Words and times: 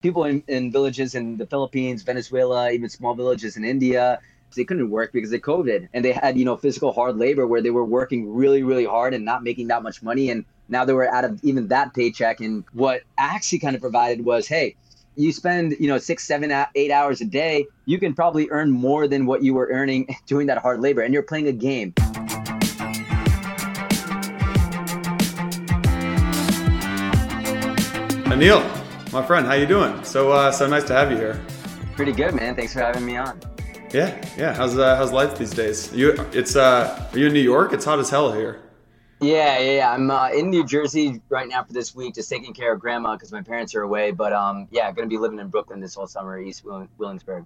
people 0.00 0.24
in, 0.24 0.42
in 0.46 0.70
villages 0.70 1.14
in 1.14 1.36
the 1.36 1.46
Philippines, 1.46 2.02
Venezuela, 2.02 2.70
even 2.70 2.88
small 2.88 3.14
villages 3.14 3.56
in 3.56 3.64
India, 3.64 4.20
they 4.54 4.64
couldn't 4.64 4.90
work 4.90 5.12
because 5.12 5.32
of 5.32 5.40
COVID. 5.40 5.88
And 5.92 6.04
they 6.04 6.12
had, 6.12 6.38
you 6.38 6.44
know, 6.44 6.56
physical 6.56 6.92
hard 6.92 7.16
labor 7.16 7.46
where 7.46 7.60
they 7.60 7.70
were 7.70 7.84
working 7.84 8.32
really, 8.32 8.62
really 8.62 8.84
hard 8.84 9.12
and 9.12 9.24
not 9.24 9.42
making 9.42 9.68
that 9.68 9.82
much 9.82 10.02
money. 10.02 10.30
And 10.30 10.44
now 10.68 10.84
they 10.84 10.92
were 10.92 11.12
out 11.12 11.24
of 11.24 11.40
even 11.42 11.68
that 11.68 11.94
paycheck. 11.94 12.40
And 12.40 12.64
what 12.72 13.02
Axie 13.18 13.60
kind 13.60 13.74
of 13.74 13.82
provided 13.82 14.24
was, 14.24 14.46
hey, 14.46 14.76
you 15.16 15.32
spend, 15.32 15.74
you 15.80 15.88
know, 15.88 15.98
six, 15.98 16.24
seven, 16.24 16.52
eight 16.76 16.92
hours 16.92 17.20
a 17.20 17.24
day, 17.24 17.66
you 17.84 17.98
can 17.98 18.14
probably 18.14 18.48
earn 18.50 18.70
more 18.70 19.08
than 19.08 19.26
what 19.26 19.42
you 19.42 19.52
were 19.52 19.68
earning 19.70 20.06
doing 20.26 20.46
that 20.46 20.58
hard 20.58 20.80
labor. 20.80 21.02
And 21.02 21.12
you're 21.12 21.24
playing 21.24 21.48
a 21.48 21.52
game. 21.52 21.92
Anil, 28.28 28.77
my 29.12 29.24
friend, 29.24 29.46
how 29.46 29.54
you 29.54 29.66
doing? 29.66 30.04
So 30.04 30.32
uh, 30.32 30.52
so 30.52 30.66
nice 30.66 30.84
to 30.84 30.92
have 30.92 31.10
you 31.10 31.16
here. 31.16 31.40
Pretty 31.96 32.12
good, 32.12 32.34
man. 32.34 32.54
Thanks 32.54 32.72
for 32.72 32.80
having 32.80 33.04
me 33.04 33.16
on. 33.16 33.40
Yeah, 33.92 34.22
yeah. 34.36 34.54
How's 34.54 34.76
uh, 34.76 34.96
how's 34.96 35.12
life 35.12 35.38
these 35.38 35.52
days? 35.52 35.92
You, 35.94 36.12
it's 36.32 36.56
uh, 36.56 37.08
are 37.12 37.18
you 37.18 37.26
in 37.26 37.32
New 37.32 37.40
York? 37.40 37.72
It's 37.72 37.84
hot 37.84 37.98
as 37.98 38.10
hell 38.10 38.32
here. 38.32 38.60
Yeah, 39.20 39.58
yeah, 39.58 39.70
yeah. 39.72 39.92
I'm 39.92 40.10
uh, 40.10 40.30
in 40.30 40.50
New 40.50 40.64
Jersey 40.64 41.20
right 41.28 41.48
now 41.48 41.64
for 41.64 41.72
this 41.72 41.94
week, 41.94 42.14
just 42.14 42.30
taking 42.30 42.52
care 42.52 42.72
of 42.72 42.80
grandma 42.80 43.14
because 43.14 43.32
my 43.32 43.42
parents 43.42 43.74
are 43.74 43.82
away. 43.82 44.10
But 44.10 44.32
um, 44.32 44.68
yeah, 44.70 44.92
gonna 44.92 45.08
be 45.08 45.18
living 45.18 45.38
in 45.38 45.48
Brooklyn 45.48 45.80
this 45.80 45.94
whole 45.94 46.06
summer, 46.06 46.38
East 46.38 46.64
Williamsburg. 46.98 47.44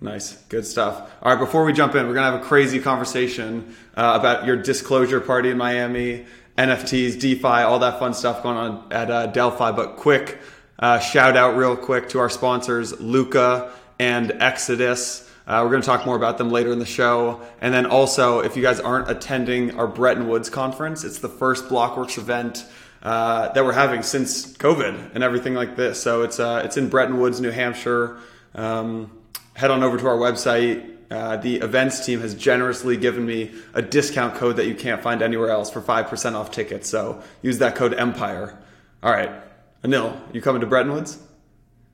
Nice, 0.00 0.36
good 0.44 0.64
stuff. 0.64 1.10
All 1.20 1.32
right, 1.32 1.38
before 1.38 1.64
we 1.64 1.72
jump 1.72 1.94
in, 1.94 2.06
we're 2.06 2.14
gonna 2.14 2.30
have 2.30 2.40
a 2.40 2.44
crazy 2.44 2.78
conversation 2.78 3.74
uh, 3.96 4.16
about 4.18 4.46
your 4.46 4.56
disclosure 4.56 5.20
party 5.20 5.50
in 5.50 5.58
Miami, 5.58 6.24
NFTs, 6.56 7.20
DeFi, 7.20 7.44
all 7.44 7.80
that 7.80 7.98
fun 7.98 8.14
stuff 8.14 8.42
going 8.42 8.56
on 8.56 8.92
at 8.92 9.10
uh, 9.10 9.26
Delphi. 9.26 9.72
But 9.72 9.96
quick 9.96 10.38
uh, 10.80 10.98
shout 10.98 11.36
out, 11.36 11.56
real 11.56 11.76
quick, 11.76 12.08
to 12.08 12.18
our 12.18 12.30
sponsors, 12.30 12.94
Lukka 12.94 13.70
and 13.98 14.32
Exodus. 14.40 15.30
Uh, 15.46 15.60
we're 15.62 15.70
going 15.70 15.82
to 15.82 15.86
talk 15.86 16.06
more 16.06 16.16
about 16.16 16.38
them 16.38 16.50
later 16.50 16.72
in 16.72 16.78
the 16.78 16.86
show. 16.86 17.42
And 17.60 17.74
then 17.74 17.84
also, 17.84 18.40
if 18.40 18.56
you 18.56 18.62
guys 18.62 18.80
aren't 18.80 19.10
attending 19.10 19.78
our 19.78 19.86
Bretton 19.86 20.26
Woods 20.26 20.48
conference, 20.48 21.04
it's 21.04 21.18
the 21.18 21.28
first 21.28 21.66
Blockworks 21.66 22.16
event 22.16 22.64
uh, 23.02 23.52
that 23.52 23.64
we're 23.64 23.72
having 23.72 24.02
since 24.02 24.56
COVID 24.56 25.14
and 25.14 25.22
everything 25.22 25.54
like 25.54 25.76
this. 25.76 26.02
So 26.02 26.22
it's 26.22 26.40
uh, 26.40 26.62
it's 26.64 26.76
in 26.76 26.88
Bretton 26.88 27.18
Woods, 27.18 27.40
New 27.40 27.50
Hampshire. 27.50 28.18
Um, 28.54 29.10
head 29.54 29.70
on 29.70 29.82
over 29.82 29.98
to 29.98 30.06
our 30.06 30.16
website. 30.16 30.96
Uh, 31.10 31.36
the 31.36 31.56
events 31.56 32.06
team 32.06 32.20
has 32.20 32.34
generously 32.34 32.96
given 32.96 33.26
me 33.26 33.50
a 33.74 33.82
discount 33.82 34.36
code 34.36 34.56
that 34.56 34.66
you 34.66 34.74
can't 34.74 35.02
find 35.02 35.22
anywhere 35.22 35.50
else 35.50 35.68
for 35.68 35.80
5% 35.82 36.34
off 36.34 36.52
tickets. 36.52 36.88
So 36.88 37.20
use 37.42 37.58
that 37.58 37.74
code 37.74 37.92
EMPIRE. 37.94 38.56
All 39.02 39.12
right. 39.12 39.49
Anil, 39.82 40.18
you 40.34 40.42
coming 40.42 40.60
to 40.60 40.66
Bretton 40.66 40.92
Woods? 40.92 41.18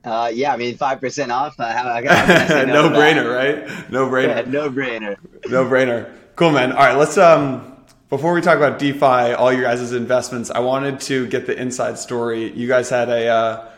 Uh, 0.05 0.31
yeah, 0.33 0.53
I 0.53 0.57
mean 0.57 0.77
five 0.77 1.01
percent 1.01 1.33
off. 1.33 1.59
Uh, 1.59 1.73
how, 1.73 1.83
how 1.83 2.01
no 2.65 2.91
brainer, 2.91 3.35
right? 3.35 3.91
No 3.91 4.07
brainer. 4.09 4.45
Yeah, 4.45 4.51
no 4.51 4.71
brainer. 4.71 5.17
no 5.49 5.65
brainer. 5.65 6.13
Cool, 6.37 6.53
man. 6.53 6.73
All 6.73 6.79
right, 6.79 6.97
let's 6.97 7.19
um. 7.19 7.73
Before 8.09 8.33
we 8.33 8.41
talk 8.41 8.57
about 8.57 8.79
DeFi, 8.79 9.35
all 9.35 9.53
your 9.53 9.63
guys' 9.63 9.93
investments, 9.93 10.49
I 10.49 10.61
wanted 10.61 11.01
to 11.01 11.27
get 11.27 11.47
the 11.47 11.61
inside 11.61 11.99
story. 11.99 12.53
You 12.53 12.69
guys 12.69 12.89
had 12.89 13.09
a, 13.09 13.27
uh, 13.27 13.69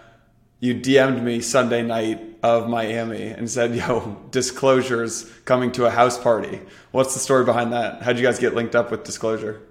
you 0.60 0.74
DM'd 0.74 1.22
me 1.22 1.40
Sunday 1.40 1.82
night 1.82 2.20
of 2.42 2.68
Miami 2.68 3.28
and 3.28 3.50
said, 3.50 3.74
"Yo, 3.74 4.18
disclosures 4.30 5.24
coming 5.46 5.72
to 5.72 5.86
a 5.86 5.90
house 5.90 6.18
party." 6.18 6.60
What's 6.90 7.14
the 7.14 7.20
story 7.20 7.46
behind 7.46 7.72
that? 7.72 8.02
How'd 8.02 8.18
you 8.18 8.22
guys 8.22 8.38
get 8.38 8.54
linked 8.54 8.76
up 8.76 8.90
with 8.90 9.04
disclosure? 9.04 9.62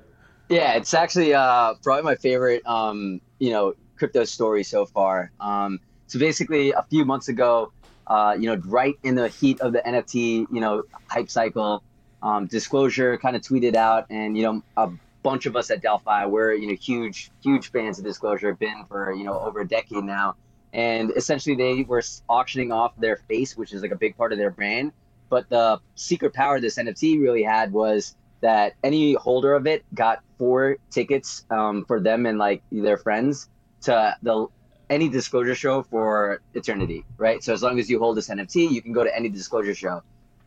Yeah, 0.50 0.74
it's 0.74 0.94
actually 0.96 1.36
uh, 1.36 1.76
probably 1.84 2.04
my 2.04 2.16
favorite, 2.16 2.66
um, 2.66 3.22
you 3.38 3.52
know, 3.52 3.76
crypto 3.98 4.24
story 4.24 4.64
so 4.64 4.86
far. 4.86 5.32
Um, 5.40 5.80
so 6.08 6.20
basically, 6.20 6.72
a 6.72 6.84
few 6.90 7.06
months 7.06 7.28
ago, 7.28 7.72
uh, 8.08 8.36
you 8.40 8.48
know, 8.48 8.62
right 8.66 8.96
in 9.04 9.16
the 9.16 9.28
heat 9.28 9.60
of 9.60 9.74
the 9.74 9.82
NFT, 9.86 10.48
you 10.52 10.62
know, 10.62 10.84
hype 11.08 11.30
cycle, 11.30 11.84
um, 12.24 12.48
Disclosure 12.48 13.18
kind 13.18 13.36
of 13.36 13.42
tweeted 13.42 13.76
out, 13.76 14.06
and 14.10 14.38
you 14.38 14.44
know, 14.44 14.64
a 14.78 14.90
bunch 15.24 15.46
of 15.46 15.56
us 15.56 15.70
at 15.70 15.82
Delphi, 15.82 16.26
we're 16.26 16.54
you 16.54 16.68
know 16.68 16.76
huge, 16.76 17.32
huge 17.44 17.72
fans 17.72 18.00
of 18.00 18.06
Disclosure, 18.06 18.54
been 18.54 18.86
for 18.88 19.12
you 19.14 19.24
know 19.24 19.40
over 19.40 19.60
a 19.62 19.68
decade 19.68 20.04
now, 20.04 20.36
and 20.74 21.12
essentially 21.16 21.56
they 21.56 21.84
were 21.84 22.02
auctioning 22.30 22.72
off 22.72 22.94
their 22.98 23.18
face, 23.28 23.58
which 23.58 23.74
is 23.74 23.82
like 23.82 23.92
a 23.92 23.98
big 23.98 24.16
part 24.16 24.32
of 24.32 24.38
their 24.38 24.52
brand. 24.52 24.94
But 25.30 25.50
the 25.50 25.82
secret 25.96 26.34
power 26.34 26.62
this 26.62 26.78
NFT 26.78 27.22
really 27.22 27.44
had 27.44 27.74
was 27.74 28.16
that 28.42 28.76
any 28.84 29.14
holder 29.14 29.54
of 29.54 29.68
it 29.68 29.84
got 29.94 30.24
four 30.38 30.78
tickets 30.90 31.46
um, 31.50 31.84
for 31.86 32.00
them 32.00 32.26
and 32.26 32.38
like 32.38 32.62
their 32.72 32.98
friends 32.98 33.50
to 33.82 34.16
the 34.22 34.48
any 34.90 35.10
disclosure 35.10 35.56
show 35.56 35.84
for 35.84 36.42
eternity, 36.54 37.04
right? 37.18 37.44
So 37.44 37.54
as 37.54 37.62
long 37.62 37.80
as 37.80 37.90
you 37.90 38.00
hold 38.00 38.18
this 38.18 38.30
NFT, 38.30 38.72
you 38.72 38.82
can 38.82 38.94
go 38.94 39.04
to 39.04 39.16
any 39.16 39.30
disclosure 39.30 39.76
show. 39.76 40.02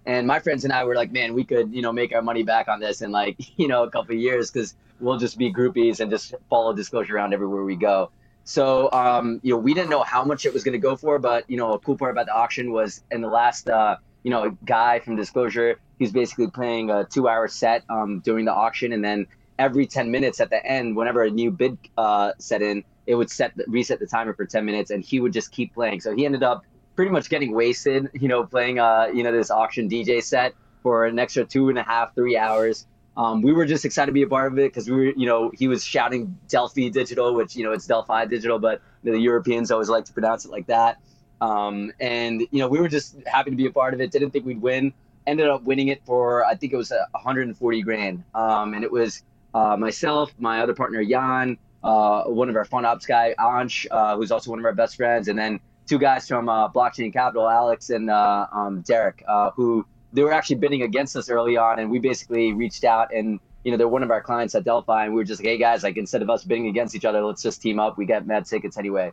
And 0.06 0.26
my 0.26 0.38
friends 0.38 0.64
and 0.64 0.72
I 0.72 0.84
were 0.84 0.94
like, 0.94 1.12
man, 1.12 1.34
we 1.34 1.44
could, 1.44 1.74
you 1.74 1.82
know, 1.82 1.92
make 1.92 2.14
our 2.14 2.22
money 2.22 2.42
back 2.42 2.68
on 2.68 2.80
this 2.80 3.02
in 3.02 3.10
like, 3.10 3.36
you 3.58 3.68
know, 3.68 3.82
a 3.82 3.90
couple 3.90 4.14
of 4.14 4.20
years 4.20 4.50
because 4.50 4.74
we'll 4.98 5.18
just 5.18 5.38
be 5.38 5.52
groupies 5.52 6.00
and 6.00 6.10
just 6.10 6.34
follow 6.48 6.72
disclosure 6.72 7.16
around 7.16 7.34
everywhere 7.34 7.64
we 7.64 7.76
go. 7.76 8.10
So, 8.44 8.90
um, 8.92 9.40
you 9.42 9.52
know, 9.52 9.58
we 9.58 9.74
didn't 9.74 9.90
know 9.90 10.02
how 10.02 10.24
much 10.24 10.46
it 10.46 10.52
was 10.52 10.64
going 10.64 10.72
to 10.72 10.78
go 10.78 10.96
for, 10.96 11.18
but 11.18 11.48
you 11.48 11.56
know, 11.56 11.74
a 11.74 11.78
cool 11.78 11.96
part 11.96 12.10
about 12.10 12.26
the 12.26 12.34
auction 12.34 12.72
was 12.72 13.02
in 13.10 13.20
the 13.20 13.28
last, 13.28 13.68
uh, 13.68 13.96
you 14.22 14.30
know, 14.30 14.56
guy 14.64 14.98
from 15.00 15.16
Disclosure, 15.16 15.78
he's 15.98 16.12
basically 16.12 16.48
playing 16.48 16.90
a 16.90 17.04
two-hour 17.04 17.48
set 17.48 17.84
um, 17.88 18.20
during 18.20 18.44
the 18.44 18.52
auction, 18.52 18.92
and 18.92 19.04
then 19.04 19.26
every 19.58 19.86
10 19.86 20.10
minutes 20.10 20.40
at 20.40 20.50
the 20.50 20.64
end, 20.64 20.96
whenever 20.96 21.22
a 21.22 21.30
new 21.30 21.50
bid 21.50 21.78
uh, 21.96 22.32
set 22.38 22.60
in, 22.62 22.84
it 23.10 23.16
would 23.16 23.28
set 23.28 23.52
reset 23.66 23.98
the 23.98 24.06
timer 24.06 24.32
for 24.32 24.46
10 24.46 24.64
minutes 24.64 24.92
and 24.92 25.02
he 25.02 25.18
would 25.18 25.32
just 25.32 25.50
keep 25.50 25.74
playing. 25.74 26.00
So 26.00 26.14
he 26.14 26.24
ended 26.24 26.44
up 26.44 26.64
pretty 26.94 27.10
much 27.10 27.28
getting 27.28 27.52
wasted 27.52 28.08
you 28.14 28.28
know 28.28 28.44
playing 28.44 28.78
uh 28.78 29.06
you 29.12 29.22
know 29.22 29.32
this 29.32 29.50
auction 29.50 29.88
dj 29.88 30.22
set 30.22 30.54
for 30.82 31.06
an 31.06 31.18
extra 31.18 31.44
two 31.44 31.68
and 31.68 31.78
a 31.78 31.82
half 31.82 32.14
three 32.14 32.36
hours. 32.36 32.86
Um, 33.16 33.42
we 33.42 33.52
were 33.52 33.66
just 33.66 33.84
excited 33.84 34.06
to 34.06 34.12
be 34.12 34.22
a 34.22 34.28
part 34.28 34.52
of 34.52 34.58
it 34.58 34.70
because 34.72 34.88
we 34.88 34.96
were 34.96 35.12
you 35.16 35.26
know 35.26 35.50
he 35.52 35.66
was 35.66 35.84
shouting 35.84 36.38
delphi 36.48 36.88
digital 36.88 37.34
which 37.34 37.56
you 37.56 37.64
know 37.64 37.72
it's 37.72 37.86
delphi 37.86 38.26
digital 38.26 38.60
but 38.60 38.80
the 39.02 39.18
europeans 39.18 39.72
always 39.72 39.88
like 39.88 40.04
to 40.04 40.12
pronounce 40.12 40.44
it 40.44 40.52
like 40.52 40.68
that. 40.68 40.98
Um, 41.40 41.92
and 41.98 42.42
you 42.52 42.60
know 42.60 42.68
we 42.68 42.80
were 42.80 42.88
just 42.88 43.16
happy 43.26 43.50
to 43.50 43.56
be 43.56 43.66
a 43.66 43.72
part 43.72 43.92
of 43.92 44.00
it. 44.00 44.12
Didn't 44.12 44.30
think 44.30 44.46
we'd 44.46 44.62
win. 44.62 44.92
Ended 45.26 45.48
up 45.48 45.64
winning 45.64 45.88
it 45.88 46.00
for 46.06 46.44
i 46.44 46.54
think 46.54 46.72
it 46.72 46.76
was 46.76 46.92
140 47.10 47.82
grand. 47.82 48.22
Um, 48.36 48.74
and 48.74 48.84
it 48.84 48.92
was 48.92 49.24
uh, 49.52 49.76
myself 49.76 50.32
my 50.38 50.60
other 50.60 50.74
partner 50.74 51.00
Yan 51.00 51.58
uh, 51.82 52.24
one 52.24 52.48
of 52.48 52.56
our 52.56 52.64
fund 52.64 52.86
ops 52.86 53.06
guy, 53.06 53.34
Ansh, 53.38 53.86
uh, 53.90 54.16
who's 54.16 54.30
also 54.30 54.50
one 54.50 54.58
of 54.58 54.64
our 54.64 54.74
best 54.74 54.96
friends, 54.96 55.28
and 55.28 55.38
then 55.38 55.60
two 55.86 55.98
guys 55.98 56.28
from 56.28 56.48
uh, 56.48 56.68
Blockchain 56.68 57.12
Capital, 57.12 57.48
Alex 57.48 57.90
and 57.90 58.10
uh, 58.10 58.46
um, 58.52 58.82
Derek, 58.82 59.24
uh, 59.26 59.50
who 59.52 59.86
they 60.12 60.22
were 60.22 60.32
actually 60.32 60.56
bidding 60.56 60.82
against 60.82 61.16
us 61.16 61.30
early 61.30 61.56
on, 61.56 61.78
and 61.78 61.90
we 61.90 61.98
basically 61.98 62.52
reached 62.52 62.84
out 62.84 63.12
and 63.14 63.40
you 63.64 63.70
know 63.70 63.76
they're 63.76 63.88
one 63.88 64.02
of 64.02 64.10
our 64.10 64.20
clients 64.20 64.54
at 64.54 64.64
Delphi, 64.64 65.04
and 65.04 65.14
we 65.14 65.20
were 65.20 65.24
just 65.24 65.40
like, 65.40 65.48
hey 65.48 65.58
guys, 65.58 65.82
like 65.82 65.96
instead 65.96 66.22
of 66.22 66.30
us 66.30 66.44
bidding 66.44 66.66
against 66.66 66.94
each 66.94 67.04
other, 67.04 67.22
let's 67.24 67.42
just 67.42 67.62
team 67.62 67.78
up. 67.78 67.96
We 67.98 68.06
get 68.06 68.26
mad 68.26 68.46
tickets 68.46 68.76
anyway. 68.78 69.12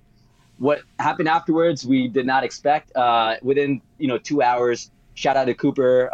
What 0.58 0.82
happened 1.00 1.30
afterwards, 1.30 1.86
we 1.86 2.08
did 2.08 2.26
not 2.26 2.44
expect. 2.44 2.96
Uh, 2.96 3.36
within 3.42 3.82
you 3.98 4.08
know 4.08 4.18
two 4.18 4.42
hours, 4.42 4.92
shout 5.14 5.38
out 5.38 5.46
to 5.46 5.54
Cooper. 5.54 6.10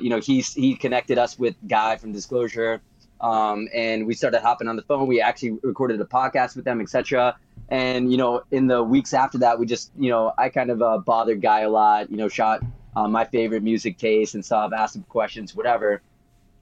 you 0.00 0.10
know 0.10 0.20
he's 0.20 0.54
he 0.54 0.76
connected 0.76 1.18
us 1.18 1.38
with 1.38 1.56
Guy 1.66 1.96
from 1.96 2.12
Disclosure 2.12 2.80
um, 3.20 3.68
and 3.74 4.06
we 4.06 4.14
started 4.14 4.40
hopping 4.40 4.68
on 4.68 4.76
the 4.76 4.82
phone. 4.82 5.06
We 5.06 5.20
actually 5.20 5.58
recorded 5.62 6.00
a 6.00 6.04
podcast 6.04 6.56
with 6.56 6.64
them, 6.64 6.80
etc. 6.80 7.36
And 7.68 8.10
you 8.10 8.18
know, 8.18 8.42
in 8.50 8.66
the 8.66 8.82
weeks 8.82 9.14
after 9.14 9.38
that, 9.38 9.58
we 9.58 9.66
just 9.66 9.90
you 9.98 10.10
know, 10.10 10.32
I 10.38 10.48
kind 10.48 10.70
of 10.70 10.82
uh, 10.82 10.98
bothered 10.98 11.40
Guy 11.40 11.60
a 11.60 11.70
lot. 11.70 12.10
You 12.10 12.16
know, 12.16 12.28
shot 12.28 12.62
uh, 12.94 13.08
my 13.08 13.24
favorite 13.24 13.62
music 13.62 13.98
taste 13.98 14.34
and 14.34 14.44
stuff, 14.44 14.72
asked 14.76 14.96
him 14.96 15.04
questions, 15.04 15.54
whatever. 15.54 16.02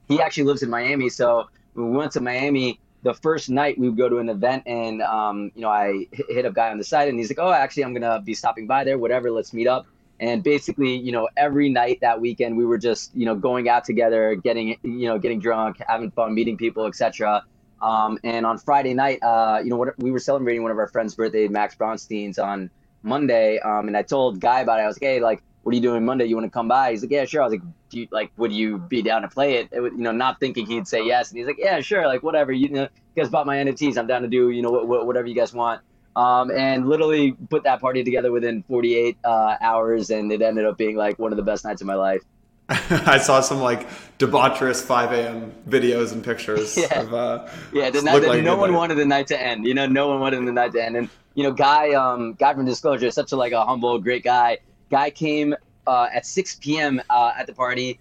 He 0.08 0.20
actually 0.20 0.44
lives 0.44 0.62
in 0.62 0.70
Miami, 0.70 1.08
so 1.08 1.48
we 1.74 1.84
went 1.84 2.12
to 2.12 2.20
Miami, 2.20 2.78
the 3.04 3.14
first 3.14 3.50
night 3.50 3.78
we 3.78 3.88
would 3.88 3.98
go 3.98 4.08
to 4.08 4.18
an 4.18 4.28
event, 4.28 4.64
and 4.66 5.02
um, 5.02 5.52
you 5.54 5.60
know, 5.60 5.68
I 5.68 6.06
hit 6.10 6.46
a 6.46 6.50
guy 6.50 6.70
on 6.70 6.78
the 6.78 6.84
side, 6.84 7.08
and 7.08 7.18
he's 7.18 7.30
like, 7.30 7.38
"Oh, 7.38 7.52
actually, 7.52 7.84
I'm 7.84 7.92
gonna 7.92 8.20
be 8.20 8.34
stopping 8.34 8.66
by 8.66 8.82
there. 8.82 8.98
Whatever, 8.98 9.30
let's 9.30 9.52
meet 9.52 9.68
up." 9.68 9.86
And 10.20 10.42
basically 10.42 10.96
you 10.96 11.12
know 11.12 11.28
every 11.36 11.68
night 11.68 11.98
that 12.00 12.20
weekend 12.20 12.56
we 12.56 12.64
were 12.64 12.78
just 12.78 13.14
you 13.14 13.26
know 13.26 13.34
going 13.34 13.68
out 13.68 13.84
together 13.84 14.34
getting 14.34 14.76
you 14.82 15.08
know 15.08 15.18
getting 15.18 15.40
drunk 15.40 15.76
having 15.86 16.10
fun 16.10 16.34
meeting 16.34 16.56
people 16.56 16.86
etc 16.86 17.44
um, 17.82 18.18
and 18.24 18.46
on 18.46 18.58
friday 18.58 18.94
night 18.94 19.18
uh, 19.22 19.60
you 19.62 19.70
know 19.70 19.92
we 19.98 20.10
were 20.10 20.18
celebrating 20.18 20.62
one 20.62 20.70
of 20.70 20.78
our 20.78 20.88
friends 20.88 21.14
birthday 21.14 21.48
max 21.48 21.74
bronstein's 21.74 22.38
on 22.38 22.70
monday. 23.02 23.58
Um, 23.58 23.88
and 23.88 23.96
i 23.96 24.02
told 24.02 24.40
guy 24.40 24.60
about 24.60 24.80
it. 24.80 24.84
I 24.84 24.86
was 24.86 24.96
like 24.96 25.08
hey 25.08 25.20
like 25.20 25.42
what 25.62 25.72
are 25.72 25.76
you 25.76 25.82
doing 25.82 26.04
monday? 26.04 26.26
You 26.26 26.36
want 26.36 26.46
to 26.46 26.50
come 26.50 26.68
by? 26.68 26.90
He's 26.90 27.02
like 27.02 27.10
yeah 27.10 27.24
sure. 27.24 27.42
I 27.42 27.44
was 27.44 27.52
like 27.52 27.62
do 27.90 28.00
you, 28.00 28.08
like 28.10 28.32
would 28.36 28.52
you 28.52 28.78
be 28.78 29.02
down 29.02 29.22
to 29.22 29.28
play 29.28 29.54
it? 29.54 29.68
it 29.72 29.82
you 29.82 29.98
know 29.98 30.12
not 30.12 30.40
thinking 30.40 30.66
he'd 30.66 30.86
say 30.86 31.04
yes. 31.04 31.30
And 31.30 31.38
he's 31.38 31.46
like 31.46 31.58
yeah 31.58 31.80
sure. 31.80 32.06
Like 32.06 32.22
whatever. 32.22 32.52
You, 32.52 32.68
know 32.68 32.88
you 33.14 33.22
guys 33.22 33.30
bought 33.30 33.46
my 33.46 33.56
nfts 33.56 33.96
i'm 33.96 34.06
down 34.06 34.22
to 34.22 34.28
do 34.28 34.50
you 34.50 34.62
know 34.62 34.70
whatever 34.70 35.26
you 35.26 35.34
guys 35.34 35.52
want 35.52 35.80
um, 36.16 36.50
and 36.50 36.88
literally 36.88 37.32
put 37.32 37.64
that 37.64 37.80
party 37.80 38.04
together 38.04 38.30
within 38.30 38.62
48 38.64 39.16
uh, 39.24 39.56
hours, 39.60 40.10
and 40.10 40.30
it 40.32 40.42
ended 40.42 40.64
up 40.64 40.78
being 40.78 40.96
like 40.96 41.18
one 41.18 41.32
of 41.32 41.36
the 41.36 41.42
best 41.42 41.64
nights 41.64 41.80
of 41.80 41.86
my 41.86 41.94
life. 41.94 42.22
I 42.68 43.18
saw 43.18 43.40
some 43.40 43.60
like 43.60 43.86
debaucherous 44.18 44.82
5 44.82 45.12
a.m. 45.12 45.52
videos 45.68 46.12
and 46.12 46.24
pictures. 46.24 46.76
yeah, 46.78 47.00
of, 47.00 47.12
uh, 47.12 47.48
yeah. 47.72 47.90
The 47.90 48.00
night, 48.00 48.42
no 48.42 48.56
one 48.56 48.72
wanted 48.72 48.94
the 48.94 49.04
night 49.04 49.26
to 49.28 49.40
end. 49.40 49.66
You 49.66 49.74
know, 49.74 49.86
no 49.86 50.08
one 50.08 50.20
wanted 50.20 50.46
the 50.46 50.52
night 50.52 50.72
to 50.72 50.82
end. 50.82 50.96
And 50.96 51.10
you 51.34 51.42
know, 51.42 51.52
guy, 51.52 51.92
um, 51.92 52.34
guy 52.34 52.54
from 52.54 52.64
Disclosure, 52.64 53.10
such 53.10 53.32
a 53.32 53.36
like 53.36 53.52
a 53.52 53.64
humble, 53.64 53.98
great 53.98 54.24
guy. 54.24 54.58
Guy 54.90 55.10
came 55.10 55.54
uh, 55.86 56.08
at 56.12 56.24
6 56.24 56.54
p.m. 56.56 57.02
Uh, 57.10 57.32
at 57.36 57.46
the 57.46 57.54
party. 57.54 57.98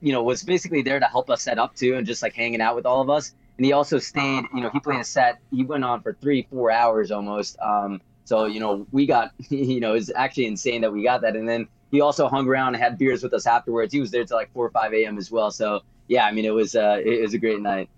You 0.00 0.12
know, 0.12 0.24
was 0.24 0.42
basically 0.42 0.82
there 0.82 0.98
to 0.98 1.06
help 1.06 1.30
us 1.30 1.42
set 1.42 1.58
up 1.58 1.76
too, 1.76 1.94
and 1.94 2.04
just 2.04 2.22
like 2.22 2.34
hanging 2.34 2.60
out 2.60 2.74
with 2.74 2.86
all 2.86 3.00
of 3.00 3.10
us. 3.10 3.32
And 3.60 3.66
he 3.66 3.74
also 3.74 3.98
stayed. 3.98 4.44
You 4.54 4.62
know, 4.62 4.70
he 4.70 4.80
played 4.80 5.00
a 5.00 5.04
set. 5.04 5.38
He 5.50 5.64
went 5.64 5.84
on 5.84 6.00
for 6.00 6.14
three, 6.14 6.46
four 6.50 6.70
hours 6.70 7.10
almost. 7.10 7.58
Um, 7.60 8.00
so 8.24 8.46
you 8.46 8.58
know, 8.58 8.86
we 8.90 9.04
got. 9.04 9.32
You 9.50 9.80
know, 9.80 9.92
it's 9.92 10.10
actually 10.16 10.46
insane 10.46 10.80
that 10.80 10.90
we 10.90 11.02
got 11.02 11.20
that. 11.20 11.36
And 11.36 11.46
then 11.46 11.68
he 11.90 12.00
also 12.00 12.26
hung 12.26 12.48
around 12.48 12.74
and 12.74 12.82
had 12.82 12.96
beers 12.96 13.22
with 13.22 13.34
us 13.34 13.46
afterwards. 13.46 13.92
He 13.92 14.00
was 14.00 14.10
there 14.10 14.24
till 14.24 14.38
like 14.38 14.50
4 14.54 14.64
or 14.64 14.70
5 14.70 14.94
a.m. 14.94 15.18
as 15.18 15.30
well. 15.30 15.50
So 15.50 15.82
yeah, 16.08 16.24
I 16.24 16.32
mean, 16.32 16.46
it 16.46 16.54
was 16.54 16.74
uh, 16.74 17.02
it 17.04 17.20
was 17.20 17.34
a 17.34 17.38
great 17.38 17.60
night. 17.60 17.90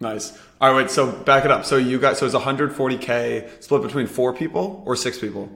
Nice. 0.00 0.36
All 0.60 0.72
right. 0.72 0.90
So 0.90 1.12
back 1.12 1.44
it 1.44 1.52
up. 1.52 1.64
So 1.64 1.76
you 1.76 2.00
got 2.00 2.16
so 2.16 2.26
it's 2.26 2.34
140k 2.34 3.62
split 3.62 3.82
between 3.82 4.08
four 4.08 4.32
people 4.32 4.82
or 4.84 4.96
six 4.96 5.16
people. 5.20 5.48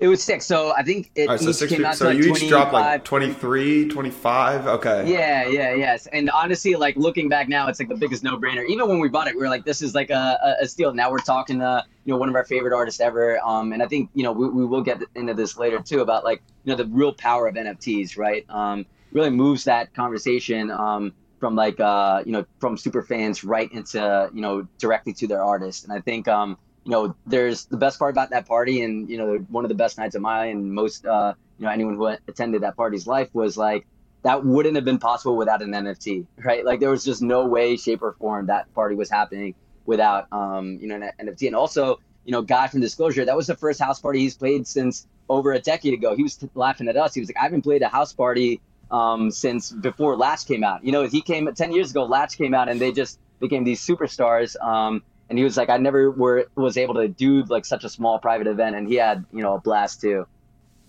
It 0.00 0.06
was 0.06 0.22
six. 0.22 0.46
So 0.46 0.72
I 0.76 0.84
think 0.84 1.10
it 1.16 1.28
right, 1.28 1.40
so 1.40 1.50
each 1.50 1.70
came 1.70 1.84
out 1.84 1.96
so 1.96 2.06
like 2.06 2.18
you 2.18 2.32
each 2.32 2.48
dropped 2.48 2.72
like 2.72 3.04
23, 3.04 3.88
25. 3.88 4.66
Okay. 4.66 5.10
Yeah, 5.10 5.46
yeah, 5.48 5.74
yes. 5.74 6.06
And 6.08 6.30
honestly, 6.30 6.76
like 6.76 6.96
looking 6.96 7.28
back 7.28 7.48
now, 7.48 7.66
it's 7.66 7.80
like 7.80 7.88
the 7.88 7.96
biggest 7.96 8.22
no 8.22 8.38
brainer. 8.38 8.64
Even 8.68 8.88
when 8.88 9.00
we 9.00 9.08
bought 9.08 9.26
it, 9.26 9.34
we 9.34 9.40
were 9.40 9.48
like, 9.48 9.64
this 9.64 9.82
is 9.82 9.96
like 9.96 10.10
a, 10.10 10.56
a 10.60 10.68
steal. 10.68 10.94
Now 10.94 11.10
we're 11.10 11.18
talking 11.18 11.58
to, 11.58 11.84
you 12.04 12.12
know, 12.12 12.18
one 12.18 12.28
of 12.28 12.36
our 12.36 12.44
favorite 12.44 12.72
artists 12.72 13.00
ever. 13.00 13.40
Um, 13.44 13.72
and 13.72 13.82
I 13.82 13.86
think, 13.86 14.10
you 14.14 14.22
know, 14.22 14.30
we, 14.30 14.48
we 14.48 14.64
will 14.64 14.82
get 14.82 15.02
into 15.16 15.34
this 15.34 15.56
later 15.58 15.80
too 15.80 16.00
about 16.00 16.22
like, 16.22 16.42
you 16.64 16.70
know, 16.70 16.76
the 16.76 16.86
real 16.86 17.12
power 17.12 17.48
of 17.48 17.56
NFTs, 17.56 18.16
right? 18.16 18.46
Um, 18.48 18.86
really 19.10 19.30
moves 19.30 19.64
that 19.64 19.94
conversation. 19.94 20.70
Um, 20.70 21.12
from 21.40 21.54
like 21.54 21.78
uh, 21.78 22.22
you 22.26 22.32
know 22.32 22.44
from 22.58 22.76
super 22.76 23.00
fans 23.00 23.44
right 23.44 23.70
into 23.72 24.28
you 24.34 24.40
know 24.40 24.66
directly 24.78 25.12
to 25.12 25.28
their 25.28 25.40
artist 25.40 25.84
and 25.84 25.92
i 25.92 26.00
think 26.00 26.26
um, 26.26 26.58
you 26.88 26.92
know 26.92 27.14
there's 27.26 27.66
the 27.66 27.76
best 27.76 27.98
part 27.98 28.14
about 28.14 28.30
that 28.30 28.46
party 28.46 28.80
and 28.80 29.10
you 29.10 29.18
know 29.18 29.36
one 29.50 29.62
of 29.62 29.68
the 29.68 29.74
best 29.74 29.98
nights 29.98 30.14
of 30.14 30.22
my 30.22 30.46
and 30.46 30.72
most 30.72 31.04
uh, 31.04 31.34
you 31.58 31.66
know 31.66 31.70
anyone 31.70 31.94
who 31.96 32.06
attended 32.06 32.62
that 32.62 32.76
party's 32.76 33.06
life 33.06 33.28
was 33.34 33.58
like 33.58 33.86
that 34.22 34.42
wouldn't 34.42 34.74
have 34.74 34.86
been 34.86 34.98
possible 34.98 35.36
without 35.36 35.60
an 35.60 35.70
nft 35.72 36.26
right 36.38 36.64
like 36.64 36.80
there 36.80 36.88
was 36.88 37.04
just 37.04 37.20
no 37.20 37.46
way 37.46 37.76
shape 37.76 38.02
or 38.02 38.12
form 38.14 38.46
that 38.46 38.72
party 38.74 38.94
was 38.94 39.10
happening 39.10 39.54
without 39.84 40.32
um, 40.32 40.78
you 40.80 40.88
know 40.88 40.94
an 40.96 41.10
nft 41.26 41.46
and 41.46 41.54
also 41.54 42.00
you 42.24 42.32
know 42.32 42.40
guy 42.40 42.66
from 42.66 42.80
disclosure 42.80 43.22
that 43.22 43.36
was 43.36 43.46
the 43.46 43.56
first 43.56 43.78
house 43.78 44.00
party 44.00 44.20
he's 44.20 44.34
played 44.34 44.66
since 44.66 45.06
over 45.28 45.52
a 45.52 45.60
decade 45.60 45.92
ago 45.92 46.16
he 46.16 46.22
was 46.22 46.36
t- 46.36 46.48
laughing 46.54 46.88
at 46.88 46.96
us 46.96 47.12
he 47.12 47.20
was 47.20 47.28
like 47.28 47.36
i 47.36 47.42
haven't 47.42 47.60
played 47.60 47.82
a 47.82 47.88
house 47.88 48.14
party 48.14 48.62
um, 48.90 49.30
since 49.30 49.70
before 49.70 50.16
Latch 50.16 50.46
came 50.46 50.64
out. 50.64 50.82
You 50.82 50.92
know, 50.92 51.06
he 51.06 51.20
came 51.20 51.52
10 51.52 51.72
years 51.72 51.90
ago, 51.90 52.04
Latch 52.06 52.38
came 52.38 52.54
out 52.54 52.70
and 52.70 52.80
they 52.80 52.90
just 52.90 53.20
became 53.38 53.62
these 53.62 53.86
superstars. 53.86 54.58
Um, 54.64 55.02
and 55.28 55.38
he 55.38 55.44
was 55.44 55.56
like, 55.56 55.68
I 55.68 55.76
never 55.76 56.10
were, 56.10 56.46
was 56.54 56.76
able 56.76 56.94
to 56.94 57.08
do 57.08 57.42
like 57.44 57.64
such 57.64 57.84
a 57.84 57.88
small 57.88 58.18
private 58.18 58.46
event. 58.46 58.76
And 58.76 58.88
he 58.88 58.96
had, 58.96 59.24
you 59.32 59.42
know, 59.42 59.54
a 59.54 59.60
blast 59.60 60.00
too. 60.00 60.26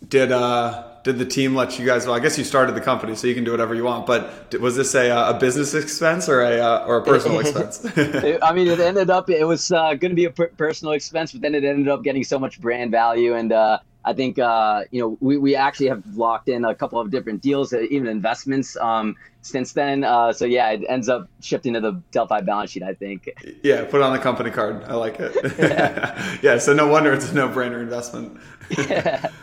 Did 0.07 0.31
uh 0.31 0.85
did 1.03 1.17
the 1.17 1.25
team 1.25 1.55
let 1.55 1.77
you 1.77 1.85
guys? 1.85 2.05
Well, 2.05 2.15
I 2.15 2.19
guess 2.19 2.37
you 2.37 2.43
started 2.43 2.73
the 2.73 2.81
company, 2.81 3.15
so 3.15 3.27
you 3.27 3.35
can 3.35 3.43
do 3.43 3.51
whatever 3.51 3.75
you 3.75 3.83
want. 3.83 4.05
But 4.05 4.53
was 4.59 4.75
this 4.75 4.95
a, 4.95 5.09
a 5.09 5.33
business 5.33 5.73
expense 5.73 6.29
or 6.29 6.41
a 6.41 6.59
uh, 6.59 6.85
or 6.85 6.97
a 6.97 7.03
personal 7.03 7.39
expense? 7.41 7.85
I 8.41 8.53
mean, 8.53 8.67
it 8.67 8.79
ended 8.79 9.09
up 9.09 9.29
it 9.29 9.45
was 9.45 9.71
uh, 9.71 9.95
going 9.95 10.11
to 10.11 10.15
be 10.15 10.25
a 10.25 10.29
per- 10.29 10.47
personal 10.49 10.93
expense, 10.93 11.33
but 11.33 11.41
then 11.41 11.53
it 11.53 11.65
ended 11.65 11.89
up 11.89 12.03
getting 12.03 12.23
so 12.23 12.39
much 12.39 12.61
brand 12.61 12.91
value, 12.91 13.33
and 13.33 13.51
uh, 13.51 13.79
I 14.09 14.13
think 14.13 14.39
uh, 14.39 14.85
you 14.89 15.01
know 15.01 15.17
we, 15.21 15.37
we 15.37 15.55
actually 15.55 15.89
have 15.89 16.03
locked 16.17 16.49
in 16.49 16.65
a 16.65 16.73
couple 16.73 16.99
of 16.99 17.11
different 17.11 17.43
deals, 17.43 17.71
uh, 17.71 17.81
even 17.91 18.07
investments 18.07 18.75
um, 18.77 19.15
since 19.43 19.73
then. 19.73 20.03
Uh, 20.03 20.33
so 20.33 20.45
yeah, 20.45 20.71
it 20.71 20.81
ends 20.89 21.07
up 21.09 21.29
shifting 21.41 21.73
to 21.73 21.79
the 21.79 22.01
Delphi 22.11 22.41
balance 22.41 22.71
sheet. 22.71 22.81
I 22.81 22.95
think. 22.95 23.29
Yeah, 23.61 23.83
put 23.85 23.97
it 23.97 24.03
on 24.03 24.13
the 24.13 24.19
company 24.19 24.49
card. 24.49 24.83
I 24.85 24.95
like 24.95 25.17
it. 25.19 25.35
Yeah, 25.59 26.37
yeah 26.41 26.57
so 26.57 26.73
no 26.73 26.87
wonder 26.87 27.13
it's 27.13 27.29
a 27.29 27.35
no-brainer 27.35 27.81
investment. 27.81 28.39
yeah. 28.77 29.29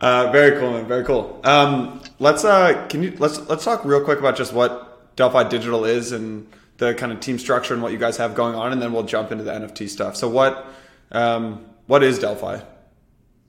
Uh, 0.00 0.32
very 0.32 0.58
cool, 0.58 0.70
man. 0.70 0.86
Very 0.86 1.04
cool. 1.04 1.38
Um, 1.44 2.00
let's 2.18 2.42
uh, 2.42 2.86
can 2.88 3.02
you 3.02 3.14
let's 3.18 3.38
let's 3.50 3.64
talk 3.64 3.84
real 3.84 4.02
quick 4.02 4.18
about 4.18 4.34
just 4.34 4.54
what 4.54 5.14
Delphi 5.14 5.46
Digital 5.50 5.84
is 5.84 6.12
and 6.12 6.50
the 6.78 6.94
kind 6.94 7.12
of 7.12 7.20
team 7.20 7.38
structure 7.38 7.74
and 7.74 7.82
what 7.82 7.92
you 7.92 7.98
guys 7.98 8.16
have 8.16 8.34
going 8.34 8.54
on, 8.54 8.72
and 8.72 8.80
then 8.80 8.94
we'll 8.94 9.02
jump 9.02 9.30
into 9.30 9.44
the 9.44 9.52
NFT 9.52 9.90
stuff. 9.90 10.16
So 10.16 10.26
what 10.26 10.66
um, 11.12 11.66
what 11.86 12.02
is 12.02 12.18
Delphi? 12.18 12.60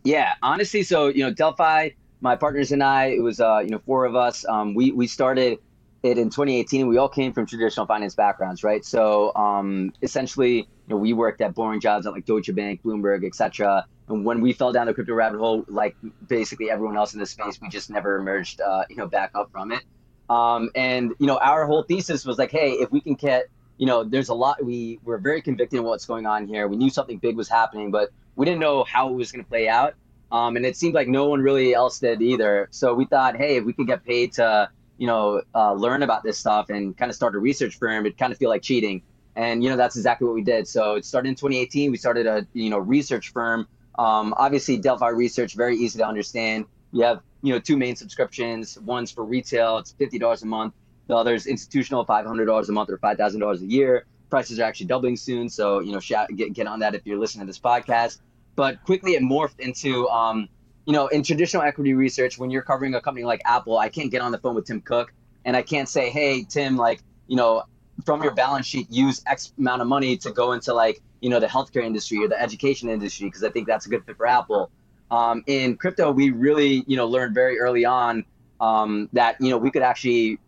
Yeah, 0.03 0.33
honestly, 0.42 0.83
so 0.83 1.07
you 1.07 1.19
know, 1.24 1.31
Delphi, 1.31 1.89
my 2.21 2.36
partners 2.36 2.71
and 2.71 2.83
I, 2.83 3.07
it 3.07 3.21
was 3.21 3.39
uh, 3.39 3.59
you 3.59 3.69
know 3.69 3.80
four 3.80 4.06
of 4.06 4.15
us. 4.15 4.45
Um, 4.45 4.74
we 4.74 4.92
we 4.92 5.07
started 5.07 5.59
it 6.03 6.18
in 6.18 6.30
2018. 6.30 6.88
We 6.88 6.98
all 6.98 7.09
came 7.09 7.33
from 7.33 7.45
traditional 7.45 7.86
finance 7.86 8.15
backgrounds, 8.15 8.63
right? 8.63 8.83
So 8.83 9.33
um, 9.36 9.94
essentially, 10.01 10.57
you 10.57 10.65
know, 10.88 10.98
we 10.98 11.13
worked 11.13 11.42
at 11.42 11.53
boring 11.53 11.80
jobs 11.80 12.07
at 12.07 12.13
like 12.13 12.25
Deutsche 12.25 12.53
Bank, 12.56 12.81
Bloomberg, 12.83 13.25
etc. 13.25 13.86
And 14.07 14.25
when 14.25 14.42
we 14.42 14.53
fell 14.53 14.71
down 14.74 14.88
the 14.88 14.94
crypto 14.94 15.13
rabbit 15.13 15.38
hole, 15.39 15.63
like 15.68 15.95
basically 16.27 16.71
everyone 16.71 16.98
else 16.98 17.13
in 17.13 17.19
the 17.19 17.25
space, 17.27 17.59
we 17.62 17.69
just 17.69 17.89
never 17.89 18.18
emerged, 18.18 18.59
uh, 18.62 18.83
you 18.89 18.95
know, 18.95 19.07
back 19.07 19.31
up 19.36 19.50
from 19.51 19.71
it. 19.71 19.83
Um, 20.30 20.69
and 20.75 21.12
you 21.19 21.27
know, 21.27 21.38
our 21.38 21.65
whole 21.68 21.83
thesis 21.83 22.25
was 22.25 22.38
like, 22.39 22.51
hey, 22.51 22.71
if 22.71 22.92
we 22.92 23.01
can 23.01 23.13
get, 23.15 23.45
you 23.77 23.86
know, 23.86 24.03
there's 24.03 24.30
a 24.30 24.33
lot. 24.33 24.63
We 24.63 25.00
were 25.03 25.19
very 25.19 25.42
convicted 25.44 25.80
in 25.80 25.86
what's 25.86 26.06
going 26.06 26.25
on 26.25 26.48
here. 26.48 26.68
We 26.68 26.77
knew 26.77 26.89
something 26.89 27.19
big 27.19 27.36
was 27.38 27.50
happening, 27.50 27.92
but 27.92 28.09
we 28.36 28.45
didn't 28.45 28.60
know 28.60 28.83
how 28.83 29.10
it 29.10 29.13
was 29.13 29.31
going 29.31 29.44
to 29.44 29.50
play 29.50 29.68
out. 29.68 29.95
Um, 30.31 30.56
and 30.56 30.66
it 30.66 30.78
seemed 30.78 30.94
like 30.94 31.07
no 31.07 31.28
one 31.28 31.42
really 31.42 31.74
else 31.74 32.00
did 32.00 32.22
either. 32.22 32.69
So 32.72 32.94
we 32.94 33.06
thought, 33.06 33.36
hey, 33.36 33.57
if 33.57 33.66
we 33.66 33.74
could 33.74 33.88
get 33.88 34.06
paid 34.06 34.33
to, 34.33 34.69
you 34.98 35.07
know, 35.07 35.42
uh, 35.54 35.74
learn 35.74 36.04
about 36.04 36.24
this 36.24 36.38
stuff 36.38 36.69
and 36.69 36.95
kind 36.95 37.10
of 37.10 37.16
start 37.16 37.36
a 37.36 37.39
research 37.39 37.78
firm, 37.78 38.06
it 38.06 38.18
kind 38.18 38.31
of 38.31 38.38
feel 38.38 38.50
like 38.50 38.62
cheating. 38.62 39.01
And 39.36 39.63
you 39.63 39.69
know, 39.69 39.78
that's 39.78 39.95
exactly 39.95 40.25
what 40.25 40.33
we 40.36 40.44
did. 40.44 40.68
So 40.68 40.95
it 40.95 41.06
started 41.06 41.30
in 41.30 41.36
2018. 41.36 41.92
We 41.92 41.98
started 41.98 42.28
a 42.28 42.45
you 42.54 42.69
know 42.69 42.80
research 42.80 43.30
firm. 43.30 43.68
Um, 43.98 44.34
obviously, 44.38 44.77
Delphi 44.77 45.10
Research 45.10 45.56
very 45.56 45.77
easy 45.77 46.00
to 46.00 46.07
understand. 46.07 46.66
You 46.92 47.04
have 47.04 47.22
you 47.42 47.54
know 47.54 47.60
two 47.60 47.77
main 47.77 47.95
subscriptions. 47.95 48.77
One's 48.80 49.12
for 49.12 49.24
retail, 49.24 49.77
it's 49.77 49.92
fifty 49.92 50.19
dollars 50.19 50.44
a 50.44 50.48
month. 50.48 50.74
The 51.07 51.16
other's 51.16 51.48
institutional, 51.48 52.04
five 52.04 52.25
hundred 52.25 52.45
dollars 52.45 52.69
a 52.69 52.74
month 52.74 52.89
or 52.89 52.98
five 52.98 53.18
thousand 53.18 53.39
dollars 53.39 53.62
a 53.62 53.66
year. 53.66 54.06
Prices 54.31 54.60
are 54.60 54.63
actually 54.63 54.88
doubling 54.88 55.16
soon, 55.16 55.48
so 55.50 55.80
you 55.81 55.92
know, 55.92 56.00
shout, 56.00 56.30
get 56.36 56.54
get 56.54 56.66
on 56.66 56.80
that 56.80 56.95
if 56.95 57.06
you're 57.06 57.19
listening 57.19 57.45
to 57.45 57.48
this 57.48 57.60
podcast. 57.60 58.19
But 58.56 58.83
quickly 58.83 59.13
it 59.13 59.22
morphed 59.22 59.60
into 59.60 60.07
um, 60.10 60.50
you 60.86 60.94
know 60.94 61.07
in 61.07 61.24
traditional 61.24 61.63
equity 61.63 61.94
research 61.94 62.38
when 62.38 62.50
you're 62.50 62.62
covering 62.62 62.95
a 62.95 63.01
company 63.01 63.25
like 63.25 63.42
apple 63.45 63.78
i 63.78 63.89
can't 63.89 64.12
get 64.12 64.22
on 64.22 64.31
the 64.31 64.38
phone 64.38 64.56
with 64.56 64.66
tim 64.66 64.81
cook 64.81 65.13
and 65.45 65.56
i 65.56 65.62
can't 65.62 65.88
say 65.88 66.10
hey 66.10 66.44
tim 66.44 66.75
like 66.75 67.01
you 67.28 67.36
know 67.36 67.63
from 68.06 68.24
your 68.24 68.33
balance 68.33 68.66
sheet 68.66 68.88
use 68.89 69.22
x 69.28 69.54
amount 69.57 69.81
of 69.81 69.88
money 69.88 70.18
to 70.18 70.31
go 70.31 70.54
into 70.54 70.74
like 70.74 71.01
you 71.22 71.30
know 71.30 71.39
the 71.39 71.48
healthcare 71.48 71.84
industry 71.84 72.24
or 72.24 72.27
the 72.27 72.42
education 72.42 72.89
industry 72.89 73.27
because 73.27 73.44
i 73.44 73.50
think 73.50 73.68
that's 73.68 73.86
a 73.86 73.89
good 73.89 74.04
fit 74.06 74.18
for 74.18 74.27
apple. 74.27 74.72
Um, 75.12 75.44
in 75.45 75.75
crypto 75.75 76.12
we 76.12 76.31
really 76.31 76.84
you 76.88 76.95
know 76.95 77.06
learned 77.06 77.36
very 77.36 77.60
early 77.60 77.86
on 77.86 78.25
um, 78.60 79.10
that 79.13 79.36
you 79.39 79.50
know 79.50 79.58
we 79.58 79.72
could 79.72 79.82
actually 79.82 80.39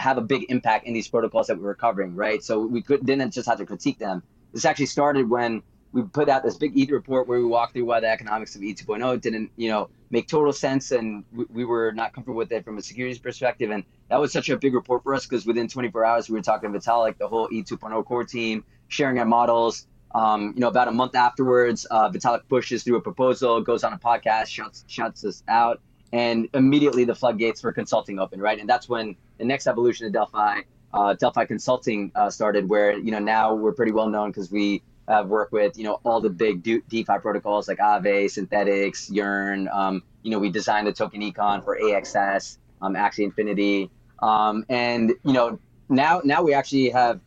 have 0.00 0.18
a 0.18 0.22
big 0.22 0.46
impact 0.48 0.86
in 0.86 0.94
these 0.94 1.08
protocols 1.08 1.46
that 1.46 1.56
we 1.56 1.62
were 1.62 1.74
covering 1.74 2.14
right 2.14 2.42
so 2.42 2.60
we 2.60 2.82
could 2.82 3.04
didn't 3.04 3.32
just 3.32 3.48
have 3.48 3.58
to 3.58 3.66
critique 3.66 3.98
them 3.98 4.22
this 4.52 4.64
actually 4.64 4.86
started 4.86 5.28
when 5.28 5.62
we 5.92 6.02
put 6.02 6.28
out 6.28 6.42
this 6.42 6.56
big 6.56 6.78
ETH 6.78 6.90
report 6.90 7.26
where 7.26 7.38
we 7.38 7.44
walked 7.44 7.72
through 7.72 7.84
why 7.84 8.00
the 8.00 8.08
economics 8.08 8.54
of 8.54 8.62
ETH 8.62 8.76
2.0 8.76 9.20
didn't, 9.20 9.50
you 9.56 9.68
know, 9.68 9.90
make 10.10 10.28
total 10.28 10.52
sense, 10.52 10.92
and 10.92 11.24
we, 11.32 11.44
we, 11.50 11.64
were 11.64 11.92
not 11.92 12.12
comfortable 12.12 12.36
with 12.36 12.52
it 12.52 12.64
from 12.64 12.78
a 12.78 12.82
securities 12.82 13.18
perspective. 13.18 13.70
And 13.70 13.84
that 14.08 14.20
was 14.20 14.32
such 14.32 14.48
a 14.50 14.56
big 14.56 14.74
report 14.74 15.02
for 15.02 15.14
us 15.14 15.26
because 15.26 15.46
within 15.46 15.68
24 15.68 16.04
hours 16.04 16.28
we 16.28 16.34
were 16.34 16.42
talking 16.42 16.72
to 16.72 16.78
Vitalik, 16.78 17.18
the 17.18 17.28
whole 17.28 17.48
ETH 17.50 17.66
2.0 17.66 18.04
core 18.04 18.24
team, 18.24 18.64
sharing 18.88 19.18
our 19.18 19.24
models. 19.24 19.86
Um, 20.12 20.54
you 20.56 20.60
know, 20.60 20.68
about 20.68 20.88
a 20.88 20.92
month 20.92 21.14
afterwards, 21.14 21.86
uh, 21.88 22.10
Vitalik 22.10 22.42
pushes 22.48 22.82
through 22.82 22.96
a 22.96 23.00
proposal, 23.00 23.60
goes 23.60 23.84
on 23.84 23.92
a 23.92 23.98
podcast, 23.98 24.46
shuts 24.46 24.84
shuts 24.88 25.24
us 25.24 25.44
out, 25.46 25.80
and 26.12 26.48
immediately 26.54 27.04
the 27.04 27.14
floodgates 27.14 27.60
for 27.60 27.72
consulting 27.72 28.18
open, 28.18 28.40
right? 28.40 28.58
And 28.58 28.68
that's 28.68 28.88
when 28.88 29.16
the 29.38 29.44
next 29.44 29.66
evolution 29.66 30.06
of 30.06 30.12
Delphi, 30.12 30.60
uh, 30.92 31.14
Delphi 31.14 31.44
Consulting, 31.44 32.10
uh, 32.14 32.30
started, 32.30 32.68
where 32.68 32.98
you 32.98 33.10
know 33.10 33.18
now 33.18 33.54
we're 33.54 33.72
pretty 33.72 33.92
well 33.92 34.08
known 34.08 34.30
because 34.30 34.50
we 34.50 34.82
have 35.08 35.28
worked 35.28 35.52
with 35.52 35.76
you 35.78 35.84
know 35.84 36.00
all 36.04 36.20
the 36.20 36.30
big 36.30 36.62
DeFi 36.62 37.18
protocols 37.20 37.68
like 37.68 37.78
Aave, 37.78 38.26
Synthetix, 38.26 39.08
Yearn. 39.10 39.68
Um, 39.72 40.02
you 40.22 40.30
know, 40.30 40.38
we 40.38 40.50
designed 40.50 40.86
the 40.86 40.92
token 40.92 41.20
econ 41.20 41.64
for 41.64 41.78
AXS, 41.78 42.58
um, 42.82 42.94
Axie 42.94 43.24
Infinity, 43.24 43.90
um, 44.20 44.64
and 44.68 45.12
you 45.24 45.32
know 45.32 45.58
now 45.88 46.20
now 46.24 46.42
we 46.42 46.54
actually 46.54 46.90
have 46.90 47.20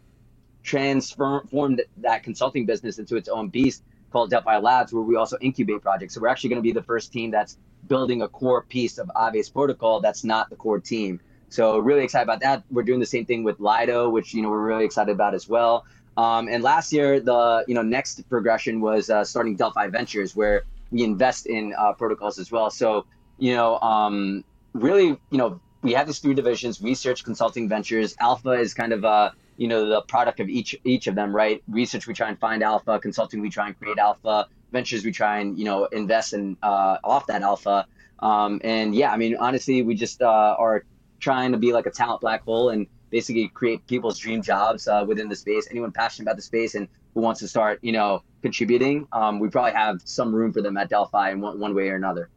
transformed 0.63 1.81
that 1.97 2.23
consulting 2.23 2.65
business 2.65 2.97
into 2.97 3.15
its 3.15 3.27
own 3.27 3.49
beast 3.49 3.83
called 4.11 4.29
Delphi 4.29 4.57
Labs, 4.57 4.93
where 4.93 5.03
we 5.03 5.15
also 5.15 5.37
incubate 5.41 5.81
projects. 5.81 6.13
So 6.13 6.21
we're 6.21 6.29
actually 6.29 6.51
going 6.51 6.61
to 6.61 6.63
be 6.63 6.71
the 6.71 6.83
first 6.83 7.11
team 7.11 7.31
that's 7.31 7.57
building 7.87 8.21
a 8.21 8.27
core 8.27 8.63
piece 8.63 8.97
of 8.97 9.11
obvious 9.15 9.49
protocol 9.49 9.99
that's 9.99 10.23
not 10.23 10.49
the 10.49 10.55
core 10.55 10.79
team. 10.79 11.19
So 11.49 11.77
really 11.77 12.03
excited 12.03 12.23
about 12.23 12.39
that. 12.41 12.63
We're 12.71 12.83
doing 12.83 12.99
the 12.99 13.05
same 13.05 13.25
thing 13.25 13.43
with 13.43 13.59
Lido, 13.59 14.09
which 14.09 14.33
you 14.33 14.41
know 14.41 14.49
we're 14.49 14.65
really 14.65 14.85
excited 14.85 15.11
about 15.11 15.35
as 15.35 15.47
well. 15.47 15.85
Um, 16.17 16.47
and 16.47 16.63
last 16.63 16.91
year, 16.93 17.19
the 17.19 17.63
you 17.67 17.75
know 17.75 17.81
next 17.81 18.27
progression 18.29 18.81
was 18.81 19.09
uh, 19.09 19.23
starting 19.23 19.55
Delphi 19.55 19.87
Ventures, 19.87 20.35
where 20.35 20.63
we 20.91 21.03
invest 21.03 21.45
in 21.45 21.73
uh, 21.77 21.93
protocols 21.93 22.39
as 22.39 22.51
well. 22.51 22.69
So 22.69 23.05
you 23.37 23.55
know, 23.55 23.79
um, 23.79 24.43
really, 24.73 25.07
you 25.07 25.37
know, 25.37 25.59
we 25.81 25.93
have 25.93 26.07
these 26.07 26.19
three 26.19 26.33
divisions: 26.33 26.81
research, 26.81 27.23
consulting, 27.23 27.67
ventures. 27.67 28.15
Alpha 28.19 28.51
is 28.51 28.73
kind 28.73 28.93
of 28.93 29.03
uh, 29.03 29.31
you 29.57 29.67
know 29.67 29.87
the 29.87 30.01
product 30.01 30.39
of 30.39 30.49
each 30.49 30.75
each 30.83 31.07
of 31.07 31.15
them, 31.15 31.35
right? 31.35 31.61
Research, 31.67 32.07
we 32.07 32.13
try 32.13 32.29
and 32.29 32.39
find 32.39 32.63
alpha. 32.63 32.99
Consulting, 32.99 33.41
we 33.41 33.49
try 33.49 33.67
and 33.67 33.77
create 33.77 33.97
alpha. 33.97 34.47
Ventures 34.73 35.05
we 35.05 35.11
try 35.11 35.39
and 35.39 35.57
you 35.57 35.63
know 35.63 35.85
invest 35.85 36.33
in 36.33 36.57
uh, 36.61 36.97
off 37.03 37.27
that 37.27 37.41
alpha. 37.41 37.87
Um, 38.19 38.59
and 38.63 38.93
yeah, 38.95 39.11
I 39.11 39.17
mean, 39.17 39.37
honestly, 39.37 39.81
we 39.81 39.95
just 39.95 40.21
uh, 40.21 40.55
are 40.59 40.83
trying 41.19 41.53
to 41.53 41.57
be 41.57 41.71
like 41.71 41.85
a 41.85 41.91
talent 41.91 42.19
black 42.19 42.43
hole 42.43 42.69
and 42.69 42.87
basically 43.09 43.47
create 43.47 43.85
people's 43.87 44.17
dream 44.17 44.41
jobs 44.41 44.87
uh, 44.87 45.05
within 45.07 45.29
the 45.29 45.35
space. 45.35 45.67
Anyone 45.71 45.91
passionate 45.91 46.25
about 46.25 46.35
the 46.35 46.41
space 46.41 46.75
and 46.75 46.87
who 47.13 47.21
wants 47.21 47.39
to 47.41 47.47
start, 47.47 47.79
you 47.81 47.91
know, 47.91 48.23
contributing, 48.41 49.07
um, 49.11 49.39
we 49.39 49.47
probably 49.49 49.73
have 49.73 50.01
some 50.03 50.33
room 50.33 50.51
for 50.51 50.61
them 50.61 50.75
at 50.77 50.89
Delphi 50.89 51.31
in 51.31 51.39
one, 51.39 51.59
one 51.59 51.75
way 51.75 51.89
or 51.89 51.95
another. 51.95 52.29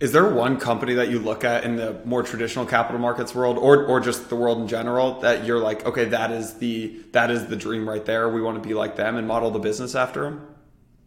Is 0.00 0.12
there 0.12 0.28
one 0.28 0.58
company 0.58 0.94
that 0.94 1.08
you 1.10 1.18
look 1.18 1.44
at 1.44 1.64
in 1.64 1.76
the 1.76 2.00
more 2.04 2.22
traditional 2.22 2.66
capital 2.66 3.00
markets 3.00 3.34
world, 3.34 3.56
or 3.58 3.84
or 3.86 4.00
just 4.00 4.28
the 4.28 4.36
world 4.36 4.58
in 4.60 4.68
general, 4.68 5.20
that 5.20 5.44
you're 5.46 5.58
like, 5.58 5.86
okay, 5.86 6.04
that 6.06 6.30
is 6.30 6.54
the 6.54 6.94
that 7.12 7.30
is 7.30 7.46
the 7.46 7.56
dream 7.56 7.88
right 7.88 8.04
there. 8.04 8.28
We 8.28 8.42
want 8.42 8.62
to 8.62 8.68
be 8.68 8.74
like 8.74 8.96
them 8.96 9.16
and 9.16 9.26
model 9.26 9.50
the 9.50 9.58
business 9.58 9.94
after 9.94 10.24
them. 10.24 10.51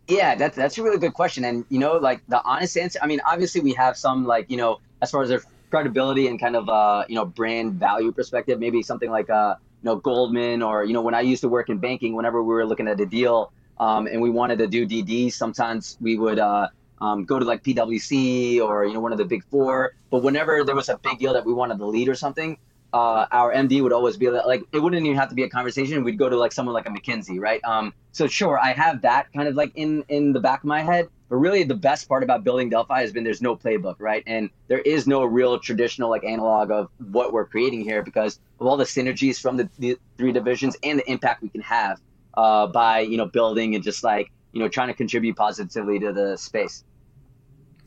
Yeah, 0.07 0.35
that's 0.35 0.55
that's 0.55 0.77
a 0.77 0.83
really 0.83 0.99
good 0.99 1.13
question, 1.13 1.43
and 1.45 1.65
you 1.69 1.79
know, 1.79 1.93
like 1.97 2.21
the 2.27 2.41
honest 2.43 2.77
answer. 2.77 2.99
I 3.01 3.07
mean, 3.07 3.21
obviously, 3.25 3.61
we 3.61 3.73
have 3.73 3.97
some 3.97 4.25
like 4.25 4.49
you 4.51 4.57
know, 4.57 4.79
as 5.01 5.09
far 5.09 5.23
as 5.23 5.29
their 5.29 5.41
credibility 5.71 6.27
and 6.27 6.39
kind 6.39 6.55
of 6.55 6.69
uh 6.69 7.05
you 7.09 7.15
know 7.15 7.25
brand 7.25 7.73
value 7.73 8.11
perspective, 8.11 8.59
maybe 8.59 8.83
something 8.83 9.09
like 9.09 9.29
uh 9.31 9.55
you 9.81 9.85
know 9.89 9.95
Goldman 9.95 10.61
or 10.61 10.83
you 10.85 10.93
know 10.93 11.01
when 11.01 11.15
I 11.15 11.21
used 11.21 11.41
to 11.41 11.49
work 11.49 11.69
in 11.69 11.79
banking, 11.79 12.13
whenever 12.15 12.43
we 12.43 12.53
were 12.53 12.65
looking 12.67 12.87
at 12.87 12.99
a 13.01 13.05
deal 13.05 13.51
um, 13.79 14.05
and 14.05 14.21
we 14.21 14.29
wanted 14.29 14.59
to 14.59 14.67
do 14.67 14.85
DD, 14.85 15.33
sometimes 15.33 15.97
we 15.99 16.17
would 16.17 16.37
uh 16.37 16.67
um, 17.01 17.25
go 17.25 17.39
to 17.39 17.45
like 17.45 17.63
PwC 17.63 18.61
or 18.61 18.85
you 18.85 18.93
know 18.93 18.99
one 18.99 19.11
of 19.11 19.17
the 19.17 19.25
big 19.25 19.43
four. 19.45 19.93
But 20.11 20.21
whenever 20.21 20.63
there 20.63 20.75
was 20.75 20.89
a 20.89 20.97
big 20.99 21.17
deal 21.17 21.33
that 21.33 21.45
we 21.45 21.53
wanted 21.53 21.79
to 21.79 21.85
lead 21.87 22.09
or 22.09 22.15
something, 22.15 22.57
uh, 22.95 23.27
our 23.33 23.53
MD 23.53 23.83
would 23.83 23.91
always 23.91 24.15
be 24.15 24.29
like, 24.29 24.63
it 24.71 24.79
wouldn't 24.79 25.05
even 25.05 25.17
have 25.17 25.27
to 25.27 25.35
be 25.35 25.43
a 25.43 25.49
conversation. 25.49 26.01
We'd 26.05 26.17
go 26.17 26.29
to 26.29 26.37
like 26.37 26.53
someone 26.53 26.73
like 26.73 26.85
a 26.85 26.89
McKinsey, 26.89 27.41
right? 27.41 27.61
Um, 27.65 27.93
so 28.13 28.25
sure, 28.25 28.57
I 28.57 28.71
have 28.71 29.01
that 29.01 29.27
kind 29.33 29.49
of 29.49 29.55
like 29.55 29.73
in 29.75 30.05
in 30.07 30.31
the 30.31 30.39
back 30.39 30.59
of 30.59 30.65
my 30.65 30.81
head. 30.81 31.09
But 31.27 31.35
really, 31.37 31.63
the 31.63 31.75
best 31.75 32.07
part 32.07 32.23
about 32.23 32.45
building 32.45 32.69
Delphi 32.69 33.01
has 33.01 33.11
been 33.11 33.25
there's 33.25 33.41
no 33.41 33.53
playbook, 33.53 33.95
right? 33.99 34.23
And 34.25 34.49
there 34.69 34.79
is 34.79 35.07
no 35.07 35.25
real 35.25 35.59
traditional 35.59 36.09
like 36.09 36.23
analog 36.23 36.71
of 36.71 36.89
what 37.11 37.33
we're 37.33 37.47
creating 37.47 37.81
here 37.81 38.01
because 38.01 38.39
of 38.61 38.67
all 38.67 38.77
the 38.77 38.85
synergies 38.85 39.41
from 39.41 39.57
the, 39.57 39.69
the 39.77 39.97
three 40.17 40.31
divisions 40.31 40.77
and 40.81 40.99
the 40.99 41.11
impact 41.11 41.43
we 41.43 41.49
can 41.49 41.61
have 41.61 41.99
uh, 42.35 42.67
by 42.67 42.99
you 43.01 43.17
know 43.17 43.25
building 43.25 43.75
and 43.75 43.83
just 43.83 44.05
like 44.05 44.31
you 44.55 44.61
know, 44.61 44.69
trying 44.69 44.87
to 44.87 44.93
contribute 44.93 45.35
positively 45.35 45.99
to 45.99 46.13
the 46.13 46.37
space. 46.37 46.85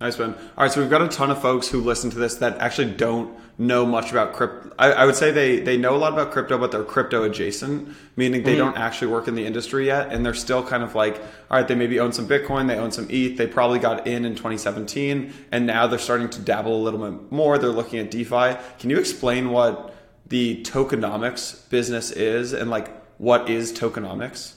Nice 0.01 0.17
one. 0.17 0.35
All 0.35 0.65
right, 0.65 0.71
so 0.71 0.81
we've 0.81 0.91
got 0.91 1.03
a 1.03 1.09
ton 1.09 1.31
of 1.31 1.43
folks 1.43 1.69
who 1.69 1.81
listen 1.81 2.09
to 2.11 2.19
this 2.19 2.37
that 2.37 2.59
actually 2.59 2.93
don't 2.93 3.37
know 3.59 3.85
much 3.85 4.13
about 4.13 4.33
crypto. 4.33 4.73
I, 4.79 4.93
I 4.93 5.05
would 5.05 5.17
say 5.17 5.33
they 5.33 5.59
they 5.59 5.77
know 5.77 5.97
a 5.97 5.99
lot 5.99 6.13
about 6.13 6.31
crypto, 6.31 6.57
but 6.57 6.71
they're 6.71 6.85
crypto 6.85 7.25
adjacent, 7.25 7.89
meaning 8.15 8.45
they 8.45 8.53
mm-hmm. 8.53 8.59
don't 8.59 8.79
actually 8.79 9.09
work 9.09 9.27
in 9.27 9.35
the 9.35 9.45
industry 9.45 9.87
yet, 9.87 10.13
and 10.13 10.25
they're 10.25 10.35
still 10.35 10.63
kind 10.63 10.85
of 10.85 10.95
like, 10.95 11.19
all 11.51 11.59
right, 11.59 11.67
they 11.67 11.75
maybe 11.75 11.99
own 11.99 12.13
some 12.13 12.29
Bitcoin, 12.29 12.69
they 12.69 12.77
own 12.77 12.93
some 12.93 13.09
ETH, 13.11 13.37
they 13.37 13.49
probably 13.49 13.81
got 13.81 14.07
in 14.07 14.25
in 14.25 14.37
2017, 14.37 15.33
and 15.51 15.67
now 15.67 15.89
they're 15.89 15.99
starting 15.99 16.31
to 16.31 16.41
dabble 16.41 16.77
a 16.77 16.83
little 16.83 17.01
bit 17.01 17.33
more. 17.33 17.59
They're 17.59 17.71
looking 17.71 17.99
at 17.99 18.13
DeFi. 18.13 18.57
Can 18.79 18.91
you 18.91 18.99
explain 18.99 19.51
what 19.51 19.95
the 20.29 20.63
tokenomics 20.63 21.69
business 21.71 22.13
is, 22.13 22.53
and 22.53 22.71
like 22.71 22.89
what 23.19 23.51
is 23.51 23.73
tokenomics? 23.73 24.55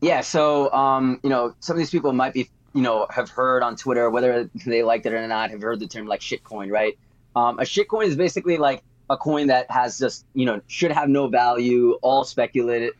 Yeah, 0.00 0.22
so 0.22 0.72
um, 0.72 1.20
you 1.22 1.28
know, 1.28 1.54
some 1.60 1.76
of 1.76 1.78
these 1.78 1.90
people 1.90 2.14
might 2.14 2.32
be, 2.32 2.48
you 2.74 2.82
know, 2.82 3.06
have 3.08 3.30
heard 3.30 3.62
on 3.62 3.76
Twitter, 3.76 4.10
whether 4.10 4.50
they 4.66 4.82
liked 4.82 5.06
it 5.06 5.12
or 5.12 5.26
not, 5.26 5.50
have 5.50 5.62
heard 5.62 5.80
the 5.80 5.86
term 5.86 6.06
like 6.06 6.20
shitcoin, 6.20 6.70
right? 6.70 6.98
Um, 7.36 7.58
a 7.58 7.62
shitcoin 7.62 8.06
is 8.06 8.16
basically 8.16 8.58
like 8.58 8.82
a 9.08 9.16
coin 9.16 9.48
that 9.48 9.70
has 9.70 9.98
just, 9.98 10.24
you 10.34 10.46
know, 10.46 10.60
should 10.66 10.92
have 10.92 11.08
no 11.08 11.28
value, 11.28 11.92
all 12.02 12.24
speculative, 12.24 12.94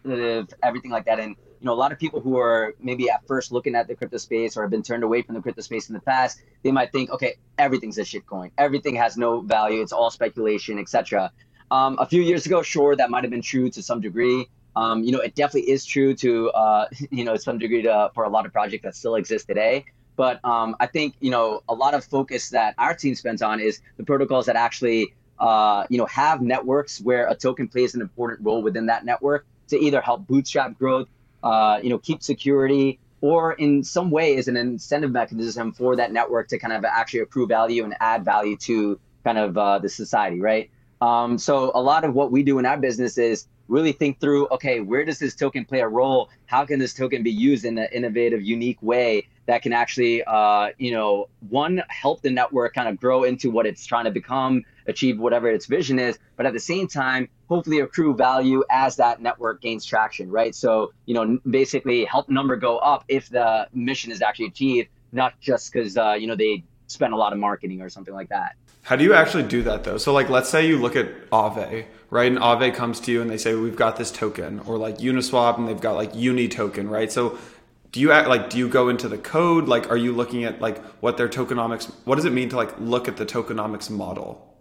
everything 0.62 0.90
like 0.90 1.06
that. 1.06 1.18
And 1.18 1.36
you 1.64 1.66
know, 1.66 1.72
a 1.72 1.80
lot 1.80 1.92
of 1.92 1.98
people 1.98 2.20
who 2.20 2.36
are 2.38 2.74
maybe 2.78 3.08
at 3.08 3.26
first 3.26 3.50
looking 3.50 3.74
at 3.74 3.88
the 3.88 3.94
crypto 3.94 4.18
space 4.18 4.56
or 4.56 4.62
have 4.62 4.70
been 4.70 4.82
turned 4.82 5.02
away 5.02 5.22
from 5.22 5.34
the 5.34 5.40
crypto 5.40 5.62
space 5.62 5.88
in 5.88 5.94
the 5.94 6.00
past, 6.00 6.42
they 6.62 6.70
might 6.70 6.92
think, 6.92 7.10
okay, 7.10 7.36
everything's 7.56 7.96
a 7.96 8.02
shitcoin, 8.02 8.50
everything 8.58 8.96
has 8.96 9.16
no 9.16 9.40
value, 9.40 9.80
it's 9.80 9.92
all 9.92 10.10
speculation, 10.10 10.78
etc. 10.78 11.32
Um, 11.70 11.96
a 11.98 12.04
few 12.04 12.20
years 12.20 12.44
ago, 12.44 12.60
sure, 12.60 12.94
that 12.94 13.08
might 13.08 13.24
have 13.24 13.30
been 13.30 13.40
true 13.40 13.70
to 13.70 13.82
some 13.82 14.02
degree. 14.02 14.46
Um, 14.76 15.04
you 15.04 15.12
know, 15.12 15.20
it 15.20 15.34
definitely 15.34 15.70
is 15.70 15.84
true 15.84 16.14
to, 16.14 16.50
uh, 16.50 16.88
you 17.10 17.24
know, 17.24 17.36
some 17.36 17.58
degree 17.58 17.82
to, 17.82 18.10
for 18.14 18.24
a 18.24 18.28
lot 18.28 18.46
of 18.46 18.52
projects 18.52 18.82
that 18.84 18.96
still 18.96 19.14
exist 19.14 19.46
today. 19.46 19.84
But 20.16 20.44
um, 20.44 20.76
I 20.78 20.86
think, 20.86 21.14
you 21.20 21.30
know, 21.30 21.62
a 21.68 21.74
lot 21.74 21.94
of 21.94 22.04
focus 22.04 22.50
that 22.50 22.74
our 22.78 22.94
team 22.94 23.14
spends 23.14 23.42
on 23.42 23.60
is 23.60 23.80
the 23.96 24.04
protocols 24.04 24.46
that 24.46 24.56
actually, 24.56 25.14
uh, 25.40 25.84
you 25.90 25.98
know, 25.98 26.06
have 26.06 26.40
networks 26.40 27.00
where 27.00 27.26
a 27.28 27.34
token 27.34 27.68
plays 27.68 27.94
an 27.94 28.00
important 28.00 28.44
role 28.44 28.62
within 28.62 28.86
that 28.86 29.04
network 29.04 29.44
to 29.68 29.78
either 29.78 30.00
help 30.00 30.26
bootstrap 30.26 30.78
growth, 30.78 31.08
uh, 31.42 31.80
you 31.82 31.90
know, 31.90 31.98
keep 31.98 32.22
security, 32.22 33.00
or 33.20 33.54
in 33.54 33.82
some 33.82 34.10
way 34.10 34.36
is 34.36 34.48
an 34.48 34.56
incentive 34.56 35.10
mechanism 35.10 35.72
for 35.72 35.96
that 35.96 36.12
network 36.12 36.48
to 36.48 36.58
kind 36.58 36.72
of 36.72 36.84
actually 36.84 37.20
accrue 37.20 37.46
value 37.46 37.82
and 37.82 37.94
add 37.98 38.24
value 38.24 38.56
to 38.56 39.00
kind 39.24 39.38
of 39.38 39.56
uh, 39.56 39.78
the 39.78 39.88
society, 39.88 40.40
right? 40.40 40.70
Um, 41.00 41.38
so 41.38 41.72
a 41.74 41.80
lot 41.82 42.04
of 42.04 42.14
what 42.14 42.30
we 42.30 42.42
do 42.42 42.58
in 42.58 42.66
our 42.66 42.76
business 42.76 43.18
is 43.18 43.46
really 43.68 43.92
think 43.92 44.20
through 44.20 44.46
okay 44.48 44.80
where 44.80 45.04
does 45.04 45.18
this 45.18 45.34
token 45.34 45.64
play 45.64 45.80
a 45.80 45.88
role? 45.88 46.30
How 46.46 46.64
can 46.64 46.78
this 46.78 46.94
token 46.94 47.22
be 47.22 47.30
used 47.30 47.64
in 47.64 47.78
an 47.78 47.88
innovative 47.92 48.42
unique 48.42 48.78
way 48.82 49.28
that 49.46 49.62
can 49.62 49.72
actually 49.72 50.22
uh, 50.24 50.70
you 50.78 50.92
know 50.92 51.28
one 51.48 51.82
help 51.88 52.22
the 52.22 52.30
network 52.30 52.74
kind 52.74 52.88
of 52.88 52.98
grow 52.98 53.24
into 53.24 53.50
what 53.50 53.66
it's 53.66 53.84
trying 53.84 54.04
to 54.04 54.10
become 54.10 54.64
achieve 54.86 55.18
whatever 55.18 55.48
its 55.48 55.66
vision 55.66 55.98
is 55.98 56.18
but 56.36 56.44
at 56.44 56.52
the 56.52 56.60
same 56.60 56.86
time 56.86 57.28
hopefully 57.48 57.80
accrue 57.80 58.14
value 58.14 58.62
as 58.70 58.96
that 58.96 59.20
network 59.20 59.60
gains 59.60 59.84
traction 59.84 60.30
right? 60.30 60.54
So 60.54 60.92
you 61.06 61.14
know 61.14 61.38
basically 61.48 62.04
help 62.04 62.28
number 62.28 62.56
go 62.56 62.78
up 62.78 63.04
if 63.08 63.28
the 63.28 63.68
mission 63.72 64.12
is 64.12 64.22
actually 64.22 64.46
achieved 64.46 64.88
not 65.12 65.38
just 65.40 65.72
because 65.72 65.96
uh, 65.96 66.12
you 66.12 66.26
know 66.26 66.36
they 66.36 66.64
spend 66.86 67.14
a 67.14 67.16
lot 67.16 67.32
of 67.32 67.38
marketing 67.38 67.80
or 67.80 67.88
something 67.88 68.14
like 68.14 68.28
that 68.28 68.56
how 68.84 68.96
do 68.96 69.04
you 69.04 69.14
actually 69.14 69.44
do 69.44 69.62
that 69.62 69.82
though? 69.84 69.96
So 69.96 70.12
like 70.12 70.28
let's 70.28 70.50
say 70.50 70.66
you 70.66 70.78
look 70.78 70.94
at 70.94 71.30
Aave, 71.30 71.86
right? 72.10 72.30
And 72.30 72.38
Aave 72.38 72.74
comes 72.74 73.00
to 73.00 73.12
you 73.12 73.22
and 73.22 73.30
they 73.30 73.38
say 73.38 73.54
we've 73.54 73.74
got 73.74 73.96
this 73.96 74.10
token 74.10 74.60
or 74.60 74.76
like 74.76 74.98
Uniswap 74.98 75.56
and 75.58 75.66
they've 75.66 75.80
got 75.80 75.96
like 75.96 76.14
Uni 76.14 76.48
token, 76.48 76.88
right? 76.90 77.10
So 77.10 77.38
do 77.92 78.00
you 78.00 78.12
act 78.12 78.28
like 78.28 78.50
do 78.50 78.58
you 78.58 78.68
go 78.68 78.90
into 78.90 79.08
the 79.08 79.16
code? 79.16 79.68
Like 79.68 79.90
are 79.90 79.96
you 79.96 80.12
looking 80.12 80.44
at 80.44 80.60
like 80.60 80.84
what 81.00 81.16
their 81.16 81.28
tokenomics 81.28 81.90
what 82.04 82.16
does 82.16 82.26
it 82.26 82.34
mean 82.34 82.50
to 82.50 82.56
like 82.56 82.78
look 82.78 83.08
at 83.08 83.16
the 83.16 83.24
tokenomics 83.24 83.88
model? 83.88 84.54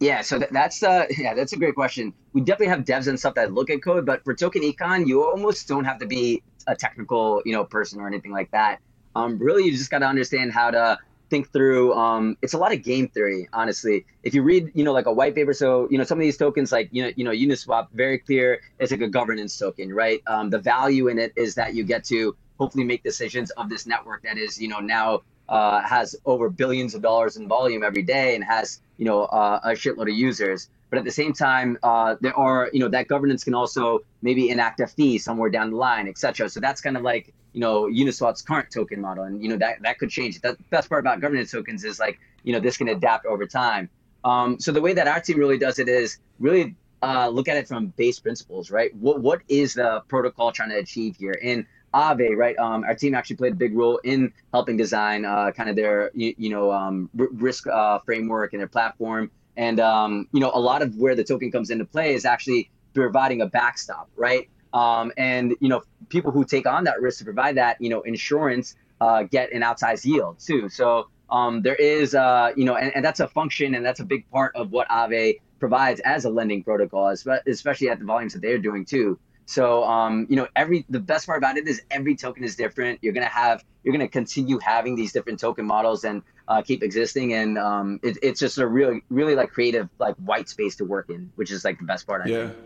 Yeah, 0.00 0.22
so 0.22 0.38
that's 0.50 0.82
uh 0.82 1.04
yeah, 1.18 1.34
that's 1.34 1.52
a 1.52 1.58
great 1.58 1.74
question. 1.74 2.14
We 2.32 2.40
definitely 2.40 2.68
have 2.68 2.86
devs 2.86 3.08
and 3.08 3.18
stuff 3.20 3.34
that 3.34 3.52
look 3.52 3.68
at 3.68 3.84
code, 3.84 4.06
but 4.06 4.24
for 4.24 4.34
token 4.34 4.62
econ, 4.62 5.06
you 5.06 5.22
almost 5.22 5.68
don't 5.68 5.84
have 5.84 5.98
to 5.98 6.06
be 6.06 6.42
a 6.66 6.74
technical, 6.74 7.42
you 7.44 7.52
know, 7.52 7.64
person 7.64 8.00
or 8.00 8.06
anything 8.06 8.32
like 8.32 8.50
that. 8.52 8.80
Um, 9.14 9.38
really, 9.38 9.64
you 9.64 9.72
just 9.72 9.90
got 9.90 9.98
to 9.98 10.06
understand 10.06 10.52
how 10.52 10.70
to 10.70 10.98
think 11.30 11.52
through 11.52 11.94
um, 11.94 12.36
it's 12.42 12.54
a 12.54 12.58
lot 12.58 12.72
of 12.72 12.82
game 12.82 13.08
theory 13.08 13.48
honestly. 13.52 14.04
If 14.22 14.34
you 14.34 14.42
read 14.42 14.70
you 14.74 14.84
know 14.84 14.92
like 14.92 15.06
a 15.06 15.12
white 15.12 15.34
paper 15.34 15.52
so 15.52 15.88
you 15.90 15.98
know 15.98 16.04
some 16.04 16.18
of 16.18 16.22
these 16.22 16.36
tokens 16.36 16.72
like 16.72 16.88
you 16.92 17.02
know 17.02 17.12
you 17.16 17.24
know 17.24 17.30
uniswap 17.30 17.88
very 17.92 18.18
clear 18.18 18.60
it's 18.78 18.90
like 18.90 19.00
a 19.00 19.08
governance 19.08 19.56
token 19.56 19.92
right? 19.92 20.22
Um, 20.26 20.50
the 20.50 20.58
value 20.58 21.08
in 21.08 21.18
it 21.18 21.32
is 21.36 21.54
that 21.56 21.74
you 21.74 21.84
get 21.84 22.04
to 22.04 22.36
hopefully 22.58 22.84
make 22.84 23.02
decisions 23.02 23.50
of 23.52 23.68
this 23.68 23.86
network 23.86 24.22
that 24.22 24.38
is 24.38 24.60
you 24.60 24.68
know 24.68 24.80
now 24.80 25.22
uh, 25.48 25.80
has 25.82 26.16
over 26.24 26.50
billions 26.50 26.94
of 26.94 27.02
dollars 27.02 27.36
in 27.36 27.46
volume 27.46 27.82
every 27.84 28.02
day 28.02 28.34
and 28.34 28.42
has 28.44 28.80
you 28.96 29.04
know 29.04 29.24
uh, 29.24 29.60
a 29.64 29.70
shitload 29.70 30.10
of 30.10 30.16
users. 30.16 30.68
But 30.88 31.00
at 31.00 31.04
the 31.04 31.10
same 31.10 31.32
time 31.32 31.78
uh, 31.82 32.16
there 32.20 32.36
are 32.36 32.70
you 32.72 32.80
know 32.80 32.88
that 32.88 33.08
governance 33.08 33.44
can 33.44 33.54
also 33.54 34.00
maybe 34.22 34.50
enact 34.50 34.80
a 34.80 34.86
fee 34.86 35.18
somewhere 35.18 35.50
down 35.50 35.70
the 35.70 35.76
line 35.76 36.08
etc 36.08 36.48
so 36.48 36.60
that's 36.60 36.80
kind 36.80 36.96
of 36.96 37.02
like 37.02 37.34
you 37.56 37.60
know 37.60 37.86
uniswap's 37.86 38.42
current 38.42 38.68
token 38.70 39.00
model 39.00 39.24
and 39.24 39.42
you 39.42 39.48
know 39.48 39.56
that 39.56 39.76
that 39.82 39.98
could 39.98 40.10
change 40.10 40.38
the 40.42 40.56
best 40.70 40.88
part 40.90 41.00
about 41.00 41.20
governance 41.20 41.50
tokens 41.50 41.84
is 41.84 41.98
like 41.98 42.18
you 42.44 42.52
know 42.52 42.60
this 42.60 42.76
can 42.76 42.88
adapt 42.88 43.24
over 43.26 43.46
time 43.46 43.88
um, 44.24 44.60
so 44.60 44.70
the 44.72 44.80
way 44.80 44.92
that 44.92 45.08
our 45.08 45.20
team 45.20 45.38
really 45.38 45.58
does 45.58 45.78
it 45.78 45.88
is 45.88 46.18
really 46.38 46.76
uh, 47.02 47.28
look 47.28 47.48
at 47.48 47.56
it 47.56 47.66
from 47.66 47.86
base 47.96 48.20
principles 48.20 48.70
right 48.70 48.94
what 48.96 49.20
what 49.20 49.40
is 49.48 49.74
the 49.74 50.02
protocol 50.08 50.52
trying 50.52 50.70
to 50.70 50.76
achieve 50.76 51.16
here 51.16 51.38
and 51.42 51.66
Aave, 51.94 52.36
right? 52.36 52.58
Um, 52.58 52.84
our 52.84 52.94
team 52.94 53.14
actually 53.14 53.36
played 53.36 53.52
a 53.52 53.56
big 53.56 53.74
role 53.74 53.98
in 54.04 54.32
helping 54.52 54.76
design 54.76 55.24
uh, 55.24 55.50
kind 55.52 55.70
of 55.70 55.76
their, 55.76 56.10
you, 56.14 56.34
you 56.36 56.50
know, 56.50 56.70
um, 56.70 57.08
risk 57.14 57.66
uh, 57.68 58.00
framework 58.00 58.52
and 58.52 58.60
their 58.60 58.68
platform. 58.68 59.30
And, 59.56 59.80
um, 59.80 60.28
you 60.32 60.40
know, 60.40 60.50
a 60.52 60.60
lot 60.60 60.82
of 60.82 60.94
where 60.96 61.14
the 61.14 61.24
token 61.24 61.50
comes 61.50 61.70
into 61.70 61.86
play 61.86 62.12
is 62.14 62.26
actually 62.26 62.70
providing 62.92 63.40
a 63.40 63.46
backstop, 63.46 64.10
right? 64.16 64.48
Um, 64.74 65.10
and, 65.16 65.54
you 65.60 65.70
know, 65.70 65.82
people 66.08 66.30
who 66.30 66.44
take 66.44 66.66
on 66.66 66.84
that 66.84 67.00
risk 67.00 67.18
to 67.18 67.24
provide 67.24 67.56
that, 67.56 67.80
you 67.80 67.88
know, 67.88 68.02
insurance 68.02 68.76
uh, 69.00 69.24
get 69.24 69.52
an 69.52 69.62
outsized 69.62 70.04
yield 70.04 70.38
too. 70.38 70.68
So 70.68 71.08
um, 71.30 71.62
there 71.62 71.74
is, 71.74 72.14
uh, 72.14 72.52
you 72.56 72.64
know, 72.64 72.76
and, 72.76 72.94
and 72.94 73.04
that's 73.04 73.20
a 73.20 73.28
function 73.28 73.74
and 73.74 73.84
that's 73.84 74.00
a 74.00 74.04
big 74.04 74.28
part 74.30 74.54
of 74.54 74.70
what 74.70 74.88
Aave 74.88 75.40
provides 75.58 76.00
as 76.00 76.24
a 76.24 76.30
lending 76.30 76.62
protocol, 76.62 77.08
especially 77.46 77.88
at 77.88 77.98
the 77.98 78.04
volumes 78.04 78.32
that 78.34 78.42
they're 78.42 78.58
doing 78.58 78.84
too. 78.84 79.18
So, 79.46 79.84
um, 79.84 80.26
you 80.28 80.34
know, 80.34 80.48
every 80.56 80.84
the 80.90 80.98
best 80.98 81.26
part 81.26 81.38
about 81.38 81.56
it 81.56 81.68
is 81.68 81.80
every 81.90 82.16
token 82.16 82.42
is 82.42 82.56
different. 82.56 82.98
You're 83.00 83.12
gonna 83.12 83.26
have 83.26 83.64
you're 83.84 83.92
gonna 83.92 84.08
continue 84.08 84.58
having 84.58 84.96
these 84.96 85.12
different 85.12 85.38
token 85.38 85.64
models 85.64 86.04
and 86.04 86.22
uh, 86.48 86.62
keep 86.62 86.82
existing, 86.82 87.32
and 87.32 87.56
um, 87.56 88.00
it, 88.02 88.18
it's 88.22 88.40
just 88.40 88.58
a 88.58 88.66
really 88.66 89.04
really 89.08 89.36
like 89.36 89.50
creative 89.50 89.88
like 90.00 90.16
white 90.16 90.48
space 90.48 90.74
to 90.76 90.84
work 90.84 91.10
in, 91.10 91.30
which 91.36 91.52
is 91.52 91.64
like 91.64 91.78
the 91.78 91.84
best 91.84 92.08
part. 92.08 92.22
I 92.26 92.28
yeah. 92.28 92.48
Think. 92.48 92.58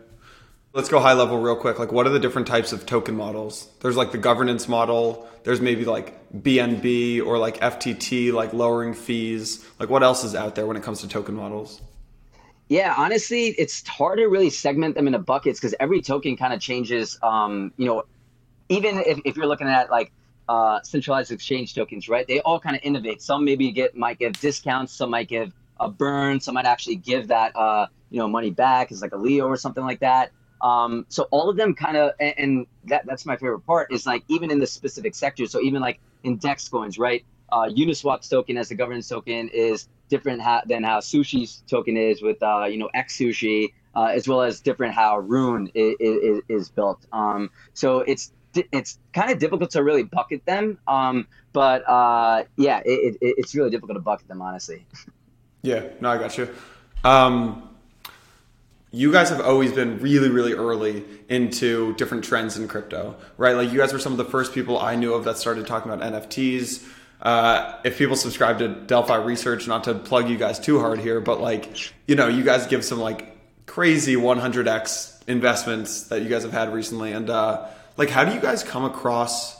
Let's 0.72 0.88
go 0.88 1.00
high 1.00 1.14
level 1.14 1.38
real 1.38 1.56
quick. 1.56 1.80
Like, 1.80 1.90
what 1.90 2.06
are 2.06 2.10
the 2.10 2.20
different 2.20 2.46
types 2.46 2.72
of 2.72 2.86
token 2.86 3.16
models? 3.16 3.68
There's 3.80 3.96
like 3.96 4.12
the 4.12 4.18
governance 4.18 4.68
model. 4.68 5.28
There's 5.42 5.60
maybe 5.60 5.84
like 5.84 6.30
BNB 6.32 7.26
or 7.26 7.38
like 7.38 7.58
FTT, 7.58 8.32
like 8.32 8.52
lowering 8.52 8.94
fees. 8.94 9.66
Like, 9.80 9.88
what 9.90 10.04
else 10.04 10.22
is 10.22 10.36
out 10.36 10.54
there 10.54 10.66
when 10.66 10.76
it 10.76 10.84
comes 10.84 11.00
to 11.00 11.08
token 11.08 11.34
models? 11.34 11.80
Yeah, 12.68 12.94
honestly, 12.96 13.46
it's 13.48 13.84
hard 13.88 14.18
to 14.18 14.26
really 14.26 14.50
segment 14.50 14.94
them 14.94 15.08
into 15.08 15.18
buckets 15.18 15.58
because 15.58 15.74
every 15.80 16.02
token 16.02 16.36
kind 16.36 16.52
of 16.52 16.60
changes. 16.60 17.18
Um, 17.20 17.72
you 17.76 17.86
know, 17.86 18.04
even 18.68 18.98
if, 18.98 19.18
if 19.24 19.36
you're 19.36 19.48
looking 19.48 19.66
at 19.66 19.90
like 19.90 20.12
uh, 20.48 20.80
centralized 20.82 21.32
exchange 21.32 21.74
tokens, 21.74 22.08
right? 22.08 22.28
They 22.28 22.40
all 22.42 22.60
kind 22.60 22.76
of 22.76 22.82
innovate. 22.84 23.22
Some 23.22 23.44
maybe 23.44 23.72
get 23.72 23.96
might 23.96 24.20
give 24.20 24.38
discounts. 24.38 24.92
Some 24.92 25.10
might 25.10 25.26
give 25.26 25.52
a 25.80 25.90
burn. 25.90 26.38
Some 26.38 26.54
might 26.54 26.66
actually 26.66 26.94
give 26.94 27.26
that 27.28 27.56
uh, 27.56 27.88
you 28.08 28.18
know 28.18 28.28
money 28.28 28.50
back 28.50 28.92
as 28.92 29.02
like 29.02 29.12
a 29.12 29.16
Leo 29.16 29.48
or 29.48 29.56
something 29.56 29.82
like 29.82 29.98
that. 29.98 30.30
Um, 30.60 31.06
so 31.08 31.24
all 31.30 31.48
of 31.48 31.56
them 31.56 31.74
kind 31.74 31.96
of, 31.96 32.12
and, 32.20 32.34
and, 32.36 32.66
that 32.84 33.06
that's 33.06 33.26
my 33.26 33.36
favorite 33.36 33.60
part 33.60 33.92
is 33.92 34.06
like 34.06 34.24
even 34.28 34.50
in 34.50 34.58
the 34.58 34.66
specific 34.66 35.14
sector. 35.14 35.46
So 35.46 35.60
even 35.60 35.80
like 35.80 36.00
in 36.22 36.36
Dex 36.36 36.68
coins, 36.68 36.98
right? 36.98 37.24
Uh, 37.52 37.68
Uniswap's 37.68 38.28
token 38.28 38.56
as 38.56 38.70
a 38.70 38.74
governance 38.74 39.08
token 39.08 39.48
is 39.48 39.88
different 40.08 40.40
ha- 40.40 40.62
than 40.66 40.82
how 40.82 40.98
Sushi's 40.98 41.62
token 41.68 41.96
is 41.96 42.22
with 42.22 42.42
uh, 42.42 42.64
you 42.64 42.78
know 42.78 42.90
X 42.94 43.16
Sushi, 43.16 43.72
uh, 43.94 44.04
as 44.04 44.28
well 44.28 44.42
as 44.42 44.60
different 44.60 44.94
how 44.94 45.18
Rune 45.18 45.70
is, 45.74 45.94
is, 46.00 46.42
is 46.48 46.68
built. 46.70 47.04
Um, 47.12 47.50
so 47.74 48.00
it's 48.00 48.32
it's 48.54 48.98
kind 49.12 49.30
of 49.30 49.38
difficult 49.38 49.70
to 49.70 49.82
really 49.82 50.02
bucket 50.02 50.44
them. 50.44 50.78
Um, 50.86 51.26
but 51.52 51.88
uh, 51.88 52.44
yeah, 52.56 52.80
it, 52.84 53.16
it, 53.20 53.34
it's 53.38 53.54
really 53.54 53.70
difficult 53.70 53.96
to 53.96 54.02
bucket 54.02 54.28
them, 54.28 54.42
honestly. 54.42 54.86
Yeah, 55.62 55.88
no, 56.00 56.10
I 56.10 56.18
got 56.18 56.36
you. 56.38 56.48
Um, 57.04 57.69
you 58.92 59.12
guys 59.12 59.28
have 59.28 59.40
always 59.40 59.72
been 59.72 60.00
really, 60.00 60.30
really 60.30 60.52
early 60.52 61.04
into 61.28 61.94
different 61.94 62.24
trends 62.24 62.56
in 62.56 62.66
crypto, 62.66 63.16
right? 63.36 63.54
Like 63.54 63.70
you 63.70 63.78
guys 63.78 63.92
were 63.92 64.00
some 64.00 64.12
of 64.12 64.18
the 64.18 64.24
first 64.24 64.52
people 64.52 64.78
I 64.78 64.96
knew 64.96 65.14
of 65.14 65.24
that 65.24 65.38
started 65.38 65.66
talking 65.66 65.92
about 65.92 66.12
NFTs. 66.12 66.86
Uh, 67.22 67.78
if 67.84 67.98
people 67.98 68.16
subscribe 68.16 68.58
to 68.58 68.68
Delphi 68.68 69.16
Research, 69.16 69.68
not 69.68 69.84
to 69.84 69.94
plug 69.94 70.28
you 70.28 70.36
guys 70.36 70.58
too 70.58 70.80
hard 70.80 70.98
here, 70.98 71.20
but 71.20 71.40
like, 71.40 71.92
you 72.08 72.16
know, 72.16 72.26
you 72.26 72.42
guys 72.42 72.66
give 72.66 72.84
some 72.84 72.98
like 72.98 73.36
crazy 73.66 74.16
100x 74.16 75.28
investments 75.28 76.04
that 76.04 76.22
you 76.22 76.28
guys 76.28 76.42
have 76.42 76.52
had 76.52 76.72
recently. 76.72 77.12
And 77.12 77.30
uh, 77.30 77.68
like, 77.96 78.10
how 78.10 78.24
do 78.24 78.34
you 78.34 78.40
guys 78.40 78.64
come 78.64 78.84
across? 78.84 79.56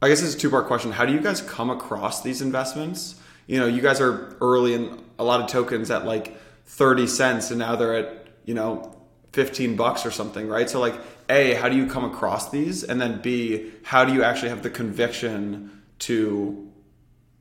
I 0.00 0.08
guess 0.08 0.22
it's 0.22 0.34
a 0.34 0.38
two 0.38 0.48
part 0.48 0.66
question. 0.66 0.92
How 0.92 1.04
do 1.04 1.12
you 1.12 1.20
guys 1.20 1.42
come 1.42 1.68
across 1.68 2.22
these 2.22 2.40
investments? 2.40 3.16
You 3.46 3.58
know, 3.60 3.66
you 3.66 3.82
guys 3.82 4.00
are 4.00 4.34
early 4.40 4.72
in 4.72 5.02
a 5.18 5.24
lot 5.24 5.40
of 5.40 5.48
tokens 5.48 5.90
at 5.90 6.06
like 6.06 6.38
30 6.66 7.06
cents, 7.06 7.50
and 7.50 7.58
now 7.58 7.76
they're 7.76 7.94
at 7.96 8.21
you 8.44 8.54
know, 8.54 8.96
15 9.32 9.76
bucks 9.76 10.04
or 10.04 10.10
something, 10.10 10.48
right? 10.48 10.68
So 10.68 10.80
like, 10.80 10.94
A, 11.28 11.54
how 11.54 11.68
do 11.68 11.76
you 11.76 11.86
come 11.86 12.04
across 12.04 12.50
these? 12.50 12.84
And 12.84 13.00
then 13.00 13.20
B, 13.22 13.72
how 13.82 14.04
do 14.04 14.12
you 14.12 14.22
actually 14.22 14.50
have 14.50 14.62
the 14.62 14.70
conviction 14.70 15.82
to 16.00 16.70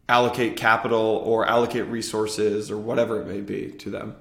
allocate 0.08 0.58
capital 0.58 1.22
or 1.26 1.46
allocate 1.46 1.88
resources 1.88 2.70
or 2.70 2.78
whatever 2.78 3.22
it 3.22 3.28
may 3.28 3.42
be 3.42 3.72
to 3.80 3.90
them? 3.90 4.16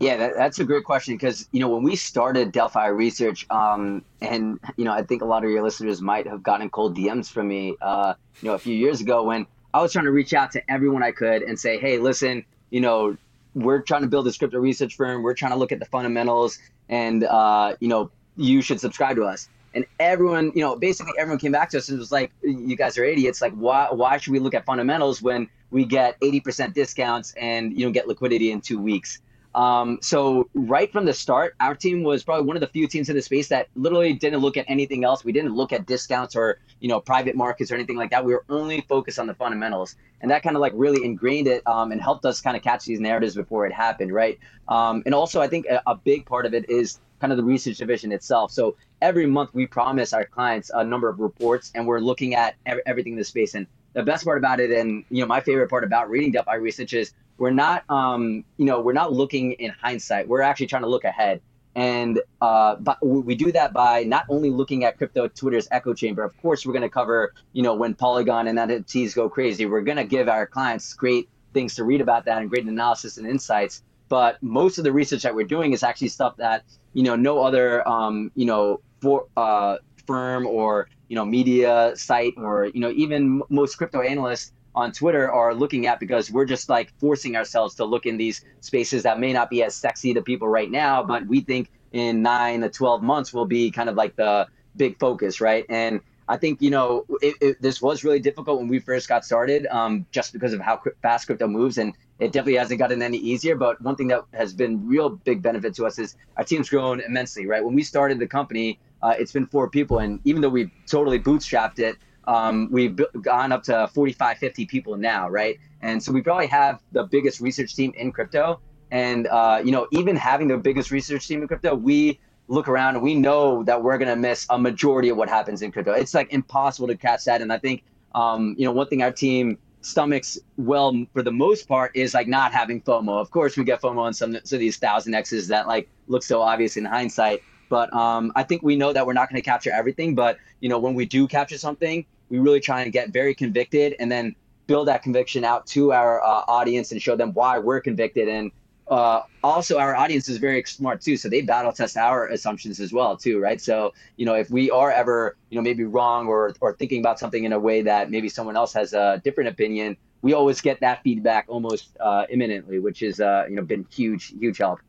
Yeah, 0.00 0.16
that, 0.16 0.32
that's 0.34 0.58
a 0.58 0.64
great 0.64 0.84
question 0.84 1.14
because 1.14 1.46
you 1.52 1.60
know 1.60 1.68
when 1.68 1.82
we 1.82 1.94
started 1.94 2.52
Delphi 2.52 2.86
Research, 2.86 3.46
um, 3.50 4.02
and 4.22 4.58
you 4.78 4.84
know 4.86 4.92
I 4.92 5.02
think 5.02 5.20
a 5.20 5.26
lot 5.26 5.44
of 5.44 5.50
your 5.50 5.62
listeners 5.62 6.00
might 6.00 6.26
have 6.26 6.42
gotten 6.42 6.70
cold 6.70 6.96
DMs 6.96 7.30
from 7.30 7.48
me, 7.48 7.76
uh, 7.82 8.14
you 8.40 8.48
know, 8.48 8.54
a 8.54 8.58
few 8.58 8.74
years 8.74 9.02
ago 9.02 9.24
when 9.24 9.46
I 9.74 9.82
was 9.82 9.92
trying 9.92 10.06
to 10.06 10.10
reach 10.10 10.32
out 10.32 10.52
to 10.52 10.70
everyone 10.70 11.02
I 11.02 11.12
could 11.12 11.42
and 11.42 11.58
say, 11.58 11.78
hey, 11.78 11.98
listen, 11.98 12.46
you 12.70 12.80
know, 12.80 13.18
we're 13.54 13.82
trying 13.82 14.02
to 14.02 14.08
build 14.08 14.28
a 14.28 14.32
crypto 14.32 14.58
research 14.58 14.96
firm. 14.96 15.22
We're 15.22 15.34
trying 15.34 15.52
to 15.52 15.58
look 15.58 15.72
at 15.72 15.78
the 15.78 15.84
fundamentals, 15.86 16.58
and 16.88 17.24
uh, 17.24 17.76
you 17.80 17.88
know, 17.88 18.10
you 18.36 18.62
should 18.62 18.80
subscribe 18.80 19.16
to 19.16 19.24
us. 19.24 19.48
And 19.72 19.86
everyone, 20.00 20.52
you 20.54 20.62
know, 20.62 20.76
basically 20.76 21.12
everyone 21.18 21.38
came 21.38 21.52
back 21.52 21.70
to 21.70 21.78
us 21.78 21.88
and 21.88 21.98
was 21.98 22.10
like, 22.12 22.32
"You 22.42 22.76
guys 22.76 22.98
are 22.98 23.04
idiots. 23.04 23.40
Like, 23.40 23.52
why 23.54 23.88
why 23.90 24.16
should 24.16 24.32
we 24.32 24.38
look 24.38 24.54
at 24.54 24.64
fundamentals 24.64 25.22
when 25.22 25.48
we 25.70 25.84
get 25.84 26.20
80% 26.20 26.74
discounts 26.74 27.32
and 27.40 27.78
you 27.78 27.86
know 27.86 27.92
get 27.92 28.08
liquidity 28.08 28.50
in 28.50 28.60
two 28.60 28.80
weeks?" 28.80 29.20
Um, 29.54 29.98
so 30.00 30.48
right 30.54 30.90
from 30.92 31.04
the 31.04 31.12
start, 31.12 31.54
our 31.60 31.74
team 31.74 32.02
was 32.02 32.22
probably 32.22 32.46
one 32.46 32.56
of 32.56 32.60
the 32.60 32.68
few 32.68 32.86
teams 32.86 33.08
in 33.08 33.16
the 33.16 33.22
space 33.22 33.48
that 33.48 33.68
literally 33.74 34.12
didn't 34.12 34.40
look 34.40 34.56
at 34.56 34.64
anything 34.68 35.04
else. 35.04 35.24
We 35.24 35.32
didn't 35.32 35.54
look 35.54 35.72
at 35.72 35.86
discounts 35.86 36.36
or 36.36 36.58
you 36.80 36.88
know 36.88 37.00
private 37.00 37.34
markets 37.34 37.72
or 37.72 37.74
anything 37.74 37.96
like 37.96 38.10
that. 38.10 38.24
We 38.24 38.32
were 38.32 38.44
only 38.48 38.82
focused 38.82 39.18
on 39.18 39.26
the 39.26 39.34
fundamentals, 39.34 39.96
and 40.20 40.30
that 40.30 40.42
kind 40.42 40.56
of 40.56 40.60
like 40.60 40.72
really 40.76 41.04
ingrained 41.04 41.48
it 41.48 41.66
um, 41.66 41.90
and 41.90 42.00
helped 42.00 42.24
us 42.24 42.40
kind 42.40 42.56
of 42.56 42.62
catch 42.62 42.84
these 42.84 43.00
narratives 43.00 43.34
before 43.34 43.66
it 43.66 43.72
happened, 43.72 44.12
right? 44.12 44.38
Um, 44.68 45.02
and 45.04 45.14
also, 45.14 45.40
I 45.40 45.48
think 45.48 45.66
a, 45.66 45.82
a 45.86 45.96
big 45.96 46.26
part 46.26 46.46
of 46.46 46.54
it 46.54 46.70
is 46.70 47.00
kind 47.20 47.32
of 47.32 47.36
the 47.36 47.44
research 47.44 47.76
division 47.76 48.12
itself. 48.12 48.50
So 48.50 48.76
every 49.02 49.26
month 49.26 49.50
we 49.52 49.66
promise 49.66 50.12
our 50.12 50.24
clients 50.24 50.70
a 50.72 50.84
number 50.84 51.08
of 51.08 51.18
reports, 51.18 51.72
and 51.74 51.86
we're 51.86 52.00
looking 52.00 52.34
at 52.34 52.54
everything 52.86 53.14
in 53.14 53.18
the 53.18 53.24
space. 53.24 53.54
And 53.54 53.66
the 53.92 54.02
best 54.02 54.24
part 54.24 54.38
about 54.38 54.60
it, 54.60 54.70
and 54.70 55.04
you 55.10 55.20
know, 55.20 55.26
my 55.26 55.40
favorite 55.40 55.68
part 55.68 55.84
about 55.84 56.10
reading 56.10 56.32
Delphi 56.32 56.54
Research 56.54 56.92
is 56.92 57.12
we're 57.38 57.50
not 57.50 57.84
um, 57.88 58.44
you 58.56 58.66
know 58.66 58.80
we're 58.80 58.92
not 58.92 59.12
looking 59.12 59.52
in 59.52 59.70
hindsight. 59.70 60.28
We're 60.28 60.42
actually 60.42 60.66
trying 60.66 60.82
to 60.82 60.88
look 60.88 61.04
ahead. 61.04 61.40
And 61.76 62.20
uh, 62.40 62.76
but 62.76 62.98
we 63.04 63.34
do 63.36 63.52
that 63.52 63.72
by 63.72 64.02
not 64.02 64.24
only 64.28 64.50
looking 64.50 64.84
at 64.84 64.98
crypto 64.98 65.28
twitter's 65.28 65.68
echo 65.70 65.94
chamber. 65.94 66.24
Of 66.24 66.36
course 66.42 66.66
we're 66.66 66.72
going 66.72 66.82
to 66.82 66.88
cover 66.88 67.32
you 67.52 67.62
know 67.62 67.74
when 67.74 67.94
polygon 67.94 68.48
and 68.48 68.58
nfts 68.58 69.14
go 69.14 69.28
crazy 69.28 69.66
we're 69.66 69.80
going 69.80 69.96
to 69.96 70.04
give 70.04 70.28
our 70.28 70.46
clients 70.46 70.92
great 70.94 71.28
things 71.52 71.74
to 71.76 71.84
read 71.84 72.00
about 72.00 72.24
that 72.24 72.40
and 72.40 72.50
great 72.50 72.66
analysis 72.66 73.18
and 73.18 73.26
insights. 73.26 73.82
But 74.08 74.42
most 74.42 74.78
of 74.78 74.84
the 74.84 74.92
research 74.92 75.22
that 75.22 75.34
we're 75.34 75.46
doing 75.46 75.72
is 75.72 75.82
actually 75.82 76.08
stuff 76.08 76.36
that 76.38 76.64
you 76.92 77.02
know 77.02 77.16
no 77.16 77.42
other 77.42 77.86
um, 77.88 78.32
you 78.34 78.46
know 78.46 78.80
for, 79.00 79.26
uh, 79.36 79.76
firm 80.10 80.46
or 80.46 80.88
you 81.08 81.14
know 81.14 81.24
media 81.24 81.92
site 81.94 82.34
or 82.36 82.66
you 82.74 82.80
know 82.80 82.90
even 83.04 83.42
most 83.48 83.76
crypto 83.78 84.00
analysts 84.00 84.52
on 84.74 84.92
Twitter 84.92 85.30
are 85.30 85.54
looking 85.54 85.86
at 85.86 86.00
because 86.00 86.30
we're 86.30 86.44
just 86.44 86.68
like 86.68 86.92
forcing 86.98 87.36
ourselves 87.36 87.74
to 87.76 87.84
look 87.84 88.06
in 88.06 88.16
these 88.16 88.44
spaces 88.60 89.02
that 89.04 89.18
may 89.20 89.32
not 89.32 89.50
be 89.50 89.62
as 89.62 89.74
sexy 89.74 90.14
to 90.14 90.22
people 90.22 90.48
right 90.48 90.70
now, 90.70 91.02
but 91.02 91.26
we 91.26 91.40
think 91.40 91.70
in 91.92 92.22
nine 92.22 92.60
to 92.60 92.68
12 92.68 93.02
months 93.02 93.32
will 93.32 93.46
be 93.46 93.70
kind 93.70 93.88
of 93.88 93.96
like 93.96 94.14
the 94.16 94.46
big 94.76 94.98
focus, 94.98 95.40
right? 95.40 95.64
And 95.68 96.00
I 96.28 96.36
think, 96.36 96.62
you 96.62 96.70
know, 96.70 97.04
it, 97.20 97.34
it, 97.40 97.62
this 97.62 97.82
was 97.82 98.04
really 98.04 98.20
difficult 98.20 98.60
when 98.60 98.68
we 98.68 98.78
first 98.78 99.08
got 99.08 99.24
started 99.24 99.66
um, 99.66 100.06
just 100.12 100.32
because 100.32 100.52
of 100.52 100.60
how 100.60 100.80
fast 101.02 101.26
crypto 101.26 101.48
moves. 101.48 101.76
And 101.78 101.92
it 102.20 102.30
definitely 102.30 102.54
hasn't 102.54 102.78
gotten 102.78 103.02
any 103.02 103.18
easier. 103.18 103.56
But 103.56 103.82
one 103.82 103.96
thing 103.96 104.08
that 104.08 104.22
has 104.32 104.54
been 104.54 104.86
real 104.86 105.10
big 105.10 105.42
benefit 105.42 105.74
to 105.74 105.86
us 105.86 105.98
is 105.98 106.14
our 106.36 106.44
team's 106.44 106.70
grown 106.70 107.00
immensely, 107.00 107.46
right? 107.48 107.64
When 107.64 107.74
we 107.74 107.82
started 107.82 108.20
the 108.20 108.28
company, 108.28 108.78
uh, 109.02 109.14
it's 109.18 109.32
been 109.32 109.46
four 109.46 109.68
people. 109.68 109.98
And 109.98 110.20
even 110.24 110.42
though 110.42 110.48
we've 110.48 110.70
totally 110.86 111.18
bootstrapped 111.18 111.78
it, 111.78 111.96
um, 112.26 112.68
we've 112.70 112.98
gone 113.22 113.52
up 113.52 113.62
to 113.64 113.88
45, 113.92 114.38
50 114.38 114.66
people 114.66 114.96
now, 114.96 115.28
right? 115.28 115.58
And 115.80 116.02
so 116.02 116.12
we 116.12 116.22
probably 116.22 116.46
have 116.48 116.80
the 116.92 117.04
biggest 117.04 117.40
research 117.40 117.74
team 117.74 117.92
in 117.96 118.12
crypto. 118.12 118.60
And, 118.90 119.26
uh, 119.28 119.62
you 119.64 119.72
know, 119.72 119.86
even 119.92 120.16
having 120.16 120.48
the 120.48 120.58
biggest 120.58 120.90
research 120.90 121.26
team 121.26 121.42
in 121.42 121.48
crypto, 121.48 121.74
we 121.74 122.20
look 122.48 122.68
around 122.68 122.96
and 122.96 123.02
we 123.02 123.14
know 123.14 123.62
that 123.62 123.82
we're 123.82 123.96
going 123.96 124.08
to 124.08 124.16
miss 124.16 124.46
a 124.50 124.58
majority 124.58 125.08
of 125.08 125.16
what 125.16 125.28
happens 125.28 125.62
in 125.62 125.70
crypto. 125.70 125.92
It's 125.92 126.14
like 126.14 126.32
impossible 126.32 126.88
to 126.88 126.96
catch 126.96 127.24
that. 127.24 127.40
And 127.40 127.52
I 127.52 127.58
think, 127.58 127.84
um, 128.14 128.54
you 128.58 128.64
know, 128.64 128.72
one 128.72 128.88
thing 128.88 129.02
our 129.02 129.12
team 129.12 129.56
stomachs 129.82 130.38
well 130.56 131.06
for 131.12 131.22
the 131.22 131.32
most 131.32 131.66
part 131.66 131.92
is 131.94 132.12
like 132.12 132.28
not 132.28 132.52
having 132.52 132.82
FOMO. 132.82 133.20
Of 133.20 133.30
course, 133.30 133.56
we 133.56 133.64
get 133.64 133.80
FOMO 133.80 133.98
on 133.98 134.12
some, 134.12 134.36
some 134.44 134.56
of 134.56 134.60
these 134.60 134.76
thousand 134.76 135.14
X's 135.14 135.48
that 135.48 135.66
like 135.66 135.88
look 136.08 136.22
so 136.22 136.42
obvious 136.42 136.76
in 136.76 136.84
hindsight. 136.84 137.42
But 137.70 137.90
um, 137.94 138.32
I 138.36 138.42
think 138.42 138.62
we 138.62 138.76
know 138.76 138.92
that 138.92 139.06
we're 139.06 139.14
not 139.14 139.30
going 139.30 139.40
to 139.40 139.44
capture 139.44 139.72
everything. 139.72 140.14
But 140.14 140.36
you 140.60 140.68
know, 140.68 140.78
when 140.78 140.92
we 140.92 141.06
do 141.06 141.26
capture 141.26 141.56
something, 141.56 142.04
we 142.28 142.38
really 142.38 142.60
try 142.60 142.82
and 142.82 142.92
get 142.92 143.08
very 143.10 143.34
convicted 143.34 143.96
and 143.98 144.12
then 144.12 144.36
build 144.66 144.88
that 144.88 145.02
conviction 145.02 145.44
out 145.44 145.66
to 145.66 145.92
our 145.92 146.22
uh, 146.22 146.44
audience 146.46 146.92
and 146.92 147.00
show 147.00 147.16
them 147.16 147.32
why 147.32 147.58
we're 147.58 147.80
convicted 147.80 148.28
and 148.28 148.52
uh, 148.90 149.22
also 149.42 149.78
our 149.78 149.94
audience 149.96 150.28
is 150.28 150.38
very 150.38 150.62
smart 150.64 151.00
too 151.00 151.16
so 151.16 151.28
they 151.28 151.40
battle 151.40 151.72
test 151.72 151.96
our 151.96 152.28
assumptions 152.28 152.80
as 152.80 152.92
well 152.92 153.16
too 153.16 153.40
right 153.40 153.60
so 153.60 153.92
you 154.16 154.26
know 154.26 154.34
if 154.34 154.50
we 154.50 154.70
are 154.70 154.90
ever 154.90 155.36
you 155.48 155.56
know 155.56 155.62
maybe 155.62 155.84
wrong 155.84 156.26
or 156.26 156.54
or 156.60 156.74
thinking 156.74 157.00
about 157.00 157.18
something 157.18 157.44
in 157.44 157.52
a 157.52 157.58
way 157.58 157.82
that 157.82 158.10
maybe 158.10 158.28
someone 158.28 158.56
else 158.56 158.72
has 158.72 158.92
a 158.92 159.20
different 159.24 159.48
opinion 159.48 159.96
we 160.22 160.34
always 160.34 160.60
get 160.60 160.78
that 160.80 161.02
feedback 161.02 161.44
almost 161.48 161.96
uh, 162.00 162.26
imminently 162.30 162.78
which 162.78 163.02
is 163.02 163.20
uh, 163.20 163.44
you 163.48 163.56
know 163.56 163.62
been 163.62 163.86
huge 163.90 164.32
huge 164.38 164.58
help 164.58 164.80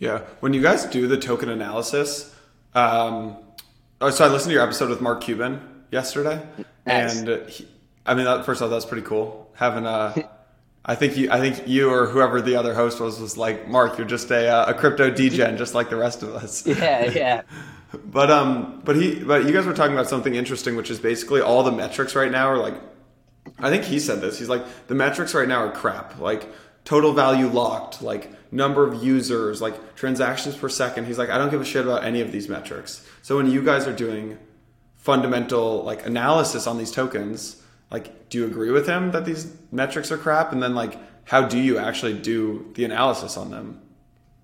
yeah 0.00 0.18
when 0.40 0.52
you 0.52 0.60
guys 0.60 0.84
do 0.86 1.06
the 1.06 1.16
token 1.16 1.48
analysis 1.48 2.34
um, 2.74 3.36
oh, 4.00 4.10
so 4.10 4.24
i 4.24 4.28
listened 4.28 4.50
to 4.50 4.54
your 4.54 4.64
episode 4.64 4.90
with 4.90 5.00
mark 5.00 5.20
cuban 5.20 5.70
yesterday, 5.90 6.42
nice. 6.86 7.18
and 7.18 7.48
he, 7.48 7.68
I 8.06 8.14
mean, 8.14 8.24
that, 8.24 8.44
first 8.46 8.62
off, 8.62 8.70
that's 8.70 8.84
pretty 8.84 9.06
cool. 9.06 9.50
Having 9.54 9.86
a, 9.86 10.28
I 10.84 10.94
think 10.94 11.16
you, 11.16 11.30
I 11.30 11.38
think 11.38 11.68
you 11.68 11.90
or 11.90 12.06
whoever 12.06 12.40
the 12.40 12.56
other 12.56 12.74
host 12.74 13.00
was 13.00 13.20
was 13.20 13.36
like, 13.36 13.68
Mark, 13.68 13.98
you're 13.98 14.06
just 14.06 14.30
a 14.30 14.48
uh, 14.48 14.70
a 14.70 14.74
crypto 14.74 15.10
degen, 15.10 15.56
just 15.56 15.74
like 15.74 15.90
the 15.90 15.96
rest 15.96 16.22
of 16.22 16.34
us. 16.34 16.66
Yeah, 16.66 17.10
yeah. 17.10 17.42
but 18.06 18.30
um, 18.30 18.80
but 18.84 18.96
he, 18.96 19.22
but 19.22 19.44
you 19.44 19.52
guys 19.52 19.66
were 19.66 19.74
talking 19.74 19.92
about 19.92 20.08
something 20.08 20.34
interesting, 20.34 20.76
which 20.76 20.90
is 20.90 20.98
basically 20.98 21.40
all 21.40 21.62
the 21.62 21.72
metrics 21.72 22.14
right 22.14 22.30
now 22.30 22.48
are 22.48 22.58
like, 22.58 22.74
I 23.58 23.68
think 23.70 23.84
he 23.84 23.98
said 23.98 24.20
this. 24.20 24.38
He's 24.38 24.48
like, 24.48 24.64
the 24.86 24.94
metrics 24.94 25.34
right 25.34 25.48
now 25.48 25.64
are 25.64 25.72
crap. 25.72 26.18
Like 26.18 26.48
total 26.84 27.12
value 27.12 27.48
locked, 27.48 28.02
like 28.02 28.30
number 28.50 28.86
of 28.86 29.02
users, 29.02 29.60
like 29.60 29.94
transactions 29.94 30.56
per 30.56 30.68
second. 30.68 31.06
He's 31.06 31.18
like, 31.18 31.30
I 31.30 31.38
don't 31.38 31.50
give 31.50 31.60
a 31.60 31.64
shit 31.64 31.84
about 31.84 32.04
any 32.04 32.20
of 32.20 32.32
these 32.32 32.48
metrics. 32.48 33.06
So 33.22 33.36
when 33.36 33.46
you 33.46 33.62
guys 33.62 33.86
are 33.86 33.92
doing 33.92 34.38
fundamental 34.96 35.82
like 35.82 36.06
analysis 36.06 36.66
on 36.66 36.78
these 36.78 36.90
tokens, 36.90 37.62
like, 37.90 38.28
do 38.28 38.38
you 38.38 38.46
agree 38.46 38.70
with 38.70 38.86
him 38.86 39.12
that 39.12 39.24
these 39.24 39.54
metrics 39.72 40.10
are 40.10 40.18
crap? 40.18 40.52
And 40.52 40.62
then 40.62 40.74
like, 40.74 40.98
how 41.24 41.46
do 41.46 41.58
you 41.58 41.78
actually 41.78 42.14
do 42.14 42.70
the 42.74 42.84
analysis 42.84 43.36
on 43.36 43.50
them? 43.50 43.80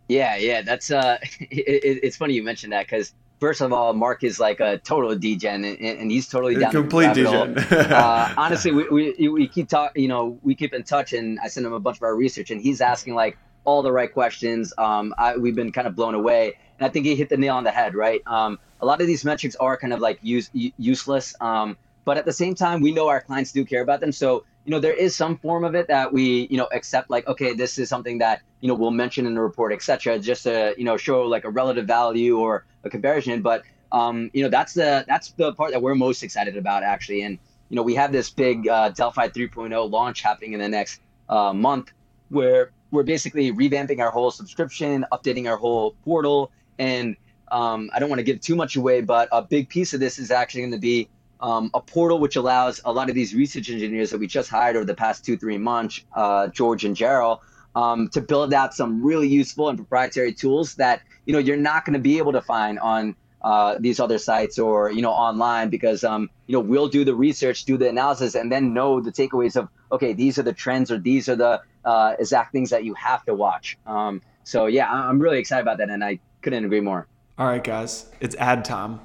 Yeah, 0.09 0.37
yeah, 0.37 0.63
that's 0.63 0.91
uh, 0.91 1.19
it, 1.41 2.01
it's 2.03 2.17
funny 2.17 2.35
you 2.35 2.43
mentioned 2.43 2.73
that 2.73 2.87
because 2.87 3.13
first 3.41 3.61
of 3.61 3.73
all, 3.73 3.93
Mark 3.93 4.25
is 4.25 4.39
like 4.39 4.61
a 4.61 4.79
total 4.79 5.15
degen, 5.17 5.65
and, 5.65 5.79
and 5.81 6.11
he's 6.11 6.29
totally 6.29 6.55
down. 6.55 6.71
Complete 6.71 7.15
degen. 7.15 7.59
uh, 7.71 8.35
honestly, 8.37 8.73
we, 8.73 8.89
we, 8.89 9.29
we 9.29 9.49
keep 9.49 9.69
talking. 9.69 10.01
You 10.01 10.09
know, 10.09 10.39
we 10.43 10.55
keep 10.55 10.73
in 10.73 10.83
touch, 10.83 11.13
and 11.13 11.39
I 11.41 11.49
send 11.49 11.67
him 11.67 11.73
a 11.73 11.81
bunch 11.81 11.97
of 11.97 12.03
our 12.03 12.15
research, 12.15 12.51
and 12.51 12.61
he's 12.61 12.81
asking 12.81 13.15
like 13.15 13.37
all 13.67 13.83
the 13.83 13.93
right 13.93 14.13
questions. 14.13 14.73
Um, 14.79 15.15
I, 15.19 15.37
we've 15.37 15.55
been 15.55 15.73
kind 15.73 15.87
of 15.87 15.95
blown 15.95 16.15
away, 16.15 16.55
and 16.79 16.87
I 16.87 16.91
think 16.91 17.05
he 17.07 17.15
hit 17.15 17.29
the 17.29 17.37
nail 17.37 17.55
on 17.55 17.65
the 17.65 17.71
head. 17.71 17.95
Right. 17.95 18.23
Um, 18.27 18.59
a 18.81 18.87
lot 18.87 19.01
of 19.01 19.07
these 19.07 19.25
metrics 19.25 19.57
are 19.57 19.77
kind 19.77 19.93
of 19.93 20.01
like 20.01 20.19
use, 20.23 20.51
useless, 20.53 21.35
um, 21.41 21.77
but 22.05 22.17
at 22.17 22.25
the 22.25 22.33
same 22.33 22.55
time, 22.55 22.81
we 22.81 22.93
know 22.93 23.09
our 23.09 23.21
clients 23.21 23.53
do 23.53 23.65
care 23.65 23.83
about 23.83 24.01
them. 24.01 24.13
So 24.13 24.45
you 24.67 24.73
know, 24.73 24.81
there 24.81 24.93
is 24.93 25.15
some 25.15 25.37
form 25.39 25.65
of 25.65 25.77
it 25.77 25.87
that 25.87 26.13
we 26.13 26.49
you 26.51 26.57
know 26.57 26.69
accept. 26.73 27.09
Like, 27.09 27.27
okay, 27.29 27.55
this 27.55 27.79
is 27.79 27.89
something 27.89 28.19
that 28.19 28.43
you 28.61 28.69
know 28.69 28.75
we'll 28.75 28.91
mention 28.91 29.25
in 29.27 29.35
the 29.35 29.41
report, 29.41 29.73
etc. 29.73 30.19
Just 30.19 30.43
to 30.43 30.75
you 30.77 30.85
know 30.85 30.97
show 30.97 31.23
like 31.23 31.45
a 31.45 31.51
relative 31.51 31.87
value 31.87 32.39
or 32.39 32.67
a 32.83 32.91
comparison. 32.91 33.43
But 33.43 33.63
um, 33.93 34.31
you 34.35 34.43
know, 34.43 34.49
that's 34.49 34.75
the 34.75 35.05
that's 35.07 35.31
the 35.33 35.53
part 35.55 35.71
that 35.71 35.81
we're 35.83 35.95
most 35.95 36.23
excited 36.23 36.57
about 36.57 36.83
actually. 36.83 37.23
And 37.23 37.39
you 37.69 37.77
know, 37.77 37.83
we 37.83 37.95
have 37.95 38.13
this 38.13 38.31
big 38.31 38.69
uh, 38.69 38.91
Delphi 38.91 39.29
3.0 39.29 39.91
launch 39.91 40.23
happening 40.23 40.53
in 40.53 40.61
the 40.61 40.69
next 40.69 41.01
uh, 41.29 41.53
month, 41.53 41.93
where 42.29 42.73
we're 42.91 43.03
basically 43.03 43.53
revamping 43.53 44.01
our 44.01 44.11
whole 44.11 44.31
subscription, 44.31 45.05
updating 45.13 45.49
our 45.49 45.57
whole 45.57 45.93
portal, 46.05 46.51
and 46.79 47.17
um, 47.51 47.91
I 47.95 47.99
don't 47.99 48.09
want 48.09 48.19
to 48.21 48.25
give 48.25 48.41
too 48.41 48.57
much 48.57 48.77
away, 48.77 49.01
but 49.01 49.29
a 49.33 49.43
big 49.43 49.69
piece 49.69 49.95
of 49.95 50.01
this 50.01 50.19
is 50.19 50.31
actually 50.31 50.63
going 50.63 50.73
to 50.73 50.79
be 50.79 51.09
um, 51.41 51.71
a 51.75 51.81
portal 51.81 52.19
which 52.19 52.37
allows 52.37 52.81
a 52.85 52.93
lot 52.93 53.09
of 53.09 53.15
these 53.15 53.35
research 53.35 53.71
engineers 53.71 54.11
that 54.11 54.19
we 54.19 54.27
just 54.27 54.49
hired 54.49 54.77
over 54.77 54.85
the 54.85 54.95
past 54.95 55.25
two, 55.25 55.37
three 55.37 55.59
months, 55.59 56.05
uh, 56.15 56.49
George 56.49 56.85
and 56.85 56.97
Gerald, 56.97 57.41
um, 57.75 58.09
to 58.09 58.21
build 58.21 58.55
out 58.55 58.75
some 58.75 59.03
really 59.05 59.29
useful 59.29 59.69
and 59.69 59.77
proprietary 59.79 60.33
tools 60.33 60.75
that 60.77 61.03
you 61.27 61.33
know 61.33 61.39
you're 61.39 61.57
not 61.57 61.85
going 61.85 61.95
to 61.95 62.01
be 62.01 62.19
able 62.19 62.33
to 62.33 62.41
find 62.41 62.79
on 62.79 63.15
uh, 63.43 63.77
these 63.79 64.01
other 64.01 64.19
sites 64.19 64.59
or 64.59 64.91
you 64.91 65.03
know 65.03 65.11
online 65.11 65.69
because 65.69 66.03
um, 66.03 66.31
you 66.47 66.55
know 66.55 66.61
we'll 66.61 66.89
do 66.89 67.05
the 67.05 67.15
research, 67.15 67.65
do 67.65 67.77
the 67.77 67.89
analysis, 67.89 68.35
and 68.35 68.51
then 68.51 68.73
know 68.73 69.01
the 69.01 69.13
takeaways 69.13 69.57
of 69.57 69.69
okay, 69.93 70.15
these 70.15 70.39
are 70.39 70.43
the 70.43 70.53
trends 70.53 70.91
or 70.91 70.99
these 70.99 71.29
are 71.29 71.37
the 71.37 71.61
uh, 71.87 72.17
exact 72.19 72.53
things 72.53 72.69
that 72.71 72.85
you 72.85 72.93
have 72.95 73.25
to 73.25 73.35
watch. 73.35 73.79
Um, 73.87 74.21
so 74.45 74.67
yeah, 74.67 74.91
I'm 74.93 75.19
really 75.19 75.39
excited 75.39 75.63
about 75.63 75.79
that, 75.79 75.89
and 75.89 76.05
I 76.05 76.19
couldn't 76.43 76.65
agree 76.65 76.81
more. 76.81 77.07
All 77.39 77.47
right, 77.47 77.63
guys, 77.63 78.11
it's 78.21 78.37
ad 78.37 78.65
time. 78.65 79.01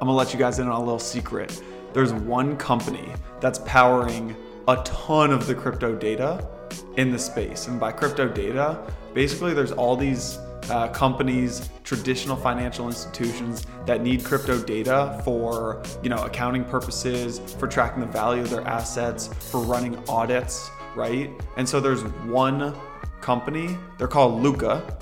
I'm 0.00 0.08
gonna 0.08 0.12
let 0.12 0.32
you 0.32 0.38
guys 0.38 0.58
in 0.58 0.66
on 0.66 0.74
a 0.74 0.78
little 0.78 0.98
secret. 0.98 1.62
There's 1.92 2.12
one 2.12 2.56
company 2.56 3.12
that's 3.40 3.60
powering 3.60 4.34
a 4.66 4.76
ton 4.84 5.30
of 5.30 5.46
the 5.46 5.54
crypto 5.54 5.94
data 5.94 6.48
in 6.96 7.12
the 7.12 7.18
space, 7.18 7.68
and 7.68 7.78
by 7.78 7.92
crypto 7.92 8.28
data, 8.28 8.82
basically 9.14 9.54
there's 9.54 9.72
all 9.72 9.96
these 9.96 10.38
uh, 10.70 10.88
companies, 10.88 11.68
traditional 11.82 12.36
financial 12.36 12.86
institutions 12.86 13.66
that 13.86 14.02
need 14.02 14.24
crypto 14.24 14.60
data 14.62 15.20
for 15.24 15.82
you 16.02 16.08
know 16.08 16.24
accounting 16.24 16.64
purposes, 16.64 17.38
for 17.58 17.66
tracking 17.66 18.00
the 18.00 18.06
value 18.06 18.42
of 18.42 18.50
their 18.50 18.66
assets, 18.66 19.28
for 19.50 19.60
running 19.60 19.96
audits, 20.08 20.70
right? 20.96 21.30
And 21.56 21.68
so 21.68 21.80
there's 21.80 22.04
one 22.24 22.74
company, 23.20 23.76
they're 23.98 24.08
called 24.08 24.42
Lukka, 24.42 25.00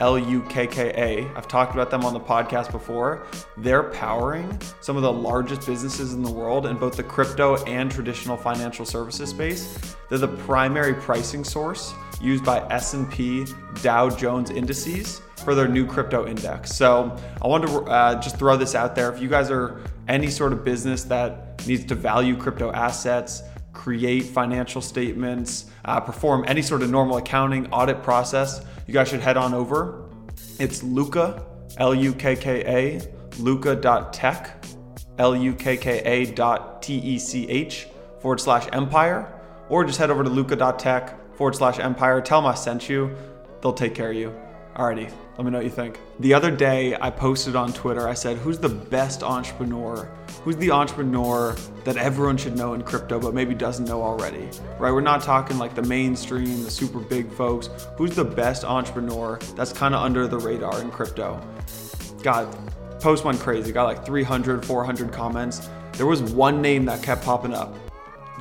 L 0.00 0.16
U 0.16 0.42
K 0.42 0.66
K 0.66 0.92
A. 0.96 1.36
I've 1.36 1.48
talked 1.48 1.74
about 1.74 1.90
them 1.90 2.04
on 2.04 2.14
the 2.14 2.20
podcast 2.20 2.70
before. 2.70 3.26
They're 3.56 3.82
powering 3.82 4.60
some 4.80 4.96
of 4.96 5.02
the 5.02 5.12
largest 5.12 5.66
businesses 5.66 6.14
in 6.14 6.22
the 6.22 6.30
world 6.30 6.66
in 6.66 6.76
both 6.76 6.96
the 6.96 7.02
crypto 7.02 7.56
and 7.64 7.90
traditional 7.90 8.36
financial 8.36 8.84
services 8.84 9.30
space. 9.30 9.96
They're 10.08 10.18
the 10.18 10.28
primary 10.28 10.94
pricing 10.94 11.42
source 11.42 11.92
used 12.20 12.44
by 12.44 12.60
S&P 12.70 13.46
Dow 13.82 14.08
Jones 14.08 14.50
indices 14.50 15.20
for 15.36 15.54
their 15.54 15.68
new 15.68 15.86
crypto 15.86 16.26
index. 16.26 16.74
So 16.74 17.16
I 17.42 17.46
wanted 17.48 17.68
to 17.68 17.80
uh, 17.82 18.20
just 18.20 18.38
throw 18.38 18.56
this 18.56 18.74
out 18.74 18.94
there. 18.94 19.12
If 19.12 19.20
you 19.20 19.28
guys 19.28 19.50
are 19.50 19.80
any 20.06 20.30
sort 20.30 20.52
of 20.52 20.64
business 20.64 21.04
that 21.04 21.66
needs 21.66 21.84
to 21.86 21.94
value 21.94 22.36
crypto 22.36 22.70
assets, 22.72 23.42
create 23.78 24.24
financial 24.24 24.82
statements, 24.82 25.66
uh, 25.84 26.00
perform 26.00 26.44
any 26.48 26.60
sort 26.60 26.82
of 26.82 26.90
normal 26.90 27.16
accounting 27.16 27.64
audit 27.72 28.02
process, 28.02 28.60
you 28.88 28.92
guys 28.92 29.08
should 29.08 29.20
head 29.20 29.36
on 29.36 29.54
over. 29.54 30.10
It's 30.58 30.82
Lukka, 30.82 31.44
L 31.76 31.94
U 31.94 32.12
K 32.12 32.34
K 32.34 32.64
A, 32.66 33.00
Lukka.tech, 33.36 34.64
L 35.18 35.36
U 35.36 35.54
K 35.54 35.76
K 35.76 36.00
A 36.00 36.26
dot 36.32 36.82
T 36.82 36.98
E 36.98 37.18
C 37.20 37.48
H 37.48 37.86
forward 38.20 38.40
slash 38.40 38.66
empire, 38.72 39.32
or 39.68 39.84
just 39.84 39.98
head 39.98 40.10
over 40.10 40.24
to 40.24 40.30
Lukka.tech 40.30 41.36
forward 41.36 41.54
slash 41.54 41.78
empire. 41.78 42.20
Tell 42.20 42.40
them 42.40 42.50
I 42.50 42.54
sent 42.54 42.88
you, 42.88 43.14
they'll 43.62 43.72
take 43.72 43.94
care 43.94 44.10
of 44.10 44.16
you. 44.16 44.34
Alrighty, 44.74 45.12
let 45.38 45.44
me 45.44 45.52
know 45.52 45.58
what 45.58 45.64
you 45.64 45.70
think. 45.70 46.00
The 46.18 46.34
other 46.34 46.50
day, 46.50 46.96
I 47.00 47.10
posted 47.10 47.54
on 47.54 47.72
Twitter, 47.72 48.08
I 48.08 48.14
said, 48.14 48.38
Who's 48.38 48.58
the 48.58 48.68
best 48.68 49.22
entrepreneur? 49.22 50.10
Who's 50.42 50.56
the 50.56 50.72
entrepreneur 50.72 51.54
that 51.84 51.96
everyone 51.96 52.36
should 52.36 52.56
know 52.56 52.74
in 52.74 52.82
crypto 52.82 53.20
but 53.20 53.34
maybe 53.34 53.54
doesn't 53.54 53.84
know 53.84 54.02
already? 54.02 54.48
Right? 54.80 54.90
We're 54.90 55.00
not 55.00 55.22
talking 55.22 55.56
like 55.56 55.76
the 55.76 55.82
mainstream, 55.82 56.64
the 56.64 56.70
super 56.72 56.98
big 56.98 57.30
folks. 57.30 57.70
Who's 57.96 58.16
the 58.16 58.24
best 58.24 58.64
entrepreneur 58.64 59.38
that's 59.54 59.72
kind 59.72 59.94
of 59.94 60.02
under 60.02 60.26
the 60.26 60.38
radar 60.38 60.80
in 60.80 60.90
crypto? 60.90 61.40
God, 62.20 62.52
post 63.00 63.24
went 63.24 63.38
crazy. 63.38 63.70
Got 63.70 63.84
like 63.84 64.04
300, 64.04 64.66
400 64.66 65.12
comments. 65.12 65.70
There 65.92 66.06
was 66.06 66.20
one 66.20 66.60
name 66.60 66.84
that 66.86 67.00
kept 67.00 67.24
popping 67.24 67.54
up 67.54 67.76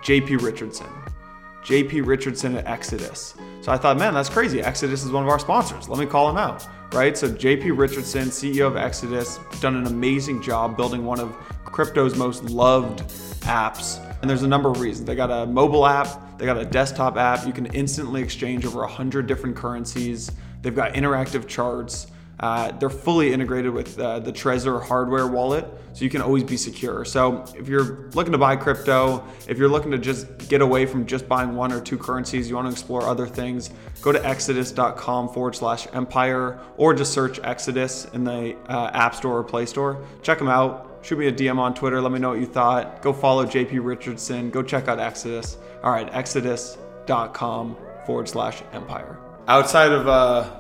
JP 0.02 0.42
Richardson. 0.42 0.88
JP 1.64 2.08
Richardson 2.08 2.56
at 2.56 2.66
Exodus. 2.66 3.36
So 3.62 3.72
I 3.72 3.78
thought, 3.78 3.98
man, 3.98 4.14
that's 4.14 4.30
crazy. 4.30 4.62
Exodus 4.62 5.04
is 5.04 5.12
one 5.12 5.24
of 5.24 5.30
our 5.30 5.38
sponsors. 5.38 5.90
Let 5.90 6.00
me 6.00 6.06
call 6.06 6.30
him 6.30 6.38
out, 6.38 6.66
right? 6.94 7.18
So 7.18 7.30
JP 7.30 7.78
Richardson, 7.78 8.30
CEO 8.30 8.68
of 8.68 8.78
Exodus, 8.78 9.40
done 9.60 9.76
an 9.76 9.88
amazing 9.88 10.42
job 10.42 10.78
building 10.78 11.06
one 11.06 11.20
of 11.20 11.36
crypto's 11.66 12.16
most 12.16 12.44
loved 12.46 13.00
apps. 13.42 14.04
And 14.22 14.30
there's 14.30 14.44
a 14.44 14.48
number 14.48 14.70
of 14.70 14.82
reasons. 14.82 15.08
They 15.08 15.16
got 15.16 15.32
a 15.32 15.46
mobile 15.46 15.86
app, 15.86 16.38
they 16.38 16.46
got 16.46 16.58
a 16.58 16.66
desktop 16.66 17.18
app. 17.18 17.46
You 17.46 17.54
can 17.54 17.68
instantly 17.68 18.22
exchange 18.22 18.66
over 18.66 18.80
100 18.80 19.28
different 19.28 19.56
currencies. 19.56 20.32
They've 20.62 20.76
got 20.76 20.94
interactive 20.94 21.48
charts. 21.48 22.08
Uh, 22.40 22.72
they're 22.74 22.90
fully 22.90 23.34
integrated 23.34 23.72
with 23.72 24.00
uh, 24.00 24.20
the 24.20 24.32
Trezor 24.32 24.84
hardware 24.86 25.26
wallet, 25.26 25.66
so 25.94 26.04
you 26.04 26.10
can 26.10 26.22
always 26.22 26.44
be 26.44 26.56
secure. 26.56 27.04
So 27.04 27.44
if 27.58 27.68
you're 27.68 28.10
looking 28.14 28.32
to 28.32 28.38
buy 28.38 28.56
crypto, 28.56 29.24
if 29.48 29.58
you're 29.58 29.70
looking 29.70 29.92
to 29.92 29.98
just 29.98 30.48
get 30.48 30.62
away 30.62 30.86
from 30.86 31.08
just 31.08 31.28
buying 31.28 31.56
one 31.56 31.72
or 31.72 31.82
two 31.82 31.98
currencies, 31.98 32.48
you 32.48 32.56
want 32.56 32.68
to 32.68 32.72
explore 32.72 33.04
other 33.04 33.26
things, 33.26 33.72
go 34.02 34.12
to 34.12 34.24
exodus.com 34.24 35.30
forward 35.30 35.56
slash 35.56 35.88
empire 35.94 36.60
or 36.78 36.94
just 36.94 37.12
search 37.12 37.40
Exodus 37.44 38.06
in 38.14 38.24
the 38.24 38.56
uh, 38.70 38.92
App 38.94 39.16
Store 39.16 39.40
or 39.40 39.44
Play 39.44 39.66
Store. 39.66 40.06
Check 40.22 40.38
them 40.38 40.48
out. 40.48 41.00
Shoot 41.02 41.18
me 41.18 41.28
a 41.28 41.32
DM 41.32 41.58
on 41.58 41.74
Twitter. 41.74 42.02
Let 42.02 42.12
me 42.12 42.20
know 42.20 42.30
what 42.30 42.40
you 42.40 42.46
thought. 42.46 43.02
Go 43.02 43.14
follow 43.14 43.46
JP 43.46 43.84
Richardson. 43.84 44.50
Go 44.50 44.62
check 44.62 44.88
out 44.88 45.00
Exodus. 45.00 45.58
All 45.84 45.92
right, 45.92 46.10
exodus.com 46.14 47.78
forward 48.06 48.30
slash 48.30 48.62
empire. 48.74 49.18
Outside 49.48 49.92
of 49.92 50.08
uh, 50.08 50.57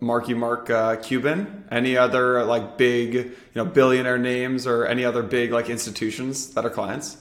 Marky 0.00 0.34
Mark 0.34 0.70
uh, 0.70 0.96
Cuban? 0.96 1.64
Any 1.70 1.96
other 1.96 2.44
like 2.44 2.76
big, 2.76 3.14
you 3.14 3.34
know, 3.54 3.64
billionaire 3.64 4.18
names 4.18 4.66
or 4.66 4.86
any 4.86 5.04
other 5.04 5.22
big 5.22 5.52
like 5.52 5.70
institutions 5.70 6.54
that 6.54 6.64
are 6.64 6.70
clients? 6.70 7.18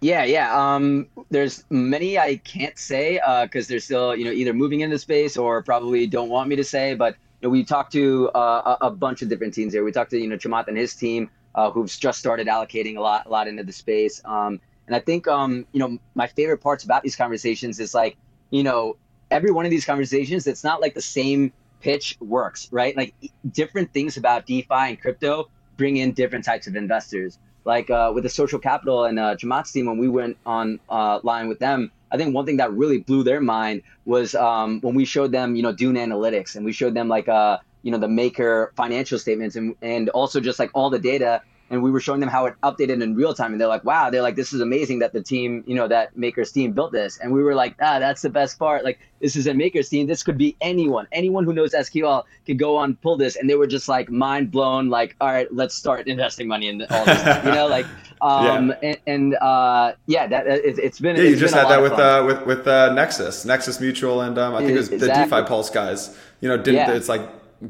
Yeah, 0.00 0.24
yeah. 0.24 0.74
Um, 0.74 1.08
there's 1.30 1.64
many 1.70 2.18
I 2.18 2.36
can't 2.36 2.78
say 2.78 3.14
because 3.42 3.66
uh, 3.66 3.68
they're 3.68 3.80
still, 3.80 4.14
you 4.14 4.24
know, 4.24 4.32
either 4.32 4.52
moving 4.52 4.80
into 4.80 4.98
space 4.98 5.36
or 5.36 5.62
probably 5.62 6.06
don't 6.06 6.28
want 6.28 6.48
me 6.48 6.56
to 6.56 6.64
say. 6.64 6.94
But 6.94 7.14
you 7.40 7.48
know, 7.48 7.50
we 7.50 7.64
talked 7.64 7.92
to 7.92 8.28
uh, 8.30 8.76
a, 8.80 8.90
bunch 8.90 9.22
of 9.22 9.28
different 9.28 9.54
teams 9.54 9.72
here. 9.72 9.84
We 9.84 9.92
talked 9.92 10.10
to 10.10 10.18
you 10.18 10.28
know 10.28 10.36
Chamath 10.36 10.68
and 10.68 10.76
his 10.76 10.94
team, 10.94 11.30
uh, 11.54 11.70
who've 11.70 11.90
just 11.90 12.18
started 12.18 12.46
allocating 12.46 12.96
a 12.96 13.00
lot, 13.00 13.26
a 13.26 13.28
lot 13.28 13.48
into 13.48 13.64
the 13.64 13.72
space. 13.72 14.20
Um, 14.24 14.60
and 14.86 14.94
I 14.94 15.00
think, 15.00 15.26
um, 15.26 15.66
you 15.72 15.80
know, 15.80 15.98
my 16.14 16.26
favorite 16.26 16.58
parts 16.58 16.84
about 16.84 17.02
these 17.02 17.16
conversations 17.16 17.80
is 17.80 17.94
like, 17.94 18.16
you 18.50 18.62
know, 18.62 18.96
every 19.30 19.50
one 19.50 19.64
of 19.64 19.70
these 19.70 19.84
conversations, 19.84 20.46
it's 20.46 20.62
not 20.62 20.80
like 20.80 20.94
the 20.94 21.02
same 21.02 21.52
pitch 21.80 22.16
works, 22.20 22.68
right? 22.72 22.96
Like 22.96 23.14
different 23.52 23.92
things 23.92 24.16
about 24.16 24.46
DeFi 24.46 24.66
and 24.70 25.00
crypto 25.00 25.48
bring 25.76 25.96
in 25.96 26.12
different 26.12 26.44
types 26.44 26.66
of 26.66 26.76
investors. 26.76 27.38
Like 27.64 27.90
uh, 27.90 28.12
with 28.14 28.22
the 28.24 28.30
social 28.30 28.58
capital 28.58 29.04
and 29.04 29.18
uh, 29.18 29.36
Chamath's 29.36 29.72
team, 29.72 29.86
when 29.86 29.98
we 29.98 30.08
went 30.08 30.36
on 30.46 30.78
uh, 30.88 31.20
line 31.22 31.48
with 31.48 31.58
them, 31.58 31.90
I 32.12 32.16
think 32.16 32.34
one 32.34 32.46
thing 32.46 32.58
that 32.58 32.72
really 32.72 32.98
blew 32.98 33.24
their 33.24 33.40
mind 33.40 33.82
was 34.04 34.34
um, 34.34 34.80
when 34.80 34.94
we 34.94 35.04
showed 35.04 35.32
them, 35.32 35.56
you 35.56 35.62
know, 35.62 35.72
Dune 35.72 35.96
Analytics, 35.96 36.54
and 36.54 36.64
we 36.64 36.72
showed 36.72 36.94
them 36.94 37.08
like, 37.08 37.28
uh, 37.28 37.58
you 37.82 37.90
know, 37.90 37.98
the 37.98 38.08
Maker 38.08 38.72
financial 38.76 39.18
statements, 39.18 39.56
and 39.56 39.74
and 39.82 40.08
also 40.10 40.40
just 40.40 40.58
like 40.58 40.70
all 40.74 40.90
the 40.90 40.98
data 40.98 41.42
and 41.70 41.82
we 41.82 41.90
were 41.90 42.00
showing 42.00 42.20
them 42.20 42.28
how 42.28 42.46
it 42.46 42.54
updated 42.62 43.02
in 43.02 43.14
real 43.14 43.34
time 43.34 43.52
and 43.52 43.60
they're 43.60 43.68
like 43.68 43.84
wow 43.84 44.08
they're 44.10 44.22
like 44.22 44.36
this 44.36 44.52
is 44.52 44.60
amazing 44.60 44.98
that 44.98 45.12
the 45.12 45.22
team 45.22 45.64
you 45.66 45.74
know 45.74 45.88
that 45.88 46.16
makers 46.16 46.52
team 46.52 46.72
built 46.72 46.92
this. 46.92 47.18
And 47.18 47.32
we 47.32 47.42
were 47.42 47.54
like 47.54 47.74
ah 47.80 47.98
that's 47.98 48.22
the 48.22 48.30
best 48.30 48.58
part. 48.58 48.84
Like 48.84 48.98
this 49.20 49.36
is 49.36 49.46
a 49.46 49.54
makers 49.54 49.88
team. 49.88 50.06
This 50.06 50.22
could 50.22 50.38
be 50.38 50.56
anyone. 50.60 51.06
Anyone 51.12 51.44
who 51.44 51.52
knows 51.52 51.72
sql 51.72 52.24
could 52.46 52.58
go 52.58 52.76
on 52.76 52.96
pull 52.96 53.16
this. 53.16 53.36
And 53.36 53.48
they 53.48 53.54
were 53.54 53.66
just 53.66 53.88
like 53.88 54.10
mind 54.10 54.50
blown 54.50 54.88
like 54.88 55.16
all 55.20 55.28
right 55.28 55.52
let's 55.52 55.74
start 55.74 56.06
investing 56.06 56.48
money 56.48 56.68
in 56.68 56.82
all 56.90 57.04
this. 57.04 57.44
You 57.44 57.52
know 57.52 57.66
like 57.66 57.86
um 58.20 58.68
yeah. 58.68 58.76
and, 58.82 58.98
and 59.06 59.34
uh 59.36 59.92
yeah 60.06 60.26
that 60.26 60.46
it, 60.46 60.82
has 60.82 60.98
been 60.98 61.16
yeah 61.16 61.22
you 61.22 61.36
just 61.36 61.54
had 61.54 61.68
that 61.68 61.82
with 61.82 61.92
uh 61.92 62.22
with 62.26 62.46
with 62.46 62.66
uh 62.66 62.92
nexus. 62.92 63.44
Nexus 63.44 63.80
mutual 63.80 64.20
and 64.22 64.38
um 64.38 64.54
i 64.54 64.58
think 64.58 64.72
it 64.72 64.76
was 64.76 64.90
exactly. 64.90 65.24
the 65.24 65.36
defi 65.36 65.46
pulse 65.48 65.70
guys 65.70 66.16
you 66.40 66.48
know 66.48 66.56
didn't 66.56 66.74
yeah. 66.74 66.92
it's 66.92 67.08
like 67.08 67.22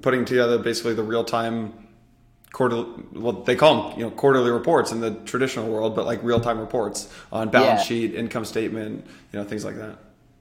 putting 0.02 0.24
together 0.24 0.59
basically 0.59 0.94
the 0.94 1.02
real 1.02 1.24
time 1.24 1.72
quarterly 2.52 2.87
well 3.12 3.32
they 3.32 3.56
call 3.56 3.90
them 3.90 3.98
you 3.98 4.04
know 4.04 4.11
quarterly 4.11 4.50
reports 4.50 4.92
in 4.92 5.00
the 5.00 5.11
traditional 5.24 5.68
world 5.68 5.94
but 5.94 6.06
like 6.06 6.22
real 6.22 6.40
time 6.40 6.59
reports 6.59 7.12
on 7.32 7.50
balance 7.50 7.80
yeah. 7.80 7.87
sheet 7.87 8.14
income 8.14 8.44
statement 8.44 9.04
you 9.32 9.38
know 9.38 9.44
things 9.44 9.64
like 9.64 9.76
that. 9.76 9.98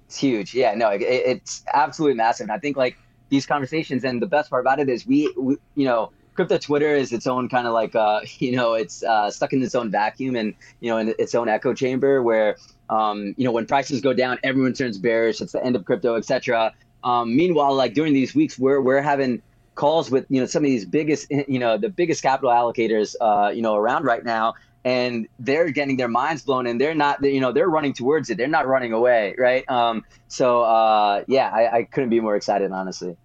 It's 0.07 0.17
huge. 0.17 0.53
Yeah 0.53 0.75
no 0.75 0.89
it, 0.89 1.01
it's 1.01 1.63
absolutely 1.73 2.15
massive. 2.15 2.45
And 2.45 2.51
i 2.51 2.59
think 2.59 2.77
like 2.77 2.97
these 3.29 3.45
conversations 3.45 4.03
and 4.03 4.21
the 4.21 4.27
best 4.27 4.49
part 4.49 4.61
about 4.61 4.79
it 4.79 4.87
is 4.87 5.05
we, 5.05 5.33
we 5.37 5.57
you 5.75 5.85
know 5.85 6.11
crypto 6.35 6.57
twitter 6.57 6.95
is 6.95 7.11
its 7.11 7.27
own 7.27 7.49
kind 7.49 7.65
of 7.65 7.73
like 7.73 7.95
uh 7.95 8.21
you 8.39 8.55
know 8.55 8.73
it's 8.73 9.03
uh, 9.03 9.29
stuck 9.31 9.53
in 9.53 9.61
its 9.63 9.75
own 9.75 9.89
vacuum 9.89 10.35
and 10.35 10.53
you 10.79 10.89
know 10.89 10.97
in 10.97 11.13
its 11.17 11.33
own 11.33 11.49
echo 11.49 11.73
chamber 11.73 12.21
where 12.21 12.55
um 12.89 13.33
you 13.37 13.43
know 13.43 13.51
when 13.51 13.65
prices 13.65 13.99
go 13.99 14.13
down 14.13 14.37
everyone 14.43 14.73
turns 14.73 14.97
bearish. 14.97 15.41
It's 15.41 15.53
the 15.53 15.63
end 15.63 15.75
of 15.75 15.85
crypto 15.85 16.15
etc 16.15 16.73
um 17.03 17.35
meanwhile 17.35 17.73
like 17.73 17.93
during 17.93 18.13
these 18.13 18.35
weeks 18.35 18.59
we're 18.59 18.79
we're 18.79 19.01
having 19.01 19.41
calls 19.75 20.09
with 20.09 20.25
you 20.29 20.39
know 20.39 20.47
some 20.47 20.63
of 20.63 20.69
these 20.69 20.85
biggest 20.85 21.29
you 21.29 21.59
know 21.59 21.77
the 21.77 21.89
biggest 21.89 22.23
capital 22.23 22.49
allocators 22.49 23.15
uh, 23.21 23.49
you 23.49 23.61
know 23.61 23.75
around 23.75 24.05
right 24.05 24.23
now 24.23 24.55
and 24.85 25.27
they're 25.39 25.71
getting 25.71 25.97
their 25.97 26.07
minds 26.07 26.43
blown 26.43 26.67
and 26.67 26.79
they're 26.79 26.95
not 26.95 27.21
you 27.23 27.41
know 27.41 27.51
they're 27.51 27.67
running 27.67 27.91
towards 27.91 28.29
it. 28.29 28.37
They're 28.37 28.47
not 28.47 28.67
running 28.67 28.93
away 28.93 29.35
right? 29.37 29.69
Um, 29.69 30.05
so 30.27 30.61
uh, 30.61 31.23
yeah 31.27 31.49
I, 31.49 31.77
I, 31.77 31.83
couldn't 31.83 32.11
be 32.11 32.21
more 32.21 32.35
excited 32.35 32.71
honestly. 32.71 33.17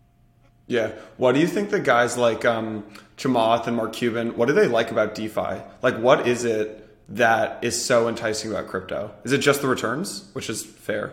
Yeah. 0.67 0.93
What 1.17 1.33
do 1.33 1.41
you 1.41 1.47
think 1.47 1.71
the 1.71 1.81
guys 1.81 2.17
like 2.17 2.45
um, 2.45 2.85
Chamath 3.17 3.67
and 3.67 3.77
Mark 3.77 3.93
Cuban 3.93 4.37
what 4.37 4.47
do 4.47 4.55
they 4.55 4.67
like 4.67 4.91
about 4.91 5.15
DeFi? 5.15 5.63
Like 5.83 5.97
what 5.99 6.27
is 6.27 6.45
it 6.45 6.79
that 7.11 7.63
is 7.63 7.81
so 7.81 8.09
enticing 8.09 8.51
about 8.51 8.69
crypto? 8.69 9.13
Is 9.25 9.33
it 9.33 9.39
just 9.39 9.61
the 9.61 9.69
returns 9.69 10.29
which 10.33 10.49
is 10.49 10.65
fair? 10.65 11.13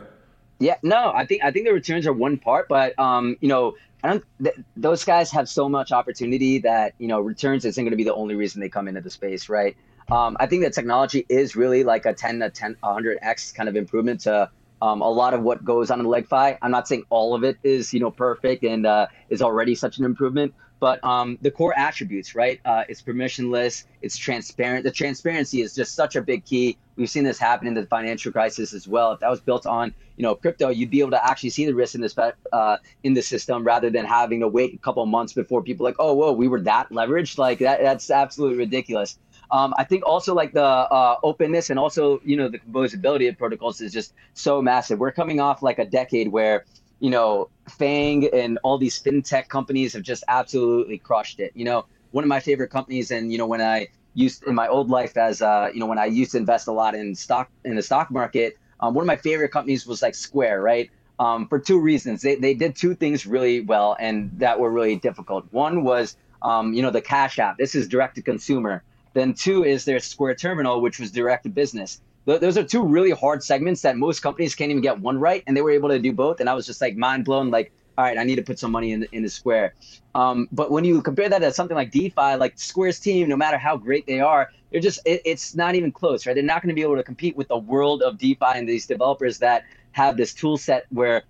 Yeah 0.59 0.77
no 0.81 1.11
I 1.13 1.25
think 1.25 1.43
I 1.43 1.51
think 1.51 1.65
the 1.67 1.73
returns 1.73 2.07
are 2.07 2.13
one 2.13 2.37
part 2.37 2.69
but 2.69 2.97
um, 2.97 3.37
you 3.41 3.49
know 3.49 3.75
I 4.03 4.09
don't. 4.09 4.23
Th- 4.41 4.55
those 4.75 5.03
guys 5.03 5.31
have 5.31 5.49
so 5.49 5.67
much 5.67 5.91
opportunity 5.91 6.59
that 6.59 6.93
you 6.99 7.07
know 7.07 7.19
returns 7.19 7.65
isn't 7.65 7.83
going 7.83 7.91
to 7.91 7.97
be 7.97 8.03
the 8.03 8.13
only 8.13 8.35
reason 8.35 8.61
they 8.61 8.69
come 8.69 8.87
into 8.87 9.01
the 9.01 9.09
space, 9.09 9.49
right? 9.49 9.75
Um, 10.09 10.37
I 10.39 10.45
think 10.45 10.63
that 10.63 10.73
technology 10.73 11.25
is 11.27 11.55
really 11.55 11.83
like 11.83 12.05
a 12.05 12.13
10 12.13 12.39
to 12.39 12.49
10, 12.49 12.77
100x 12.81 13.53
kind 13.53 13.67
of 13.67 13.75
improvement 13.75 14.21
to 14.21 14.49
um, 14.81 15.01
a 15.01 15.09
lot 15.09 15.33
of 15.33 15.41
what 15.41 15.65
goes 15.65 15.91
on 15.91 15.99
in 15.99 16.05
LegFi. 16.05 16.57
I'm 16.61 16.71
not 16.71 16.87
saying 16.87 17.03
all 17.09 17.33
of 17.33 17.43
it 17.43 17.57
is 17.63 17.93
you 17.93 17.99
know 17.99 18.11
perfect 18.11 18.63
and 18.63 18.85
uh, 18.85 19.07
is 19.29 19.41
already 19.41 19.75
such 19.75 19.97
an 19.97 20.05
improvement, 20.05 20.53
but 20.79 21.03
um, 21.03 21.37
the 21.41 21.51
core 21.51 21.77
attributes, 21.77 22.35
right? 22.35 22.59
Uh, 22.65 22.83
it's 22.87 23.01
permissionless, 23.01 23.85
it's 24.01 24.17
transparent. 24.17 24.83
The 24.83 24.91
transparency 24.91 25.61
is 25.61 25.73
just 25.73 25.95
such 25.95 26.15
a 26.15 26.21
big 26.21 26.45
key. 26.45 26.77
We've 26.95 27.09
seen 27.09 27.23
this 27.23 27.39
happen 27.39 27.67
in 27.67 27.73
the 27.73 27.85
financial 27.85 28.31
crisis 28.31 28.73
as 28.73 28.87
well. 28.87 29.11
If 29.11 29.19
that 29.19 29.29
was 29.29 29.39
built 29.41 29.65
on, 29.65 29.93
you 30.17 30.23
know, 30.23 30.35
crypto, 30.35 30.69
you'd 30.69 30.89
be 30.89 30.99
able 30.99 31.11
to 31.11 31.25
actually 31.25 31.51
see 31.51 31.65
the 31.65 31.73
risk 31.73 31.95
in 31.95 32.01
this 32.01 32.17
uh, 32.17 32.77
in 33.03 33.13
the 33.13 33.21
system 33.21 33.63
rather 33.63 33.89
than 33.89 34.05
having 34.05 34.39
to 34.39 34.47
wait 34.47 34.73
a 34.73 34.77
couple 34.77 35.05
months 35.05 35.33
before 35.33 35.61
people 35.61 35.83
like, 35.83 35.95
oh, 35.99 36.13
whoa, 36.13 36.31
we 36.31 36.47
were 36.47 36.61
that 36.61 36.89
leveraged. 36.89 37.37
Like 37.37 37.59
that, 37.59 37.81
that's 37.81 38.09
absolutely 38.09 38.57
ridiculous. 38.57 39.17
Um, 39.51 39.73
I 39.77 39.83
think 39.83 40.05
also 40.05 40.33
like 40.33 40.53
the 40.53 40.63
uh, 40.63 41.17
openness 41.23 41.69
and 41.69 41.79
also 41.79 42.19
you 42.25 42.35
know 42.35 42.49
the 42.49 42.59
composability 42.59 43.29
of 43.29 43.37
protocols 43.37 43.79
is 43.81 43.93
just 43.93 44.13
so 44.33 44.61
massive. 44.61 44.99
We're 44.99 45.11
coming 45.11 45.39
off 45.39 45.63
like 45.63 45.79
a 45.79 45.85
decade 45.85 46.29
where 46.29 46.65
you 46.99 47.09
know, 47.09 47.49
FAANG 47.69 48.29
and 48.33 48.59
all 48.63 48.77
these 48.77 49.01
fintech 49.01 49.49
companies 49.49 49.93
have 49.93 50.03
just 50.03 50.23
absolutely 50.27 50.97
crushed 50.97 51.39
it. 51.39 51.51
You 51.55 51.65
know, 51.65 51.85
one 52.11 52.23
of 52.23 52.27
my 52.27 52.39
favorite 52.39 52.69
companies, 52.69 53.11
and 53.11 53.31
you 53.31 53.37
know, 53.37 53.47
when 53.47 53.61
I 53.61 53.87
used 54.13 54.43
in 54.43 54.55
my 54.55 54.67
old 54.67 54.89
life 54.89 55.17
as 55.17 55.41
uh, 55.41 55.69
you 55.73 55.79
know, 55.79 55.85
when 55.85 55.99
I 55.99 56.05
used 56.05 56.31
to 56.31 56.37
invest 56.37 56.67
a 56.67 56.71
lot 56.71 56.95
in 56.95 57.15
stock 57.15 57.49
in 57.63 57.75
the 57.75 57.83
stock 57.83 58.09
market, 58.09 58.57
um, 58.79 58.93
one 58.93 59.03
of 59.03 59.07
my 59.07 59.15
favorite 59.15 59.49
companies 59.49 59.85
was 59.85 60.01
like 60.01 60.15
Square, 60.15 60.61
right? 60.61 60.89
Um, 61.19 61.47
for 61.47 61.59
two 61.59 61.79
reasons. 61.79 62.21
They 62.21 62.35
they 62.35 62.53
did 62.53 62.75
two 62.75 62.95
things 62.95 63.25
really 63.25 63.61
well, 63.61 63.95
and 63.99 64.31
that 64.39 64.59
were 64.59 64.71
really 64.71 64.95
difficult. 64.95 65.45
One 65.51 65.83
was 65.83 66.15
um, 66.41 66.73
you 66.73 66.81
know 66.81 66.91
the 66.91 67.01
Cash 67.01 67.39
App. 67.39 67.57
This 67.57 67.75
is 67.75 67.87
direct 67.87 68.15
to 68.15 68.21
consumer. 68.21 68.83
Then 69.13 69.33
two 69.33 69.63
is 69.63 69.85
their 69.85 69.99
Square 69.99 70.35
Terminal, 70.35 70.81
which 70.81 70.99
was 70.99 71.11
direct 71.11 71.43
to 71.43 71.49
business 71.49 72.01
those 72.27 72.57
are 72.57 72.63
two 72.63 72.83
really 72.83 73.11
hard 73.11 73.41
segments 73.41 73.81
that 73.83 73.95
most 73.95 74.19
companies 74.19 74.53
can't 74.53 74.69
even 74.69 74.81
get 74.81 74.99
one 74.99 75.17
right, 75.17 75.43
and 75.47 75.55
they 75.55 75.61
were 75.61 75.71
able 75.71 75.87
to 75.89 75.97
do 75.97 76.11
both. 76.11 76.41
And 76.41 76.49
I 76.49 76.53
was 76.53 76.65
just 76.65 76.81
like 76.81 76.97
mind 76.97 77.23
blown, 77.23 77.49
like, 77.49 77.71
all 77.97 78.03
right, 78.03 78.17
I 78.17 78.25
need 78.25 78.35
to 78.35 78.43
put 78.43 78.59
some 78.59 78.69
money 78.69 78.91
in 78.91 79.07
in 79.13 79.23
the 79.23 79.29
Square. 79.29 79.75
Um, 80.13 80.49
but 80.51 80.69
when 80.69 80.83
you 80.83 81.01
compare 81.01 81.29
that 81.29 81.39
to 81.39 81.53
something 81.53 81.75
like 81.75 81.91
DeFi, 81.91 82.35
like 82.35 82.59
Square's 82.59 82.99
team, 82.99 83.29
no 83.29 83.37
matter 83.37 83.57
how 83.57 83.77
great 83.77 84.05
they 84.07 84.19
are, 84.19 84.49
they're 84.71 84.81
just 84.81 84.99
it, 85.05 85.21
it's 85.23 85.55
not 85.55 85.75
even 85.75 85.89
close, 85.89 86.25
right? 86.25 86.33
They're 86.33 86.43
not 86.43 86.61
going 86.61 86.69
to 86.69 86.75
be 86.75 86.81
able 86.81 86.97
to 86.97 87.03
compete 87.03 87.37
with 87.37 87.47
the 87.47 87.57
world 87.57 88.03
of 88.03 88.17
DeFi 88.17 88.53
and 88.55 88.67
these 88.67 88.85
developers 88.85 89.39
that 89.39 89.63
have 89.93 90.17
this 90.17 90.33
tool 90.33 90.57
set 90.57 90.85
where 90.89 91.23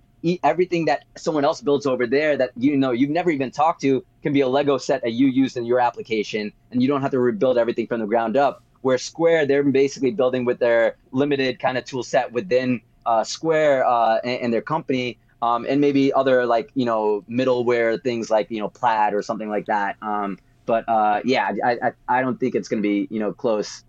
everything 0.43 0.85
that 0.85 1.05
someone 1.15 1.45
else 1.45 1.61
builds 1.61 1.85
over 1.85 2.07
there 2.07 2.35
that 2.35 2.51
you 2.57 2.75
know 2.75 2.91
you've 2.91 3.11
never 3.11 3.29
even 3.29 3.51
talked 3.51 3.81
to 3.81 4.03
can 4.23 4.33
be 4.33 4.41
a 4.41 4.47
Lego 4.47 4.79
set 4.79 5.03
that 5.03 5.13
you 5.13 5.27
use 5.27 5.55
in 5.57 5.63
your 5.63 5.79
application, 5.79 6.51
and 6.71 6.81
you 6.81 6.87
don't 6.87 7.03
have 7.03 7.11
to 7.11 7.19
rebuild 7.19 7.59
everything 7.59 7.85
from 7.85 7.99
the 7.99 8.07
ground 8.07 8.35
up 8.35 8.63
where 8.81 8.97
Square 8.97 9.47
they're 9.47 9.63
basically 9.63 10.11
building 10.11 10.45
with 10.45 10.59
their 10.59 10.95
limited 11.11 11.59
kind 11.59 11.77
of 11.77 11.85
tool 11.85 12.03
set 12.03 12.31
within 12.31 12.81
uh, 13.05 13.23
Square 13.23 13.85
uh, 13.85 14.19
and, 14.23 14.41
and, 14.41 14.53
their 14.53 14.61
company, 14.61 15.17
um, 15.41 15.65
and 15.67 15.79
maybe 15.79 16.11
other 16.13 16.45
like 16.45 16.69
you 16.75 16.85
know 16.85 17.23
middleware 17.29 18.01
things 18.01 18.29
like 18.29 18.51
you 18.51 18.59
know 18.59 18.69
Plaid 18.69 19.13
or 19.13 19.21
something 19.21 19.49
like 19.49 19.65
that. 19.67 19.95
Um, 20.01 20.37
but 20.65 20.87
uh, 20.87 21.21
yeah, 21.23 21.51
I, 21.63 21.77
I 21.81 21.91
I 22.07 22.21
don't 22.21 22.39
think 22.39 22.55
it's 22.55 22.67
going 22.67 22.81
to 22.81 22.87
be 22.87 23.07
you 23.09 23.19
know 23.19 23.33
close. 23.33 23.83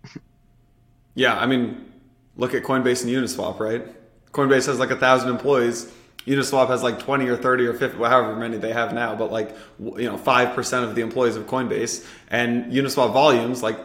yeah, 1.15 1.37
I 1.37 1.45
mean, 1.45 1.91
look 2.37 2.53
at 2.53 2.63
Coinbase 2.63 3.03
and 3.03 3.11
Uniswap, 3.11 3.59
right? 3.59 3.85
Coinbase 4.31 4.67
has 4.67 4.79
like 4.79 4.91
a 4.91 4.95
thousand 4.95 5.29
employees. 5.29 5.91
Uniswap 6.25 6.67
has 6.67 6.83
like 6.83 6.99
20 6.99 7.27
or 7.27 7.37
30 7.37 7.65
or 7.65 7.73
50, 7.73 7.97
however 7.97 8.35
many 8.35 8.57
they 8.57 8.73
have 8.73 8.93
now, 8.93 9.15
but 9.15 9.31
like, 9.31 9.55
you 9.79 10.03
know, 10.03 10.17
5% 10.17 10.83
of 10.83 10.93
the 10.93 11.01
employees 11.01 11.35
of 11.35 11.47
Coinbase 11.47 12.05
and 12.29 12.71
Uniswap 12.71 13.13
volumes, 13.13 13.63
like 13.63 13.79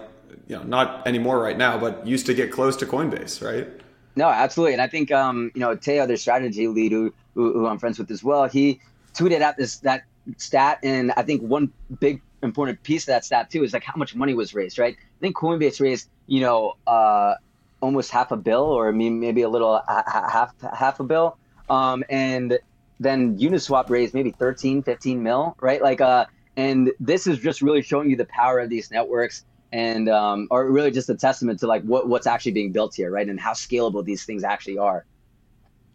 you 0.49 0.57
know, 0.57 0.63
not 0.63 1.07
anymore 1.07 1.41
right 1.41 1.57
now, 1.57 1.79
but 1.79 2.07
used 2.07 2.27
to 2.27 2.35
get 2.35 2.53
close 2.53 2.77
to 2.77 2.87
Coinbase, 2.87 3.45
right? 3.45 3.69
No, 4.17 4.29
absolutely. 4.29 4.75
And 4.75 4.83
I 4.83 4.87
think, 4.87 5.11
um, 5.11 5.51
you 5.55 5.61
know, 5.61 5.75
Teo, 5.75 6.07
their 6.07 6.17
strategy 6.17 6.69
lead, 6.69 6.93
who, 6.93 7.13
who, 7.35 7.53
who 7.53 7.67
I'm 7.67 7.79
friends 7.79 7.99
with 7.99 8.11
as 8.11 8.23
well, 8.23 8.45
he 8.47 8.81
tweeted 9.15 9.41
out 9.41 9.57
this 9.57 9.79
that 9.79 10.05
stat. 10.37 10.79
And 10.83 11.13
I 11.17 11.23
think 11.23 11.43
one 11.43 11.73
big 12.01 12.23
important 12.43 12.83
piece 12.83 13.05
of 13.05 13.07
that 13.07 13.25
stat, 13.25 13.51
too, 13.51 13.65
is 13.65 13.73
like 13.73 13.83
how 13.83 13.95
much 13.97 14.15
money 14.15 14.35
was 14.35 14.55
raised, 14.55 14.79
right? 14.79 14.95
I 14.97 15.21
think 15.21 15.37
Coinbase 15.37 15.81
raised, 15.81 16.09
you 16.27 16.41
know, 16.41 16.77
uh, 16.87 17.35
almost 17.81 18.11
half 18.11 18.31
a 18.31 18.37
bill 18.37 18.65
or 18.65 18.93
maybe 18.93 19.43
a 19.43 19.49
little 19.49 19.83
half 19.89 20.55
half 20.61 21.01
a 21.01 21.05
bill. 21.05 21.37
Um, 21.69 22.05
and 22.09 22.59
then 23.01 23.39
Uniswap 23.39 23.91
raised 23.91 24.15
maybe 24.15 24.31
13, 24.31 24.83
15 24.83 25.23
mil, 25.23 25.57
right? 25.61 25.83
Like, 25.83 26.01
uh, 26.01 26.27
and 26.57 26.93
this 27.01 27.27
is 27.27 27.39
just 27.39 27.63
really 27.63 27.83
showing 27.83 28.11
you 28.11 28.17
the 28.17 28.27
power 28.27 28.61
of 28.61 28.71
these 28.71 28.91
networks 28.91 29.45
and 29.75 30.09
um, 30.09 30.47
or 30.53 30.71
really 30.71 30.93
just 30.93 31.11
a 31.11 31.17
testament 31.17 31.59
to 31.59 31.67
like 31.67 31.83
what, 31.83 32.09
what's 32.09 32.29
actually 32.29 32.53
being 32.53 32.71
built 32.71 32.95
here, 32.95 33.11
right? 33.11 33.29
And 33.29 33.41
how 33.41 33.53
scalable 33.53 34.05
these 34.05 34.25
things 34.25 34.45
actually 34.45 34.79
are. 34.79 35.05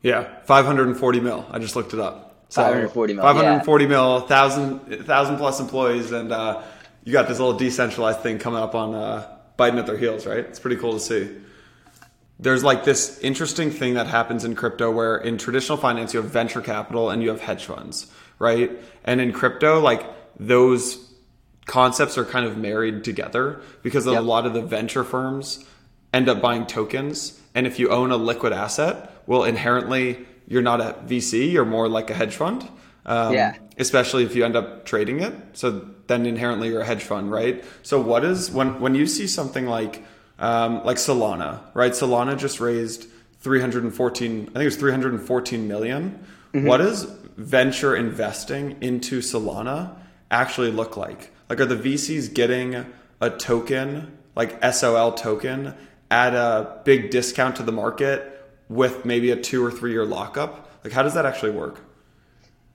Yeah, 0.02 0.28
540 0.44 1.20
mil. 1.22 1.48
I 1.50 1.60
just 1.60 1.78
looked 1.78 1.94
it 1.94 2.00
up. 2.00 2.44
So 2.50 2.62
540 2.62 3.14
mil. 3.14 3.24
540 3.24 3.84
yeah. 3.84 3.90
mil, 3.90 4.20
thousand 4.22 5.06
thousand 5.06 5.38
plus 5.38 5.62
employees, 5.62 6.12
and 6.12 6.32
uh, 6.34 6.62
you 7.06 7.14
got 7.14 7.30
this 7.30 7.40
little 7.40 7.58
decentralized 7.58 8.20
thing 8.20 8.38
coming 8.38 8.62
up 8.62 8.76
on 8.76 8.94
uh, 8.94 9.38
biting 9.56 9.80
at 9.80 9.86
their 9.86 9.98
heels, 9.98 10.26
right? 10.26 10.40
It's 10.40 10.60
pretty 10.60 10.76
cool 10.76 10.94
to 10.94 11.00
see. 11.00 11.38
There's 12.38 12.64
like 12.66 12.84
this 12.84 13.18
interesting 13.20 13.72
thing 13.72 13.94
that 13.94 14.08
happens 14.08 14.44
in 14.44 14.56
crypto 14.56 14.92
where 14.92 15.18
in 15.18 15.38
traditional 15.38 15.78
finance 15.78 16.14
you 16.14 16.22
have 16.22 16.32
venture 16.32 16.62
capital 16.62 17.10
and 17.10 17.24
you 17.24 17.30
have 17.30 17.40
hedge 17.40 17.64
funds, 17.64 18.08
right? 18.40 18.72
And 19.06 19.22
in 19.22 19.32
crypto, 19.32 19.80
like 19.80 20.06
those 20.38 21.09
concepts 21.70 22.18
are 22.18 22.26
kind 22.26 22.48
of 22.48 22.58
married 22.58 23.04
together 23.04 23.62
because 23.84 24.08
yep. 24.08 24.18
a 24.18 24.22
lot 24.22 24.48
of 24.48 24.54
the 24.54 24.62
venture 24.62 25.04
firms 25.04 25.64
end 26.12 26.28
up 26.28 26.42
buying 26.42 26.66
tokens. 26.66 27.40
And 27.54 27.68
if 27.68 27.78
you 27.78 27.90
own 27.90 28.12
a 28.12 28.18
liquid 28.18 28.52
asset, 28.52 29.14
well, 29.28 29.44
inherently 29.44 30.26
you're 30.48 30.64
not 30.64 30.82
a 30.82 30.96
VC, 31.06 31.52
you're 31.52 31.66
more 31.66 31.88
like 31.88 32.10
a 32.10 32.16
hedge 32.16 32.36
fund. 32.36 32.68
Um, 33.06 33.34
yeah. 33.34 33.56
Especially 33.78 34.24
if 34.24 34.36
you 34.36 34.44
end 34.44 34.56
up 34.56 34.84
trading 34.86 35.20
it. 35.20 35.34
So 35.54 35.88
then 36.08 36.26
inherently 36.26 36.70
you're 36.70 36.82
a 36.82 36.86
hedge 36.86 37.04
fund, 37.04 37.32
right? 37.32 37.64
So 37.84 38.02
what 38.02 38.26
is 38.26 38.50
when 38.50 38.80
when 38.80 38.96
you 38.96 39.06
see 39.06 39.28
something 39.28 39.68
like 39.68 40.04
um, 40.40 40.84
like 40.84 40.98
Solana, 40.98 41.62
right? 41.76 41.92
Solana 41.92 42.38
just 42.38 42.60
raised 42.60 43.06
314, 43.42 44.32
I 44.32 44.46
think 44.46 44.56
it 44.56 44.66
was 44.66 44.76
314 44.76 45.68
million. 45.68 46.26
Mm-hmm. 46.54 46.66
What 46.66 46.78
does 46.78 47.04
venture 47.38 47.96
investing 47.96 48.78
into 48.82 49.20
Solana 49.20 49.96
actually 50.32 50.72
look 50.72 50.98
like? 50.98 51.32
Like, 51.50 51.60
are 51.60 51.66
the 51.66 51.76
VCs 51.76 52.34
getting 52.34 52.86
a 53.20 53.30
token, 53.32 54.18
like 54.36 54.64
SOL 54.74 55.14
token, 55.14 55.74
at 56.12 56.34
a 56.34 56.82
big 56.86 57.10
discount 57.10 57.56
to 57.58 57.64
the 57.64 57.72
market 57.72 58.36
with 58.70 59.04
maybe 59.04 59.32
a 59.32 59.36
two 59.36 59.66
or 59.66 59.72
three 59.72 59.92
year 59.92 60.06
lockup? 60.06 60.80
Like, 60.84 60.94
how 60.94 61.04
does 61.04 61.16
that 61.16 61.26
actually 61.26 61.52
work? 61.52 61.80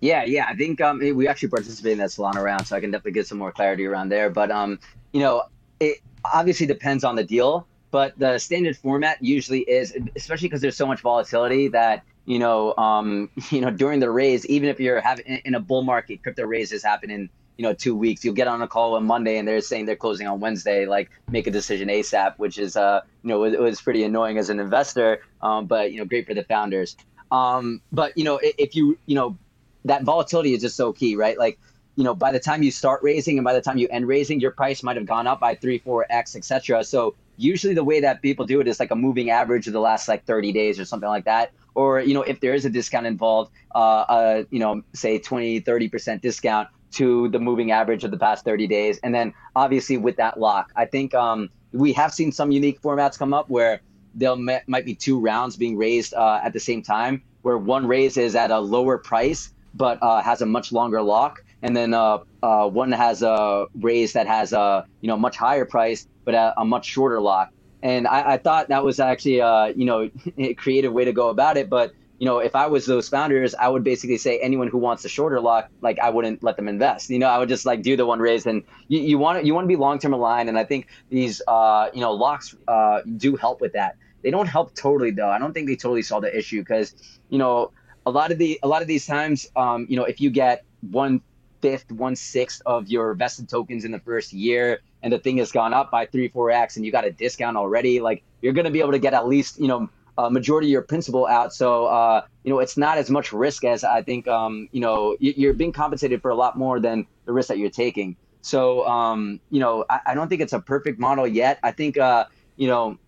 Yeah, 0.00 0.24
yeah. 0.24 0.46
I 0.48 0.54
think 0.54 0.80
um, 0.80 0.98
we 0.98 1.26
actually 1.28 1.48
participated 1.48 1.92
in 1.92 1.98
that 1.98 2.10
Solana 2.10 2.42
round, 2.42 2.66
so 2.66 2.76
I 2.76 2.80
can 2.80 2.90
definitely 2.90 3.12
get 3.12 3.26
some 3.26 3.38
more 3.38 3.52
clarity 3.52 3.86
around 3.86 4.10
there. 4.10 4.28
But 4.28 4.50
um, 4.50 4.78
you 5.12 5.20
know, 5.20 5.44
it 5.80 5.98
obviously 6.24 6.66
depends 6.66 7.04
on 7.04 7.16
the 7.16 7.24
deal. 7.24 7.66
But 7.90 8.18
the 8.18 8.38
standard 8.38 8.76
format 8.76 9.22
usually 9.22 9.60
is, 9.60 9.96
especially 10.16 10.48
because 10.48 10.60
there's 10.60 10.76
so 10.76 10.86
much 10.86 11.00
volatility 11.00 11.68
that 11.68 12.02
you 12.26 12.38
know, 12.38 12.74
um, 12.76 13.30
you 13.50 13.60
know, 13.60 13.70
during 13.70 14.00
the 14.00 14.10
raise, 14.10 14.44
even 14.46 14.68
if 14.68 14.80
you're 14.80 15.00
having 15.00 15.24
in 15.26 15.54
a 15.54 15.60
bull 15.60 15.82
market, 15.82 16.22
crypto 16.22 16.44
raises 16.44 16.82
happen 16.82 17.10
in 17.10 17.30
you 17.56 17.62
know 17.62 17.72
two 17.72 17.94
weeks. 17.94 18.24
You'll 18.24 18.34
get 18.34 18.48
on 18.48 18.62
a 18.62 18.68
call 18.68 18.96
on 18.96 19.04
Monday 19.04 19.38
and 19.38 19.46
they're 19.46 19.60
saying 19.60 19.86
they're 19.86 19.96
closing 19.96 20.26
on 20.26 20.40
Wednesday. 20.40 20.86
Like 20.86 21.10
make 21.30 21.46
a 21.46 21.50
decision 21.50 21.88
ASAP, 21.88 22.38
which 22.38 22.58
is 22.58 22.76
uh, 22.76 23.02
you 23.22 23.28
know, 23.28 23.44
it, 23.44 23.60
was 23.60 23.80
pretty 23.80 24.02
annoying 24.04 24.38
as 24.38 24.50
an 24.50 24.60
investor, 24.60 25.22
um, 25.42 25.66
but 25.66 25.92
you 25.92 25.98
know, 25.98 26.04
great 26.04 26.26
for 26.26 26.34
the 26.34 26.44
founders. 26.44 26.96
Um, 27.30 27.80
but 27.92 28.16
you 28.16 28.24
know, 28.24 28.40
if 28.42 28.74
you 28.74 28.98
you 29.06 29.14
know, 29.14 29.36
that 29.84 30.02
volatility 30.02 30.54
is 30.54 30.62
just 30.62 30.76
so 30.76 30.92
key, 30.92 31.16
right? 31.16 31.38
Like 31.38 31.58
you 31.96 32.02
know, 32.02 32.14
by 32.14 32.32
the 32.32 32.40
time 32.40 32.62
you 32.62 32.70
start 32.70 33.02
raising 33.02 33.38
and 33.38 33.44
by 33.44 33.52
the 33.52 33.60
time 33.60 33.78
you 33.78 33.88
end 33.88 34.08
raising, 34.08 34.40
your 34.40 34.50
price 34.50 34.82
might 34.82 34.96
have 34.96 35.06
gone 35.06 35.26
up 35.26 35.40
by 35.40 35.54
three, 35.54 35.78
four 35.78 36.06
x, 36.10 36.34
etc. 36.34 36.82
So 36.82 37.14
usually 37.36 37.74
the 37.74 37.84
way 37.84 38.00
that 38.00 38.22
people 38.22 38.46
do 38.46 38.60
it 38.60 38.68
is 38.68 38.80
like 38.80 38.90
a 38.90 38.96
moving 38.96 39.30
average 39.30 39.66
of 39.66 39.72
the 39.72 39.80
last 39.80 40.08
like 40.08 40.24
30 40.24 40.52
days 40.52 40.78
or 40.78 40.84
something 40.84 41.08
like 41.08 41.24
that 41.24 41.52
or 41.74 42.00
you 42.00 42.14
know 42.14 42.22
if 42.22 42.40
there 42.40 42.54
is 42.54 42.64
a 42.64 42.70
discount 42.70 43.06
involved 43.06 43.50
uh, 43.74 43.78
uh 43.78 44.44
you 44.50 44.58
know 44.58 44.82
say 44.92 45.18
20 45.18 45.60
30% 45.60 46.20
discount 46.20 46.68
to 46.94 47.28
the 47.28 47.38
moving 47.38 47.70
average 47.70 48.04
of 48.04 48.10
the 48.10 48.16
past 48.16 48.44
30 48.44 48.66
days 48.66 48.98
and 49.02 49.14
then 49.14 49.32
obviously 49.56 49.96
with 49.96 50.16
that 50.16 50.38
lock 50.38 50.72
i 50.76 50.84
think 50.84 51.14
um, 51.14 51.48
we 51.72 51.92
have 51.92 52.12
seen 52.12 52.32
some 52.32 52.50
unique 52.50 52.80
formats 52.80 53.18
come 53.18 53.34
up 53.34 53.48
where 53.48 53.80
there 54.14 54.36
might 54.36 54.84
be 54.84 54.94
two 54.94 55.18
rounds 55.18 55.56
being 55.56 55.76
raised 55.76 56.14
uh, 56.14 56.40
at 56.42 56.52
the 56.52 56.60
same 56.60 56.82
time 56.82 57.22
where 57.42 57.58
one 57.58 57.86
raise 57.86 58.16
is 58.16 58.34
at 58.34 58.50
a 58.50 58.58
lower 58.58 58.96
price 58.96 59.52
but 59.74 59.98
uh, 60.02 60.22
has 60.22 60.40
a 60.40 60.46
much 60.46 60.70
longer 60.70 61.02
lock 61.02 61.42
and 61.62 61.74
then 61.74 61.94
uh, 61.94 62.18
uh, 62.42 62.68
one 62.68 62.92
has 62.92 63.22
a 63.22 63.66
raise 63.80 64.12
that 64.12 64.26
has 64.26 64.52
a 64.52 64.86
you 65.00 65.08
know 65.08 65.16
much 65.16 65.36
higher 65.36 65.64
price 65.64 66.06
but 66.24 66.34
a, 66.34 66.54
a 66.58 66.64
much 66.64 66.86
shorter 66.86 67.20
lock. 67.20 67.50
And 67.82 68.06
I, 68.06 68.34
I, 68.34 68.36
thought 68.38 68.68
that 68.68 68.82
was 68.82 68.98
actually 68.98 69.40
uh, 69.40 69.66
you 69.66 69.84
know 69.84 70.10
a 70.38 70.54
creative 70.54 70.92
way 70.92 71.04
to 71.04 71.12
go 71.12 71.28
about 71.28 71.56
it. 71.56 71.68
But 71.70 71.92
you 72.18 72.26
know 72.26 72.38
if 72.38 72.54
I 72.54 72.66
was 72.66 72.86
those 72.86 73.08
founders, 73.08 73.54
I 73.54 73.68
would 73.68 73.84
basically 73.84 74.18
say 74.18 74.38
anyone 74.38 74.68
who 74.68 74.78
wants 74.78 75.04
a 75.04 75.08
shorter 75.08 75.40
lock, 75.40 75.68
like 75.80 75.98
I 75.98 76.10
wouldn't 76.10 76.42
let 76.42 76.56
them 76.56 76.68
invest. 76.68 77.10
You 77.10 77.18
know 77.18 77.28
I 77.28 77.38
would 77.38 77.48
just 77.48 77.66
like 77.66 77.82
do 77.82 77.96
the 77.96 78.06
one 78.06 78.20
raise, 78.20 78.46
and 78.46 78.62
you, 78.88 79.00
you 79.00 79.18
want 79.18 79.40
to 79.40 79.46
you 79.46 79.54
want 79.54 79.64
to 79.64 79.68
be 79.68 79.76
long 79.76 79.98
term 79.98 80.12
aligned. 80.12 80.48
And 80.48 80.58
I 80.58 80.64
think 80.64 80.86
these 81.10 81.42
uh, 81.48 81.90
you 81.92 82.00
know 82.00 82.12
locks 82.12 82.54
uh, 82.68 83.00
do 83.16 83.36
help 83.36 83.60
with 83.60 83.72
that. 83.72 83.96
They 84.22 84.30
don't 84.30 84.46
help 84.46 84.74
totally 84.74 85.10
though. 85.10 85.28
I 85.28 85.38
don't 85.38 85.52
think 85.52 85.66
they 85.66 85.76
totally 85.76 86.02
solve 86.02 86.22
the 86.22 86.36
issue 86.36 86.60
because 86.60 86.94
you 87.28 87.38
know 87.38 87.72
a 88.06 88.10
lot 88.10 88.32
of 88.32 88.38
the 88.38 88.58
a 88.62 88.68
lot 88.68 88.82
of 88.82 88.88
these 88.88 89.06
times 89.06 89.48
um, 89.56 89.86
you 89.88 89.96
know 89.96 90.04
if 90.04 90.20
you 90.20 90.30
get 90.30 90.64
one 90.80 91.20
fifth, 91.60 91.90
one 91.90 92.14
sixth 92.14 92.60
of 92.66 92.88
your 92.88 93.14
vested 93.14 93.48
tokens 93.48 93.86
in 93.86 93.90
the 93.90 93.98
first 94.00 94.34
year, 94.34 94.80
and 95.02 95.10
the 95.10 95.18
thing 95.18 95.38
has 95.38 95.50
gone 95.50 95.72
up 95.72 95.90
by 95.90 96.04
three, 96.04 96.28
four 96.28 96.50
x, 96.50 96.76
and 96.76 96.84
you 96.84 96.92
got 96.92 97.06
a 97.06 97.10
discount 97.10 97.56
already, 97.56 98.00
like 98.00 98.22
you're 98.42 98.52
to 98.52 98.70
be 98.70 98.80
able 98.80 98.92
to 98.92 98.98
get 98.98 99.14
at 99.14 99.26
least 99.26 99.58
you 99.58 99.66
know 99.66 99.88
a 100.18 100.30
majority 100.30 100.68
of 100.68 100.72
your 100.72 100.82
principal 100.82 101.26
out. 101.26 101.52
So 101.52 101.86
uh, 101.86 102.22
you 102.42 102.52
know 102.52 102.58
it's 102.58 102.76
not 102.76 102.98
as 102.98 103.10
much 103.10 103.32
risk 103.32 103.64
as 103.64 103.84
I 103.84 104.02
think. 104.02 104.28
Um, 104.28 104.68
you 104.72 104.80
know 104.80 105.16
you're 105.20 105.54
being 105.54 105.72
compensated 105.72 106.22
for 106.22 106.30
a 106.30 106.34
lot 106.34 106.56
more 106.56 106.80
than 106.80 107.06
the 107.24 107.32
risk 107.32 107.48
that 107.48 107.58
you're 107.58 107.70
taking. 107.70 108.16
So 108.42 108.86
um, 108.86 109.40
you 109.50 109.60
know 109.60 109.84
I, 109.88 110.00
I, 110.08 110.14
don't 110.14 110.28
think 110.28 110.40
it's 110.40 110.52
a 110.52 110.60
perfect 110.60 110.98
model 110.98 111.26
yet. 111.26 111.58
I 111.62 111.72
think 111.72 111.98
uh, 111.98 112.26
you 112.56 112.68
know 112.68 112.98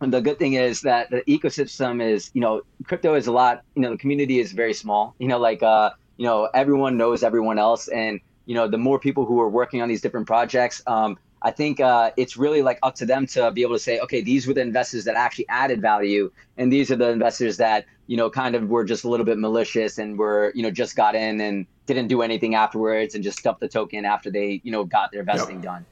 the 0.00 0.20
good 0.20 0.38
thing 0.38 0.54
is 0.54 0.80
that 0.82 1.10
the 1.10 1.22
ecosystem 1.22 2.02
is 2.02 2.30
you 2.34 2.40
know 2.40 2.62
crypto 2.84 3.14
is 3.14 3.26
a 3.26 3.32
lot. 3.32 3.62
You 3.74 3.82
know 3.82 3.90
the 3.90 3.98
community 3.98 4.40
is 4.40 4.52
very 4.52 4.74
small. 4.74 5.14
You 5.18 5.28
know 5.28 5.38
like 5.38 5.62
uh, 5.62 5.90
you 6.16 6.26
know 6.26 6.48
everyone 6.52 6.96
knows 6.96 7.22
everyone 7.22 7.58
else 7.58 7.88
and 7.88 8.20
you 8.44 8.54
know 8.54 8.68
the 8.68 8.78
more 8.78 8.98
people 8.98 9.24
who 9.24 9.40
are 9.40 9.48
working 9.48 9.80
on 9.80 9.88
these 9.88 10.00
different 10.00 10.26
projects 10.26 10.82
um, 10.86 11.18
i 11.42 11.50
think 11.50 11.80
uh, 11.80 12.10
it's 12.16 12.36
really 12.36 12.62
like 12.62 12.78
up 12.82 12.94
to 12.94 13.06
them 13.06 13.26
to 13.26 13.50
be 13.52 13.62
able 13.62 13.74
to 13.74 13.78
say 13.80 13.98
okay 14.00 14.20
these 14.20 14.46
were 14.46 14.54
the 14.54 14.60
investors 14.60 15.04
that 15.04 15.16
actually 15.16 15.48
added 15.48 15.80
value 15.80 16.30
and 16.56 16.72
these 16.72 16.90
are 16.90 16.96
the 16.96 17.08
investors 17.08 17.56
that 17.56 17.84
you 18.06 18.16
know 18.16 18.30
kind 18.30 18.54
of 18.54 18.68
were 18.68 18.84
just 18.84 19.04
a 19.04 19.08
little 19.08 19.26
bit 19.26 19.38
malicious 19.38 19.98
and 19.98 20.18
were 20.18 20.52
you 20.54 20.62
know 20.62 20.70
just 20.70 20.96
got 20.96 21.14
in 21.14 21.40
and 21.40 21.66
didn't 21.86 22.08
do 22.08 22.22
anything 22.22 22.54
afterwards 22.54 23.14
and 23.14 23.24
just 23.24 23.38
stuffed 23.38 23.60
the 23.60 23.68
token 23.68 24.04
after 24.04 24.30
they 24.30 24.60
you 24.64 24.70
know 24.70 24.84
got 24.84 25.10
their 25.12 25.22
vesting 25.22 25.56
yep. 25.56 25.64
done 25.64 25.86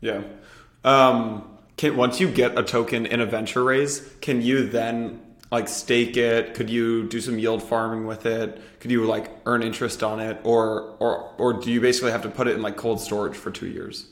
yeah 0.00 0.22
um, 0.84 1.58
can 1.76 1.96
once 1.96 2.20
you 2.20 2.30
get 2.30 2.56
a 2.58 2.62
token 2.62 3.06
in 3.06 3.20
a 3.20 3.26
venture 3.26 3.64
raise 3.64 4.14
can 4.20 4.40
you 4.42 4.68
then 4.68 5.20
like 5.50 5.68
stake 5.68 6.16
it? 6.16 6.54
Could 6.54 6.70
you 6.70 7.08
do 7.08 7.20
some 7.20 7.38
yield 7.38 7.62
farming 7.62 8.06
with 8.06 8.26
it? 8.26 8.60
Could 8.80 8.90
you 8.90 9.04
like 9.04 9.30
earn 9.46 9.62
interest 9.62 10.02
on 10.02 10.20
it, 10.20 10.38
or 10.44 10.96
or 10.98 11.34
or 11.38 11.52
do 11.54 11.70
you 11.70 11.80
basically 11.80 12.12
have 12.12 12.22
to 12.22 12.28
put 12.28 12.48
it 12.48 12.56
in 12.56 12.62
like 12.62 12.76
cold 12.76 13.00
storage 13.00 13.36
for 13.36 13.50
two 13.50 13.68
years? 13.68 14.06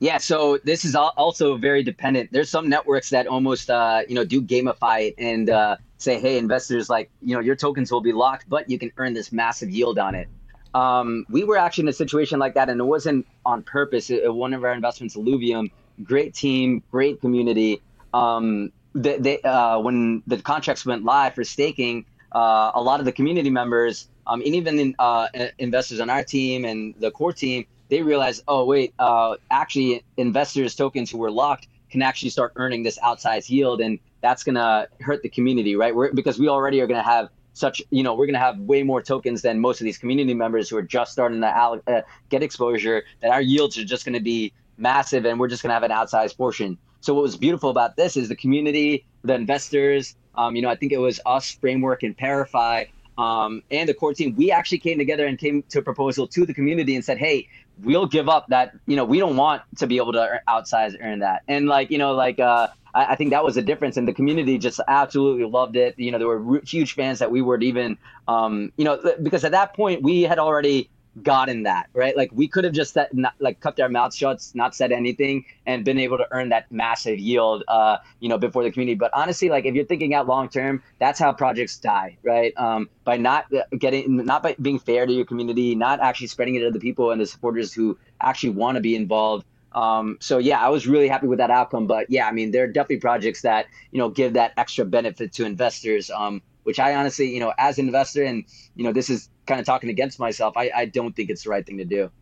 Yeah, 0.00 0.16
so 0.16 0.58
this 0.64 0.86
is 0.86 0.96
also 0.96 1.58
very 1.58 1.82
dependent. 1.82 2.32
There's 2.32 2.48
some 2.48 2.70
networks 2.70 3.10
that 3.10 3.26
almost 3.26 3.68
uh, 3.68 4.00
you 4.08 4.14
know 4.14 4.24
do 4.24 4.40
gamify 4.40 5.08
it 5.08 5.14
and 5.18 5.50
uh, 5.50 5.76
say, 5.98 6.18
hey, 6.18 6.38
investors, 6.38 6.88
like 6.88 7.10
you 7.20 7.34
know 7.34 7.40
your 7.40 7.54
tokens 7.54 7.92
will 7.92 8.00
be 8.00 8.12
locked, 8.12 8.48
but 8.48 8.68
you 8.70 8.78
can 8.78 8.90
earn 8.96 9.12
this 9.12 9.30
massive 9.30 9.68
yield 9.68 9.98
on 9.98 10.14
it. 10.14 10.26
Um, 10.72 11.26
we 11.28 11.44
were 11.44 11.58
actually 11.58 11.82
in 11.82 11.88
a 11.88 11.92
situation 11.92 12.38
like 12.38 12.54
that, 12.54 12.70
and 12.70 12.80
it 12.80 12.84
wasn't 12.84 13.26
on 13.44 13.62
purpose. 13.62 14.08
It, 14.08 14.34
one 14.34 14.54
of 14.54 14.64
our 14.64 14.72
investments, 14.72 15.16
Illuvium, 15.16 15.70
great 16.02 16.32
team, 16.32 16.82
great 16.90 17.20
community. 17.20 17.82
Um, 18.14 18.72
they, 18.94 19.18
they 19.18 19.42
uh, 19.42 19.80
when 19.80 20.22
the 20.26 20.38
contracts 20.38 20.86
went 20.86 21.04
live 21.04 21.34
for 21.34 21.44
staking, 21.44 22.06
uh, 22.32 22.70
a 22.74 22.80
lot 22.80 23.00
of 23.00 23.04
the 23.06 23.12
community 23.12 23.50
members, 23.50 24.08
um, 24.26 24.40
and 24.40 24.54
even 24.54 24.78
in, 24.78 24.94
uh, 24.98 25.28
investors 25.58 26.00
on 26.00 26.08
our 26.08 26.24
team 26.24 26.64
and 26.64 26.94
the 26.98 27.10
core 27.10 27.34
team, 27.34 27.66
they 27.90 28.02
realized, 28.02 28.42
oh 28.48 28.64
wait, 28.64 28.94
uh, 28.98 29.36
actually, 29.50 30.02
investors 30.16 30.74
tokens 30.74 31.10
who 31.10 31.18
were 31.18 31.30
locked 31.30 31.68
can 31.90 32.02
actually 32.02 32.30
start 32.30 32.52
earning 32.56 32.82
this 32.82 32.98
outsized 33.00 33.50
yield, 33.50 33.80
and 33.80 33.98
that's 34.22 34.44
gonna 34.44 34.86
hurt 35.00 35.22
the 35.22 35.28
community, 35.28 35.76
right? 35.76 35.94
We're, 35.94 36.12
because 36.12 36.38
we 36.38 36.48
already 36.48 36.80
are 36.80 36.86
gonna 36.86 37.02
have 37.02 37.28
such, 37.52 37.82
you 37.90 38.02
know, 38.02 38.14
we're 38.14 38.26
gonna 38.26 38.38
have 38.38 38.58
way 38.60 38.82
more 38.82 39.02
tokens 39.02 39.42
than 39.42 39.58
most 39.58 39.80
of 39.80 39.84
these 39.84 39.98
community 39.98 40.34
members 40.34 40.70
who 40.70 40.76
are 40.76 40.82
just 40.82 41.12
starting 41.12 41.40
to 41.40 41.48
uh, 41.48 42.02
get 42.28 42.42
exposure. 42.42 43.02
That 43.20 43.32
our 43.32 43.42
yields 43.42 43.76
are 43.76 43.84
just 43.84 44.04
gonna 44.04 44.20
be 44.20 44.52
massive, 44.78 45.24
and 45.26 45.38
we're 45.38 45.48
just 45.48 45.62
gonna 45.62 45.74
have 45.74 45.82
an 45.82 45.90
outsized 45.90 46.36
portion. 46.36 46.78
So 47.00 47.12
what 47.14 47.22
was 47.22 47.36
beautiful 47.36 47.70
about 47.70 47.96
this 47.96 48.16
is 48.16 48.28
the 48.28 48.36
community, 48.36 49.04
the 49.24 49.34
investors. 49.34 50.16
Um, 50.36 50.54
you 50.54 50.62
know, 50.62 50.68
I 50.68 50.76
think 50.76 50.92
it 50.92 50.98
was 50.98 51.20
us, 51.26 51.50
Framework, 51.50 52.02
and 52.02 52.16
ParaFi, 52.16 52.88
um, 53.18 53.62
and 53.70 53.88
the 53.88 53.94
core 53.94 54.14
team. 54.14 54.34
We 54.36 54.50
actually 54.50 54.78
came 54.78 54.98
together 54.98 55.26
and 55.26 55.38
came 55.38 55.62
to 55.70 55.80
a 55.80 55.82
proposal 55.82 56.28
to 56.28 56.46
the 56.46 56.54
community 56.54 56.94
and 56.94 57.04
said, 57.04 57.18
"Hey, 57.18 57.48
we'll 57.82 58.06
give 58.06 58.28
up 58.28 58.46
that. 58.48 58.72
You 58.86 58.96
know, 58.96 59.04
we 59.04 59.18
don't 59.18 59.36
want 59.36 59.62
to 59.78 59.86
be 59.86 59.96
able 59.96 60.12
to 60.12 60.40
outsize 60.48 60.96
earn 61.00 61.20
that." 61.20 61.42
And 61.48 61.66
like, 61.66 61.90
you 61.90 61.98
know, 61.98 62.12
like. 62.14 62.38
Uh, 62.38 62.68
I, 62.92 63.14
think 63.14 63.30
that 63.30 63.44
was 63.44 63.56
a 63.56 63.62
difference, 63.62 63.96
and 63.96 64.08
the 64.08 64.12
community 64.12 64.58
just 64.58 64.80
absolutely 64.88 65.44
loved 65.44 65.76
it. 65.76 65.96
You 65.96 66.10
know, 66.10 66.18
there 66.18 66.26
were 66.26 66.60
huge 66.64 66.94
fans 66.94 67.20
that 67.20 67.30
we 67.30 67.40
weren't 67.40 67.62
even, 67.62 67.96
um, 68.26 68.72
you 68.76 68.84
know, 68.84 69.00
because 69.22 69.44
at 69.44 69.52
that 69.52 69.74
point 69.74 70.02
we 70.02 70.22
had 70.22 70.40
already 70.40 70.90
gotten 71.22 71.62
that 71.64 71.88
right 71.94 72.16
like 72.16 72.30
we 72.32 72.48
could 72.48 72.64
have 72.64 72.72
just 72.72 72.94
said, 72.94 73.08
not, 73.12 73.34
like 73.38 73.60
cut 73.60 73.78
our 73.80 73.88
mouths 73.88 74.16
shut 74.16 74.42
not 74.54 74.74
said 74.74 74.92
anything 74.92 75.44
and 75.66 75.84
been 75.84 75.98
able 75.98 76.16
to 76.16 76.26
earn 76.30 76.48
that 76.48 76.70
massive 76.70 77.18
yield 77.18 77.62
uh 77.68 77.96
you 78.20 78.28
know 78.28 78.38
before 78.38 78.62
the 78.62 78.70
community 78.70 78.94
but 78.94 79.10
honestly 79.14 79.48
like 79.48 79.64
if 79.64 79.74
you're 79.74 79.84
thinking 79.84 80.14
out 80.14 80.26
long 80.26 80.48
term 80.48 80.82
that's 80.98 81.18
how 81.18 81.32
projects 81.32 81.78
die 81.78 82.16
right 82.22 82.52
um 82.56 82.88
by 83.04 83.16
not 83.16 83.46
getting 83.78 84.16
not 84.24 84.42
by 84.42 84.54
being 84.60 84.78
fair 84.78 85.06
to 85.06 85.12
your 85.12 85.24
community 85.24 85.74
not 85.74 86.00
actually 86.00 86.26
spreading 86.26 86.54
it 86.54 86.60
to 86.60 86.70
the 86.70 86.80
people 86.80 87.10
and 87.10 87.20
the 87.20 87.26
supporters 87.26 87.72
who 87.72 87.98
actually 88.20 88.50
want 88.50 88.76
to 88.76 88.80
be 88.80 88.94
involved 88.96 89.44
um, 89.72 90.18
so 90.20 90.38
yeah, 90.38 90.60
I 90.60 90.68
was 90.68 90.86
really 90.86 91.08
happy 91.08 91.26
with 91.26 91.38
that 91.38 91.50
outcome. 91.50 91.86
But 91.86 92.06
yeah, 92.10 92.26
I 92.26 92.32
mean, 92.32 92.50
there 92.50 92.64
are 92.64 92.66
definitely 92.66 92.98
projects 92.98 93.42
that 93.42 93.66
you 93.92 93.98
know 93.98 94.08
give 94.08 94.32
that 94.34 94.52
extra 94.56 94.84
benefit 94.84 95.32
to 95.34 95.44
investors. 95.44 96.10
Um, 96.10 96.42
which 96.70 96.78
I 96.78 96.94
honestly, 96.94 97.34
you 97.34 97.40
know, 97.40 97.52
as 97.58 97.80
an 97.80 97.86
investor, 97.86 98.22
and 98.22 98.44
you 98.76 98.84
know, 98.84 98.92
this 98.92 99.10
is 99.10 99.28
kind 99.44 99.58
of 99.58 99.66
talking 99.66 99.90
against 99.90 100.20
myself. 100.20 100.56
I, 100.56 100.70
I 100.72 100.84
don't 100.84 101.16
think 101.16 101.28
it's 101.28 101.42
the 101.42 101.50
right 101.50 101.66
thing 101.66 101.78
to 101.78 101.84
do. 101.84 102.12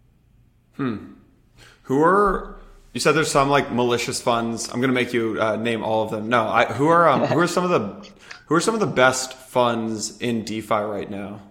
Hmm. 0.73 0.97
Who 1.83 2.03
are 2.03 2.57
you 2.95 3.01
said 3.01 3.13
there's 3.13 3.31
some 3.31 3.51
like 3.51 3.71
malicious 3.71 4.23
funds. 4.23 4.71
I'm 4.71 4.81
gonna 4.81 4.94
make 4.94 5.13
you 5.13 5.37
uh, 5.38 5.57
name 5.57 5.85
all 5.85 6.03
of 6.03 6.11
them. 6.11 6.31
No, 6.31 6.49
I, 6.49 6.65
who 6.65 6.88
are 6.88 7.07
um, 7.07 7.27
who 7.27 7.38
are 7.38 7.46
some 7.46 7.63
of 7.63 7.69
the 7.69 8.11
who 8.46 8.55
are 8.55 8.61
some 8.63 8.73
of 8.73 8.81
the 8.81 8.87
best 8.87 9.35
funds 9.35 10.17
in 10.17 10.44
DeFi 10.44 10.77
right 10.77 11.11
now? 11.11 11.42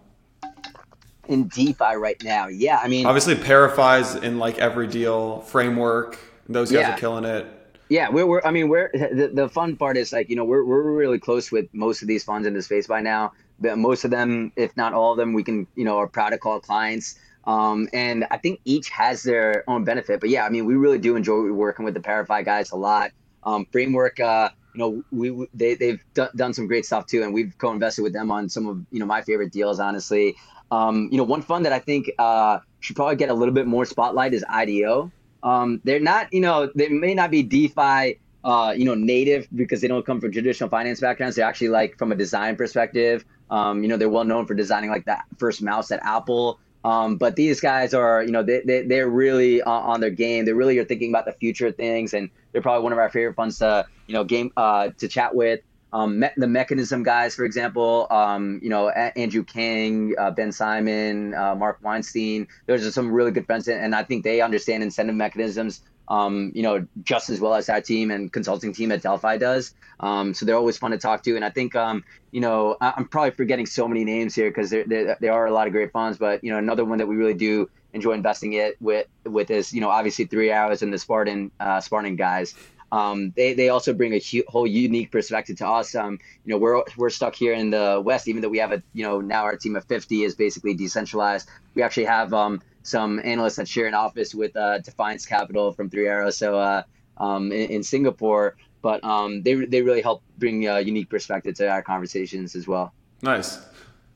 In 1.27 1.49
DeFi 1.49 1.97
right 1.97 2.19
now, 2.23 2.47
yeah. 2.47 2.79
I 2.81 2.87
mean, 2.87 3.05
obviously, 3.05 3.35
ParaFi's 3.35 4.15
in 4.15 4.39
like 4.39 4.57
every 4.57 4.87
deal. 4.87 5.41
Framework, 5.41 6.17
those 6.49 6.71
guys 6.71 6.81
yeah. 6.81 6.95
are 6.95 6.97
killing 6.97 7.25
it. 7.25 7.45
Yeah, 7.89 8.09
we're, 8.09 8.25
we're 8.25 8.41
I 8.43 8.51
mean, 8.51 8.69
we're 8.69 8.89
the, 8.93 9.31
the 9.33 9.49
fun 9.49 9.77
part 9.77 9.97
is 9.97 10.11
like 10.11 10.29
you 10.29 10.35
know 10.35 10.45
we're 10.45 10.63
we're 10.63 10.91
really 10.91 11.19
close 11.19 11.51
with 11.51 11.67
most 11.73 12.01
of 12.01 12.07
these 12.07 12.23
funds 12.23 12.47
in 12.47 12.53
the 12.53 12.61
space 12.61 12.87
by 12.87 13.01
now. 13.01 13.33
But 13.59 13.77
most 13.77 14.03
of 14.03 14.11
them, 14.11 14.51
if 14.55 14.75
not 14.77 14.93
all 14.93 15.13
of 15.13 15.17
them, 15.17 15.33
we 15.33 15.43
can 15.43 15.67
you 15.75 15.85
know 15.85 15.97
are 15.97 16.07
proud 16.07 16.29
to 16.31 16.37
call 16.37 16.59
clients. 16.59 17.17
Um, 17.45 17.87
and 17.93 18.27
I 18.29 18.37
think 18.37 18.59
each 18.65 18.89
has 18.89 19.23
their 19.23 19.63
own 19.69 19.85
benefit. 19.85 20.19
But 20.19 20.29
yeah, 20.29 20.45
I 20.45 20.49
mean, 20.49 20.65
we 20.65 20.75
really 20.75 20.99
do 20.99 21.15
enjoy 21.15 21.49
working 21.51 21.85
with 21.85 21.93
the 21.93 22.01
ParaFi 22.01 22.43
guys 22.43 22.71
a 22.71 22.75
lot. 22.75 23.11
Um, 23.43 23.65
framework, 23.71 24.19
uh, 24.19 24.49
you 24.75 24.79
know, 24.79 25.03
we 25.11 25.47
they 25.53 25.75
they've 25.75 26.03
d- 26.13 26.27
done 26.35 26.53
some 26.53 26.67
great 26.67 26.85
stuff 26.85 27.05
too, 27.07 27.23
and 27.23 27.33
we've 27.33 27.57
co-invested 27.57 28.01
with 28.01 28.11
them 28.13 28.31
on 28.31 28.49
some 28.49 28.67
of 28.67 28.85
you 28.91 28.99
know 28.99 29.05
my 29.05 29.21
favorite 29.21 29.53
deals, 29.53 29.79
honestly. 29.79 30.35
Um, 30.69 31.07
you 31.09 31.17
know, 31.17 31.23
one 31.23 31.41
fund 31.41 31.65
that 31.65 31.71
I 31.71 31.79
think 31.79 32.11
uh, 32.19 32.59
should 32.81 32.97
probably 32.97 33.15
get 33.15 33.29
a 33.29 33.33
little 33.33 33.53
bit 33.53 33.65
more 33.65 33.85
spotlight 33.85 34.33
is 34.33 34.43
IDEO. 34.49 35.11
Um, 35.43 35.81
they're 35.83 35.99
not, 35.99 36.31
you 36.33 36.41
know, 36.41 36.71
they 36.75 36.89
may 36.89 37.13
not 37.13 37.31
be 37.31 37.43
DeFi, 37.43 38.19
uh, 38.43 38.73
you 38.75 38.85
know, 38.85 38.95
native 38.95 39.47
because 39.55 39.81
they 39.81 39.87
don't 39.87 40.05
come 40.05 40.19
from 40.19 40.31
traditional 40.31 40.69
finance 40.69 40.99
backgrounds. 40.99 41.35
They're 41.35 41.45
actually 41.45 41.69
like 41.69 41.97
from 41.97 42.11
a 42.11 42.15
design 42.15 42.55
perspective. 42.55 43.25
Um, 43.49 43.81
you 43.81 43.89
know, 43.89 43.97
they're 43.97 44.09
well 44.09 44.23
known 44.23 44.45
for 44.45 44.53
designing 44.53 44.89
like 44.89 45.05
that 45.05 45.25
first 45.37 45.61
mouse 45.61 45.91
at 45.91 46.01
Apple. 46.03 46.59
Um, 46.83 47.17
but 47.17 47.35
these 47.35 47.59
guys 47.59 47.93
are, 47.93 48.23
you 48.23 48.31
know, 48.31 48.43
they, 48.43 48.61
they, 48.61 48.83
they're 48.83 49.09
really 49.09 49.61
on, 49.61 49.83
on, 49.83 49.99
their 49.99 50.09
game. 50.09 50.45
They 50.45 50.53
really 50.53 50.77
are 50.77 50.85
thinking 50.85 51.09
about 51.09 51.25
the 51.25 51.33
future 51.33 51.67
of 51.67 51.75
things. 51.75 52.13
And 52.13 52.29
they're 52.51 52.61
probably 52.61 52.83
one 52.83 52.93
of 52.93 52.99
our 52.99 53.09
favorite 53.09 53.35
funds 53.35 53.57
to, 53.59 53.85
you 54.05 54.13
know, 54.13 54.23
game, 54.23 54.51
uh, 54.55 54.89
to 54.97 55.07
chat 55.07 55.35
with. 55.35 55.59
Um, 55.93 56.19
me- 56.19 56.29
the 56.35 56.47
mechanism 56.47 57.03
guys, 57.03 57.35
for 57.35 57.45
example, 57.45 58.07
um, 58.09 58.59
you 58.61 58.69
know, 58.69 58.89
a- 58.89 59.17
Andrew 59.17 59.43
Kang, 59.43 60.13
uh, 60.17 60.31
Ben 60.31 60.51
Simon, 60.51 61.33
uh, 61.33 61.55
Marc 61.55 61.79
Weinstein, 61.81 62.47
those 62.65 62.85
are 62.85 62.91
some 62.91 63.11
really 63.11 63.31
good 63.31 63.45
friends. 63.45 63.67
And 63.67 63.95
I 63.95 64.03
think 64.03 64.23
they 64.23 64.41
understand 64.41 64.83
incentive 64.83 65.15
mechanisms 65.15 65.81
um, 66.09 66.51
you 66.55 66.63
know, 66.63 66.85
just 67.03 67.29
as 67.29 67.39
well 67.39 67.53
as 67.53 67.69
our 67.69 67.81
team 67.81 68.11
and 68.11 68.31
consulting 68.31 68.73
team 68.73 68.91
at 68.91 69.01
Delphi 69.01 69.37
does. 69.37 69.73
Um, 69.99 70.33
so 70.33 70.45
they're 70.45 70.55
always 70.55 70.77
fun 70.77 70.91
to 70.91 70.97
talk 70.97 71.23
to. 71.23 71.35
And 71.35 71.43
I 71.43 71.49
think, 71.49 71.75
um, 71.75 72.03
you 72.31 72.39
know, 72.39 72.77
I- 72.79 72.93
am 72.97 73.07
probably 73.07 73.31
forgetting 73.31 73.65
so 73.65 73.87
many 73.87 74.05
names 74.05 74.33
here 74.33 74.49
because 74.49 74.69
there, 74.69 74.85
there, 74.85 75.17
there, 75.19 75.33
are 75.33 75.47
a 75.47 75.51
lot 75.51 75.67
of 75.67 75.73
great 75.73 75.91
funds. 75.91 76.17
But 76.17 76.43
you 76.43 76.51
know, 76.51 76.57
another 76.57 76.85
one 76.85 76.97
that 76.99 77.07
we 77.07 77.15
really 77.15 77.33
do 77.33 77.69
enjoy 77.93 78.11
investing 78.11 78.53
it 78.53 78.75
with 78.81 79.07
with 79.25 79.49
is 79.49 79.73
you 79.73 79.81
know 79.81 79.89
obviously 79.89 80.25
Three 80.25 80.51
Arrows 80.51 80.81
and 80.81 80.93
the 80.93 80.97
Spartan 80.97 81.51
uh, 81.59 81.81
Spartan 81.81 82.15
guys. 82.15 82.53
Um, 82.91 83.33
they, 83.35 83.53
they 83.53 83.69
also 83.69 83.93
bring 83.93 84.13
a 84.13 84.19
hu- 84.19 84.45
whole 84.47 84.67
unique 84.67 85.11
perspective 85.11 85.57
to 85.57 85.67
us. 85.67 85.93
Um, 85.93 86.19
you 86.45 86.51
know, 86.53 86.57
we're, 86.57 86.83
we're 86.95 87.09
stuck 87.09 87.35
here 87.35 87.53
in 87.53 87.69
the 87.69 88.01
West, 88.03 88.27
even 88.27 88.41
though 88.41 88.49
we 88.49 88.59
have 88.59 88.71
a, 88.71 88.81
you 88.93 89.03
know, 89.03 89.19
now 89.19 89.43
our 89.43 89.57
team 89.57 89.75
of 89.75 89.83
50 89.85 90.23
is 90.23 90.35
basically 90.35 90.73
decentralized. 90.73 91.49
We 91.75 91.81
actually 91.81 92.05
have, 92.05 92.33
um, 92.33 92.61
some 92.87 93.19
analysts 93.25 93.57
that 93.57 93.67
share 93.67 93.85
an 93.85 93.93
office 93.93 94.33
with 94.33 94.55
uh, 94.55 94.79
Defiance 94.79 95.25
Capital 95.25 95.73
from 95.73 95.89
Three 95.89 96.07
Arrows, 96.07 96.37
so 96.37 96.57
uh, 96.57 96.83
um, 97.17 97.51
in, 97.51 97.69
in, 97.69 97.83
Singapore. 97.83 98.55
But 98.81 99.03
um, 99.03 99.43
they 99.43 99.55
they 99.55 99.81
really 99.81 100.01
help 100.01 100.23
bring 100.37 100.67
a 100.67 100.79
unique 100.79 101.09
perspective 101.09 101.55
to 101.55 101.67
our 101.67 101.81
conversations 101.81 102.55
as 102.55 102.65
well. 102.65 102.93
Nice. 103.21 103.59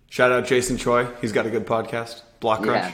Shout 0.09 0.31
out 0.31 0.45
Jason 0.45 0.77
Choi. 0.77 1.07
He's 1.19 1.33
got 1.33 1.45
a 1.45 1.49
good 1.49 1.65
podcast, 1.65 2.21
Block 2.39 2.63
Crunch. 2.63 2.93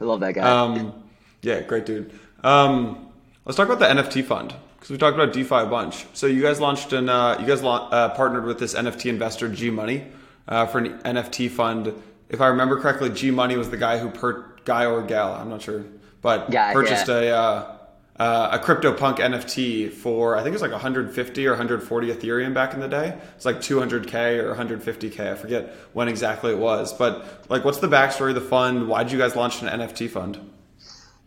I 0.00 0.04
love 0.04 0.20
that 0.20 0.32
guy. 0.32 0.42
Um, 0.42 1.02
yeah, 1.42 1.60
great 1.60 1.84
dude. 1.84 2.12
Um, 2.42 3.12
let's 3.44 3.56
talk 3.56 3.68
about 3.68 3.80
the 3.80 4.02
NFT 4.02 4.24
fund 4.24 4.54
because 4.82 4.90
we 4.90 4.98
talked 4.98 5.14
about 5.14 5.32
DeFi 5.32 5.54
a 5.54 5.66
bunch. 5.66 6.06
So 6.12 6.26
you 6.26 6.42
guys 6.42 6.58
launched 6.58 6.92
and 6.92 7.08
uh, 7.08 7.36
you 7.38 7.46
guys 7.46 7.62
la- 7.62 7.86
uh, 7.86 8.08
partnered 8.16 8.44
with 8.44 8.58
this 8.58 8.74
NFT 8.74 9.10
investor 9.10 9.48
G 9.48 9.70
Money 9.70 10.04
uh, 10.48 10.66
for 10.66 10.78
an 10.78 10.98
NFT 11.02 11.52
fund. 11.52 11.94
If 12.28 12.40
I 12.40 12.48
remember 12.48 12.80
correctly, 12.80 13.08
G 13.10 13.30
Money 13.30 13.56
was 13.56 13.70
the 13.70 13.76
guy 13.76 13.98
who 13.98 14.10
per- 14.10 14.44
guy 14.64 14.86
or 14.86 15.00
gal, 15.02 15.34
I'm 15.34 15.50
not 15.50 15.62
sure, 15.62 15.84
but 16.20 16.50
Guy, 16.50 16.72
purchased 16.72 17.06
yeah. 17.06 17.14
a 17.14 17.32
uh, 17.32 17.76
uh, 18.18 18.58
a 18.60 18.64
CryptoPunk 18.64 19.18
NFT 19.18 19.92
for 19.92 20.34
I 20.34 20.42
think 20.42 20.48
it 20.48 20.54
was 20.54 20.62
like 20.62 20.72
150 20.72 21.46
or 21.46 21.50
140 21.50 22.12
Ethereum 22.12 22.52
back 22.52 22.74
in 22.74 22.80
the 22.80 22.88
day. 22.88 23.16
It's 23.36 23.44
like 23.44 23.58
200k 23.58 24.42
or 24.42 24.52
150k. 24.52 25.30
I 25.30 25.36
forget 25.36 25.72
when 25.92 26.08
exactly 26.08 26.50
it 26.50 26.58
was, 26.58 26.92
but 26.92 27.48
like, 27.48 27.64
what's 27.64 27.78
the 27.78 27.86
backstory 27.86 28.30
of 28.30 28.34
the 28.34 28.40
fund? 28.40 28.88
Why 28.88 29.04
did 29.04 29.12
you 29.12 29.18
guys 29.18 29.36
launch 29.36 29.62
an 29.62 29.68
NFT 29.68 30.10
fund? 30.10 30.40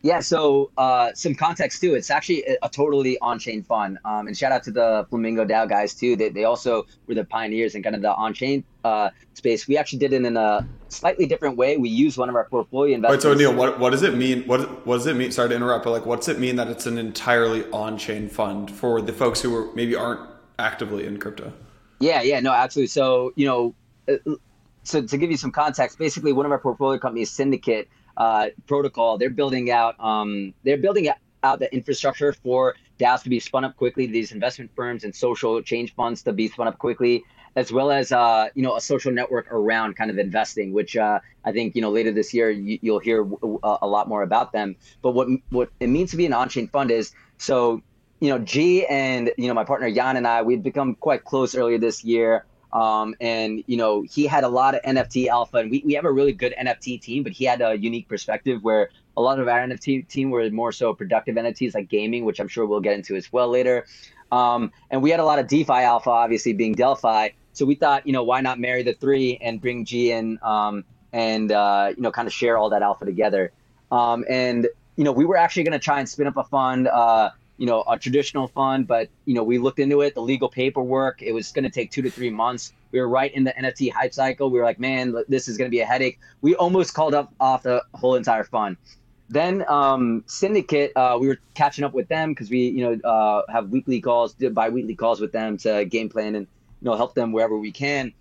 Yeah, 0.05 0.19
so 0.19 0.69
uh, 0.77 1.15
some 1.15 1.33
context 1.33 1.81
too. 1.81 1.95
It's 1.95 2.11
actually 2.11 2.43
a, 2.43 2.57
a 2.61 2.69
totally 2.69 3.17
on-chain 3.21 3.63
fund, 3.63 3.97
um, 4.05 4.27
and 4.27 4.37
shout 4.37 4.51
out 4.51 4.61
to 4.65 4.71
the 4.71 5.07
Flamingo 5.09 5.43
DAO 5.43 5.67
guys 5.67 5.95
too. 5.95 6.15
They, 6.15 6.29
they 6.29 6.43
also 6.43 6.85
were 7.07 7.15
the 7.15 7.25
pioneers 7.25 7.73
in 7.73 7.81
kind 7.81 7.95
of 7.95 8.03
the 8.03 8.13
on-chain 8.13 8.63
uh, 8.83 9.09
space. 9.33 9.67
We 9.67 9.79
actually 9.79 9.97
did 9.97 10.13
it 10.13 10.23
in 10.23 10.37
a 10.37 10.67
slightly 10.89 11.25
different 11.25 11.57
way. 11.57 11.77
We 11.77 11.89
used 11.89 12.19
one 12.19 12.29
of 12.29 12.35
our 12.35 12.45
portfolio 12.47 12.93
investors. 12.93 13.25
Wait, 13.25 13.39
so 13.39 13.51
Anil, 13.51 13.57
what, 13.57 13.79
what 13.79 13.89
does 13.89 14.03
it 14.03 14.13
mean? 14.13 14.43
What 14.43 14.85
what 14.85 14.97
does 14.97 15.07
it 15.07 15.15
mean? 15.15 15.31
Sorry 15.31 15.49
to 15.49 15.55
interrupt, 15.55 15.85
but 15.85 15.89
like, 15.89 16.05
what's 16.05 16.27
it 16.27 16.37
mean 16.37 16.55
that 16.57 16.67
it's 16.67 16.85
an 16.85 16.99
entirely 16.99 17.65
on-chain 17.71 18.29
fund 18.29 18.69
for 18.69 19.01
the 19.01 19.11
folks 19.11 19.41
who 19.41 19.55
are, 19.55 19.73
maybe 19.73 19.95
aren't 19.95 20.21
actively 20.59 21.07
in 21.07 21.17
crypto? 21.17 21.51
Yeah, 21.99 22.21
yeah, 22.21 22.39
no, 22.41 22.51
absolutely. 22.51 22.89
So 22.89 23.33
you 23.35 23.47
know, 23.47 23.73
uh, 24.07 24.35
so 24.83 25.01
to 25.01 25.17
give 25.17 25.31
you 25.31 25.37
some 25.37 25.51
context, 25.51 25.97
basically, 25.97 26.31
one 26.31 26.45
of 26.45 26.51
our 26.51 26.59
portfolio 26.59 26.99
companies, 26.99 27.31
Syndicate 27.31 27.89
uh, 28.17 28.47
protocol. 28.67 29.17
They're 29.17 29.29
building 29.29 29.71
out 29.71 29.99
um, 29.99 30.53
they're 30.63 30.77
building 30.77 31.09
out 31.43 31.59
the 31.59 31.73
infrastructure 31.73 32.33
for 32.33 32.75
DAOs 32.99 33.23
to 33.23 33.29
be 33.29 33.39
spun 33.39 33.65
up 33.65 33.75
quickly, 33.75 34.07
these 34.07 34.31
investment 34.31 34.71
firms 34.75 35.03
and 35.03 35.15
social 35.15 35.61
change 35.61 35.93
funds 35.95 36.23
to 36.23 36.33
be 36.33 36.47
spun 36.47 36.67
up 36.67 36.77
quickly, 36.77 37.23
as 37.55 37.71
well 37.71 37.91
as 37.91 38.11
uh, 38.11 38.47
you 38.55 38.63
know 38.63 38.75
a 38.75 38.81
social 38.81 39.11
network 39.11 39.51
around 39.51 39.95
kind 39.95 40.09
of 40.09 40.17
investing, 40.17 40.73
which 40.73 40.95
uh, 40.97 41.19
I 41.43 41.51
think 41.51 41.75
you 41.75 41.81
know 41.81 41.91
later 41.91 42.11
this 42.11 42.33
year 42.33 42.49
you, 42.49 42.79
will 42.91 42.99
hear 42.99 43.27
a, 43.63 43.87
lot 43.87 44.07
more 44.07 44.23
about 44.23 44.51
them. 44.53 44.75
But 45.01 45.11
what 45.11 45.27
what 45.49 45.69
it 45.79 45.87
means 45.87 46.11
to 46.11 46.17
be 46.17 46.25
an 46.25 46.33
on-chain 46.33 46.67
fund 46.69 46.91
is 46.91 47.11
so 47.37 47.81
you 48.19 48.29
know 48.29 48.39
G 48.39 48.85
and 48.85 49.31
you 49.37 49.47
know 49.47 49.53
my 49.53 49.65
partner 49.65 49.87
Yan 49.87 50.17
and 50.17 50.27
I 50.27 50.41
we'd 50.41 50.63
become 50.63 50.95
quite 50.95 51.23
close 51.25 51.55
earlier 51.55 51.77
this 51.77 52.03
year. 52.03 52.45
Um, 52.75 53.15
and 53.21 53.63
you 53.67 53.77
know, 53.77 54.01
he 54.01 54.27
had 54.27 54.43
a 54.43 54.49
lot 54.49 54.75
of 54.75 54.81
NFT 54.81 55.27
alpha, 55.27 55.57
and 55.57 55.71
we, 55.71 55.81
we 55.85 55.93
have 55.93 56.03
a 56.03 56.11
really 56.11 56.33
good 56.33 56.53
NFT 56.59 57.01
team, 57.01 57.23
but 57.23 57.31
he 57.31 57.45
had 57.45 57.61
a 57.61 57.77
unique 57.77 58.09
perspective 58.09 58.61
where 58.63 58.89
a 59.15 59.21
lot 59.21 59.39
of 59.39 59.47
our 59.47 59.59
NFT 59.59 60.05
team 60.09 60.29
were 60.29 60.49
more 60.49 60.73
so 60.73 60.93
productive 60.93 61.35
NFTs 61.35 61.73
like 61.73 61.87
gaming, 61.87 62.25
which 62.25 62.41
I'm 62.41 62.49
sure 62.49 62.65
we'll 62.65 62.81
get 62.81 62.93
into 62.93 63.15
as 63.15 63.31
well 63.31 63.47
later. 63.47 63.85
Um, 64.29 64.73
and 64.91 65.01
we 65.01 65.09
had 65.09 65.21
a 65.21 65.23
lot 65.23 65.39
of 65.39 65.47
DeFi 65.47 65.71
alpha, 65.71 66.09
obviously 66.09 66.51
being 66.51 66.73
Delphi. 66.73 67.29
So 67.53 67.65
we 67.65 67.75
thought, 67.75 68.05
you 68.05 68.11
know, 68.11 68.23
why 68.23 68.41
not 68.41 68.59
marry 68.59 68.83
the 68.83 68.93
three 68.93 69.37
and 69.41 69.61
bring 69.61 69.85
G 69.85 70.11
in 70.11 70.37
um, 70.43 70.83
and 71.13 71.53
uh, 71.53 71.93
you 71.95 72.01
know, 72.01 72.11
kind 72.11 72.27
of 72.27 72.33
share 72.33 72.57
all 72.57 72.69
that 72.71 72.81
alpha 72.81 73.05
together. 73.05 73.53
Um, 73.89 74.25
and 74.29 74.67
you 74.97 75.05
know, 75.05 75.13
we 75.13 75.23
were 75.23 75.37
actually 75.37 75.63
going 75.63 75.79
to 75.79 75.79
try 75.79 75.99
and 75.99 76.09
spin 76.09 76.27
up 76.27 76.35
a 76.35 76.43
fund. 76.43 76.89
Uh, 76.89 77.29
you 77.57 77.65
know, 77.65 77.83
a 77.89 77.97
traditional 77.97 78.47
fund, 78.47 78.87
but 78.87 79.09
you 79.25 79.33
know, 79.33 79.43
we 79.43 79.57
looked 79.57 79.79
into 79.79 80.01
it, 80.01 80.13
the 80.13 80.21
legal 80.21 80.49
paperwork, 80.49 81.21
it 81.21 81.31
was 81.31 81.51
going 81.51 81.63
to 81.63 81.69
take 81.69 81.91
two 81.91 82.01
to 82.01 82.09
three 82.09 82.29
months. 82.29 82.73
We 82.91 82.99
were 82.99 83.07
right 83.07 83.33
in 83.33 83.43
the 83.43 83.51
NFT 83.51 83.91
hype 83.91 84.13
cycle. 84.13 84.49
We 84.49 84.59
were 84.59 84.65
like, 84.65 84.79
man, 84.79 85.15
this 85.27 85.47
is 85.47 85.57
going 85.57 85.69
to 85.69 85.71
be 85.71 85.79
a 85.79 85.85
headache. 85.85 86.19
We 86.41 86.55
almost 86.55 86.93
called 86.93 87.13
up 87.13 87.33
off 87.39 87.63
the 87.63 87.83
whole 87.93 88.15
entire 88.15 88.43
fund. 88.43 88.77
Then 89.29 89.65
um, 89.67 90.23
Syndicate, 90.27 90.91
uh, 90.95 91.17
we 91.19 91.27
were 91.27 91.39
catching 91.55 91.83
up 91.83 91.93
with 91.93 92.07
them 92.07 92.31
because 92.31 92.49
we, 92.49 92.67
you 92.69 92.83
know, 92.83 93.09
uh, 93.09 93.41
have 93.51 93.69
weekly 93.69 93.99
calls, 93.99 94.33
bi-weekly 94.33 94.95
calls 94.95 95.19
with 95.19 95.31
them 95.31 95.57
to 95.59 95.85
game 95.85 96.09
plan 96.09 96.35
and 96.35 96.47
you 96.81 96.85
know 96.85 96.95
help 96.95 97.15
them 97.15 97.31
wherever 97.31 97.57
we 97.57 97.71
can. 97.71 98.13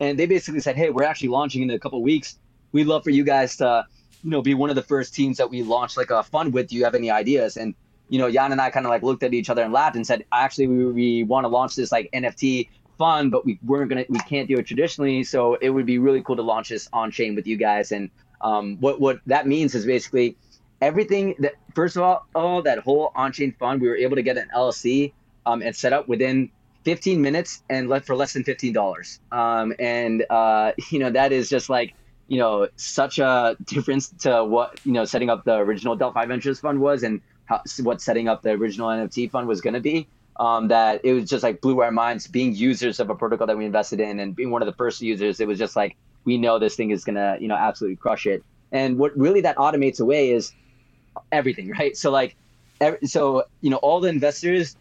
And 0.00 0.18
they 0.18 0.26
basically 0.26 0.60
said, 0.60 0.76
hey, 0.76 0.90
we're 0.90 1.04
actually 1.04 1.28
launching 1.28 1.62
in 1.62 1.70
a 1.70 1.78
couple 1.78 2.02
weeks. 2.02 2.38
We'd 2.72 2.86
love 2.86 3.04
for 3.04 3.10
you 3.10 3.24
guys 3.24 3.56
to, 3.56 3.86
you 4.22 4.30
know, 4.30 4.42
be 4.42 4.54
one 4.54 4.70
of 4.70 4.76
the 4.76 4.82
first 4.82 5.14
teams 5.14 5.36
that 5.38 5.50
we 5.50 5.62
launch 5.62 5.96
like 5.96 6.10
a 6.10 6.22
fund 6.22 6.52
with. 6.52 6.68
Do 6.68 6.76
you 6.76 6.84
have 6.84 6.94
any 6.94 7.10
ideas? 7.10 7.56
And 7.56 7.74
you 8.10 8.18
know, 8.18 8.26
Yan 8.26 8.52
and 8.52 8.60
I 8.60 8.70
kind 8.70 8.84
of 8.84 8.90
like 8.90 9.02
looked 9.02 9.22
at 9.22 9.32
each 9.32 9.48
other 9.48 9.62
and 9.62 9.72
laughed 9.72 9.96
and 9.96 10.06
said, 10.06 10.24
actually, 10.32 10.66
we, 10.66 10.86
we 10.86 11.22
want 11.22 11.44
to 11.44 11.48
launch 11.48 11.76
this 11.76 11.92
like 11.92 12.10
NFT 12.12 12.68
fund, 12.98 13.30
but 13.30 13.46
we 13.46 13.58
weren't 13.64 13.88
gonna, 13.88 14.04
we 14.08 14.18
can't 14.20 14.48
do 14.48 14.58
it 14.58 14.66
traditionally. 14.66 15.22
So 15.22 15.54
it 15.54 15.70
would 15.70 15.86
be 15.86 15.98
really 15.98 16.20
cool 16.22 16.36
to 16.36 16.42
launch 16.42 16.68
this 16.70 16.88
on 16.92 17.12
chain 17.12 17.36
with 17.36 17.46
you 17.46 17.56
guys. 17.56 17.92
And 17.92 18.10
um, 18.40 18.76
what 18.80 19.00
what 19.00 19.20
that 19.26 19.46
means 19.46 19.74
is 19.74 19.86
basically 19.86 20.36
everything 20.82 21.36
that 21.38 21.54
first 21.74 21.96
of 21.96 22.02
all, 22.02 22.26
all 22.34 22.62
that 22.62 22.80
whole 22.80 23.12
on 23.14 23.32
chain 23.32 23.54
fund, 23.58 23.80
we 23.80 23.88
were 23.88 23.96
able 23.96 24.16
to 24.16 24.22
get 24.22 24.36
an 24.36 24.50
LLC 24.54 25.12
um, 25.46 25.62
and 25.62 25.74
set 25.74 25.92
up 25.92 26.08
within 26.08 26.50
15 26.84 27.22
minutes 27.22 27.62
and 27.70 27.88
let 27.88 28.04
for 28.04 28.16
less 28.16 28.32
than 28.32 28.42
$15. 28.42 29.20
Um, 29.30 29.72
and 29.78 30.24
uh, 30.28 30.72
you 30.90 30.98
know 30.98 31.10
that 31.10 31.32
is 31.32 31.48
just 31.48 31.70
like 31.70 31.94
you 32.26 32.38
know 32.38 32.68
such 32.74 33.20
a 33.20 33.56
difference 33.64 34.08
to 34.20 34.44
what 34.44 34.80
you 34.84 34.92
know 34.92 35.04
setting 35.04 35.30
up 35.30 35.44
the 35.44 35.54
original 35.54 35.94
Delphi 35.94 36.26
Ventures 36.26 36.58
fund 36.58 36.80
was 36.80 37.04
and 37.04 37.20
how, 37.50 37.60
what 37.82 38.00
setting 38.00 38.28
up 38.28 38.42
the 38.42 38.50
original 38.50 38.88
NFT 38.88 39.30
fund 39.30 39.48
was 39.48 39.60
going 39.60 39.74
to 39.74 39.80
be. 39.80 40.06
Um, 40.36 40.68
that 40.68 41.02
it 41.04 41.12
was 41.12 41.28
just 41.28 41.42
like 41.42 41.60
blew 41.60 41.80
our 41.80 41.90
minds 41.90 42.26
being 42.26 42.54
users 42.54 42.98
of 42.98 43.10
a 43.10 43.14
protocol 43.14 43.46
that 43.46 43.58
we 43.58 43.66
invested 43.66 44.00
in 44.00 44.20
and 44.20 44.34
being 44.34 44.50
one 44.50 44.62
of 44.62 44.66
the 44.66 44.72
first 44.72 45.02
users. 45.02 45.38
It 45.38 45.46
was 45.46 45.58
just 45.58 45.76
like 45.76 45.96
we 46.24 46.38
know 46.38 46.58
this 46.58 46.76
thing 46.76 46.90
is 46.90 47.04
gonna 47.04 47.36
you 47.38 47.48
know 47.48 47.56
absolutely 47.56 47.96
crush 47.96 48.26
it. 48.26 48.42
And 48.72 48.96
what 48.96 49.14
really 49.18 49.42
that 49.42 49.56
automates 49.56 50.00
away 50.00 50.30
is 50.30 50.52
everything, 51.30 51.68
right? 51.78 51.94
So 51.94 52.10
like, 52.10 52.36
every, 52.80 53.06
so 53.06 53.44
you 53.60 53.68
know 53.68 53.76
all 53.78 54.00
the 54.00 54.08
investors, 54.08 54.76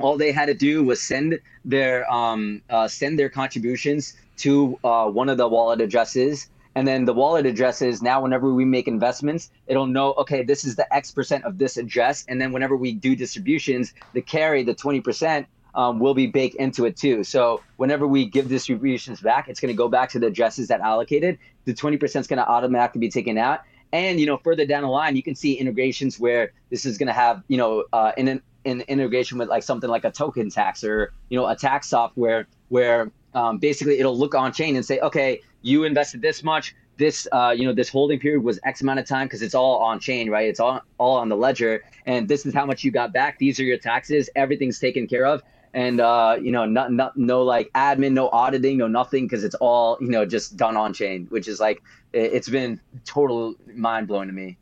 all 0.00 0.16
they 0.16 0.32
had 0.32 0.46
to 0.46 0.54
do 0.54 0.82
was 0.82 1.02
send 1.02 1.38
their 1.66 2.10
um, 2.10 2.62
uh, 2.70 2.88
send 2.88 3.18
their 3.18 3.28
contributions 3.28 4.14
to 4.38 4.78
uh, 4.84 5.10
one 5.10 5.28
of 5.28 5.36
the 5.36 5.46
wallet 5.46 5.82
addresses 5.82 6.48
and 6.74 6.86
then 6.86 7.04
the 7.04 7.12
wallet 7.12 7.46
addresses 7.46 8.02
now 8.02 8.20
whenever 8.20 8.52
we 8.52 8.64
make 8.64 8.88
investments 8.88 9.50
it'll 9.66 9.86
know 9.86 10.12
okay 10.14 10.42
this 10.42 10.64
is 10.64 10.76
the 10.76 10.94
x 10.94 11.10
percent 11.10 11.44
of 11.44 11.58
this 11.58 11.76
address. 11.76 12.24
And 12.28 12.40
then 12.40 12.52
whenever 12.52 12.76
we 12.76 12.92
do 12.92 13.16
distributions 13.16 13.94
the 14.12 14.22
carry 14.22 14.62
the 14.62 14.74
20% 14.74 15.46
um, 15.74 15.98
will 15.98 16.14
be 16.14 16.28
baked 16.28 16.56
into 16.56 16.84
it 16.84 16.96
too. 16.96 17.24
So 17.24 17.60
whenever 17.76 18.06
we 18.06 18.26
give 18.26 18.48
distributions 18.48 19.20
back 19.20 19.48
it's 19.48 19.60
going 19.60 19.72
to 19.72 19.76
go 19.76 19.88
back 19.88 20.10
to 20.10 20.18
the 20.18 20.28
addresses 20.28 20.68
that 20.68 20.80
allocated. 20.80 21.38
The 21.64 21.74
20% 21.74 22.02
is 22.20 22.26
going 22.26 22.38
to 22.38 22.48
automatically 22.48 23.00
be 23.00 23.08
taken 23.08 23.38
out. 23.38 23.60
And 23.92 24.18
you 24.18 24.26
know, 24.26 24.38
further 24.38 24.66
down 24.66 24.82
the 24.82 24.88
line, 24.88 25.14
you 25.14 25.22
can 25.22 25.36
see 25.36 25.54
integrations 25.54 26.18
where 26.18 26.52
this 26.70 26.84
is 26.84 26.98
going 26.98 27.06
to 27.06 27.12
have 27.12 27.42
you 27.46 27.56
know 27.56 27.84
uh, 27.92 28.10
an, 28.16 28.42
an 28.64 28.80
integration 28.82 29.38
with 29.38 29.48
like 29.48 29.62
something 29.62 29.88
like 29.88 30.04
a 30.04 30.10
token 30.10 30.50
tax 30.50 30.82
or 30.82 31.12
you 31.28 31.38
know 31.38 31.46
a 31.46 31.54
tax 31.54 31.88
software 31.88 32.48
where 32.70 33.12
um, 33.34 33.58
basically 33.58 33.98
it'll 33.98 34.16
look 34.16 34.34
on 34.34 34.52
chain 34.52 34.76
and 34.76 34.84
say, 34.84 34.98
okay, 35.00 35.40
you 35.64 35.84
invested 35.84 36.22
this 36.22 36.42
much. 36.42 36.74
This 36.96 37.26
uh, 37.32 37.52
you 37.56 37.64
know 37.66 37.72
this 37.72 37.88
holding 37.88 38.20
period 38.20 38.44
was 38.44 38.60
X 38.64 38.80
amount 38.80 39.00
of 39.00 39.06
time 39.06 39.26
because 39.26 39.42
it's 39.42 39.54
all 39.54 39.78
on 39.78 39.98
chain, 39.98 40.30
right? 40.30 40.48
It's 40.48 40.60
all 40.60 40.80
all 40.98 41.16
on 41.16 41.28
the 41.28 41.36
ledger, 41.36 41.82
and 42.06 42.28
this 42.28 42.46
is 42.46 42.54
how 42.54 42.66
much 42.66 42.84
you 42.84 42.92
got 42.92 43.12
back. 43.12 43.38
These 43.38 43.58
are 43.58 43.64
your 43.64 43.78
taxes. 43.78 44.30
Everything's 44.36 44.78
taken 44.78 45.08
care 45.08 45.26
of 45.26 45.42
and 45.74 46.00
uh, 46.00 46.36
you 46.40 46.52
know, 46.52 46.64
not, 46.64 46.92
not 46.92 47.16
no 47.16 47.42
like 47.42 47.70
admin, 47.72 48.12
no 48.12 48.28
auditing, 48.30 48.78
no 48.78 48.86
nothing, 48.86 49.26
because 49.26 49.42
it's 49.42 49.56
all 49.56 49.98
you 50.00 50.08
know 50.08 50.24
just 50.24 50.56
done 50.56 50.76
on 50.76 50.94
chain, 50.94 51.26
which 51.30 51.48
is 51.48 51.58
like 51.58 51.82
it's 52.12 52.48
been 52.48 52.80
total 53.04 53.56
mind 53.74 54.06
blowing 54.06 54.28
to 54.28 54.32
me. 54.32 54.56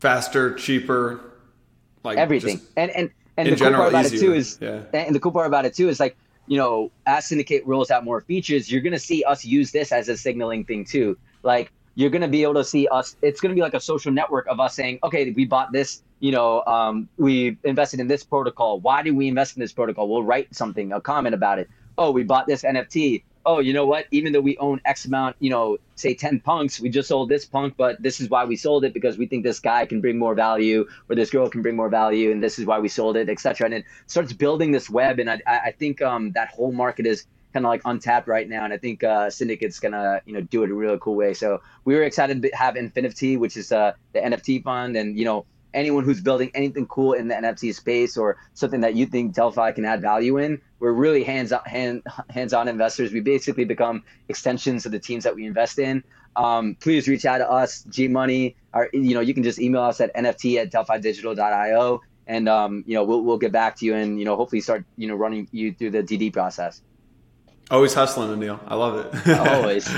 Faster, 0.00 0.54
cheaper, 0.54 1.34
like 2.02 2.16
everything, 2.16 2.62
and 2.76 2.90
and 2.92 3.10
and 3.36 3.52
the 3.52 3.56
cool 3.56 3.72
part 3.72 3.88
about 3.90 4.06
easier. 4.06 4.18
it 4.18 4.22
too 4.22 4.34
is, 4.34 4.58
yeah. 4.60 4.82
and 4.94 5.14
the 5.14 5.20
cool 5.20 5.32
part 5.32 5.46
about 5.46 5.66
it 5.66 5.74
too 5.74 5.90
is 5.90 6.00
like 6.00 6.16
you 6.46 6.56
know, 6.56 6.90
as 7.06 7.26
Syndicate 7.26 7.66
rolls 7.66 7.90
out 7.90 8.04
more 8.04 8.20
features, 8.20 8.70
you're 8.70 8.82
gonna 8.82 8.98
see 8.98 9.24
us 9.24 9.44
use 9.44 9.72
this 9.72 9.92
as 9.92 10.08
a 10.08 10.16
signaling 10.16 10.64
thing 10.64 10.84
too. 10.84 11.18
Like 11.42 11.72
you're 11.94 12.10
going 12.10 12.22
to 12.22 12.28
be 12.28 12.42
able 12.42 12.54
to 12.54 12.64
see 12.64 12.88
us. 12.88 13.16
It's 13.22 13.40
going 13.40 13.50
to 13.50 13.54
be 13.54 13.60
like 13.62 13.74
a 13.74 13.80
social 13.80 14.12
network 14.12 14.46
of 14.48 14.60
us 14.60 14.74
saying, 14.74 14.98
okay, 15.04 15.30
we 15.30 15.44
bought 15.44 15.72
this, 15.72 16.02
you 16.20 16.32
know, 16.32 16.62
um, 16.64 17.08
we 17.16 17.56
invested 17.64 18.00
in 18.00 18.08
this 18.08 18.24
protocol. 18.24 18.80
Why 18.80 19.02
did 19.02 19.12
we 19.12 19.28
invest 19.28 19.56
in 19.56 19.60
this 19.60 19.72
protocol? 19.72 20.08
We'll 20.08 20.22
write 20.22 20.54
something, 20.54 20.92
a 20.92 21.00
comment 21.00 21.34
about 21.34 21.58
it. 21.58 21.68
Oh, 21.96 22.10
we 22.10 22.24
bought 22.24 22.46
this 22.46 22.62
NFT. 22.62 23.22
Oh, 23.46 23.58
you 23.60 23.72
know 23.72 23.84
what? 23.84 24.06
Even 24.10 24.32
though 24.32 24.40
we 24.40 24.56
own 24.58 24.80
X 24.84 25.04
amount, 25.04 25.36
you 25.38 25.50
know, 25.50 25.76
say 25.96 26.14
10 26.14 26.40
punks, 26.40 26.80
we 26.80 26.88
just 26.88 27.08
sold 27.08 27.28
this 27.28 27.44
punk, 27.44 27.74
but 27.76 28.02
this 28.02 28.20
is 28.20 28.30
why 28.30 28.44
we 28.44 28.56
sold 28.56 28.84
it 28.84 28.94
because 28.94 29.18
we 29.18 29.26
think 29.26 29.44
this 29.44 29.60
guy 29.60 29.84
can 29.84 30.00
bring 30.00 30.18
more 30.18 30.34
value 30.34 30.86
or 31.10 31.16
this 31.16 31.30
girl 31.30 31.48
can 31.50 31.60
bring 31.60 31.76
more 31.76 31.90
value. 31.90 32.30
And 32.30 32.42
this 32.42 32.58
is 32.58 32.64
why 32.64 32.78
we 32.78 32.88
sold 32.88 33.16
it, 33.16 33.28
etc. 33.28 33.66
And 33.66 33.74
it 33.74 33.84
starts 34.06 34.32
building 34.32 34.72
this 34.72 34.88
web. 34.88 35.18
And 35.18 35.28
I, 35.28 35.40
I 35.46 35.74
think 35.78 36.00
um, 36.00 36.32
that 36.32 36.48
whole 36.48 36.72
market 36.72 37.06
is 37.06 37.26
kind 37.54 37.64
of 37.64 37.70
like 37.70 37.82
untapped 37.84 38.26
right 38.26 38.48
now, 38.48 38.64
and 38.64 38.74
I 38.74 38.78
think 38.78 39.04
uh, 39.04 39.30
Syndicate's 39.30 39.78
gonna 39.78 40.20
you 40.26 40.34
know 40.34 40.40
do 40.40 40.64
it 40.64 40.70
a 40.70 40.74
really 40.74 40.98
cool 41.00 41.14
way. 41.14 41.32
So 41.34 41.62
we 41.84 41.94
were 41.94 42.02
excited 42.02 42.42
to 42.42 42.50
have 42.50 42.76
Infinity, 42.76 43.36
which 43.36 43.56
is 43.56 43.70
uh, 43.70 43.92
the 44.12 44.20
NFT 44.20 44.64
fund, 44.64 44.96
and 44.96 45.16
you 45.16 45.24
know 45.24 45.46
anyone 45.74 46.04
who's 46.04 46.20
building 46.20 46.50
anything 46.54 46.86
cool 46.86 47.12
in 47.12 47.28
the 47.28 47.34
NFT 47.34 47.74
space 47.74 48.16
or 48.16 48.38
something 48.54 48.80
that 48.80 48.94
you 48.94 49.06
think 49.06 49.34
Delphi 49.34 49.72
can 49.72 49.84
add 49.84 50.00
value 50.00 50.38
in, 50.38 50.60
we're 50.78 50.92
really 50.92 51.22
hands 51.24 51.52
on 51.52 51.62
hand, 51.64 52.02
hands-on 52.30 52.68
investors. 52.68 53.12
We 53.12 53.20
basically 53.20 53.64
become 53.64 54.04
extensions 54.28 54.86
of 54.86 54.92
the 54.92 54.98
teams 54.98 55.24
that 55.24 55.34
we 55.34 55.44
invest 55.44 55.78
in. 55.78 56.02
Um, 56.36 56.76
please 56.80 57.06
reach 57.06 57.26
out 57.26 57.38
to 57.38 57.50
us, 57.50 57.84
G 57.88 58.08
Money, 58.08 58.56
or 58.72 58.88
you 58.92 59.14
know 59.14 59.20
you 59.20 59.34
can 59.34 59.42
just 59.42 59.60
email 59.60 59.82
us 59.82 60.00
at 60.00 60.14
nft 60.16 60.60
at 60.60 60.72
delphidigital.io, 60.72 62.00
and 62.26 62.48
um, 62.48 62.84
you 62.86 62.94
know 62.94 63.04
we'll 63.04 63.22
we'll 63.22 63.38
get 63.38 63.52
back 63.52 63.76
to 63.76 63.86
you 63.86 63.94
and 63.94 64.18
you 64.18 64.24
know 64.24 64.34
hopefully 64.34 64.60
start 64.60 64.84
you 64.96 65.06
know 65.06 65.14
running 65.14 65.48
you 65.52 65.72
through 65.72 65.90
the 65.90 66.02
DD 66.02 66.32
process. 66.32 66.82
Always 67.70 67.94
hustling, 67.94 68.28
Anil. 68.38 68.60
I 68.66 68.74
love 68.74 69.06
it. 69.06 69.38
Always. 69.38 69.88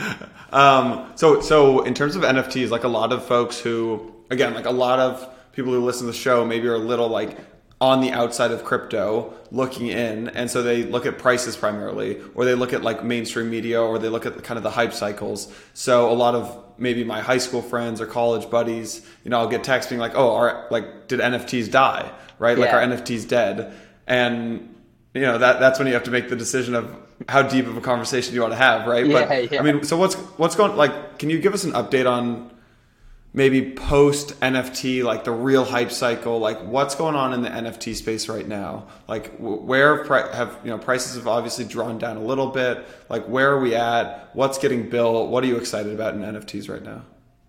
um, 0.52 1.12
so, 1.14 1.40
so 1.40 1.80
in 1.82 1.94
terms 1.94 2.14
of 2.14 2.22
NFTs, 2.22 2.68
like 2.68 2.84
a 2.84 2.88
lot 2.88 3.10
of 3.10 3.24
folks 3.24 3.58
who, 3.58 4.12
again, 4.30 4.54
like 4.54 4.66
a 4.66 4.70
lot 4.70 4.98
of 4.98 5.28
people 5.52 5.72
who 5.72 5.84
listen 5.84 6.06
to 6.06 6.12
the 6.12 6.18
show, 6.18 6.44
maybe 6.44 6.68
are 6.68 6.74
a 6.74 6.78
little 6.78 7.08
like 7.08 7.36
on 7.80 8.00
the 8.00 8.10
outside 8.10 8.52
of 8.52 8.64
crypto 8.64 9.34
looking 9.50 9.88
in 9.88 10.28
and 10.28 10.50
so 10.50 10.62
they 10.62 10.82
look 10.84 11.04
at 11.04 11.18
prices 11.18 11.56
primarily 11.58 12.18
or 12.34 12.46
they 12.46 12.54
look 12.54 12.72
at 12.72 12.82
like 12.82 13.04
mainstream 13.04 13.50
media 13.50 13.80
or 13.80 13.98
they 13.98 14.08
look 14.08 14.24
at 14.24 14.34
the 14.34 14.40
kind 14.40 14.56
of 14.56 14.62
the 14.62 14.70
hype 14.70 14.94
cycles 14.94 15.54
so 15.74 16.10
a 16.10 16.14
lot 16.14 16.34
of 16.34 16.64
maybe 16.78 17.04
my 17.04 17.20
high 17.20 17.36
school 17.36 17.60
friends 17.60 18.00
or 18.00 18.06
college 18.06 18.48
buddies 18.48 19.06
you 19.24 19.30
know 19.30 19.38
i'll 19.38 19.48
get 19.48 19.62
texts 19.62 19.90
being 19.90 20.00
like 20.00 20.12
oh 20.14 20.34
are 20.34 20.66
like 20.70 21.06
did 21.06 21.20
nfts 21.20 21.70
die 21.70 22.10
right 22.38 22.56
yeah. 22.56 22.64
like 22.64 22.72
are 22.72 22.80
nfts 22.80 23.28
dead 23.28 23.74
and 24.06 24.74
you 25.12 25.20
know 25.20 25.36
that 25.36 25.60
that's 25.60 25.78
when 25.78 25.86
you 25.86 25.92
have 25.92 26.04
to 26.04 26.10
make 26.10 26.30
the 26.30 26.36
decision 26.36 26.74
of 26.74 26.96
how 27.28 27.42
deep 27.42 27.66
of 27.66 27.76
a 27.76 27.80
conversation 27.80 28.34
you 28.34 28.40
want 28.40 28.52
to 28.52 28.58
have, 28.58 28.86
right? 28.86 29.06
Yeah, 29.06 29.26
but 29.26 29.52
yeah. 29.52 29.60
I 29.60 29.62
mean, 29.62 29.84
so 29.84 29.96
what's 29.96 30.14
what's 30.14 30.54
going 30.54 30.76
like? 30.76 31.18
Can 31.18 31.30
you 31.30 31.40
give 31.40 31.54
us 31.54 31.64
an 31.64 31.72
update 31.72 32.10
on 32.10 32.50
maybe 33.36 33.70
post 33.70 34.40
NFT, 34.40 35.04
like 35.04 35.22
the 35.22 35.30
real 35.30 35.64
hype 35.64 35.92
cycle? 35.92 36.40
Like 36.40 36.60
what's 36.64 36.96
going 36.96 37.14
on 37.14 37.32
in 37.32 37.42
the 37.42 37.50
NFT 37.50 37.94
space 37.94 38.28
right 38.28 38.48
now? 38.48 38.88
Like 39.06 39.36
where 39.38 40.02
have 40.02 40.58
you 40.64 40.70
know 40.70 40.78
prices 40.78 41.14
have 41.14 41.28
obviously 41.28 41.64
drawn 41.64 41.98
down 41.98 42.16
a 42.16 42.22
little 42.22 42.48
bit? 42.48 42.84
Like 43.08 43.26
where 43.26 43.52
are 43.52 43.60
we 43.60 43.76
at? 43.76 44.30
What's 44.34 44.58
getting 44.58 44.90
built? 44.90 45.30
What 45.30 45.44
are 45.44 45.46
you 45.46 45.56
excited 45.56 45.94
about 45.94 46.14
in 46.14 46.22
NFTs 46.22 46.68
right 46.68 46.82
now? 46.82 47.04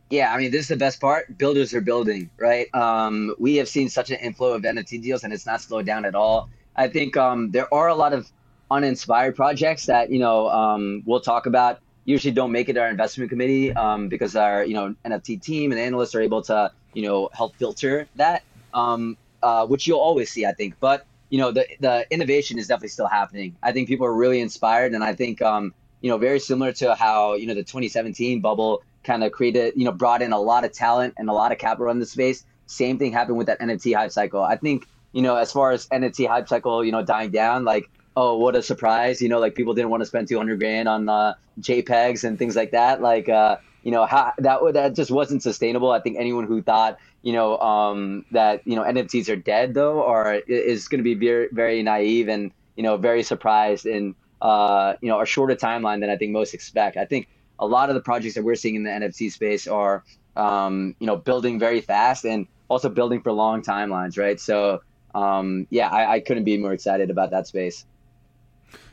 Yeah, 0.09 0.31
I 0.31 0.37
mean, 0.37 0.51
this 0.51 0.61
is 0.61 0.67
the 0.67 0.77
best 0.77 1.01
part. 1.01 1.37
Builders 1.37 1.73
are 1.73 1.81
building, 1.81 2.29
right? 2.37 2.73
Um, 2.73 3.35
we 3.39 3.57
have 3.57 3.67
seen 3.67 3.89
such 3.89 4.09
an 4.09 4.17
inflow 4.17 4.53
of 4.53 4.61
NFT 4.61 5.01
deals, 5.01 5.25
and 5.25 5.33
it's 5.33 5.45
not 5.45 5.59
slowed 5.59 5.85
down 5.85 6.05
at 6.05 6.15
all. 6.15 6.49
I 6.77 6.87
think 6.87 7.17
um, 7.17 7.51
there 7.51 7.73
are 7.73 7.89
a 7.89 7.95
lot 7.95 8.13
of 8.13 8.31
uninspired 8.69 9.35
projects 9.35 9.85
that 9.85 10.09
you 10.09 10.19
know 10.19 10.49
um, 10.49 11.03
we'll 11.05 11.21
talk 11.21 11.45
about 11.45 11.79
usually 12.07 12.31
don't 12.31 12.51
make 12.51 12.69
it 12.69 12.73
to 12.73 12.81
our 12.81 12.89
investment 12.89 13.29
committee 13.29 13.73
um, 13.73 14.07
because 14.07 14.35
our 14.35 14.65
you 14.65 14.73
know 14.73 14.95
NFT 15.05 15.39
team 15.39 15.71
and 15.71 15.79
analysts 15.79 16.15
are 16.15 16.21
able 16.21 16.41
to 16.43 16.71
you 16.93 17.03
know 17.03 17.29
help 17.33 17.55
filter 17.57 18.07
that, 18.15 18.43
um, 18.73 19.17
uh, 19.43 19.67
which 19.67 19.85
you'll 19.85 19.99
always 19.99 20.31
see, 20.31 20.45
I 20.45 20.53
think. 20.53 20.75
But 20.79 21.05
you 21.29 21.37
know 21.37 21.51
the 21.51 21.67
the 21.79 22.07
innovation 22.09 22.57
is 22.57 22.67
definitely 22.67 22.89
still 22.89 23.07
happening. 23.07 23.55
I 23.61 23.73
think 23.73 23.87
people 23.87 24.07
are 24.07 24.13
really 24.13 24.39
inspired, 24.39 24.93
and 24.93 25.03
I 25.03 25.13
think 25.13 25.41
um, 25.41 25.73
you 26.01 26.09
know 26.09 26.17
very 26.17 26.39
similar 26.39 26.71
to 26.73 26.95
how 26.95 27.35
you 27.35 27.45
know 27.45 27.53
the 27.53 27.63
2017 27.63 28.41
bubble 28.41 28.81
kind 29.03 29.23
of 29.23 29.31
created 29.31 29.73
you 29.75 29.85
know 29.85 29.91
brought 29.91 30.21
in 30.21 30.31
a 30.31 30.39
lot 30.39 30.63
of 30.63 30.71
talent 30.71 31.13
and 31.17 31.29
a 31.29 31.33
lot 31.33 31.51
of 31.51 31.57
capital 31.57 31.91
in 31.91 31.99
the 31.99 32.05
space. 32.05 32.45
Same 32.65 32.97
thing 32.97 33.11
happened 33.11 33.37
with 33.37 33.47
that 33.47 33.59
NFT 33.59 33.95
hype 33.95 34.11
cycle. 34.11 34.41
I 34.41 34.55
think 34.55 34.87
you 35.11 35.21
know 35.21 35.35
as 35.35 35.51
far 35.51 35.71
as 35.71 35.87
NFT 35.87 36.27
hype 36.27 36.47
cycle 36.47 36.85
you 36.85 36.93
know 36.93 37.03
dying 37.03 37.31
down, 37.31 37.65
like 37.65 37.89
oh, 38.17 38.35
what 38.35 38.55
a 38.55 38.63
surprise! 38.63 39.21
You 39.21 39.29
know, 39.29 39.39
like 39.39 39.53
people 39.53 39.75
didn't 39.75 39.91
want 39.91 40.01
to 40.01 40.07
spend 40.07 40.27
200 40.27 40.59
grand 40.59 40.89
on 40.89 41.07
uh, 41.07 41.35
JPEGs 41.61 42.23
and 42.23 42.37
things 42.37 42.55
like 42.55 42.71
that. 42.71 42.99
Like, 42.99 43.29
uh, 43.29 43.57
you 43.83 43.91
know, 43.91 44.05
how, 44.07 44.33
that 44.39 44.59
that 44.73 44.95
just 44.95 45.11
wasn't 45.11 45.43
sustainable. 45.43 45.91
I 45.91 46.01
think 46.01 46.17
anyone 46.17 46.47
who 46.47 46.63
thought, 46.63 46.97
you 47.21 47.31
know, 47.31 47.59
um, 47.59 48.25
that 48.31 48.63
you 48.65 48.75
know 48.75 48.83
NFTs 48.83 49.29
are 49.29 49.35
dead 49.35 49.75
though, 49.75 50.01
or 50.01 50.41
is 50.47 50.87
going 50.87 50.97
to 50.97 51.03
be 51.03 51.13
very 51.13 51.47
very 51.51 51.83
naive 51.83 52.27
and 52.27 52.51
you 52.75 52.83
know 52.83 52.97
very 52.97 53.21
surprised 53.21 53.85
in 53.85 54.15
uh, 54.41 54.95
you 54.99 55.09
know 55.09 55.21
a 55.21 55.25
shorter 55.25 55.55
timeline 55.55 56.01
than 56.01 56.09
I 56.09 56.17
think 56.17 56.31
most 56.31 56.55
expect. 56.55 56.97
I 56.97 57.05
think 57.05 57.27
a 57.59 57.67
lot 57.67 57.89
of 57.89 57.95
the 57.95 58.01
projects 58.01 58.33
that 58.33 58.43
we're 58.43 58.55
seeing 58.55 58.75
in 58.75 58.83
the 58.83 58.89
NFT 58.89 59.31
space 59.31 59.67
are 59.67 60.03
um, 60.35 60.95
you 60.99 61.05
know 61.05 61.17
building 61.17 61.59
very 61.59 61.81
fast 61.81 62.25
and 62.25 62.47
also 62.67 62.89
building 62.89 63.21
for 63.21 63.31
long 63.31 63.61
timelines, 63.61 64.17
right? 64.17 64.39
So 64.39 64.81
um, 65.13 65.67
yeah, 65.69 65.89
I, 65.89 66.13
I 66.15 66.19
couldn't 66.19 66.45
be 66.45 66.57
more 66.57 66.73
excited 66.73 67.11
about 67.11 67.29
that 67.29 67.45
space. 67.45 67.85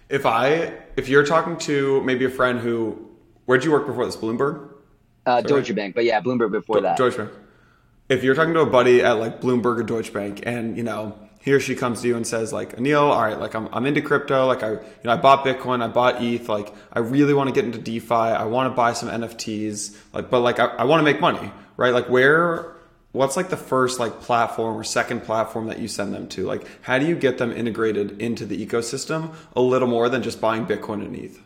If 0.08 0.26
I, 0.26 0.74
if 0.96 1.08
you're 1.08 1.24
talking 1.24 1.56
to 1.58 2.02
maybe 2.02 2.24
a 2.24 2.30
friend 2.30 2.60
who, 2.60 3.10
where'd 3.46 3.64
you 3.64 3.72
work 3.72 3.86
before 3.86 4.04
this? 4.04 4.16
Bloomberg? 4.16 4.70
Uh, 5.26 5.40
Deutsche 5.40 5.70
right? 5.70 5.76
Bank, 5.76 5.94
but 5.94 6.04
yeah, 6.04 6.20
Bloomberg 6.20 6.52
before 6.52 6.80
that. 6.82 6.96
Deutsche 6.96 7.16
Bank. 7.16 7.30
If 8.08 8.22
you're 8.22 8.34
talking 8.34 8.52
to 8.54 8.60
a 8.60 8.66
buddy 8.66 9.02
at 9.02 9.12
like 9.12 9.40
Bloomberg 9.40 9.80
or 9.80 9.82
Deutsche 9.82 10.12
Bank, 10.12 10.42
and 10.44 10.76
you 10.76 10.82
know 10.82 11.18
he 11.40 11.52
or 11.52 11.60
she 11.60 11.74
comes 11.74 12.02
to 12.02 12.08
you 12.08 12.16
and 12.16 12.26
says 12.26 12.52
like 12.52 12.76
Anil, 12.76 13.00
all 13.00 13.22
right, 13.22 13.38
like 13.38 13.54
I'm, 13.54 13.68
I'm 13.72 13.86
into 13.86 14.02
crypto, 14.02 14.46
like 14.46 14.62
I 14.62 14.72
you 14.72 14.80
know 15.04 15.12
I 15.12 15.16
bought 15.16 15.44
Bitcoin, 15.44 15.82
I 15.82 15.88
bought 15.88 16.22
ETH, 16.22 16.48
like 16.48 16.74
I 16.92 16.98
really 16.98 17.32
want 17.32 17.48
to 17.48 17.54
get 17.54 17.64
into 17.64 17.78
DeFi, 17.78 18.14
I 18.14 18.44
want 18.44 18.70
to 18.70 18.76
buy 18.76 18.92
some 18.92 19.08
NFTs, 19.08 19.96
like 20.12 20.28
but 20.28 20.40
like 20.40 20.58
I, 20.58 20.66
I 20.66 20.84
want 20.84 21.00
to 21.00 21.04
make 21.04 21.20
money, 21.20 21.50
right? 21.78 21.94
Like 21.94 22.10
where 22.10 22.73
what's 23.14 23.36
like 23.36 23.48
the 23.48 23.56
first 23.56 23.98
like 23.98 24.20
platform 24.20 24.76
or 24.76 24.84
second 24.84 25.20
platform 25.22 25.68
that 25.68 25.78
you 25.78 25.88
send 25.88 26.12
them 26.12 26.28
to? 26.28 26.44
Like 26.44 26.66
how 26.82 26.98
do 26.98 27.06
you 27.06 27.16
get 27.16 27.38
them 27.38 27.52
integrated 27.52 28.20
into 28.20 28.44
the 28.44 28.64
ecosystem 28.64 29.34
a 29.56 29.60
little 29.60 29.88
more 29.88 30.08
than 30.08 30.22
just 30.22 30.40
buying 30.40 30.66
bitcoin 30.66 31.04
and 31.04 31.16
eth 31.16 31.38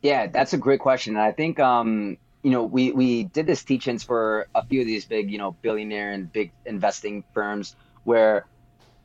yeah 0.00 0.26
that's 0.26 0.52
a 0.52 0.58
great 0.58 0.80
question. 0.80 1.16
And 1.16 1.22
i 1.22 1.32
think 1.32 1.58
um 1.60 2.16
you 2.42 2.50
know 2.50 2.64
we 2.64 2.92
we 2.92 3.24
did 3.24 3.46
this 3.46 3.62
teachings 3.64 4.02
for 4.02 4.46
a 4.54 4.64
few 4.64 4.80
of 4.80 4.86
these 4.86 5.04
big 5.04 5.30
you 5.30 5.38
know 5.38 5.52
billionaire 5.62 6.10
and 6.10 6.32
big 6.32 6.52
investing 6.66 7.24
firms 7.34 7.76
where 8.04 8.46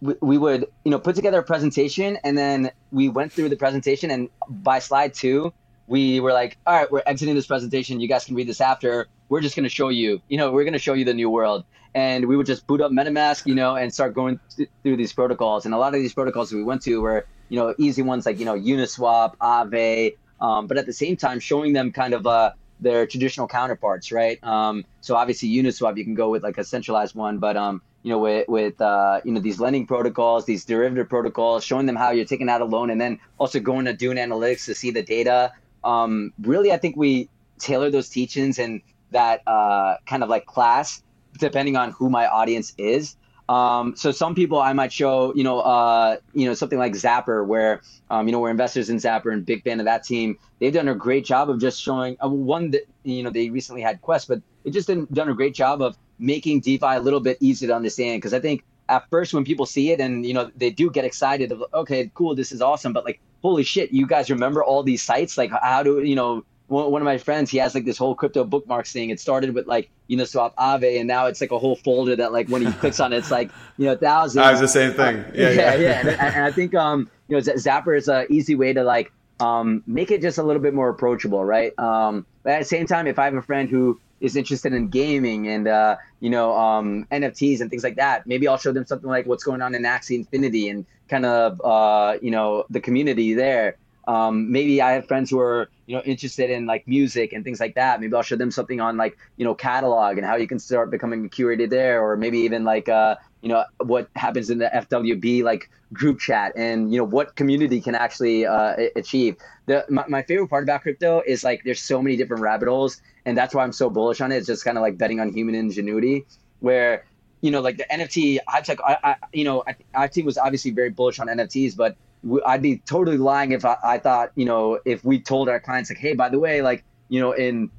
we, 0.02 0.14
we 0.22 0.38
would 0.38 0.66
you 0.86 0.92
know 0.92 1.00
put 1.00 1.16
together 1.16 1.40
a 1.40 1.44
presentation 1.44 2.18
and 2.24 2.38
then 2.38 2.72
we 2.92 3.10
went 3.10 3.32
through 3.32 3.50
the 3.50 3.56
presentation 3.56 4.12
and 4.12 4.30
by 4.50 4.80
slide 4.80 5.14
two 5.14 5.54
we 5.88 6.20
were 6.20 6.34
like 6.34 6.58
all 6.68 6.76
right 6.76 6.92
we're 6.92 7.04
exiting 7.06 7.34
this 7.36 7.48
presentation. 7.48 8.00
You 8.00 8.08
guys 8.08 8.26
can 8.26 8.36
read 8.36 8.48
this 8.48 8.62
after 8.62 9.08
we're 9.30 9.42
just 9.42 9.56
going 9.56 9.64
to 9.64 9.70
show 9.70 9.90
you 9.90 10.22
you 10.28 10.38
know 10.38 10.52
we're 10.52 10.64
going 10.64 10.74
to 10.74 10.80
show 10.80 10.94
you 10.94 11.06
the 11.06 11.14
new 11.14 11.30
world 11.30 11.64
and 11.98 12.28
we 12.28 12.38
would 12.38 12.46
just 12.46 12.68
boot 12.68 12.80
up 12.80 12.92
MetaMask, 12.92 13.48
you 13.48 13.56
know, 13.56 13.76
and 13.76 13.92
start 13.92 14.14
going 14.14 14.40
th- 14.56 14.70
through 14.84 14.98
these 14.98 15.14
protocols. 15.14 15.66
And 15.66 15.74
a 15.74 15.78
lot 15.80 15.96
of 15.96 16.00
these 16.00 16.14
protocols 16.14 16.54
we 16.54 16.62
went 16.62 16.84
to 16.84 17.02
were, 17.02 17.26
you 17.50 17.58
know, 17.58 17.74
easy 17.80 18.04
ones 18.04 18.26
like, 18.26 18.38
you 18.38 18.46
know, 18.46 18.54
Uniswap, 18.54 19.36
Aave, 19.38 20.16
um, 20.40 20.68
but 20.68 20.78
at 20.78 20.86
the 20.86 20.94
same 20.94 21.18
time 21.18 21.40
showing 21.40 21.74
them 21.74 21.92
kind 21.92 22.14
of 22.14 22.28
uh, 22.28 22.52
their 22.80 23.08
traditional 23.08 23.48
counterparts, 23.48 24.12
right? 24.12 24.38
Um, 24.44 24.86
so 25.02 25.16
obviously 25.16 25.50
Uniswap, 25.50 25.98
you 25.98 26.04
can 26.04 26.14
go 26.14 26.30
with 26.30 26.44
like 26.44 26.60
a 26.60 26.64
centralized 26.64 27.16
one, 27.16 27.40
but 27.40 27.58
um, 27.58 27.82
you 28.04 28.12
know, 28.12 28.20
with 28.20 28.48
with 28.48 28.80
uh, 28.80 29.22
you 29.26 29.32
know 29.32 29.40
these 29.40 29.60
lending 29.60 29.88
protocols, 29.88 30.46
these 30.46 30.66
derivative 30.66 31.10
protocols, 31.10 31.64
showing 31.64 31.88
them 31.88 31.96
how 31.96 32.12
you're 32.12 32.26
taking 32.26 32.48
out 32.48 32.62
a 32.62 32.66
loan, 32.66 32.90
and 32.90 33.02
then 33.02 33.20
also 33.40 33.60
going 33.60 33.86
to 33.86 33.94
Dune 33.94 34.18
Analytics 34.18 34.66
to 34.66 34.76
see 34.76 34.92
the 34.92 35.02
data. 35.02 35.52
Um, 35.84 36.32
really, 36.42 36.72
I 36.72 36.78
think 36.78 36.96
we 36.96 37.30
tailor 37.58 37.90
those 37.90 38.10
teachings 38.10 38.60
and 38.60 38.82
that 39.12 39.42
uh, 39.48 39.96
kind 40.06 40.24
of 40.24 40.30
like 40.30 40.46
class 40.46 41.04
depending 41.38 41.76
on 41.76 41.92
who 41.92 42.10
my 42.10 42.28
audience 42.28 42.74
is. 42.78 43.16
Um, 43.50 43.96
so 43.96 44.12
some 44.12 44.36
people 44.36 44.60
I 44.60 44.74
might 44.74 44.92
show, 44.92 45.34
you 45.34 45.44
know, 45.44 45.62
uh, 45.62 46.18
you 46.34 46.46
know, 46.46 46.54
something 46.54 46.78
like 46.78 46.94
Zapper, 46.94 47.46
where, 47.46 47.82
um, 48.10 48.28
you 48.28 48.34
know, 48.34 48.40
we're 48.40 48.50
investors 48.50 48.90
in 48.90 48.98
Zapper 48.98 49.32
and 49.32 49.46
big 49.46 49.64
fan 49.64 49.80
of 49.80 49.86
that 49.86 50.04
team. 50.04 50.38
They've 50.60 50.74
done 50.74 50.90
a 50.90 50.96
great 50.96 51.24
job 51.24 51.50
of 51.50 51.60
just 51.60 51.82
showing 51.82 52.18
uh, 52.22 52.28
one 52.28 52.72
that, 52.72 52.88
you 53.04 53.24
know, 53.24 53.30
they 53.30 53.50
recently 53.50 53.82
had 53.82 54.02
Quest, 54.02 54.28
but 54.28 54.42
they 54.64 54.72
just 54.72 54.90
done, 54.90 55.08
done 55.14 55.30
a 55.30 55.34
great 55.34 55.54
job 55.54 55.82
of 55.82 55.98
making 56.20 56.60
DeFi 56.60 56.96
a 56.96 57.00
little 57.00 57.22
bit 57.22 57.38
easier 57.40 57.70
to 57.70 57.76
understand. 57.76 58.22
Cause 58.22 58.34
I 58.34 58.40
think 58.42 58.66
at 58.90 59.10
first 59.10 59.34
when 59.34 59.46
people 59.46 59.66
see 59.66 59.92
it 59.92 60.02
and, 60.02 60.26
you 60.26 60.34
know, 60.34 60.52
they 60.58 60.70
do 60.70 60.92
get 60.92 61.06
excited 61.06 61.52
of, 61.54 61.64
okay, 61.74 62.12
cool, 62.16 62.36
this 62.36 62.52
is 62.52 62.62
awesome. 62.62 62.92
But 62.92 63.06
like, 63.06 63.22
holy 63.42 63.64
shit, 63.64 63.94
you 63.94 64.08
guys 64.08 64.30
remember 64.30 64.62
all 64.62 64.84
these 64.84 65.04
sites? 65.04 65.38
Like 65.38 65.52
how 65.62 65.84
do, 65.84 66.04
you 66.04 66.16
know, 66.16 66.44
one 66.68 67.02
of 67.02 67.06
my 67.06 67.18
friends, 67.18 67.50
he 67.50 67.58
has 67.60 67.74
like 67.74 67.86
this 67.86 67.98
whole 67.98 68.14
crypto 68.14 68.44
bookmarks 68.44 68.92
thing. 68.92 69.10
It 69.10 69.20
started 69.20 69.54
with 69.54 69.68
like 69.68 69.90
Uniswap 70.10 70.54
Aave, 70.56 71.00
and 71.00 71.08
now 71.08 71.28
it's 71.28 71.40
like 71.40 71.52
a 71.52 71.60
whole 71.60 71.78
folder 71.78 72.16
that 72.18 72.34
like 72.34 72.50
when 72.50 72.62
he 72.62 72.72
clicks 72.80 73.00
on 73.00 73.14
it, 73.14 73.18
it's 73.18 73.32
like 73.32 73.52
you 73.78 73.86
know 73.86 73.96
thousands. 73.96 74.46
I 74.46 74.52
was 74.52 74.60
the 74.60 74.68
same 74.68 74.94
thing. 74.94 75.24
Yeah, 75.34 75.52
yeah, 75.52 75.52
yeah. 75.54 75.76
yeah. 75.76 76.00
And, 76.00 76.10
and, 76.10 76.46
I 76.46 76.52
think 76.52 76.76
um 76.76 77.10
you 77.28 77.38
know 77.38 77.42
Zapper 77.42 77.98
is 77.98 78.08
an 78.10 78.28
easy 78.30 78.56
way 78.56 78.74
to 78.74 78.84
like 78.84 79.12
um 79.40 79.84
make 79.88 80.12
it 80.12 80.22
just 80.22 80.38
a 80.38 80.44
little 80.44 80.62
bit 80.62 80.74
more 80.74 80.90
approachable, 80.90 81.44
right? 81.44 81.78
Um, 81.80 82.26
but 82.44 82.54
at 82.54 82.60
the 82.60 82.66
same 82.66 82.86
time, 82.86 83.08
if 83.08 83.18
I 83.18 83.26
have 83.26 83.36
a 83.36 83.42
friend 83.42 83.70
who 83.70 84.00
is 84.20 84.36
interested 84.36 84.74
in 84.74 84.90
gaming 84.90 85.48
and 85.48 85.68
uh, 85.68 85.96
you 86.20 86.30
know 86.30 86.54
um, 86.54 87.08
NFTs 87.12 87.62
and 87.62 87.70
things 87.70 87.84
like 87.84 87.96
that, 87.96 88.28
maybe 88.28 88.48
I'll 88.48 88.58
show 88.58 88.74
them 88.74 88.86
something 88.86 89.10
like 89.10 89.26
what's 89.26 89.44
going 89.44 89.62
on 89.62 89.76
in 89.76 89.84
Axie 89.84 90.16
Infinity 90.16 90.70
and 90.70 90.86
kind 91.08 91.26
of 91.26 91.62
uh, 91.64 92.18
you 92.22 92.32
know 92.32 92.66
the 92.70 92.82
community 92.82 93.34
there. 93.34 93.78
Um, 94.08 94.52
maybe 94.52 94.82
I 94.82 94.94
have 94.94 95.08
friends 95.08 95.30
who 95.30 95.40
are 95.40 95.70
you 95.86 95.96
know 95.96 96.02
interested 96.04 96.50
in 96.50 96.66
like 96.66 96.88
music 96.88 97.34
and 97.34 97.44
things 97.44 97.60
like 97.60 97.76
that. 97.76 98.00
Maybe 98.00 98.16
I'll 98.16 98.24
show 98.24 98.38
them 98.38 98.52
something 98.52 98.80
on 98.80 98.96
like 98.96 99.18
you 99.36 99.44
know 99.44 99.54
catalog 99.54 100.18
and 100.18 100.26
how 100.26 100.38
you 100.38 100.48
can 100.48 100.60
start 100.60 100.90
becoming 100.90 101.26
a 101.26 101.30
curator 101.30 101.68
there, 101.68 102.02
or 102.02 102.16
maybe 102.16 102.40
even 102.40 102.64
like 102.64 102.88
uh, 102.88 103.16
you 103.42 103.50
know 103.50 103.66
what 103.80 104.10
happens 104.16 104.50
in 104.50 104.60
the 104.60 104.70
FWB 104.74 105.44
like 105.44 105.70
group 105.94 106.20
chat 106.20 106.54
and 106.56 106.92
you 106.92 106.98
know 106.98 107.04
what 107.04 107.36
community 107.36 107.82
can 107.82 107.96
actually 107.96 108.46
uh, 108.46 108.76
achieve. 108.96 109.36
The 109.66 109.86
my, 109.90 110.06
my 110.08 110.22
favorite 110.24 110.48
part 110.48 110.64
about 110.64 110.84
crypto 110.84 111.22
is 111.26 111.44
like 111.44 111.64
there's 111.66 111.82
so 111.82 112.02
many 112.02 112.16
different 112.16 112.42
rabbit 112.42 112.70
holes, 112.70 113.02
and 113.26 113.38
that's 113.38 113.54
why 113.54 113.64
I'm 113.64 113.74
so 113.74 113.90
bullish 113.90 114.22
on 114.22 114.32
it. 114.32 114.38
It's 114.38 114.48
just 114.48 114.64
kind 114.64 114.78
of 114.78 114.82
like 114.82 114.98
betting 114.98 115.20
on 115.20 115.34
human 115.34 115.54
ingenuity, 115.54 116.26
where 116.62 117.06
you 117.42 117.52
know 117.52 117.60
like 117.60 117.78
the 117.78 117.86
NFT 117.92 118.40
hype 118.48 118.66
cycle. 118.66 118.86
I, 118.86 118.98
I 119.04 119.16
you 119.34 119.44
know 119.44 119.64
I, 119.68 119.76
I 119.94 120.10
was 120.24 120.38
obviously 120.38 120.72
very 120.72 120.92
bullish 120.92 121.20
on 121.20 121.28
NFTs, 121.28 121.76
but 121.76 121.98
I'd 122.46 122.62
be 122.62 122.78
totally 122.80 123.18
lying 123.18 123.52
if 123.52 123.66
I, 123.66 123.78
I 123.84 123.98
thought, 124.00 124.32
you 124.36 124.46
know, 124.46 124.80
if 124.86 125.04
we 125.04 125.20
told 125.20 125.50
our 125.50 125.60
clients 125.60 125.90
like, 125.90 126.00
hey, 126.00 126.14
by 126.14 126.30
the 126.30 126.40
way, 126.40 126.62
like, 126.62 126.84
you 127.10 127.20
know, 127.20 127.32
in 127.32 127.70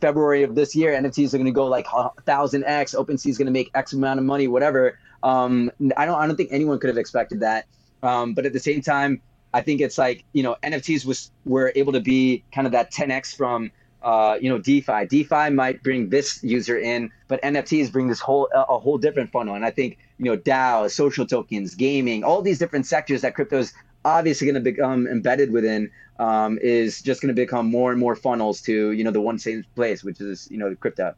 February 0.00 0.42
of 0.42 0.54
this 0.54 0.74
year, 0.74 0.92
NFTs 0.92 1.32
are 1.32 1.38
going 1.38 1.46
to 1.46 1.52
go 1.52 1.66
like 1.66 1.86
thousand 2.26 2.64
X, 2.64 2.94
OpenSea 2.94 3.28
is 3.28 3.38
going 3.38 3.46
to 3.46 3.52
make 3.52 3.70
X 3.74 3.92
amount 3.92 4.18
of 4.18 4.26
money, 4.26 4.48
whatever. 4.48 4.98
Um, 5.22 5.70
I 5.96 6.06
don't, 6.06 6.20
I 6.20 6.26
don't 6.26 6.36
think 6.36 6.50
anyone 6.52 6.78
could 6.78 6.88
have 6.88 6.98
expected 6.98 7.40
that. 7.40 7.66
Um, 8.02 8.34
but 8.34 8.44
at 8.44 8.52
the 8.52 8.60
same 8.60 8.82
time, 8.82 9.22
I 9.54 9.62
think 9.62 9.80
it's 9.80 9.96
like, 9.96 10.24
you 10.32 10.42
know, 10.42 10.56
NFTs 10.62 11.06
was, 11.06 11.30
were 11.44 11.72
able 11.76 11.92
to 11.92 12.00
be 12.00 12.44
kind 12.52 12.66
of 12.66 12.72
that 12.72 12.92
10X 12.92 13.36
from, 13.36 13.70
uh, 14.04 14.38
you 14.40 14.48
know, 14.48 14.58
DeFi. 14.58 15.06
DeFi 15.06 15.50
might 15.50 15.82
bring 15.82 16.10
this 16.10 16.42
user 16.44 16.78
in, 16.78 17.10
but 17.26 17.42
NFTs 17.42 17.90
bring 17.90 18.06
this 18.08 18.20
whole, 18.20 18.48
a 18.54 18.78
whole 18.78 18.98
different 18.98 19.32
funnel. 19.32 19.54
And 19.54 19.64
I 19.64 19.70
think, 19.70 19.98
you 20.18 20.26
know, 20.26 20.36
DAO, 20.36 20.90
social 20.90 21.26
tokens, 21.26 21.74
gaming, 21.74 22.22
all 22.22 22.42
these 22.42 22.58
different 22.58 22.86
sectors 22.86 23.22
that 23.22 23.34
crypto 23.34 23.58
is 23.58 23.72
obviously 24.04 24.46
going 24.46 24.54
to 24.54 24.60
become 24.60 25.06
embedded 25.06 25.50
within 25.50 25.90
um, 26.18 26.58
is 26.62 27.02
just 27.02 27.20
going 27.22 27.34
to 27.34 27.40
become 27.40 27.66
more 27.66 27.90
and 27.90 27.98
more 27.98 28.14
funnels 28.14 28.60
to 28.62 28.92
you 28.92 29.02
know 29.02 29.10
the 29.10 29.20
one 29.20 29.38
same 29.38 29.64
place, 29.74 30.04
which 30.04 30.20
is 30.20 30.48
you 30.50 30.58
know 30.58 30.68
the 30.68 30.76
crypto. 30.76 31.14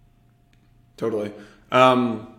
Totally. 0.97 1.33
Um, 1.73 2.33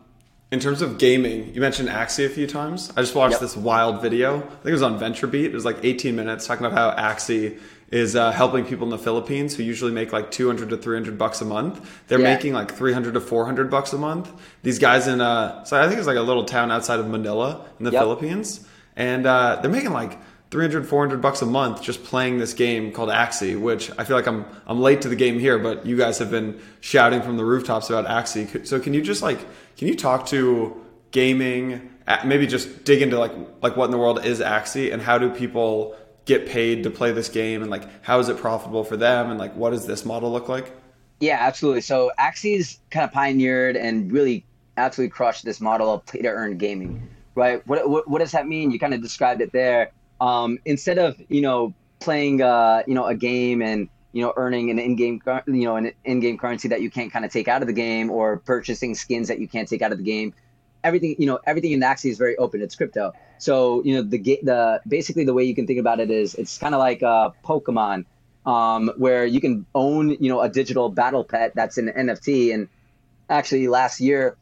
in 0.52 0.60
terms 0.60 0.82
of 0.82 0.98
gaming, 0.98 1.54
you 1.54 1.60
mentioned 1.60 1.90
Axie 1.90 2.26
a 2.26 2.30
few 2.30 2.48
times. 2.48 2.92
I 2.96 3.02
just 3.02 3.14
watched 3.14 3.34
yep. 3.34 3.42
this 3.42 3.58
wild 3.58 4.02
video. 4.02 4.38
I 4.38 4.40
think 4.40 4.68
it 4.68 4.72
was 4.72 4.82
on 4.82 4.98
VentureBeat. 4.98 5.46
It 5.46 5.54
was 5.54 5.66
like 5.66 5.84
18 5.84 6.16
minutes 6.16 6.48
talking 6.48 6.66
about 6.66 6.98
how 6.98 7.04
Axie 7.04 7.60
is 7.90 8.16
uh, 8.16 8.32
helping 8.32 8.66
people 8.66 8.86
in 8.86 8.90
the 8.92 8.98
Philippines 8.98 9.56
who 9.56 9.64
usually 9.64 9.92
make 9.92 10.12
like 10.12 10.30
200 10.32 10.70
to 10.70 10.78
300 10.78 11.18
bucks 11.18 11.42
a 11.42 11.46
month. 11.46 12.04
They're 12.08 12.20
yeah. 12.20 12.34
making 12.34 12.54
like 12.54 12.74
300 12.74 13.14
to 13.14 13.22
400 13.22 13.70
bucks 13.70 13.94
a 13.94 13.98
month. 13.98 14.32
These 14.64 14.80
guys 14.80 15.08
in, 15.08 15.22
uh, 15.22 15.64
so 15.64 15.82
I 15.82 15.88
think 15.88 15.98
it's 15.98 16.08
like 16.08 16.18
a 16.18 16.22
little 16.22 16.44
town 16.44 16.72
outside 16.72 17.00
of 17.00 17.08
Manila 17.08 17.66
in 17.80 17.86
the 17.86 17.92
yep. 17.92 18.02
Philippines. 18.02 18.68
And 18.96 19.26
uh, 19.26 19.60
they're 19.62 19.72
making 19.72 19.92
like 19.92 20.20
300 20.50 20.88
400 20.88 21.22
bucks 21.22 21.42
a 21.42 21.46
month 21.46 21.82
just 21.82 22.04
playing 22.04 22.38
this 22.38 22.54
game 22.54 22.92
called 22.94 23.10
Axie 23.10 23.60
which 23.60 23.92
I 23.98 24.06
feel 24.06 24.16
like 24.16 24.28
I'm 24.28 24.46
I'm 24.66 24.80
late 24.80 25.02
to 25.02 25.10
the 25.10 25.16
game 25.16 25.40
here 25.40 25.60
but 25.60 25.86
you 25.86 25.98
guys 25.98 26.20
have 26.20 26.32
been 26.32 26.62
shouting 26.80 27.22
from 27.22 27.36
the 27.36 27.44
rooftops 27.44 27.90
about 27.90 28.06
Axie 28.06 28.66
so 28.66 28.80
can 28.80 28.94
you 28.94 29.02
just 29.02 29.22
like 29.22 29.40
can 29.76 29.90
you 29.90 29.96
talk 29.96 30.28
to 30.28 30.82
gaming 31.12 31.90
maybe 32.26 32.48
just 32.48 32.86
dig 32.86 33.02
into 33.02 33.20
like 33.20 33.34
like 33.62 33.76
what 33.76 33.86
in 33.86 33.92
the 33.92 33.98
world 33.98 34.26
is 34.26 34.40
Axie 34.40 34.94
and 34.94 35.02
how 35.02 35.18
do 35.18 35.30
people 35.30 35.98
get 36.28 36.48
paid 36.48 36.84
to 36.84 36.92
play 36.92 37.12
this 37.12 37.30
game 37.30 37.64
and 37.64 37.72
like 37.72 37.84
how 38.04 38.20
is 38.20 38.30
it 38.30 38.38
profitable 38.38 38.84
for 38.84 38.98
them 38.98 39.32
and 39.32 39.40
like 39.40 39.56
what 39.56 39.72
does 39.72 39.88
this 39.88 40.06
model 40.06 40.32
look 40.32 40.48
like? 40.48 40.72
Yeah 41.20 41.38
absolutely. 41.40 41.82
So 41.82 42.12
Axie's 42.20 42.80
kind 42.92 43.04
of 43.04 43.12
pioneered 43.12 43.76
and 43.76 44.12
really 44.12 44.46
absolutely 44.78 45.10
crushed 45.10 45.44
this 45.44 45.60
model 45.60 45.92
of 45.92 46.06
play 46.06 46.22
to 46.22 46.28
earn 46.28 46.58
gaming 46.58 47.10
right? 47.38 47.66
What, 47.68 47.88
what, 47.88 48.08
what 48.10 48.20
does 48.20 48.32
that 48.32 48.48
mean? 48.48 48.72
You 48.72 48.80
kind 48.80 48.94
of 48.94 49.02
described 49.02 49.42
it 49.42 49.52
there. 49.54 49.92
Um, 50.20 50.58
instead 50.66 50.98
of 50.98 51.16
you 51.30 51.42
know 51.42 51.74
playing 52.00 52.42
uh, 52.42 52.82
you 52.88 52.96
know 52.96 53.06
a 53.06 53.16
game 53.16 53.62
and 53.62 53.88
you 54.12 54.24
know 54.24 54.34
earning 54.36 54.72
an 54.72 54.80
in-game 54.80 55.22
you 55.46 55.64
know 55.64 55.76
an 55.76 55.92
in-game 56.04 56.40
currency 56.40 56.68
that 56.70 56.82
you 56.82 56.90
can't 56.90 57.14
kind 57.14 57.24
of 57.24 57.32
take 57.32 57.48
out 57.48 57.62
of 57.62 57.68
the 57.68 57.74
game 57.74 58.10
or 58.10 58.38
purchasing 58.38 58.96
skins 58.96 59.28
that 59.28 59.40
you 59.40 59.48
can't 59.48 59.70
take 59.70 59.84
out 59.84 59.92
of 59.92 60.00
the 60.00 60.04
game 60.04 60.34
everything 60.84 61.16
you 61.20 61.28
know 61.28 61.40
everything 61.46 61.72
in 61.72 61.82
Axie 61.82 62.10
is 62.10 62.18
very 62.18 62.36
open. 62.38 62.62
It's 62.62 62.76
crypto 62.76 63.14
so 63.38 63.84
you 63.84 63.96
know 63.96 64.02
the 64.02 64.18
the 64.44 64.82
basically 64.88 65.24
the 65.24 65.34
way 65.34 65.44
you 65.44 65.56
can 65.56 65.68
think 65.68 65.80
about 65.80 66.00
it 66.00 66.12
is 66.12 66.36
it's 66.36 66.58
kind 66.58 66.74
of 66.74 66.80
like 66.80 67.04
uh, 67.04 67.30
pokemon 67.44 68.06
um, 68.46 68.92
where 68.98 69.26
you 69.26 69.42
can 69.42 69.66
own 69.76 70.12
you 70.12 70.30
know 70.30 70.42
a 70.42 70.50
digital 70.50 70.90
battle 70.90 71.24
pet 71.24 71.54
that's 71.56 71.78
an 71.78 71.88
nft 71.90 72.54
and 72.54 72.68
actually 73.30 73.68
last 73.68 74.00
year 74.00 74.38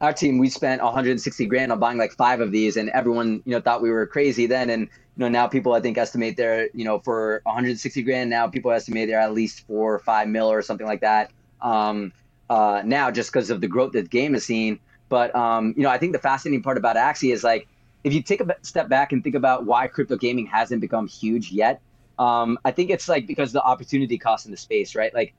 our 0.00 0.12
team 0.12 0.38
we 0.38 0.48
spent 0.48 0.82
160 0.82 1.46
grand 1.46 1.70
on 1.70 1.78
buying 1.78 1.98
like 1.98 2.12
five 2.12 2.40
of 2.40 2.52
these 2.52 2.76
and 2.76 2.88
everyone 2.90 3.42
you 3.44 3.52
know 3.52 3.60
thought 3.60 3.82
we 3.82 3.90
were 3.90 4.06
crazy 4.06 4.46
then 4.46 4.70
and 4.70 4.82
you 4.82 4.88
know 5.18 5.28
now 5.28 5.46
people 5.46 5.74
I 5.74 5.80
think 5.80 5.98
estimate 5.98 6.36
they're 6.36 6.68
you 6.72 6.84
know 6.84 6.98
for 7.00 7.42
160 7.44 8.02
grand 8.02 8.30
now 8.30 8.48
people 8.48 8.70
estimate 8.70 9.08
they're 9.08 9.20
at 9.20 9.34
least 9.34 9.66
four 9.66 9.94
or 9.94 9.98
five 9.98 10.28
mil 10.28 10.50
or 10.50 10.62
something 10.62 10.86
like 10.86 11.02
that 11.02 11.30
um, 11.60 12.12
uh, 12.48 12.82
now 12.84 13.10
just 13.10 13.32
because 13.32 13.50
of 13.50 13.60
the 13.60 13.68
growth 13.68 13.92
that 13.92 14.02
the 14.02 14.08
game 14.08 14.32
has 14.34 14.44
seen. 14.44 14.80
But 15.08 15.34
um, 15.34 15.74
you 15.76 15.82
know 15.82 15.90
I 15.90 15.98
think 15.98 16.12
the 16.12 16.18
fascinating 16.18 16.62
part 16.62 16.78
about 16.78 16.96
Axie 16.96 17.32
is 17.32 17.44
like 17.44 17.68
if 18.04 18.14
you 18.14 18.22
take 18.22 18.40
a 18.40 18.56
step 18.62 18.88
back 18.88 19.12
and 19.12 19.22
think 19.22 19.34
about 19.34 19.66
why 19.66 19.86
crypto 19.86 20.16
gaming 20.16 20.46
hasn't 20.46 20.80
become 20.80 21.06
huge 21.06 21.52
yet, 21.52 21.80
um, 22.18 22.58
I 22.64 22.70
think 22.70 22.90
it's 22.90 23.08
like 23.08 23.26
because 23.26 23.52
the 23.52 23.62
opportunity 23.62 24.18
cost 24.18 24.46
in 24.46 24.50
the 24.50 24.56
space, 24.56 24.94
right? 24.94 25.12
Like 25.14 25.34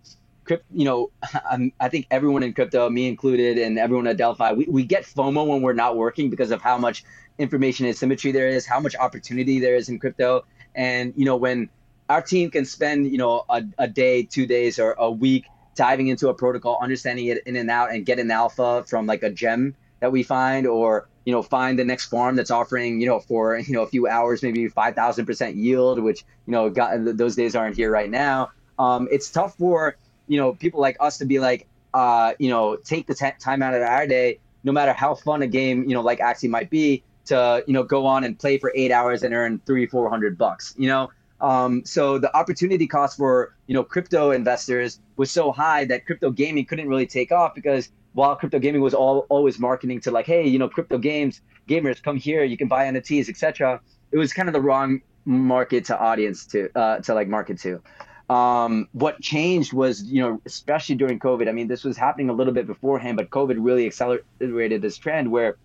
you 0.73 0.85
know, 0.85 1.11
I'm, 1.49 1.71
i 1.79 1.89
think 1.89 2.07
everyone 2.11 2.43
in 2.43 2.53
crypto, 2.53 2.89
me 2.89 3.07
included, 3.07 3.57
and 3.57 3.77
everyone 3.77 4.07
at 4.07 4.17
Delphi, 4.17 4.53
we, 4.53 4.65
we 4.65 4.83
get 4.83 5.03
FOMO 5.03 5.47
when 5.47 5.61
we're 5.61 5.73
not 5.73 5.95
working 5.95 6.29
because 6.29 6.51
of 6.51 6.61
how 6.61 6.77
much 6.77 7.03
information 7.37 7.85
asymmetry 7.85 8.31
there 8.31 8.47
is, 8.47 8.65
how 8.65 8.79
much 8.79 8.95
opportunity 8.95 9.59
there 9.59 9.75
is 9.75 9.89
in 9.89 9.99
crypto. 9.99 10.45
And, 10.75 11.13
you 11.15 11.25
know, 11.25 11.35
when 11.35 11.69
our 12.09 12.21
team 12.21 12.51
can 12.51 12.65
spend, 12.65 13.11
you 13.11 13.17
know, 13.17 13.43
a, 13.49 13.63
a 13.77 13.87
day, 13.87 14.23
two 14.23 14.45
days, 14.45 14.79
or 14.79 14.93
a 14.97 15.09
week 15.09 15.45
diving 15.75 16.07
into 16.07 16.29
a 16.29 16.33
protocol, 16.33 16.77
understanding 16.81 17.27
it 17.27 17.43
in 17.45 17.55
and 17.55 17.69
out, 17.69 17.91
and 17.93 18.05
get 18.05 18.19
an 18.19 18.31
alpha 18.31 18.83
from 18.87 19.05
like 19.05 19.23
a 19.23 19.29
gem 19.29 19.75
that 19.99 20.11
we 20.11 20.23
find, 20.23 20.67
or 20.67 21.07
you 21.25 21.31
know, 21.31 21.41
find 21.41 21.77
the 21.77 21.85
next 21.85 22.05
farm 22.05 22.35
that's 22.35 22.51
offering, 22.51 22.99
you 22.99 23.07
know, 23.07 23.19
for 23.19 23.57
you 23.59 23.73
know 23.73 23.83
a 23.83 23.87
few 23.87 24.07
hours, 24.07 24.43
maybe 24.43 24.67
five 24.67 24.95
thousand 24.95 25.25
percent 25.25 25.55
yield, 25.55 25.99
which 25.99 26.23
you 26.47 26.51
know, 26.51 26.69
got, 26.69 26.93
those 27.17 27.35
days 27.35 27.55
aren't 27.55 27.75
here 27.75 27.91
right 27.91 28.09
now. 28.09 28.51
Um, 28.79 29.07
it's 29.11 29.29
tough 29.29 29.55
for 29.57 29.97
you 30.27 30.37
know 30.37 30.53
people 30.53 30.79
like 30.79 30.97
us 30.99 31.17
to 31.19 31.25
be 31.25 31.39
like, 31.39 31.67
uh, 31.93 32.33
you 32.39 32.49
know, 32.49 32.75
take 32.75 33.07
the 33.07 33.15
t- 33.15 33.29
time 33.39 33.61
out 33.61 33.73
of 33.73 33.81
our 33.81 34.07
day, 34.07 34.39
no 34.63 34.71
matter 34.71 34.93
how 34.93 35.15
fun 35.15 35.41
a 35.41 35.47
game, 35.47 35.83
you 35.87 35.93
know, 35.93 36.01
like 36.01 36.19
Axie 36.19 36.49
might 36.49 36.69
be, 36.69 37.03
to 37.25 37.63
you 37.67 37.73
know 37.73 37.83
go 37.83 38.05
on 38.05 38.23
and 38.23 38.37
play 38.37 38.57
for 38.57 38.71
eight 38.75 38.91
hours 38.91 39.23
and 39.23 39.33
earn 39.33 39.61
three 39.65 39.85
four 39.85 40.09
hundred 40.09 40.37
bucks 40.37 40.73
you 40.77 40.87
know 40.87 41.09
um, 41.39 41.83
so 41.85 42.19
the 42.19 42.35
opportunity 42.37 42.87
cost 42.87 43.17
for 43.17 43.55
you 43.67 43.73
know 43.73 43.83
crypto 43.83 44.31
investors 44.31 44.99
was 45.17 45.31
so 45.31 45.51
high 45.51 45.85
that 45.85 46.05
crypto 46.05 46.29
gaming 46.31 46.65
couldn't 46.65 46.87
really 46.87 47.07
take 47.07 47.31
off 47.31 47.55
because 47.55 47.89
while 48.13 48.35
crypto 48.35 48.59
gaming 48.59 48.81
was 48.81 48.93
all, 48.93 49.25
always 49.29 49.59
marketing 49.59 49.99
to 50.01 50.11
like 50.11 50.25
hey 50.25 50.47
you 50.47 50.59
know 50.59 50.69
crypto 50.69 50.97
games 50.97 51.41
gamers 51.67 52.01
come 52.01 52.17
here 52.17 52.43
you 52.43 52.57
can 52.57 52.67
buy 52.67 52.85
nfts 52.85 53.29
etc 53.29 53.79
it 54.11 54.17
was 54.17 54.33
kind 54.33 54.49
of 54.49 54.53
the 54.53 54.61
wrong 54.61 55.01
market 55.25 55.85
to 55.85 55.99
audience 55.99 56.45
to 56.47 56.69
uh, 56.75 56.97
to 56.99 57.13
like 57.13 57.27
market 57.27 57.59
to. 57.59 57.81
Um, 58.29 58.87
what 58.93 59.21
changed 59.21 59.73
was 59.73 60.03
you 60.03 60.21
know 60.21 60.41
especially 60.45 60.95
during 60.95 61.19
covid 61.19 61.49
i 61.49 61.51
mean 61.51 61.67
this 61.67 61.83
was 61.83 61.97
happening 61.97 62.29
a 62.29 62.33
little 62.33 62.53
bit 62.53 62.65
beforehand 62.65 63.17
but 63.17 63.29
covid 63.29 63.57
really 63.59 63.85
accelerated 63.85 64.81
this 64.81 64.97
trend 64.97 65.29
where 65.29 65.57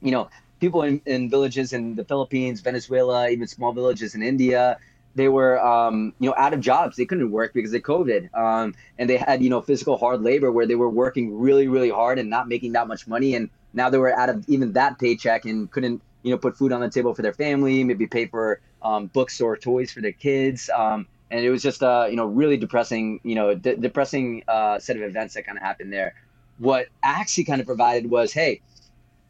you 0.00 0.12
know 0.12 0.28
people 0.60 0.82
in, 0.82 1.00
in 1.06 1.28
villages 1.28 1.72
in 1.72 1.94
the 1.94 2.04
Philippines, 2.04 2.60
Venezuela, 2.60 3.28
even 3.28 3.46
small 3.46 3.72
villages 3.72 4.14
in 4.14 4.22
India, 4.22 4.78
they 5.16 5.28
were 5.28 5.58
um, 5.64 6.12
you 6.20 6.28
know 6.28 6.34
out 6.36 6.52
of 6.52 6.60
jobs. 6.60 6.96
They 6.96 7.06
couldn't 7.06 7.30
work 7.30 7.54
because 7.54 7.72
of 7.72 7.82
COVID, 7.82 8.32
um, 8.36 8.74
and 8.98 9.10
they 9.10 9.16
had 9.16 9.42
you 9.42 9.50
know 9.50 9.62
physical 9.62 9.96
hard 9.96 10.22
labor 10.22 10.52
where 10.52 10.66
they 10.66 10.74
were 10.76 10.90
working 10.90 11.36
really 11.38 11.66
really 11.66 11.90
hard 11.90 12.18
and 12.18 12.30
not 12.30 12.48
making 12.48 12.72
that 12.72 12.86
much 12.86 13.08
money, 13.08 13.34
and 13.34 13.48
now 13.72 13.90
they 13.90 13.98
were 13.98 14.16
out 14.16 14.28
of 14.28 14.44
even 14.48 14.72
that 14.74 14.98
paycheck 14.98 15.46
and 15.46 15.70
couldn't 15.70 16.02
you 16.22 16.30
know 16.30 16.38
put 16.38 16.56
food 16.56 16.70
on 16.70 16.80
the 16.80 16.90
table 16.90 17.14
for 17.14 17.22
their 17.22 17.32
family, 17.32 17.82
maybe 17.82 18.06
pay 18.06 18.26
for 18.26 18.60
um, 18.82 19.06
books 19.06 19.40
or 19.40 19.56
toys 19.56 19.90
for 19.90 20.02
their 20.02 20.12
kids. 20.12 20.70
Um, 20.70 21.06
and 21.30 21.44
it 21.44 21.50
was 21.50 21.62
just 21.62 21.82
a 21.82 22.06
you 22.10 22.16
know 22.16 22.26
really 22.26 22.58
depressing 22.58 23.20
you 23.24 23.34
know 23.34 23.54
de- 23.54 23.76
depressing 23.76 24.44
uh, 24.46 24.78
set 24.78 24.96
of 24.96 25.02
events 25.02 25.34
that 25.34 25.46
kind 25.46 25.56
of 25.56 25.64
happened 25.64 25.92
there. 25.92 26.14
What 26.58 26.88
Axie 27.04 27.46
kind 27.46 27.60
of 27.60 27.66
provided 27.66 28.10
was, 28.10 28.32
hey, 28.32 28.62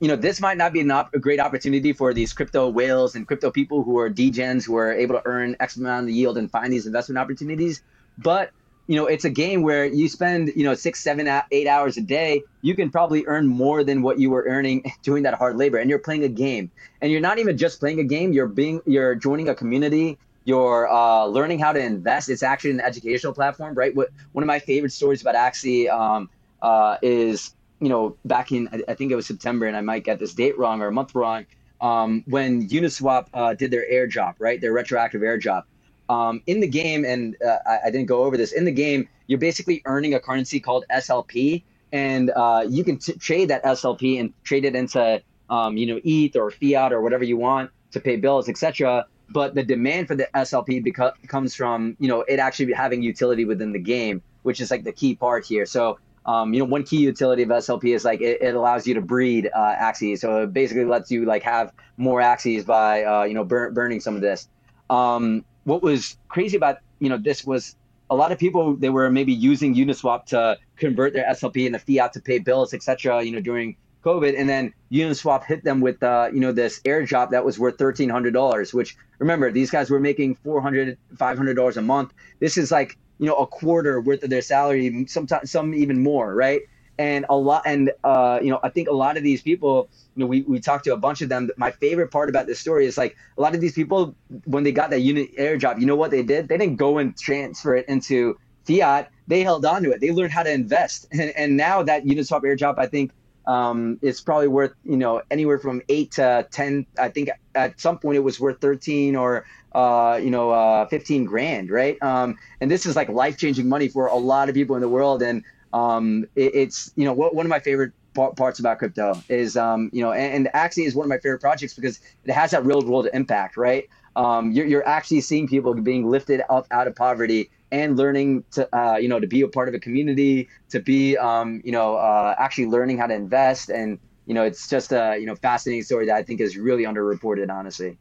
you 0.01 0.09
know, 0.09 0.17
this 0.17 0.41
might 0.41 0.59
not 0.59 0.73
be 0.73 0.89
op- 0.91 1.15
a 1.15 1.19
great 1.19 1.41
opportunity 1.41 1.93
for 1.93 2.13
these 2.13 2.33
crypto 2.33 2.69
whales 2.69 3.15
and 3.15 3.27
crypto 3.27 3.51
people 3.51 3.83
who 3.83 3.99
are 3.99 4.11
degens 4.11 4.67
who 4.67 4.77
are 4.77 4.93
able 4.93 5.15
to 5.15 5.23
earn 5.25 5.57
X 5.59 5.77
amount 5.77 6.09
of 6.09 6.15
yield 6.15 6.37
and 6.37 6.51
find 6.51 6.73
these 6.73 6.87
investment 6.87 7.19
opportunities. 7.19 7.83
But 8.19 8.51
you 8.87 8.95
know, 8.95 9.07
it's 9.07 9.25
a 9.25 9.31
game 9.31 9.63
where 9.63 9.85
you 9.85 10.09
spend 10.09 10.53
you 10.55 10.65
know 10.65 10.75
six, 10.75 11.03
seven, 11.03 11.29
eight 11.51 11.67
hours 11.67 11.97
a 11.97 12.03
day. 12.03 12.43
You 12.63 12.75
can 12.75 12.91
probably 12.91 13.25
earn 13.27 13.47
more 13.47 13.83
than 13.83 14.03
what 14.03 14.19
you 14.19 14.31
were 14.31 14.45
earning 14.47 14.85
doing 15.03 15.23
that 15.25 15.35
hard 15.35 15.57
labor, 15.57 15.79
and 15.79 15.89
you're 15.91 15.99
playing 15.99 16.25
a 16.25 16.29
game. 16.29 16.71
And 17.01 17.11
you're 17.11 17.21
not 17.21 17.39
even 17.39 17.57
just 17.57 17.81
playing 17.81 17.99
a 18.01 18.05
game. 18.05 18.33
You're 18.33 18.47
being 18.47 18.81
you're 18.87 19.15
joining 19.15 19.49
a 19.49 19.55
community. 19.55 20.19
You're 20.45 20.89
uh, 20.89 21.25
learning 21.25 21.59
how 21.59 21.73
to 21.73 21.81
invest. 21.81 22.29
It's 22.29 22.45
actually 22.45 22.71
an 22.71 22.81
educational 22.81 23.33
platform, 23.33 23.75
right? 23.75 23.95
What 23.97 24.11
one 24.33 24.45
of 24.45 24.47
my 24.47 24.61
favorite 24.61 24.93
stories 24.93 25.21
about 25.21 25.35
Axie 25.35 25.91
um, 25.91 26.31
uh, 26.63 26.99
is 27.03 27.55
you 27.81 27.89
know, 27.89 28.17
back 28.25 28.53
in 28.53 28.69
I 28.89 28.95
think 28.95 29.13
it 29.13 29.17
was 29.17 29.27
September, 29.27 29.67
and 29.67 29.77
I 29.77 29.81
might 29.81 30.05
get 30.05 30.19
this 30.19 30.35
date 30.35 30.59
wrong 30.59 30.81
or 30.81 30.89
a 30.89 30.93
month 30.93 31.15
wrong, 31.15 31.47
um, 31.81 32.25
when 32.27 32.69
Uniswap 32.69 33.27
uh, 33.35 33.55
did 33.55 33.71
their 33.71 33.85
airdrop, 33.91 34.35
right, 34.39 34.61
their 34.61 34.73
retroactive 34.73 35.21
airdrop. 35.21 35.65
Um, 36.09 36.41
in 36.47 36.61
the 36.61 36.69
game, 36.69 37.05
and 37.05 37.37
uh, 37.45 37.59
I, 37.67 37.79
I, 37.87 37.91
didn't 37.91 38.07
go 38.07 38.23
over 38.23 38.37
this. 38.37 38.53
In 38.53 38.65
the 38.65 38.71
game, 38.71 39.09
you're 39.27 39.41
basically 39.41 39.83
earning 39.87 40.15
a 40.15 40.21
currency 40.21 40.61
called 40.61 40.85
SLP, 40.89 41.65
and 41.91 42.31
uh, 42.31 42.65
you 42.69 42.85
can 42.85 42.99
t- 42.99 43.15
trade 43.15 43.49
that 43.49 43.65
SLP 43.65 44.21
and 44.21 44.33
trade 44.45 44.65
it 44.65 44.77
into, 44.77 45.21
um, 45.51 45.77
you 45.77 45.85
know, 45.85 46.01
ETH 46.05 46.37
or 46.37 46.53
fiat 46.53 46.93
or 46.93 47.03
whatever 47.03 47.25
you 47.25 47.37
want 47.37 47.73
to 47.91 47.99
pay 47.99 48.15
bills, 48.15 48.49
etc. 48.49 49.05
But 49.31 49.57
the 49.57 49.65
demand 49.65 50.07
for 50.07 50.15
the 50.15 50.29
SLP 50.33 50.87
beco- 50.87 51.15
comes 51.27 51.57
from, 51.57 51.97
you 51.99 52.07
know, 52.07 52.21
it 52.23 52.39
actually 52.39 52.73
having 52.73 53.03
utility 53.03 53.45
within 53.45 53.73
the 53.73 53.81
game, 53.81 54.23
which 54.45 54.61
is 54.61 54.71
like 54.71 54.85
the 54.85 54.93
key 54.93 55.17
part 55.17 55.45
here. 55.45 55.67
So 55.67 55.99
um, 56.27 56.53
you 56.53 56.59
know, 56.59 56.65
one 56.65 56.83
key 56.83 56.99
utility 56.99 57.45
of 57.45 57.49
SLP 57.49 57.95
is 57.95 58.05
like 58.05 58.21
it, 58.21 58.43
it 58.43 58.55
allows 58.55 58.87
you 58.87 58.95
to 58.95 59.01
breed 59.01 59.49
uh, 59.55 59.75
Axies. 59.77 60.19
So 60.19 60.43
it 60.43 60.53
basically 60.53 60.85
lets 60.85 61.11
you 61.11 61.25
like 61.25 61.43
have 61.45 61.73
more 61.97 62.21
Axies 62.21 62.67
by 62.67 63.05
uh, 63.05 63.23
you 63.25 63.35
know 63.35 63.45
bur- 63.45 63.71
burning 63.71 64.01
some 64.01 64.17
of 64.17 64.21
this. 64.21 64.49
Um, 64.91 65.45
what 65.65 65.83
was 65.83 66.19
crazy 66.29 66.57
about 66.57 66.79
you 66.99 67.09
know 67.09 67.17
this 67.17 67.45
was 67.45 67.77
a 68.11 68.17
lot 68.17 68.33
of 68.33 68.39
people 68.39 68.75
they 68.75 68.91
were 68.91 69.09
maybe 69.09 69.33
using 69.33 69.75
Uniswap 69.75 70.27
to 70.27 70.59
convert 70.77 71.13
their 71.13 71.25
SLP 71.31 71.67
into 71.67 71.79
fiat 71.79 72.13
to 72.15 72.21
pay 72.21 72.41
bills, 72.41 72.75
etc. 72.75 73.23
You 73.23 73.31
know 73.31 73.41
during 73.41 73.77
COVID, 74.05 74.37
and 74.37 74.49
then 74.49 74.75
Uniswap 74.91 75.45
hit 75.45 75.63
them 75.63 75.81
with 75.81 76.03
uh, 76.03 76.31
you 76.33 76.41
know 76.41 76.51
this 76.51 76.81
airdrop 76.81 77.31
that 77.31 77.45
was 77.45 77.57
worth 77.57 77.79
thirteen 77.79 78.09
hundred 78.09 78.35
dollars. 78.35 78.75
Which 78.75 78.97
remember 79.21 79.53
these 79.53 79.71
guys 79.71 79.91
were 79.91 80.01
making 80.01 80.35
400 80.37 80.99
500 81.17 81.55
dollars 81.55 81.77
a 81.77 81.83
month. 81.83 82.13
This 82.41 82.59
is 82.59 82.73
like 82.73 82.99
you 83.19 83.27
know 83.27 83.37
a 83.37 83.47
quarter 83.47 84.01
worth 84.01 84.23
of 84.23 84.31
their 84.31 84.43
salary 84.43 85.07
sometimes 85.07 85.51
some 85.51 85.75
even 85.75 86.03
more 86.03 86.35
right? 86.35 86.63
And 86.99 87.27
a 87.29 87.37
lot 87.37 87.63
and 87.67 87.93
uh, 88.05 88.39
you 88.43 88.51
know 88.51 88.59
i 88.63 88.71
think 88.71 88.89
a 88.89 88.93
lot 88.93 89.19
of 89.19 89.23
these 89.23 89.43
people 89.43 89.91
you 90.15 90.21
know 90.21 90.27
we, 90.27 90.43
we 90.43 90.61
talked 90.61 90.85
to 90.85 90.95
a 90.95 90.97
bunch 90.97 91.21
of 91.21 91.29
them. 91.29 91.51
My 91.59 91.71
favorite 91.71 92.11
part 92.11 92.31
about 92.31 92.47
this 92.47 92.59
story 92.59 92.87
is 92.87 92.97
like 92.97 93.17
a 93.37 93.41
lot 93.41 93.55
of 93.55 93.61
these 93.61 93.75
people 93.75 94.15
when 94.45 94.63
they 94.65 94.73
got 94.73 94.89
that 94.91 95.01
unit 95.01 95.37
airdrop 95.37 95.79
you 95.79 95.87
know 95.87 95.97
what 95.97 96.11
they 96.11 96.23
did? 96.23 96.49
They 96.49 96.57
didn't 96.57 96.77
go 96.77 96.99
and 96.99 97.17
transfer 97.17 97.77
it 97.77 97.87
into 97.89 98.39
fiat. 98.67 99.11
They 99.29 99.43
held 99.43 99.67
on 99.67 99.83
to 99.83 99.91
it. 99.91 100.01
They 100.01 100.11
learned 100.11 100.33
how 100.33 100.43
to 100.43 100.53
invest. 100.53 101.09
And, 101.13 101.33
and 101.37 101.57
now 101.57 101.83
that 101.83 102.05
uniswap 102.05 102.43
airdrop 102.43 102.79
i 102.79 102.87
think 102.87 103.13
um, 103.47 103.99
it's 104.03 104.21
probably 104.21 104.49
worth 104.49 104.73
you 104.85 104.97
know 104.97 105.23
anywhere 105.31 105.59
from 105.59 105.83
eight 105.89 106.13
to 106.13 106.47
ten 106.51 106.87
i 106.99 107.09
think 107.09 107.31
at 107.55 107.81
some 107.81 107.99
point 107.99 108.17
it 108.17 108.21
was 108.21 108.41
worth 108.41 108.61
13 108.61 109.17
or 109.17 109.47
uh, 109.77 110.17
you 110.17 110.31
know, 110.31 110.51
uh, 110.51 110.87
15 110.87 111.27
grand, 111.27 111.71
right? 111.71 112.03
Um, 112.03 112.39
and 112.63 112.71
this 112.71 112.87
is 112.87 112.97
like 112.97 113.11
life 113.11 113.37
changing 113.37 113.69
money 113.69 113.89
for 113.89 114.07
a 114.07 114.17
lot 114.17 114.49
of 114.49 114.55
people 114.55 114.75
in 114.75 114.81
the 114.81 114.89
world. 114.89 115.23
And 115.23 115.45
um, 115.75 116.25
it, 116.35 116.55
it's, 116.55 116.91
you 116.97 117.05
know, 117.05 117.13
what, 117.13 117.35
one 117.35 117.45
of 117.45 117.51
my 117.51 117.61
favorite 117.61 117.93
parts 118.15 118.59
about 118.59 118.79
crypto 118.79 119.23
is, 119.29 119.55
um, 119.55 119.91
you 119.93 120.03
know, 120.03 120.13
and, 120.13 120.47
and 120.47 120.55
Axie 120.55 120.87
is 120.87 120.95
one 120.95 121.05
of 121.05 121.11
my 121.11 121.19
favorite 121.19 121.41
projects 121.41 121.75
because 121.75 122.01
it 122.25 122.33
has 122.33 122.53
that 122.53 122.65
real 122.65 122.81
world 122.81 123.09
impact, 123.13 123.59
right? 123.59 123.87
Um, 124.17 124.51
you're, 124.53 124.65
you're 124.65 124.89
actually 124.89 125.21
seeing 125.21 125.47
people 125.47 125.75
being 125.75 126.09
lifted 126.09 126.41
up 126.49 126.67
out 126.71 126.87
of 126.87 126.97
poverty 126.97 127.51
and 127.71 127.97
learning 127.97 128.45
to, 128.53 128.77
uh, 128.77 128.97
you 128.97 129.09
know, 129.09 129.19
to 129.19 129.27
be 129.27 129.43
a 129.43 129.49
part 129.49 129.69
of 129.69 129.75
a 129.75 129.79
community, 129.79 130.49
to 130.71 130.81
be, 130.81 131.17
um, 131.17 131.61
you 131.65 131.73
know, 131.73 131.97
uh, 131.97 132.35
actually 132.39 132.67
learning 132.67 132.99
how 132.99 133.07
to 133.07 133.15
invest. 133.15 133.71
And, 133.71 133.99
you 134.27 134.35
know, 134.35 134.43
it's 134.43 134.69
just 134.69 134.93
a, 134.93 135.17
you 135.19 135.27
know, 135.27 135.35
fascinating 135.35 135.83
story 135.83 136.07
that 136.07 136.17
I 136.17 136.23
think 136.23 136.41
is 136.41 136.57
really 136.57 136.85
underreported, 136.85 137.51
honestly. 137.51 137.99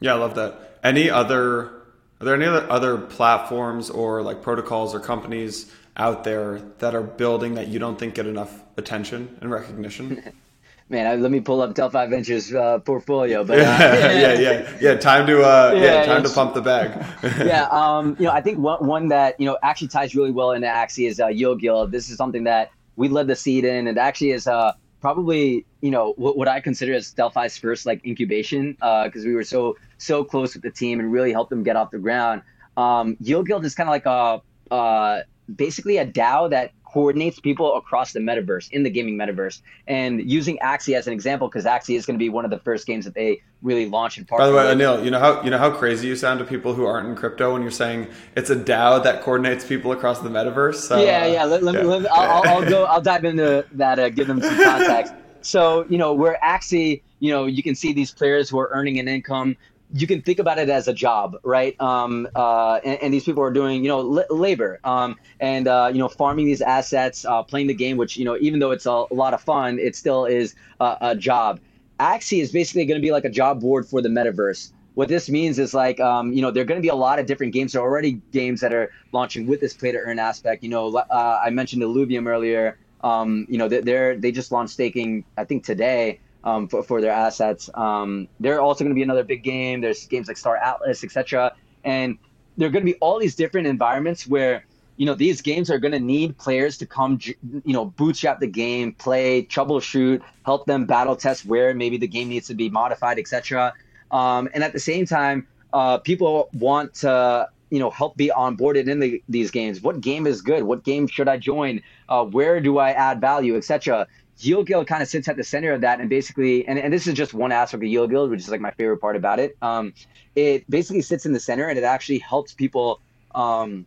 Yeah, 0.00 0.14
I 0.14 0.18
love 0.18 0.36
that. 0.36 0.78
Any 0.82 1.10
other 1.10 1.72
are 2.20 2.24
there 2.24 2.34
any 2.34 2.46
other 2.46 2.70
other 2.70 2.98
platforms 2.98 3.90
or 3.90 4.22
like 4.22 4.42
protocols 4.42 4.94
or 4.94 5.00
companies 5.00 5.72
out 5.96 6.24
there 6.24 6.60
that 6.78 6.94
are 6.94 7.02
building 7.02 7.54
that 7.54 7.68
you 7.68 7.78
don't 7.78 7.98
think 7.98 8.14
get 8.14 8.26
enough 8.26 8.62
attention 8.76 9.36
and 9.40 9.50
recognition? 9.50 10.32
Man, 10.90 11.20
let 11.20 11.30
me 11.30 11.40
pull 11.40 11.60
up 11.60 11.74
Delphi 11.74 12.06
Ventures 12.06 12.54
uh, 12.54 12.78
portfolio. 12.78 13.44
But 13.44 13.58
uh, 13.58 13.62
yeah, 13.62 14.12
yeah, 14.12 14.32
yeah, 14.32 14.78
yeah. 14.80 14.94
Time 14.94 15.26
to 15.26 15.42
uh, 15.42 15.72
yeah, 15.74 15.82
yeah 15.82 16.04
time 16.06 16.22
to 16.22 16.30
pump 16.30 16.54
the 16.54 16.62
bag. 16.62 17.04
yeah, 17.46 17.64
um, 17.70 18.16
you 18.18 18.24
know, 18.24 18.32
I 18.32 18.40
think 18.40 18.58
one, 18.58 18.86
one 18.86 19.08
that 19.08 19.38
you 19.38 19.44
know 19.44 19.58
actually 19.62 19.88
ties 19.88 20.14
really 20.14 20.30
well 20.30 20.52
into 20.52 20.66
Axie 20.66 21.06
is 21.06 21.20
uh, 21.20 21.26
Yield 21.26 21.60
Guild. 21.60 21.92
This 21.92 22.08
is 22.08 22.16
something 22.16 22.44
that 22.44 22.70
we 22.96 23.08
led 23.08 23.26
the 23.26 23.36
seed 23.36 23.66
in, 23.66 23.86
and 23.86 23.98
actually 23.98 24.30
is 24.30 24.46
uh, 24.46 24.72
probably 25.02 25.66
you 25.82 25.90
know 25.90 26.14
what, 26.16 26.38
what 26.38 26.48
I 26.48 26.60
consider 26.60 26.94
as 26.94 27.10
Delphi's 27.12 27.58
first 27.58 27.84
like 27.84 28.02
incubation 28.06 28.72
because 28.72 29.24
uh, 29.24 29.28
we 29.28 29.34
were 29.34 29.44
so 29.44 29.76
so 29.98 30.24
close 30.24 30.54
with 30.54 30.62
the 30.62 30.70
team 30.70 31.00
and 31.00 31.12
really 31.12 31.32
helped 31.32 31.50
them 31.50 31.64
get 31.64 31.76
off 31.76 31.90
the 31.90 31.98
ground. 31.98 32.40
Um, 32.78 33.18
Yield 33.20 33.46
Guild 33.46 33.64
is 33.66 33.74
kind 33.74 33.90
of 33.90 33.92
like 33.92 34.06
a 34.06 34.74
uh, 34.74 35.22
basically 35.54 35.98
a 35.98 36.06
DAO 36.06 36.50
that 36.50 36.72
coordinates 36.92 37.38
people 37.38 37.76
across 37.76 38.12
the 38.12 38.20
metaverse 38.20 38.70
in 38.70 38.82
the 38.82 38.90
gaming 38.90 39.16
metaverse 39.16 39.60
and 39.86 40.30
using 40.30 40.58
Axie 40.62 40.94
as 40.94 41.06
an 41.06 41.12
example 41.12 41.48
because 41.48 41.64
Axie 41.64 41.96
is 41.96 42.06
going 42.06 42.14
to 42.14 42.18
be 42.18 42.28
one 42.30 42.44
of 42.44 42.50
the 42.50 42.58
first 42.58 42.86
games 42.86 43.04
that 43.04 43.14
they 43.14 43.42
really 43.62 43.88
launch 43.88 44.16
and 44.16 44.26
partner. 44.26 44.46
By 44.46 44.50
the 44.50 44.76
way, 44.76 44.84
Anil, 44.84 45.04
you 45.04 45.10
know 45.10 45.18
how 45.18 45.42
you 45.42 45.50
know 45.50 45.58
how 45.58 45.70
crazy 45.70 46.08
you 46.08 46.16
sound 46.16 46.38
to 46.38 46.44
people 46.44 46.74
who 46.74 46.86
aren't 46.86 47.08
in 47.08 47.14
crypto 47.14 47.52
when 47.52 47.62
you're 47.62 47.70
saying 47.70 48.08
it's 48.36 48.50
a 48.50 48.56
DAO 48.56 49.02
that 49.04 49.22
coordinates 49.22 49.64
people 49.64 49.92
across 49.92 50.20
the 50.20 50.28
metaverse. 50.30 50.76
So, 50.76 51.02
yeah, 51.02 51.26
yeah. 51.26 51.44
Let, 51.44 51.62
let 51.62 51.74
yeah. 51.74 51.82
Me, 51.82 51.86
let 51.88 52.02
me, 52.02 52.08
I'll, 52.08 52.48
I'll, 52.48 52.68
go. 52.68 52.84
I'll 52.84 53.02
dive 53.02 53.24
into 53.24 53.66
that. 53.72 53.98
Uh, 53.98 54.08
give 54.08 54.26
them 54.26 54.40
some 54.40 54.56
context. 54.62 55.12
so 55.42 55.84
you 55.88 55.98
know, 55.98 56.14
we're 56.14 56.38
Axie. 56.38 57.02
You 57.20 57.32
know, 57.32 57.46
you 57.46 57.62
can 57.62 57.74
see 57.74 57.92
these 57.92 58.12
players 58.12 58.48
who 58.48 58.58
are 58.60 58.70
earning 58.72 58.98
an 58.98 59.08
income 59.08 59.56
you 59.92 60.06
can 60.06 60.20
think 60.20 60.38
about 60.38 60.58
it 60.58 60.68
as 60.68 60.86
a 60.88 60.92
job, 60.92 61.38
right? 61.42 61.78
Um, 61.80 62.28
uh, 62.34 62.80
and, 62.84 63.02
and, 63.02 63.14
these 63.14 63.24
people 63.24 63.42
are 63.42 63.50
doing, 63.50 63.82
you 63.82 63.88
know, 63.88 64.18
l- 64.18 64.36
labor 64.36 64.80
um, 64.84 65.16
and, 65.40 65.66
uh, 65.66 65.90
you 65.92 65.98
know, 65.98 66.08
farming 66.08 66.46
these 66.46 66.60
assets, 66.60 67.24
uh, 67.24 67.42
playing 67.42 67.68
the 67.68 67.74
game, 67.74 67.96
which, 67.96 68.16
you 68.16 68.24
know, 68.24 68.36
even 68.40 68.60
though 68.60 68.70
it's 68.70 68.86
a, 68.86 69.04
a 69.10 69.14
lot 69.14 69.32
of 69.32 69.40
fun, 69.40 69.78
it 69.78 69.96
still 69.96 70.26
is 70.26 70.54
a, 70.80 71.16
job. 71.16 71.60
Axie 71.98 72.40
is 72.40 72.52
basically 72.52 72.84
going 72.84 73.00
to 73.00 73.04
be 73.04 73.10
like 73.10 73.24
a 73.24 73.30
job 73.30 73.60
board 73.60 73.86
for 73.86 74.02
the 74.02 74.08
metaverse. 74.08 74.72
What 74.94 75.08
this 75.08 75.28
means 75.28 75.58
is 75.58 75.74
like, 75.74 75.98
um, 76.00 76.32
you 76.32 76.42
know, 76.42 76.50
there 76.50 76.62
are 76.62 76.66
going 76.66 76.80
to 76.80 76.82
be 76.82 76.88
a 76.88 76.94
lot 76.94 77.18
of 77.18 77.26
different 77.26 77.52
games. 77.52 77.72
There 77.72 77.80
are 77.80 77.88
already 77.88 78.20
games 78.32 78.60
that 78.60 78.74
are 78.74 78.90
launching 79.12 79.46
with 79.46 79.60
this 79.60 79.72
play 79.72 79.92
to 79.92 79.98
earn 79.98 80.18
aspect. 80.18 80.62
You 80.62 80.68
know, 80.68 80.94
uh, 80.96 81.40
I 81.42 81.50
mentioned 81.50 81.82
Illuvium 81.82 82.26
earlier. 82.26 82.78
Um, 83.02 83.46
you 83.48 83.58
know, 83.58 83.68
they're, 83.68 84.16
they 84.16 84.32
just 84.32 84.52
launched 84.52 84.74
staking, 84.74 85.24
I 85.36 85.44
think 85.44 85.64
today 85.64 86.20
um, 86.44 86.68
for, 86.68 86.82
for 86.82 87.00
their 87.00 87.12
assets. 87.12 87.68
Um, 87.74 88.28
they're 88.40 88.60
also 88.60 88.84
going 88.84 88.90
to 88.90 88.94
be 88.94 89.02
another 89.02 89.24
big 89.24 89.42
game. 89.42 89.80
There's 89.80 90.06
games 90.06 90.28
like 90.28 90.36
Star 90.36 90.56
Atlas, 90.56 91.04
etc. 91.04 91.54
And 91.84 92.18
there 92.56 92.68
are 92.68 92.70
going 92.70 92.84
to 92.84 92.92
be 92.92 92.98
all 92.98 93.18
these 93.18 93.34
different 93.34 93.66
environments 93.66 94.26
where 94.26 94.64
you 94.98 95.06
know 95.06 95.14
these 95.14 95.40
games 95.40 95.70
are 95.70 95.78
going 95.78 95.92
to 95.92 96.00
need 96.00 96.36
players 96.38 96.76
to 96.78 96.86
come 96.86 97.18
you 97.22 97.72
know 97.72 97.86
bootstrap 97.86 98.40
the 98.40 98.46
game 98.46 98.92
play 98.92 99.42
troubleshoot 99.44 100.20
help 100.44 100.66
them 100.66 100.84
battle 100.84 101.16
test 101.16 101.46
where 101.46 101.72
maybe 101.72 101.96
the 101.96 102.08
game 102.08 102.28
needs 102.28 102.48
to 102.48 102.54
be 102.54 102.68
modified 102.68 103.18
etc 103.18 103.72
um, 104.10 104.48
and 104.52 104.64
at 104.64 104.72
the 104.72 104.80
same 104.80 105.06
time 105.06 105.46
uh, 105.72 105.98
people 105.98 106.48
want 106.52 106.92
to 106.94 107.48
you 107.70 107.78
know 107.78 107.90
help 107.90 108.16
be 108.16 108.30
onboarded 108.34 108.88
in 108.88 108.98
the, 108.98 109.22
these 109.28 109.50
games 109.50 109.80
what 109.80 110.00
game 110.00 110.26
is 110.26 110.42
good 110.42 110.64
what 110.64 110.82
game 110.82 111.06
should 111.06 111.28
i 111.28 111.36
join 111.36 111.80
uh, 112.08 112.24
where 112.24 112.60
do 112.60 112.78
i 112.78 112.90
add 112.90 113.20
value 113.20 113.56
etc 113.56 114.06
Yield 114.40 114.66
Guild 114.66 114.86
kind 114.86 115.02
of 115.02 115.08
sits 115.08 115.28
at 115.28 115.36
the 115.36 115.44
center 115.44 115.72
of 115.72 115.80
that, 115.80 116.00
and 116.00 116.08
basically, 116.08 116.66
and, 116.66 116.78
and 116.78 116.92
this 116.92 117.06
is 117.06 117.14
just 117.14 117.34
one 117.34 117.52
aspect 117.52 117.82
of 117.82 117.88
Yield 117.88 118.10
Guild, 118.10 118.30
which 118.30 118.40
is 118.40 118.48
like 118.48 118.60
my 118.60 118.70
favorite 118.72 118.98
part 118.98 119.16
about 119.16 119.38
it. 119.38 119.56
Um, 119.62 119.92
it 120.36 120.68
basically 120.70 121.02
sits 121.02 121.26
in 121.26 121.32
the 121.32 121.40
center, 121.40 121.68
and 121.68 121.78
it 121.78 121.84
actually 121.84 122.18
helps 122.18 122.52
people, 122.52 123.00
um, 123.34 123.86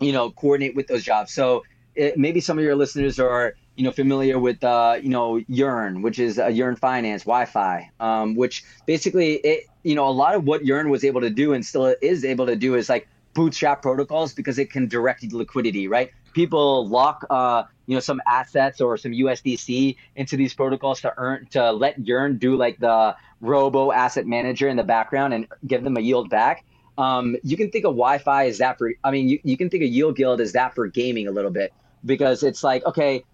you 0.00 0.12
know, 0.12 0.30
coordinate 0.30 0.76
with 0.76 0.86
those 0.86 1.02
jobs. 1.02 1.32
So 1.32 1.64
it, 1.94 2.16
maybe 2.16 2.40
some 2.40 2.58
of 2.58 2.64
your 2.64 2.76
listeners 2.76 3.18
are, 3.18 3.54
you 3.76 3.84
know, 3.84 3.92
familiar 3.92 4.38
with, 4.38 4.62
uh, 4.62 4.98
you 5.02 5.08
know, 5.08 5.42
Yearn, 5.48 6.02
which 6.02 6.18
is 6.18 6.38
a 6.38 6.50
Yearn 6.50 6.76
Finance 6.76 7.24
YFI, 7.24 7.88
um, 8.00 8.36
which 8.36 8.64
basically 8.86 9.34
it 9.34 9.68
you 9.88 9.94
know, 9.94 10.06
a 10.06 10.10
lot 10.10 10.34
of 10.34 10.44
what 10.44 10.66
Yearn 10.66 10.90
was 10.90 11.02
able 11.02 11.22
to 11.22 11.30
do 11.30 11.54
and 11.54 11.64
still 11.64 11.94
is 12.02 12.22
able 12.22 12.44
to 12.46 12.56
do 12.56 12.74
is 12.74 12.90
like 12.90 13.08
bootstrap 13.32 13.80
protocols 13.80 14.34
because 14.34 14.58
it 14.58 14.70
can 14.70 14.86
direct 14.86 15.22
liquidity, 15.32 15.88
right? 15.88 16.10
People 16.34 16.86
lock, 16.86 17.24
uh, 17.30 17.62
you 17.88 17.94
know, 17.94 18.00
some 18.00 18.20
assets 18.26 18.82
or 18.82 18.98
some 18.98 19.12
USDC 19.12 19.96
into 20.14 20.36
these 20.36 20.52
protocols 20.52 21.00
to 21.00 21.14
earn 21.16 21.46
to 21.52 21.72
let 21.72 21.98
Yearn 22.06 22.36
do 22.36 22.54
like 22.54 22.78
the 22.78 23.16
robo 23.40 23.90
asset 23.90 24.26
manager 24.26 24.68
in 24.68 24.76
the 24.76 24.84
background 24.84 25.32
and 25.32 25.48
give 25.66 25.82
them 25.82 25.96
a 25.96 26.00
yield 26.00 26.28
back. 26.28 26.66
Um, 26.98 27.36
you 27.42 27.56
can 27.56 27.70
think 27.70 27.86
of 27.86 27.94
YFI 27.94 28.48
as 28.50 28.58
that 28.58 28.76
for. 28.76 28.92
I 29.02 29.10
mean, 29.10 29.30
you, 29.30 29.40
you 29.42 29.56
can 29.56 29.70
think 29.70 29.82
of 29.84 29.88
Yield 29.88 30.16
Guild 30.16 30.42
as 30.42 30.52
that 30.52 30.74
for 30.74 30.86
gaming 30.86 31.28
a 31.28 31.30
little 31.30 31.50
bit 31.50 31.72
because 32.04 32.42
it's 32.42 32.62
like 32.62 32.84
okay, 32.84 33.24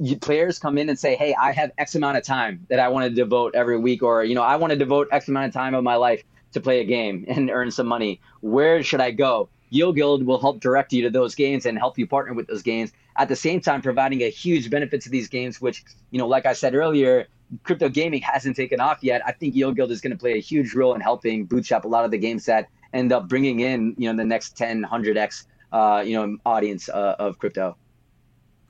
you, 0.00 0.16
players 0.16 0.58
come 0.58 0.78
in 0.78 0.88
and 0.88 0.98
say, 0.98 1.14
"Hey, 1.14 1.34
I 1.34 1.52
have 1.52 1.70
X 1.76 1.94
amount 1.94 2.16
of 2.16 2.24
time 2.24 2.66
that 2.70 2.80
I 2.80 2.88
want 2.88 3.04
to 3.04 3.14
devote 3.14 3.54
every 3.54 3.78
week, 3.78 4.02
or 4.02 4.24
you 4.24 4.34
know, 4.34 4.42
I 4.42 4.56
want 4.56 4.70
to 4.70 4.78
devote 4.78 5.08
X 5.12 5.28
amount 5.28 5.48
of 5.48 5.52
time 5.52 5.74
of 5.74 5.84
my 5.84 5.96
life 5.96 6.22
to 6.52 6.60
play 6.62 6.80
a 6.80 6.84
game 6.84 7.26
and 7.28 7.50
earn 7.50 7.70
some 7.70 7.86
money. 7.86 8.22
Where 8.40 8.82
should 8.82 9.02
I 9.02 9.10
go?" 9.10 9.50
Yield 9.70 9.96
Guild 9.96 10.24
will 10.24 10.40
help 10.40 10.60
direct 10.60 10.92
you 10.92 11.02
to 11.02 11.10
those 11.10 11.34
games 11.34 11.66
and 11.66 11.78
help 11.78 11.98
you 11.98 12.06
partner 12.06 12.34
with 12.34 12.46
those 12.46 12.62
games. 12.62 12.92
At 13.16 13.28
the 13.28 13.36
same 13.36 13.60
time, 13.60 13.82
providing 13.82 14.22
a 14.22 14.30
huge 14.30 14.70
benefit 14.70 15.00
to 15.02 15.10
these 15.10 15.28
games, 15.28 15.60
which 15.60 15.84
you 16.10 16.18
know, 16.18 16.26
like 16.26 16.46
I 16.46 16.52
said 16.52 16.74
earlier, 16.74 17.26
crypto 17.62 17.88
gaming 17.88 18.22
hasn't 18.22 18.56
taken 18.56 18.80
off 18.80 18.98
yet. 19.02 19.22
I 19.26 19.32
think 19.32 19.54
Yield 19.54 19.76
Guild 19.76 19.90
is 19.90 20.00
going 20.00 20.12
to 20.12 20.18
play 20.18 20.34
a 20.34 20.40
huge 20.40 20.74
role 20.74 20.94
in 20.94 21.00
helping 21.00 21.44
bootstrap 21.44 21.84
a 21.84 21.88
lot 21.88 22.04
of 22.04 22.10
the 22.10 22.18
games 22.18 22.44
that 22.46 22.68
end 22.92 23.12
up 23.12 23.28
bringing 23.28 23.60
in 23.60 23.94
you 23.98 24.10
know 24.10 24.16
the 24.16 24.24
next 24.24 24.56
10, 24.56 24.84
100x 24.84 25.46
uh, 25.72 26.02
you 26.04 26.14
know 26.14 26.36
audience 26.46 26.88
uh, 26.88 27.16
of 27.18 27.38
crypto. 27.38 27.76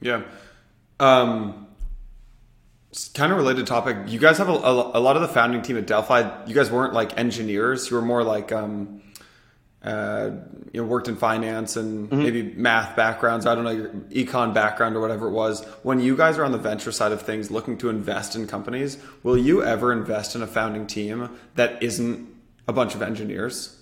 Yeah. 0.00 0.22
Um, 1.00 1.66
kind 3.14 3.32
of 3.32 3.38
related 3.38 3.66
topic. 3.66 3.96
You 4.06 4.18
guys 4.18 4.38
have 4.38 4.48
a, 4.48 4.52
a, 4.52 4.98
a, 4.98 5.00
lot 5.00 5.16
of 5.16 5.22
the 5.22 5.28
founding 5.28 5.62
team 5.62 5.76
at 5.76 5.86
Delphi. 5.86 6.44
You 6.46 6.54
guys 6.54 6.70
weren't 6.70 6.94
like 6.94 7.16
engineers. 7.18 7.90
You 7.90 7.96
were 7.96 8.02
more 8.02 8.24
like 8.24 8.50
um, 8.50 9.02
uh, 9.84 10.30
you 10.72 10.82
know 10.82 10.86
worked 10.86 11.08
in 11.08 11.16
finance 11.16 11.76
and 11.76 12.08
mm-hmm. 12.08 12.22
maybe 12.22 12.42
math 12.42 12.96
backgrounds. 12.96 13.46
I 13.46 13.54
don't 13.54 13.64
know 13.64 13.70
your 13.70 13.90
econ 14.10 14.52
background 14.52 14.96
or 14.96 15.00
whatever 15.00 15.28
it 15.28 15.32
was. 15.32 15.64
When 15.82 16.00
you 16.00 16.16
guys 16.16 16.38
are 16.38 16.44
on 16.44 16.52
the 16.52 16.58
venture 16.58 16.92
side 16.92 17.12
of 17.12 17.22
things, 17.22 17.50
looking 17.50 17.78
to 17.78 17.88
invest 17.88 18.34
in 18.34 18.46
companies, 18.46 18.98
will 19.22 19.38
you 19.38 19.62
ever 19.62 19.92
invest 19.92 20.34
in 20.34 20.42
a 20.42 20.46
founding 20.46 20.86
team 20.86 21.30
that 21.54 21.82
isn't 21.82 22.28
a 22.66 22.72
bunch 22.72 22.94
of 22.94 23.02
engineers? 23.02 23.74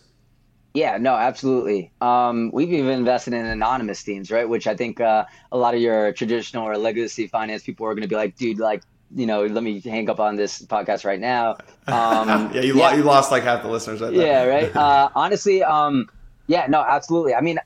Yeah, 0.75 0.99
no, 0.99 1.15
absolutely. 1.15 1.91
Um, 2.03 2.51
we've 2.53 2.71
even 2.71 2.91
invested 2.91 3.33
in 3.33 3.47
anonymous 3.47 4.03
teams, 4.03 4.31
right? 4.31 4.47
Which 4.47 4.67
I 4.67 4.77
think 4.77 5.01
uh, 5.01 5.25
a 5.51 5.57
lot 5.57 5.75
of 5.75 5.81
your 5.81 6.13
traditional 6.13 6.69
or 6.69 6.77
legacy 6.77 7.29
finance 7.29 7.63
people 7.63 7.87
are 7.87 7.95
going 7.95 8.03
to 8.03 8.09
be 8.09 8.15
like, 8.15 8.37
dude, 8.37 8.59
like, 8.59 8.83
you 9.15 9.27
know, 9.27 9.45
let 9.45 9.63
me 9.63 9.81
hang 9.81 10.11
up 10.11 10.21
on 10.21 10.37
this 10.37 10.63
podcast 10.63 11.05
right 11.05 11.21
now. 11.21 11.57
Um, 11.87 12.51
yeah, 12.55 12.61
you, 12.61 12.77
yeah. 12.77 12.91
Lo- 12.91 12.97
you 12.97 13.03
lost 13.03 13.31
like 13.31 13.43
half 13.43 13.63
the 13.63 13.69
listeners. 13.69 14.01
Yeah, 14.13 14.45
right. 14.45 14.75
Uh, 14.77 15.09
honestly, 15.15 15.63
um, 15.63 16.09
yeah, 16.47 16.67
no, 16.69 16.81
absolutely. 16.81 17.35
I 17.35 17.41
mean, 17.41 17.59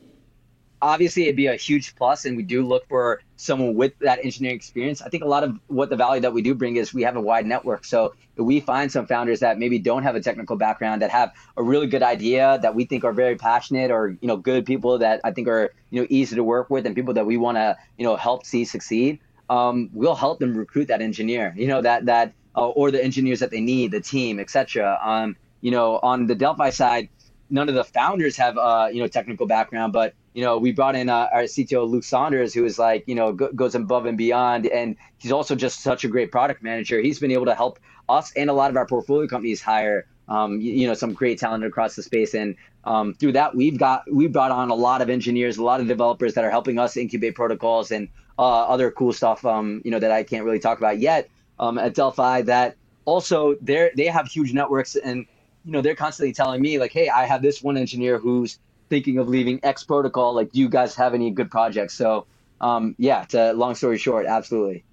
obviously 0.82 1.24
it'd 1.24 1.36
be 1.36 1.47
a 1.47 1.57
huge 1.57 1.95
plus 1.97 2.24
and 2.24 2.36
we 2.36 2.43
do 2.43 2.64
look 2.64 2.86
for 2.88 3.20
someone 3.36 3.74
with 3.74 3.99
that 3.99 4.18
engineering 4.24 4.57
experience 4.57 5.03
i 5.03 5.09
think 5.09 5.22
a 5.22 5.26
lot 5.26 5.45
of 5.45 5.59
what 5.66 5.91
the 5.91 5.97
value 5.97 6.20
that 6.20 6.32
we 6.32 6.43
do 6.43 6.55
bring 6.55 6.76
is 6.76 6.95
we 6.95 7.03
have 7.03 7.16
a 7.16 7.20
wide 7.20 7.47
network 7.47 7.84
so 7.84 8.14
if 8.36 8.45
we 8.45 8.61
find 8.61 8.91
some 8.91 9.07
founders 9.07 9.41
that 9.41 9.59
maybe 9.59 9.78
don't 9.78 10.03
have 10.03 10.14
a 10.14 10.20
technical 10.20 10.57
background 10.57 11.03
that 11.03 11.11
have 11.11 11.32
a 11.57 11.62
really 11.62 11.86
good 11.86 12.03
idea 12.03 12.59
that 12.62 12.74
we 12.74 12.84
think 12.84 13.05
are 13.05 13.12
very 13.12 13.36
passionate 13.36 13.91
or 13.91 14.16
you 14.20 14.28
know 14.28 14.36
good 14.36 14.64
people 14.64 14.99
that 14.99 15.20
i 15.24 15.30
think 15.30 15.49
are 15.49 15.72
you 15.91 16.01
know 16.01 16.07
easy 16.11 16.36
to 16.36 16.45
work 16.45 16.70
with 16.70 16.86
and 16.86 16.95
people 16.95 17.14
that 17.14 17.26
we 17.26 17.36
want 17.36 17.57
to 17.57 17.76
you 17.99 18.05
know 18.05 18.16
help 18.16 18.47
see 18.47 18.64
succeed 18.64 19.18
um, 19.51 19.90
we'll 19.92 20.14
help 20.14 20.38
them 20.38 20.57
recruit 20.57 20.88
that 20.88 21.03
engineer 21.03 21.53
you 21.57 21.66
know 21.66 21.82
that 21.82 22.07
that 22.07 22.32
uh, 22.57 22.68
or 22.68 22.90
the 22.90 23.03
engineers 23.03 23.40
that 23.40 23.51
they 23.51 23.61
need 23.61 23.90
the 23.90 24.01
team 24.01 24.40
etc 24.40 24.98
um, 25.05 25.36
you 25.61 25.70
know 25.70 25.98
on 26.03 26.26
the 26.26 26.34
delphi 26.34 26.70
side 26.70 27.09
none 27.51 27.68
of 27.68 27.74
the 27.74 27.84
founders 27.84 28.36
have 28.36 28.57
uh, 28.57 28.88
you 28.90 29.01
know 29.01 29.09
technical 29.09 29.46
background 29.46 29.92
but 29.92 30.14
you 30.34 30.44
know, 30.44 30.59
we 30.59 30.72
brought 30.72 30.94
in 30.94 31.09
uh, 31.09 31.28
our 31.32 31.42
CTO 31.42 31.88
Luke 31.88 32.05
Saunders, 32.05 32.55
who 32.55 32.64
is 32.64 32.78
like, 32.78 33.05
you 33.07 33.14
know, 33.14 33.32
go, 33.32 33.51
goes 33.53 33.74
above 33.74 34.07
and 34.07 34.16
beyond, 34.16 34.66
and 34.66 34.96
he's 35.18 35.32
also 35.32 35.55
just 35.57 35.80
such 35.80 36.05
a 36.05 36.09
great 36.09 36.30
product 36.30 36.62
manager. 36.62 37.01
He's 37.01 37.18
been 37.18 37.32
able 37.32 37.46
to 37.46 37.55
help 37.55 37.80
us 38.09 38.32
and 38.34 38.51
a 38.51 38.53
lot 38.53 38.70
of 38.70 38.76
our 38.76 38.86
portfolio 38.86 39.26
companies 39.26 39.61
hire, 39.61 40.07
um, 40.28 40.61
you, 40.61 40.72
you, 40.72 40.86
know, 40.86 40.94
some 40.94 41.12
great 41.12 41.38
talent 41.38 41.64
across 41.64 41.96
the 41.96 42.03
space, 42.03 42.34
and 42.34 42.55
um, 42.84 43.14
through 43.14 43.32
that, 43.32 43.55
we've 43.57 43.78
got 43.78 44.05
we 44.12 44.28
brought 44.28 44.53
on 44.53 44.70
a 44.70 44.74
lot 44.74 45.03
of 45.03 45.11
engineers, 45.11 45.59
a 45.59 45.64
lot 45.64 45.80
of 45.80 45.88
developers 45.88 46.34
that 46.34 46.44
are 46.44 46.51
helping 46.51 46.78
us 46.78 46.96
incubate 46.96 47.34
protocols 47.34 47.90
and 47.90 48.09
uh, 48.41 48.62
other 48.62 48.91
cool 48.91 49.12
stuff, 49.12 49.45
um, 49.45 49.82
you 49.84 49.91
know, 49.91 49.99
that 49.99 50.11
I 50.11 50.22
can't 50.22 50.45
really 50.45 50.59
talk 50.59 50.78
about 50.78 50.99
yet 50.99 51.28
um, 51.59 51.76
at 51.76 51.95
Delphi. 51.95 52.41
That 52.43 52.76
also 53.05 53.55
they 53.61 53.91
they 53.95 54.07
have 54.07 54.26
huge 54.26 54.55
networks, 54.55 54.97
and 54.97 55.26
you 55.66 55.72
know, 55.72 55.82
they're 55.82 55.95
constantly 55.95 56.32
telling 56.32 56.62
me 56.62 56.78
like, 56.78 56.91
hey, 56.91 57.11
I 57.11 57.26
have 57.26 57.43
this 57.43 57.62
one 57.62 57.76
engineer 57.76 58.18
who's 58.18 58.59
thinking 58.88 59.18
of 59.18 59.28
leaving 59.28 59.61
X 59.62 59.84
protocol. 59.84 60.34
Like, 60.34 60.53
do 60.53 60.59
you 60.59 60.70
guys 60.70 60.95
have 60.95 61.12
any 61.12 61.30
good 61.30 61.51
projects? 61.51 61.93
So, 61.93 62.26
um, 62.62 62.95
yeah, 62.99 63.24
to 63.26 63.53
long 63.53 63.74
story 63.74 63.99
short, 63.99 64.24
absolutely. 64.24 64.84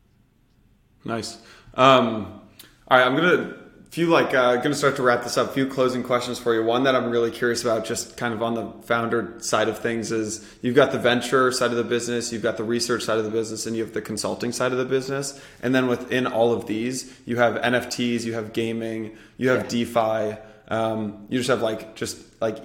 Nice. 1.05 1.37
Um, 1.73 2.41
all 2.89 2.97
right, 2.97 3.07
I'm 3.07 3.15
gonna 3.15 3.55
few 3.97 4.05
like 4.05 4.31
uh, 4.31 4.57
gonna 4.57 4.75
start 4.75 4.95
to 4.95 5.01
wrap 5.01 5.23
this 5.23 5.39
up. 5.39 5.49
A 5.49 5.53
few 5.53 5.65
closing 5.65 6.03
questions 6.03 6.37
for 6.37 6.53
you. 6.53 6.63
One 6.63 6.83
that 6.83 6.95
I'm 6.95 7.09
really 7.09 7.31
curious 7.31 7.63
about, 7.63 7.83
just 7.83 8.15
kind 8.15 8.31
of 8.31 8.43
on 8.43 8.53
the 8.53 8.71
founder 8.83 9.33
side 9.39 9.67
of 9.69 9.79
things, 9.79 10.11
is 10.11 10.47
you've 10.61 10.75
got 10.75 10.91
the 10.91 10.99
venture 10.99 11.51
side 11.51 11.71
of 11.71 11.77
the 11.77 11.83
business, 11.83 12.31
you've 12.31 12.43
got 12.43 12.57
the 12.57 12.63
research 12.63 13.01
side 13.01 13.17
of 13.17 13.23
the 13.23 13.31
business, 13.31 13.65
and 13.65 13.75
you 13.75 13.83
have 13.83 13.93
the 13.93 14.01
consulting 14.03 14.51
side 14.51 14.71
of 14.71 14.77
the 14.77 14.85
business. 14.85 15.41
And 15.63 15.73
then 15.73 15.87
within 15.87 16.27
all 16.27 16.53
of 16.53 16.67
these, 16.67 17.11
you 17.25 17.37
have 17.37 17.55
NFTs, 17.55 18.23
you 18.23 18.33
have 18.33 18.53
gaming, 18.53 19.17
you 19.37 19.49
have 19.49 19.63
yeah. 19.63 19.85
DeFi. 19.85 20.41
Um, 20.67 21.25
you 21.29 21.39
just 21.39 21.49
have 21.49 21.63
like 21.63 21.95
just 21.95 22.19
like 22.39 22.59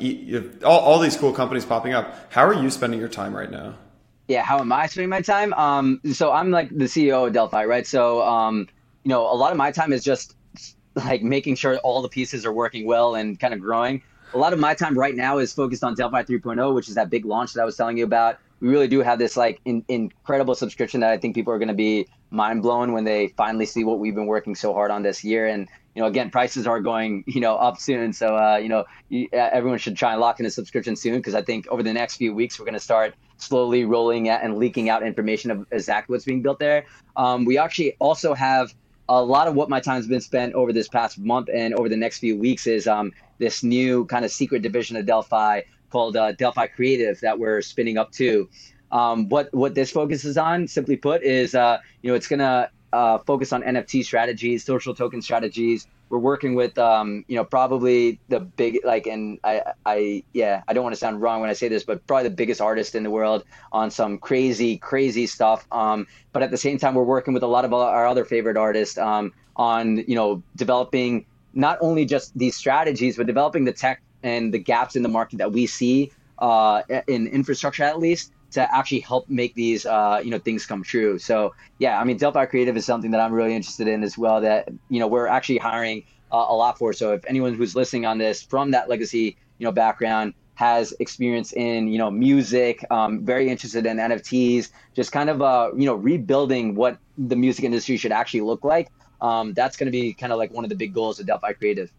all, 0.63 0.81
all 0.81 0.99
these 0.99 1.17
cool 1.17 1.33
companies 1.33 1.65
popping 1.65 1.95
up. 1.95 2.15
How 2.31 2.45
are 2.45 2.53
you 2.53 2.69
spending 2.69 3.01
your 3.01 3.09
time 3.09 3.35
right 3.35 3.51
now? 3.51 3.77
Yeah, 4.29 4.43
how 4.43 4.59
am 4.59 4.71
I 4.71 4.87
spending 4.87 5.09
my 5.09 5.23
time? 5.23 5.55
Um, 5.55 6.03
so 6.13 6.31
I'm 6.31 6.51
like 6.51 6.69
the 6.69 6.85
CEO 6.85 7.27
of 7.27 7.33
Delphi, 7.33 7.65
right? 7.65 7.87
So 7.87 8.21
um, 8.21 8.69
you 9.03 9.09
know, 9.09 9.23
a 9.23 9.33
lot 9.33 9.51
of 9.51 9.57
my 9.57 9.71
time 9.71 9.95
is 9.95 10.05
just 10.05 10.37
like 10.95 11.23
making 11.23 11.57
sure 11.57 11.77
all 11.79 12.03
the 12.03 12.09
pieces 12.09 12.45
are 12.45 12.53
working 12.53 12.87
well 12.87 13.15
and 13.15 13.39
kind 13.39 13.55
of 13.55 13.61
growing. 13.61 14.03
A 14.35 14.39
lot 14.39 14.53
of 14.53 14.59
my 14.59 14.75
time 14.75 14.97
right 14.97 15.15
now 15.15 15.39
is 15.39 15.53
focused 15.53 15.85
on 15.85 15.95
Delphi 15.95 16.23
3.0, 16.23 16.75
which 16.75 16.89
is 16.89 16.95
that 16.95 17.11
big 17.11 17.25
launch 17.25 17.53
that 17.53 17.63
I 17.63 17.65
was 17.65 17.77
telling 17.77 17.99
you 17.99 18.05
about. 18.05 18.39
We 18.61 18.69
really 18.69 18.89
do 18.89 19.01
have 19.01 19.19
this 19.19 19.37
like 19.37 19.61
in, 19.65 19.85
incredible 19.89 20.55
subscription 20.55 21.01
that 21.01 21.11
I 21.11 21.19
think 21.19 21.35
people 21.35 21.53
are 21.53 21.59
going 21.59 21.69
to 21.69 21.75
be 21.75 22.07
mind 22.31 22.63
blown 22.63 22.93
when 22.93 23.05
they 23.05 23.29
finally 23.29 23.67
see 23.67 23.85
what 23.85 23.99
we've 23.99 24.15
been 24.15 24.27
working 24.27 24.55
so 24.55 24.73
hard 24.73 24.91
on 24.91 25.03
this 25.03 25.23
year. 25.23 25.47
And 25.47 25.69
you 25.95 26.01
know, 26.01 26.09
again, 26.09 26.31
prices 26.31 26.67
are 26.67 26.81
going, 26.81 27.25
you 27.27 27.41
know, 27.41 27.57
up 27.57 27.79
soon. 27.79 28.13
So, 28.13 28.37
uh, 28.37 28.57
you 28.57 28.69
know, 28.69 28.85
you, 29.09 29.29
everyone 29.33 29.79
should 29.79 29.97
try 29.97 30.13
and 30.13 30.21
lock 30.21 30.41
in 30.41 30.47
a 30.47 30.51
subscription 30.51 30.97
soon 30.97 31.17
because 31.17 31.35
I 31.35 31.43
think 31.43 31.67
over 31.69 31.83
the 31.83 31.93
next 31.93 32.17
few 32.17 32.35
weeks 32.35 32.59
we're 32.59 32.65
going 32.65 32.75
to 32.75 32.81
start 32.81 33.15
slowly 33.37 33.85
rolling 33.85 34.29
out 34.29 34.43
and 34.43 34.57
leaking 34.57 34.89
out 34.89 35.03
information 35.03 35.51
of 35.51 35.67
exactly 35.71 36.15
what's 36.15 36.25
being 36.25 36.43
built 36.43 36.59
there. 36.59 36.87
Um, 37.17 37.45
we 37.45 37.59
actually 37.59 37.97
also 37.99 38.35
have 38.35 38.75
a 39.09 39.23
lot 39.23 39.49
of 39.49 39.55
what 39.55 39.69
my 39.69 39.81
time's 39.81 40.07
been 40.07 40.21
spent 40.21 40.55
over 40.55 40.73
this 40.73 40.89
past 40.89 41.19
month 41.19 41.49
and 41.53 41.75
over 41.75 41.89
the 41.89 41.97
next 41.97 42.19
few 42.19 42.37
weeks 42.37 42.67
is 42.67 42.87
um, 42.87 43.13
this 43.39 43.63
new 43.63 44.05
kind 44.07 44.25
of 44.25 44.31
secret 44.31 44.63
division 44.63 44.97
of 44.97 45.07
Delphi 45.07 45.63
called 45.91 46.17
uh, 46.17 46.33
Delphi 46.33 46.67
Creative 46.69 47.19
that 47.21 47.39
we're 47.39 47.61
spinning 47.63 47.99
up 47.99 48.13
to. 48.13 48.49
Um, 48.91 49.29
what 49.29 49.53
what 49.55 49.75
this 49.75 49.91
focuses 49.91 50.37
on, 50.37 50.69
simply 50.69 50.97
put, 50.97 51.23
is 51.23 51.55
uh, 51.55 51.79
you 52.03 52.11
know 52.11 52.15
it's 52.15 52.29
gonna 52.29 52.71
uh, 52.93 53.19
focus 53.19 53.53
on 53.53 53.63
NFT 53.63 54.05
strategies, 54.05 54.65
social 54.65 54.95
token 54.95 55.23
strategies. 55.23 55.87
We're 56.13 56.19
working 56.19 56.55
with, 56.55 56.77
um, 56.77 57.25
you 57.27 57.37
know, 57.37 57.45
probably 57.45 58.21
the 58.29 58.41
big, 58.41 58.81
like, 58.85 59.07
and 59.07 59.39
I, 59.45 59.63
I, 59.87 60.23
yeah, 60.35 60.63
I 60.69 60.75
don't 60.75 60.85
want 60.85 60.95
to 60.95 60.99
sound 60.99 61.23
wrong 61.23 61.41
when 61.41 61.49
I 61.49 61.55
say 61.55 61.69
this, 61.69 61.85
but 61.85 62.07
probably 62.07 62.29
the 62.29 62.35
biggest 62.35 62.61
artist 62.61 62.95
in 62.95 63.03
the 63.03 63.09
world 63.11 63.45
on 63.73 63.91
some 63.91 64.19
crazy, 64.19 64.77
crazy 64.77 65.27
stuff. 65.27 65.67
Um, 65.73 66.07
but 66.35 66.43
at 66.43 66.51
the 66.51 66.59
same 66.59 66.77
time, 66.77 66.95
we're 66.95 67.03
working 67.03 67.33
with 67.33 67.43
a 67.43 67.47
lot 67.47 67.65
of 67.65 67.73
our 67.73 68.07
other 68.07 68.27
favorite 68.27 68.59
artists 68.59 68.99
um, 68.99 69.33
on, 69.57 70.05
you 70.07 70.15
know, 70.15 70.43
developing 70.55 71.25
not 71.55 71.79
only 71.81 72.05
just 72.05 72.37
these 72.37 72.57
strategies, 72.57 73.17
but 73.17 73.27
developing 73.27 73.65
the 73.65 73.73
tech 73.73 74.03
and 74.23 74.53
the 74.53 74.59
gaps 74.59 74.97
in 74.97 75.03
the 75.03 75.09
market 75.09 75.39
that 75.39 75.51
we 75.51 75.67
see 75.67 76.13
uh, 76.41 76.83
in 77.07 77.27
infrastructure, 77.27 77.85
at 77.85 77.99
least 77.99 78.33
to 78.53 78.75
actually 78.75 79.01
help 79.01 79.29
make 79.29 79.55
these 79.55 79.85
uh, 79.87 80.21
you 80.23 80.31
know 80.31 80.39
things 80.39 80.67
come 80.67 80.83
true. 80.83 81.19
So 81.19 81.55
yeah, 81.79 82.01
I 82.01 82.05
mean 82.05 82.17
Delphi 82.17 82.47
Creative 82.47 82.77
is 82.77 82.85
something 82.85 83.11
that 83.11 83.21
I'm 83.21 83.33
really 83.33 83.55
interested 83.55 83.89
in 83.89 84.03
as 84.03 84.17
well. 84.17 84.41
That 84.41 84.69
you 84.89 85.01
know 85.01 85.07
we're 85.07 85.27
actually 85.27 85.59
hiring 85.59 86.05
uh, 86.31 86.47
a 86.49 86.55
lot 86.55 86.79
for. 86.79 86.93
So 86.93 87.13
if 87.13 87.25
anyone 87.27 87.55
who's 87.55 87.75
listening 87.75 88.07
on 88.07 88.19
this 88.19 88.43
from 88.43 88.71
that 88.73 88.89
legacy 88.89 89.37
you 89.59 89.65
know 89.65 89.73
background 89.73 90.35
has 90.55 90.93
experience 91.01 91.53
in 91.53 91.89
you 91.89 91.99
know 91.99 92.11
music, 92.11 92.85
um, 92.91 93.25
very 93.25 93.49
interested 93.49 93.87
in 93.87 93.97
NFTs, 93.97 94.71
just 94.95 95.13
kind 95.13 95.31
of 95.31 95.43
uh, 95.43 95.71
you 95.77 95.87
know 95.87 95.95
rebuilding 95.95 96.75
what 96.75 96.99
the 97.19 97.37
music 97.37 97.65
industry 97.65 97.97
should 97.97 98.13
actually 98.13 98.43
look 98.43 98.65
like. 98.65 98.89
Um, 99.21 99.55
that's 99.55 99.77
going 99.77 99.87
to 99.87 99.93
be 99.93 100.13
kind 100.13 100.33
of 100.33 100.39
like 100.39 100.53
one 100.53 100.65
of 100.65 100.69
the 100.69 100.77
big 100.77 100.93
goals 100.93 101.21
of 101.21 101.27
Delphi 101.27 101.53
Creative. 101.53 101.93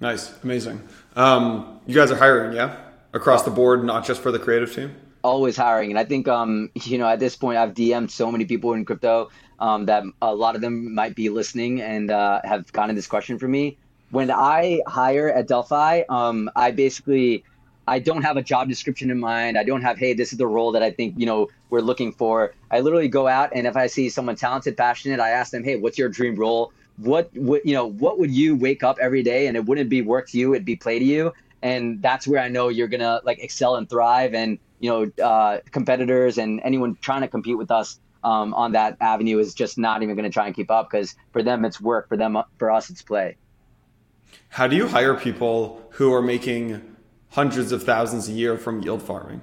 Nice, 0.00 0.32
amazing. 0.42 0.80
Um, 1.14 1.80
you 1.86 1.94
guys 1.94 2.10
are 2.10 2.16
hiring, 2.16 2.56
yeah, 2.56 2.76
across 3.12 3.42
the 3.42 3.50
board, 3.50 3.84
not 3.84 4.04
just 4.04 4.20
for 4.20 4.32
the 4.32 4.38
creative 4.38 4.74
team 4.74 4.96
always 5.22 5.56
hiring. 5.56 5.90
And 5.90 5.98
I 5.98 6.04
think, 6.04 6.28
um, 6.28 6.70
you 6.74 6.98
know, 6.98 7.06
at 7.08 7.18
this 7.20 7.36
point, 7.36 7.58
I've 7.58 7.74
DM'd 7.74 8.10
so 8.10 8.30
many 8.30 8.44
people 8.44 8.72
in 8.74 8.84
crypto 8.84 9.30
um, 9.60 9.86
that 9.86 10.04
a 10.20 10.34
lot 10.34 10.54
of 10.56 10.60
them 10.60 10.94
might 10.94 11.14
be 11.14 11.28
listening 11.28 11.80
and 11.80 12.10
uh, 12.10 12.40
have 12.44 12.70
gotten 12.72 12.94
this 12.96 13.06
question 13.06 13.38
from 13.38 13.52
me. 13.52 13.78
when 14.10 14.30
I 14.30 14.82
hire 14.86 15.28
at 15.28 15.48
Delphi, 15.48 16.02
um, 16.08 16.50
I 16.54 16.70
basically 16.70 17.44
I 17.86 17.98
don't 17.98 18.22
have 18.22 18.36
a 18.36 18.42
job 18.42 18.68
description 18.68 19.10
in 19.10 19.18
mind. 19.18 19.58
I 19.58 19.64
don't 19.64 19.82
have, 19.82 19.98
hey, 19.98 20.14
this 20.14 20.32
is 20.32 20.38
the 20.38 20.46
role 20.46 20.72
that 20.72 20.82
I 20.82 20.90
think, 20.92 21.14
you 21.18 21.26
know, 21.26 21.48
we're 21.70 21.80
looking 21.80 22.12
for. 22.12 22.54
I 22.70 22.80
literally 22.80 23.08
go 23.08 23.26
out 23.26 23.50
and 23.54 23.66
if 23.66 23.76
I 23.76 23.86
see 23.88 24.08
someone 24.08 24.36
talented, 24.36 24.76
passionate, 24.76 25.18
I 25.18 25.30
ask 25.30 25.50
them, 25.50 25.64
hey, 25.64 25.76
what's 25.76 25.98
your 25.98 26.08
dream 26.08 26.36
role? 26.36 26.72
What 26.98 27.30
what 27.34 27.64
you 27.64 27.74
know, 27.74 27.86
what 27.86 28.18
would 28.18 28.30
you 28.30 28.54
wake 28.54 28.82
up 28.82 28.98
every 29.00 29.22
day 29.22 29.46
and 29.46 29.56
it 29.56 29.64
wouldn't 29.64 29.88
be 29.88 30.02
work 30.02 30.28
to 30.30 30.38
you, 30.38 30.54
it'd 30.54 30.64
be 30.64 30.76
play 30.76 30.98
to 30.98 31.04
you. 31.04 31.32
And 31.62 32.02
that's 32.02 32.26
where 32.26 32.40
I 32.40 32.48
know 32.48 32.68
you're 32.68 32.88
gonna 32.88 33.20
like 33.24 33.38
excel 33.42 33.76
and 33.76 33.88
thrive 33.88 34.34
and 34.34 34.58
you 34.80 34.90
know, 34.90 35.24
uh, 35.24 35.60
competitors 35.70 36.38
and 36.38 36.60
anyone 36.64 36.96
trying 37.00 37.20
to 37.20 37.28
compete 37.28 37.56
with 37.56 37.70
us 37.70 38.00
um, 38.24 38.52
on 38.54 38.72
that 38.72 38.96
avenue 39.00 39.38
is 39.38 39.54
just 39.54 39.78
not 39.78 40.02
even 40.02 40.16
going 40.16 40.24
to 40.28 40.32
try 40.32 40.46
and 40.46 40.56
keep 40.56 40.72
up 40.72 40.90
because 40.90 41.14
for 41.32 41.42
them 41.42 41.64
it's 41.64 41.80
work, 41.80 42.08
for 42.08 42.16
them 42.16 42.36
for 42.58 42.70
us 42.70 42.90
it's 42.90 43.00
play. 43.00 43.36
How 44.48 44.66
do 44.66 44.74
you 44.74 44.88
hire 44.88 45.14
people 45.14 45.86
who 45.90 46.12
are 46.12 46.22
making 46.22 46.92
hundreds 47.32 47.72
of 47.72 47.82
thousands 47.82 48.28
a 48.28 48.32
year 48.32 48.56
from 48.56 48.82
yield 48.82 49.02
farming. 49.02 49.40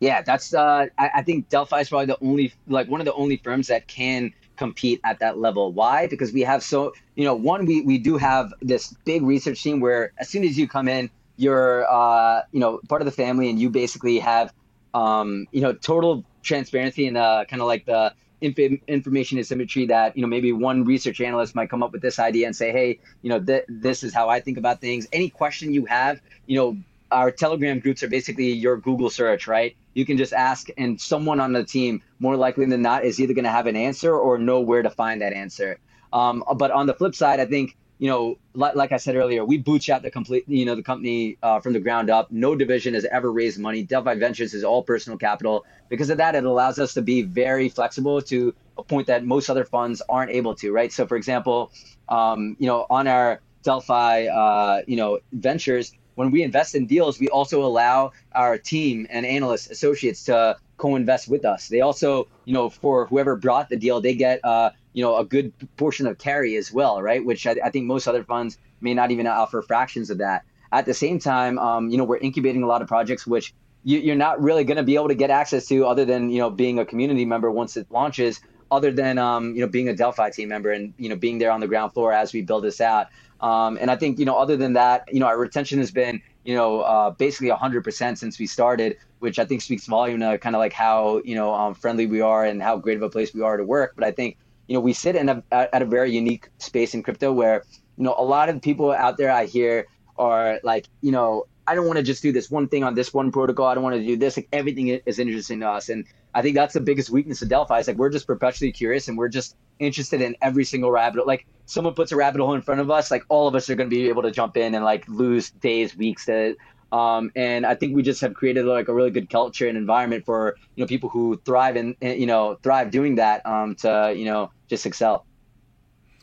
Yeah, 0.00 0.22
that's 0.22 0.54
uh, 0.54 0.86
I, 0.98 1.10
I 1.16 1.22
think 1.22 1.48
Delphi 1.48 1.80
is 1.80 1.88
probably 1.88 2.06
the 2.06 2.18
only 2.22 2.52
like 2.68 2.88
one 2.88 3.00
of 3.00 3.04
the 3.04 3.14
only 3.14 3.38
firms 3.38 3.68
that 3.68 3.88
can 3.88 4.32
compete 4.56 5.00
at 5.04 5.18
that 5.20 5.38
level. 5.38 5.72
Why? 5.72 6.06
Because 6.06 6.32
we 6.32 6.42
have 6.42 6.62
so 6.62 6.92
you 7.14 7.24
know 7.24 7.34
one 7.34 7.66
we 7.66 7.80
we 7.80 7.98
do 7.98 8.16
have 8.16 8.52
this 8.60 8.94
big 9.04 9.22
research 9.22 9.62
team 9.62 9.80
where 9.80 10.12
as 10.18 10.28
soon 10.28 10.44
as 10.44 10.58
you 10.58 10.68
come 10.68 10.88
in, 10.88 11.10
you're 11.36 11.90
uh, 11.90 12.42
you 12.52 12.60
know 12.60 12.80
part 12.88 13.02
of 13.02 13.06
the 13.06 13.12
family 13.12 13.50
and 13.50 13.58
you 13.58 13.70
basically 13.70 14.18
have 14.18 14.52
um, 14.94 15.46
you 15.52 15.60
know 15.60 15.72
total 15.72 16.24
transparency 16.42 17.06
and 17.06 17.16
uh, 17.16 17.44
kind 17.48 17.60
of 17.60 17.68
like 17.68 17.84
the 17.86 18.14
inf- 18.40 18.80
information 18.86 19.38
asymmetry 19.38 19.86
that 19.86 20.16
you 20.16 20.22
know 20.22 20.28
maybe 20.28 20.52
one 20.52 20.84
research 20.84 21.20
analyst 21.20 21.54
might 21.54 21.70
come 21.70 21.82
up 21.82 21.92
with 21.92 22.02
this 22.02 22.18
idea 22.18 22.46
and 22.46 22.54
say 22.54 22.72
hey 22.72 22.98
you 23.22 23.30
know 23.30 23.40
th- 23.40 23.64
this 23.68 24.02
is 24.02 24.14
how 24.14 24.28
i 24.28 24.40
think 24.40 24.58
about 24.58 24.80
things 24.80 25.06
any 25.12 25.28
question 25.28 25.72
you 25.72 25.84
have 25.86 26.20
you 26.46 26.56
know 26.56 26.76
our 27.10 27.30
Telegram 27.30 27.78
groups 27.78 28.02
are 28.02 28.08
basically 28.08 28.50
your 28.50 28.76
Google 28.76 29.10
search, 29.10 29.46
right? 29.46 29.76
You 29.94 30.04
can 30.04 30.16
just 30.16 30.32
ask, 30.32 30.68
and 30.76 31.00
someone 31.00 31.40
on 31.40 31.52
the 31.52 31.64
team, 31.64 32.02
more 32.18 32.36
likely 32.36 32.66
than 32.66 32.82
not, 32.82 33.04
is 33.04 33.20
either 33.20 33.34
going 33.34 33.44
to 33.44 33.50
have 33.50 33.66
an 33.66 33.76
answer 33.76 34.16
or 34.16 34.38
know 34.38 34.60
where 34.60 34.82
to 34.82 34.90
find 34.90 35.22
that 35.22 35.32
answer. 35.32 35.78
Um, 36.12 36.42
but 36.56 36.70
on 36.70 36.86
the 36.86 36.94
flip 36.94 37.14
side, 37.14 37.40
I 37.40 37.46
think 37.46 37.76
you 37.98 38.08
know, 38.10 38.38
like, 38.54 38.74
like 38.74 38.92
I 38.92 38.98
said 38.98 39.16
earlier, 39.16 39.44
we 39.44 39.58
bootstrap 39.58 40.02
the 40.02 40.10
complete, 40.10 40.44
you 40.48 40.64
know, 40.64 40.74
the 40.74 40.82
company 40.82 41.38
uh, 41.42 41.60
from 41.60 41.72
the 41.72 41.80
ground 41.80 42.10
up. 42.10 42.30
No 42.30 42.54
division 42.54 42.94
has 42.94 43.06
ever 43.06 43.32
raised 43.32 43.58
money. 43.58 43.82
Delphi 43.82 44.14
Ventures 44.16 44.52
is 44.52 44.64
all 44.64 44.82
personal 44.82 45.18
capital. 45.18 45.64
Because 45.88 46.10
of 46.10 46.18
that, 46.18 46.34
it 46.34 46.44
allows 46.44 46.78
us 46.78 46.94
to 46.94 47.02
be 47.02 47.22
very 47.22 47.68
flexible 47.68 48.20
to 48.22 48.54
a 48.76 48.82
point 48.82 49.06
that 49.06 49.24
most 49.24 49.48
other 49.48 49.64
funds 49.64 50.02
aren't 50.08 50.30
able 50.30 50.54
to, 50.56 50.72
right? 50.72 50.92
So, 50.92 51.06
for 51.06 51.16
example, 51.16 51.72
um, 52.08 52.56
you 52.58 52.66
know, 52.66 52.86
on 52.90 53.06
our 53.08 53.40
Delphi, 53.62 54.26
uh, 54.26 54.82
you 54.86 54.96
know, 54.96 55.18
ventures, 55.32 55.92
when 56.16 56.30
we 56.30 56.42
invest 56.42 56.74
in 56.74 56.86
deals, 56.86 57.18
we 57.18 57.28
also 57.28 57.64
allow 57.64 58.12
our 58.32 58.58
team 58.58 59.06
and 59.10 59.24
analysts, 59.26 59.70
associates 59.70 60.24
to 60.24 60.56
co-invest 60.76 61.28
with 61.28 61.44
us. 61.44 61.68
They 61.68 61.80
also, 61.80 62.28
you 62.44 62.52
know, 62.52 62.68
for 62.68 63.06
whoever 63.06 63.36
brought 63.36 63.68
the 63.68 63.76
deal, 63.76 64.00
they 64.00 64.14
get, 64.14 64.44
uh, 64.44 64.70
you 64.96 65.02
know, 65.02 65.16
a 65.18 65.24
good 65.24 65.52
portion 65.76 66.06
of 66.06 66.16
carry 66.16 66.56
as 66.56 66.72
well, 66.72 67.02
right? 67.02 67.22
Which 67.22 67.46
I, 67.46 67.56
I 67.62 67.68
think 67.68 67.84
most 67.84 68.08
other 68.08 68.24
funds 68.24 68.56
may 68.80 68.94
not 68.94 69.10
even 69.10 69.26
offer 69.26 69.60
fractions 69.60 70.08
of 70.08 70.16
that. 70.18 70.46
At 70.72 70.86
the 70.86 70.94
same 70.94 71.18
time, 71.18 71.58
um, 71.58 71.90
you 71.90 71.98
know, 71.98 72.04
we're 72.04 72.16
incubating 72.16 72.62
a 72.62 72.66
lot 72.66 72.80
of 72.80 72.88
projects 72.88 73.26
which 73.26 73.52
you, 73.84 74.10
are 74.10 74.16
not 74.16 74.42
really 74.42 74.64
going 74.64 74.78
to 74.78 74.82
be 74.82 74.94
able 74.94 75.08
to 75.08 75.14
get 75.14 75.28
access 75.28 75.66
to 75.66 75.84
other 75.84 76.06
than 76.06 76.30
you 76.30 76.38
know 76.38 76.48
being 76.48 76.78
a 76.78 76.84
community 76.86 77.26
member 77.26 77.50
once 77.50 77.76
it 77.76 77.86
launches 77.90 78.40
other 78.70 78.90
than 78.90 79.18
um, 79.18 79.54
you 79.54 79.60
know 79.60 79.68
being 79.68 79.88
a 79.88 79.94
delphi 79.94 80.30
team 80.30 80.48
member 80.48 80.72
and 80.72 80.94
you 80.96 81.10
know 81.10 81.14
being 81.14 81.38
there 81.38 81.50
on 81.52 81.60
the 81.60 81.68
ground 81.68 81.92
floor 81.92 82.12
as 82.12 82.32
we 82.32 82.40
build 82.40 82.64
this 82.64 82.80
out 82.80 83.08
um, 83.40 83.76
and 83.80 83.90
I 83.90 83.96
think, 83.96 84.18
you 84.18 84.24
know, 84.24 84.36
other 84.36 84.56
than 84.56 84.72
that, 84.74 85.04
you 85.12 85.20
know, 85.20 85.26
our 85.26 85.38
retention 85.38 85.78
has 85.78 85.90
been, 85.90 86.22
you 86.44 86.54
know, 86.54 86.80
uh, 86.80 87.10
basically 87.10 87.48
100% 87.48 88.18
since 88.18 88.38
we 88.38 88.46
started, 88.46 88.96
which 89.18 89.38
I 89.38 89.44
think 89.44 89.62
speaks 89.62 89.86
volume 89.86 90.20
to 90.20 90.38
kind 90.38 90.56
of 90.56 90.60
like 90.60 90.72
how, 90.72 91.20
you 91.24 91.34
know, 91.34 91.52
um, 91.52 91.74
friendly 91.74 92.06
we 92.06 92.20
are 92.20 92.44
and 92.44 92.62
how 92.62 92.78
great 92.78 92.96
of 92.96 93.02
a 93.02 93.10
place 93.10 93.34
we 93.34 93.42
are 93.42 93.56
to 93.56 93.64
work. 93.64 93.92
But 93.94 94.04
I 94.04 94.10
think, 94.10 94.38
you 94.68 94.74
know, 94.74 94.80
we 94.80 94.92
sit 94.92 95.16
in 95.16 95.28
a, 95.28 95.42
at 95.52 95.82
a 95.82 95.84
very 95.84 96.12
unique 96.12 96.48
space 96.58 96.94
in 96.94 97.02
crypto 97.02 97.32
where, 97.32 97.64
you 97.96 98.04
know, 98.04 98.14
a 98.16 98.24
lot 98.24 98.48
of 98.48 98.60
people 98.60 98.92
out 98.92 99.16
there 99.16 99.30
I 99.30 99.46
hear 99.46 99.86
are 100.18 100.60
like, 100.62 100.86
you 101.00 101.12
know, 101.12 101.44
I 101.68 101.74
don't 101.74 101.86
want 101.86 101.96
to 101.96 102.02
just 102.02 102.22
do 102.22 102.32
this 102.32 102.50
one 102.50 102.68
thing 102.68 102.84
on 102.84 102.94
this 102.94 103.12
one 103.12 103.32
protocol. 103.32 103.66
I 103.66 103.74
don't 103.74 103.82
want 103.82 103.96
to 103.96 104.04
do 104.04 104.16
this. 104.16 104.36
Like 104.36 104.48
everything 104.52 104.88
is 104.88 105.18
interesting 105.18 105.60
to 105.60 105.68
us. 105.68 105.88
And 105.88 106.04
I 106.34 106.42
think 106.42 106.54
that's 106.54 106.74
the 106.74 106.80
biggest 106.80 107.10
weakness 107.10 107.42
of 107.42 107.48
Delphi. 107.48 107.80
Is 107.80 107.88
like 107.88 107.96
we're 107.96 108.10
just 108.10 108.26
perpetually 108.26 108.70
curious 108.70 109.08
and 109.08 109.18
we're 109.18 109.28
just 109.28 109.56
interested 109.78 110.20
in 110.20 110.36
every 110.42 110.64
single 110.64 110.90
rabbit 110.90 111.18
hole. 111.18 111.26
Like 111.26 111.46
someone 111.64 111.94
puts 111.94 112.12
a 112.12 112.16
rabbit 112.16 112.40
hole 112.40 112.54
in 112.54 112.62
front 112.62 112.80
of 112.80 112.90
us, 112.90 113.10
like 113.10 113.24
all 113.28 113.48
of 113.48 113.54
us 113.54 113.68
are 113.68 113.74
going 113.74 113.90
to 113.90 113.94
be 113.94 114.08
able 114.08 114.22
to 114.22 114.30
jump 114.30 114.56
in 114.56 114.74
and 114.74 114.84
like 114.84 115.08
lose 115.08 115.50
days, 115.50 115.96
weeks 115.96 116.26
to 116.26 116.56
um, 116.92 117.32
and 117.34 117.66
I 117.66 117.74
think 117.74 117.96
we 117.96 118.02
just 118.02 118.20
have 118.20 118.34
created 118.34 118.64
like 118.64 118.88
a 118.88 118.94
really 118.94 119.10
good 119.10 119.28
culture 119.28 119.66
and 119.66 119.76
environment 119.76 120.24
for 120.24 120.56
you 120.76 120.82
know 120.82 120.86
people 120.86 121.08
who 121.08 121.40
thrive 121.44 121.76
and 121.76 121.96
you 122.00 122.26
know 122.26 122.58
thrive 122.62 122.90
doing 122.90 123.16
that 123.16 123.44
um, 123.44 123.74
to 123.76 124.14
you 124.16 124.24
know 124.24 124.50
just 124.68 124.86
excel. 124.86 125.26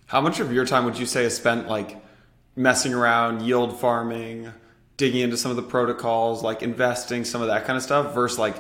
How 0.06 0.22
much 0.22 0.40
of 0.40 0.52
your 0.52 0.66
time 0.66 0.86
would 0.86 0.98
you 0.98 1.06
say 1.06 1.26
is 1.26 1.36
spent 1.36 1.68
like 1.68 2.04
messing 2.56 2.94
around, 2.94 3.42
yield 3.42 3.80
farming, 3.80 4.52
digging 4.98 5.22
into 5.22 5.38
some 5.38 5.50
of 5.50 5.58
the 5.58 5.64
protocols, 5.64 6.44
like 6.44 6.62
investing, 6.62 7.26
some 7.26 7.42
of 7.42 7.48
that 7.48 7.66
kind 7.66 7.78
of 7.78 7.84
stuff, 7.84 8.14
versus 8.14 8.38
like 8.38 8.56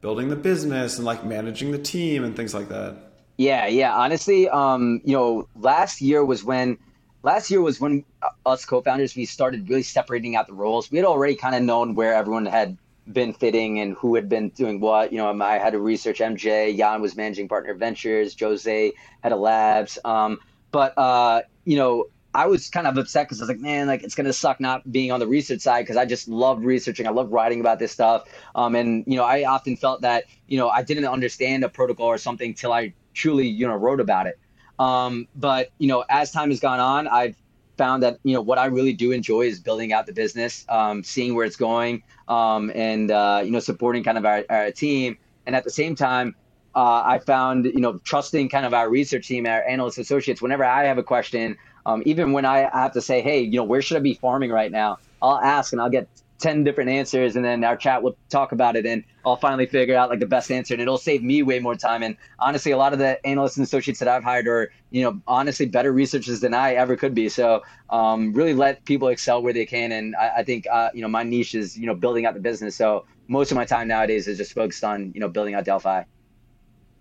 building 0.00 0.28
the 0.28 0.36
business 0.36 0.96
and 0.96 1.04
like 1.04 1.24
managing 1.24 1.72
the 1.72 1.78
team 1.78 2.24
and 2.24 2.36
things 2.36 2.54
like 2.54 2.68
that? 2.68 2.96
Yeah, 3.36 3.66
yeah. 3.66 3.94
Honestly, 3.94 4.48
um, 4.48 5.00
you 5.04 5.14
know, 5.14 5.48
last 5.56 6.00
year 6.00 6.24
was 6.24 6.42
when 6.44 6.76
last 7.22 7.50
year 7.50 7.60
was 7.60 7.80
when 7.80 8.04
uh, 8.22 8.28
us 8.46 8.64
co-founders 8.64 9.14
we 9.14 9.24
started 9.24 9.68
really 9.68 9.82
separating 9.82 10.36
out 10.36 10.46
the 10.46 10.54
roles. 10.54 10.90
We 10.90 10.98
had 10.98 11.04
already 11.04 11.36
kind 11.36 11.54
of 11.54 11.62
known 11.62 11.94
where 11.94 12.14
everyone 12.14 12.46
had 12.46 12.76
been 13.12 13.32
fitting 13.32 13.80
and 13.80 13.94
who 13.94 14.14
had 14.14 14.28
been 14.28 14.50
doing 14.50 14.80
what. 14.80 15.12
You 15.12 15.18
know, 15.18 15.42
I 15.42 15.58
had 15.58 15.70
to 15.72 15.80
research 15.80 16.18
MJ. 16.18 16.76
Yan 16.76 17.00
was 17.00 17.16
managing 17.16 17.48
partner 17.48 17.74
ventures. 17.74 18.36
Jose 18.38 18.92
had 19.22 19.32
a 19.32 19.36
labs. 19.36 19.98
Um, 20.04 20.38
but 20.70 20.96
uh, 20.98 21.42
you 21.64 21.76
know, 21.76 22.06
I 22.34 22.46
was 22.46 22.68
kind 22.68 22.86
of 22.86 22.96
upset 22.98 23.26
because 23.26 23.40
I 23.40 23.44
was 23.44 23.48
like, 23.48 23.60
man, 23.60 23.86
like 23.86 24.02
it's 24.02 24.14
gonna 24.14 24.32
suck 24.32 24.60
not 24.60 24.90
being 24.90 25.10
on 25.10 25.20
the 25.20 25.26
research 25.26 25.60
side 25.60 25.82
because 25.82 25.96
I 25.96 26.04
just 26.04 26.28
love 26.28 26.64
researching. 26.64 27.06
I 27.06 27.10
love 27.10 27.32
writing 27.32 27.60
about 27.60 27.78
this 27.78 27.92
stuff. 27.92 28.28
Um, 28.54 28.74
and 28.74 29.04
you 29.06 29.16
know, 29.16 29.24
I 29.24 29.44
often 29.44 29.76
felt 29.76 30.02
that 30.02 30.24
you 30.46 30.58
know 30.58 30.68
I 30.68 30.82
didn't 30.82 31.06
understand 31.06 31.64
a 31.64 31.68
protocol 31.68 32.06
or 32.06 32.18
something 32.18 32.54
till 32.54 32.72
I 32.72 32.94
truly 33.14 33.48
you 33.48 33.66
know 33.66 33.74
wrote 33.74 34.00
about 34.00 34.26
it. 34.26 34.38
Um, 34.78 35.26
but 35.34 35.70
you 35.78 35.88
know, 35.88 36.04
as 36.08 36.30
time 36.30 36.50
has 36.50 36.60
gone 36.60 36.80
on, 36.80 37.08
I've 37.08 37.36
found 37.78 38.02
that 38.02 38.18
you 38.24 38.34
know 38.34 38.42
what 38.42 38.58
I 38.58 38.66
really 38.66 38.92
do 38.92 39.12
enjoy 39.12 39.42
is 39.42 39.58
building 39.58 39.92
out 39.92 40.06
the 40.06 40.12
business, 40.12 40.66
um, 40.68 41.02
seeing 41.02 41.34
where 41.34 41.46
it's 41.46 41.56
going, 41.56 42.02
um, 42.28 42.70
and 42.74 43.10
uh, 43.10 43.42
you 43.44 43.50
know 43.50 43.60
supporting 43.60 44.04
kind 44.04 44.18
of 44.18 44.24
our, 44.24 44.44
our 44.48 44.70
team. 44.70 45.18
And 45.46 45.56
at 45.56 45.64
the 45.64 45.70
same 45.70 45.94
time, 45.94 46.36
uh, 46.74 47.02
I 47.04 47.18
found 47.18 47.64
you 47.64 47.80
know 47.80 47.98
trusting 48.04 48.48
kind 48.48 48.66
of 48.66 48.74
our 48.74 48.88
research 48.88 49.28
team, 49.28 49.46
our 49.46 49.62
analyst 49.64 49.98
associates. 49.98 50.40
Whenever 50.40 50.64
I 50.64 50.84
have 50.84 50.98
a 50.98 51.02
question, 51.02 51.56
um, 51.86 52.02
even 52.04 52.32
when 52.32 52.44
I 52.44 52.70
have 52.72 52.92
to 52.92 53.00
say, 53.00 53.22
hey, 53.22 53.40
you 53.40 53.56
know, 53.56 53.64
where 53.64 53.82
should 53.82 53.96
I 53.96 54.00
be 54.00 54.14
farming 54.14 54.50
right 54.50 54.70
now? 54.70 54.98
I'll 55.22 55.40
ask 55.40 55.72
and 55.72 55.80
I'll 55.80 55.90
get 55.90 56.06
10 56.38 56.64
different 56.64 56.88
answers 56.90 57.36
and 57.36 57.44
then 57.44 57.64
our 57.64 57.76
chat 57.76 58.02
will 58.02 58.16
talk 58.28 58.52
about 58.52 58.76
it 58.76 58.86
and 58.86 59.02
I'll 59.24 59.36
finally 59.36 59.66
figure 59.66 59.96
out 59.96 60.08
like 60.08 60.20
the 60.20 60.26
best 60.26 60.50
answer 60.50 60.74
and 60.74 60.80
it'll 60.80 60.98
save 60.98 61.22
me 61.22 61.42
way 61.42 61.58
more 61.58 61.74
time. 61.74 62.02
And 62.02 62.16
honestly, 62.38 62.72
a 62.72 62.76
lot 62.76 62.92
of 62.92 62.98
the 62.98 63.24
analysts 63.26 63.56
and 63.56 63.64
associates 63.64 63.98
that 63.98 64.08
I've 64.08 64.22
hired 64.22 64.46
are, 64.46 64.70
you 64.90 65.02
know, 65.02 65.20
honestly 65.26 65.66
better 65.66 65.92
researchers 65.92 66.40
than 66.40 66.54
I 66.54 66.74
ever 66.74 66.96
could 66.96 67.14
be. 67.14 67.28
So 67.28 67.62
um, 67.90 68.32
really 68.32 68.54
let 68.54 68.84
people 68.84 69.08
excel 69.08 69.42
where 69.42 69.52
they 69.52 69.66
can. 69.66 69.92
And 69.92 70.14
I, 70.16 70.38
I 70.38 70.44
think, 70.44 70.66
uh, 70.70 70.90
you 70.94 71.02
know, 71.02 71.08
my 71.08 71.24
niche 71.24 71.54
is, 71.54 71.76
you 71.76 71.86
know, 71.86 71.94
building 71.94 72.24
out 72.24 72.34
the 72.34 72.40
business. 72.40 72.76
So 72.76 73.04
most 73.26 73.50
of 73.50 73.56
my 73.56 73.64
time 73.64 73.88
nowadays 73.88 74.28
is 74.28 74.38
just 74.38 74.52
focused 74.52 74.84
on, 74.84 75.12
you 75.14 75.20
know, 75.20 75.28
building 75.28 75.54
out 75.54 75.64
Delphi. 75.64 76.04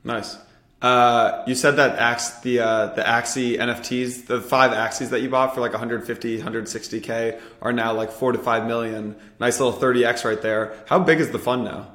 Nice. 0.03 0.37
Uh, 0.81 1.43
you 1.47 1.55
said 1.55 1.71
that 1.71 1.97
Ax, 1.97 2.39
the 2.41 2.59
uh, 2.59 2.87
the 2.93 3.01
Axie 3.01 3.57
NFTs, 3.57 4.27
the 4.27 4.39
five 4.39 4.71
Axies 4.71 5.09
that 5.09 5.21
you 5.21 5.29
bought 5.29 5.55
for 5.55 5.61
like 5.61 5.71
150, 5.71 6.39
160k, 6.39 7.39
are 7.63 7.73
now 7.73 7.93
like 7.93 8.11
four 8.11 8.31
to 8.31 8.37
five 8.37 8.67
million. 8.67 9.15
Nice 9.39 9.59
little 9.59 9.77
30x 9.77 10.23
right 10.23 10.41
there. 10.41 10.75
How 10.85 10.99
big 10.99 11.19
is 11.19 11.31
the 11.31 11.39
fund 11.39 11.65
now? 11.65 11.91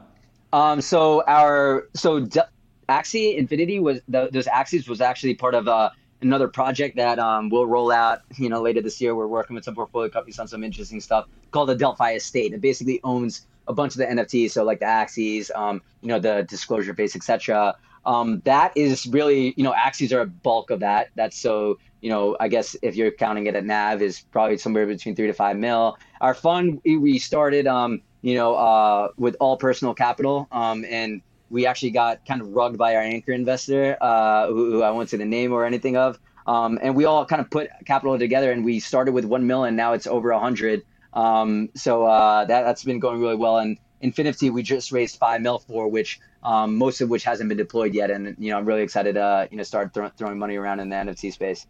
Um, 0.53 0.81
so 0.81 1.23
our 1.29 1.89
so 1.95 2.21
De- 2.21 2.49
Axie 2.89 3.37
Infinity 3.37 3.79
was 3.79 4.01
the, 4.09 4.29
those 4.33 4.47
Axies 4.47 4.89
was 4.89 5.01
actually 5.01 5.35
part 5.35 5.55
of 5.55 5.69
uh, 5.69 5.91
another 6.21 6.49
project 6.49 6.97
that 6.97 7.21
um, 7.21 7.51
we'll 7.51 7.67
roll 7.67 7.93
out. 7.93 8.23
You 8.37 8.49
know, 8.49 8.61
later 8.61 8.81
this 8.81 9.01
year, 9.01 9.15
we're 9.15 9.29
working 9.29 9.55
with 9.55 9.65
some 9.65 9.77
portfolio 9.77 10.11
companies 10.11 10.41
on 10.41 10.49
some 10.49 10.65
interesting 10.65 11.01
stuff 11.01 11.29
called 11.53 11.69
the 11.69 11.77
Delphi 11.77 12.15
Estate. 12.15 12.53
It 12.53 12.61
basically 12.61 13.01
owns 13.05 13.47
a 13.69 13.73
bunch 13.73 13.95
of 13.95 13.99
the 13.99 14.07
NFTs, 14.07 14.51
so 14.51 14.65
like 14.65 14.81
the 14.81 14.87
Axies, 14.87 15.55
um, 15.55 15.81
you 16.01 16.09
know, 16.09 16.19
the 16.19 16.45
disclosure 16.49 16.95
face, 16.95 17.15
etc. 17.15 17.77
Um, 18.05 18.43
that 18.45 18.73
is 18.77 19.07
really, 19.07 19.55
you 19.57 19.65
know, 19.65 19.73
Axies 19.73 20.13
are 20.13 20.21
a 20.21 20.27
bulk 20.27 20.71
of 20.71 20.81
that. 20.81 21.11
That's 21.15 21.39
so, 21.39 21.79
you 22.01 22.11
know, 22.11 22.37
I 22.41 22.49
guess 22.49 22.77
if 22.83 22.97
you're 22.97 23.11
counting 23.11 23.47
it 23.47 23.55
at 23.55 23.65
NAV 23.65 24.03
is 24.03 24.21
probably 24.33 24.59
somewhere 24.59 24.87
between 24.87 25.15
three 25.15 25.29
to 25.29 25.33
five 25.33 25.57
mil. 25.57 25.99
Our 26.21 26.35
fund, 26.35 26.81
we 26.85 27.19
started, 27.19 27.67
um, 27.67 28.03
you 28.23 28.35
know, 28.35 28.55
uh, 28.55 29.09
with 29.17 29.37
all 29.41 29.57
personal 29.57 29.95
capital. 29.95 30.49
Um, 30.51 30.85
and 30.89 31.23
we 31.51 31.67
actually 31.67 31.91
got 31.91 32.25
kind 32.27 32.41
of 32.41 32.49
rugged 32.49 32.79
by 32.79 32.97
our 32.97 33.03
anchor 33.03 33.33
investor, 33.33 33.97
uh, 34.01 34.49
who, 34.49 34.73
who 34.73 34.83
I 34.83 34.91
won't 34.91 35.11
say 35.11 35.19
the 35.19 35.25
name 35.25 35.53
or 35.53 35.65
anything 35.65 35.97
of. 35.97 36.19
Um, 36.47 36.79
and 36.83 36.97
we 36.97 37.05
all 37.05 37.25
kind 37.25 37.41
of 37.41 37.51
put 37.51 37.69
capital 37.87 38.19
together, 38.19 38.51
and 38.51 38.65
we 38.65 38.81
started 38.81 39.13
with 39.13 39.25
one 39.25 39.47
million. 39.47 39.77
Now 39.77 39.93
it's 39.93 40.07
over 40.07 40.31
a 40.31 40.41
hundred. 40.41 40.83
Um, 41.13 41.69
so 41.75 42.05
uh, 42.07 42.47
that 42.47 42.63
that's 42.63 42.83
been 42.83 42.99
going 42.99 43.21
really 43.21 43.37
well. 43.37 43.59
And 43.59 43.79
Infinity, 44.03 44.51
we 44.51 44.63
just 44.63 44.93
raised 44.93 45.17
five 45.17 45.41
mil 45.41 45.61
for, 45.61 45.89
which 45.89 46.21
um, 46.43 46.77
most 46.77 47.01
of 47.01 47.09
which 47.09 47.25
hasn't 47.25 47.49
been 47.49 47.59
deployed 47.59 47.95
yet. 47.95 48.11
And 48.11 48.37
you 48.39 48.51
know, 48.51 48.59
I'm 48.59 48.67
really 48.67 48.83
excited 48.83 49.15
to 49.15 49.49
you 49.51 49.57
know 49.57 49.63
start 49.63 49.95
th- 49.95 50.13
throwing 50.17 50.39
money 50.39 50.57
around 50.57 50.81
in 50.81 50.89
the 50.89 50.97
NFT 50.97 51.33
space. 51.33 51.67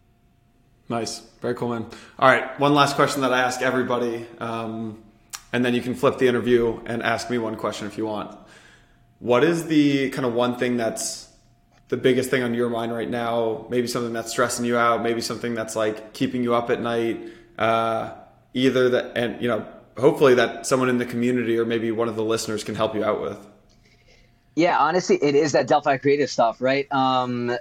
Nice, 0.89 1.19
very 1.41 1.55
cool, 1.55 1.69
man. 1.69 1.85
All 2.19 2.27
right, 2.29 2.59
one 2.59 2.73
last 2.73 2.95
question 2.95 3.21
that 3.21 3.31
I 3.31 3.39
ask 3.39 3.61
everybody, 3.61 4.27
um, 4.39 5.01
and 5.53 5.63
then 5.63 5.73
you 5.73 5.81
can 5.81 5.95
flip 5.95 6.17
the 6.17 6.27
interview 6.27 6.81
and 6.85 7.01
ask 7.01 7.29
me 7.29 7.37
one 7.37 7.55
question 7.55 7.87
if 7.87 7.97
you 7.97 8.05
want. 8.05 8.37
What 9.19 9.43
is 9.45 9.67
the 9.67 10.09
kind 10.09 10.25
of 10.25 10.33
one 10.33 10.57
thing 10.57 10.75
that's 10.75 11.29
the 11.87 11.95
biggest 11.95 12.29
thing 12.29 12.43
on 12.43 12.53
your 12.53 12.69
mind 12.69 12.93
right 12.93 13.09
now? 13.09 13.65
Maybe 13.69 13.87
something 13.87 14.11
that's 14.11 14.31
stressing 14.31 14.65
you 14.65 14.77
out, 14.77 15.01
maybe 15.03 15.21
something 15.21 15.53
that's 15.53 15.75
like 15.75 16.13
keeping 16.13 16.43
you 16.43 16.53
up 16.53 16.69
at 16.69 16.81
night. 16.81 17.21
Uh, 17.57 18.15
either 18.53 18.89
that, 18.89 19.17
and 19.17 19.41
you 19.41 19.47
know, 19.47 19.65
hopefully 19.97 20.33
that 20.35 20.65
someone 20.65 20.89
in 20.89 20.97
the 20.97 21.05
community 21.05 21.57
or 21.57 21.65
maybe 21.65 21.91
one 21.91 22.07
of 22.07 22.15
the 22.15 22.23
listeners 22.23 22.63
can 22.63 22.75
help 22.75 22.95
you 22.95 23.03
out 23.03 23.21
with. 23.21 23.37
Yeah, 24.55 24.77
honestly, 24.77 25.17
it 25.21 25.35
is 25.35 25.51
that 25.53 25.67
Delphi 25.67 25.97
creative 25.97 26.29
stuff, 26.29 26.61
right? 26.61 26.91
Um, 26.91 27.57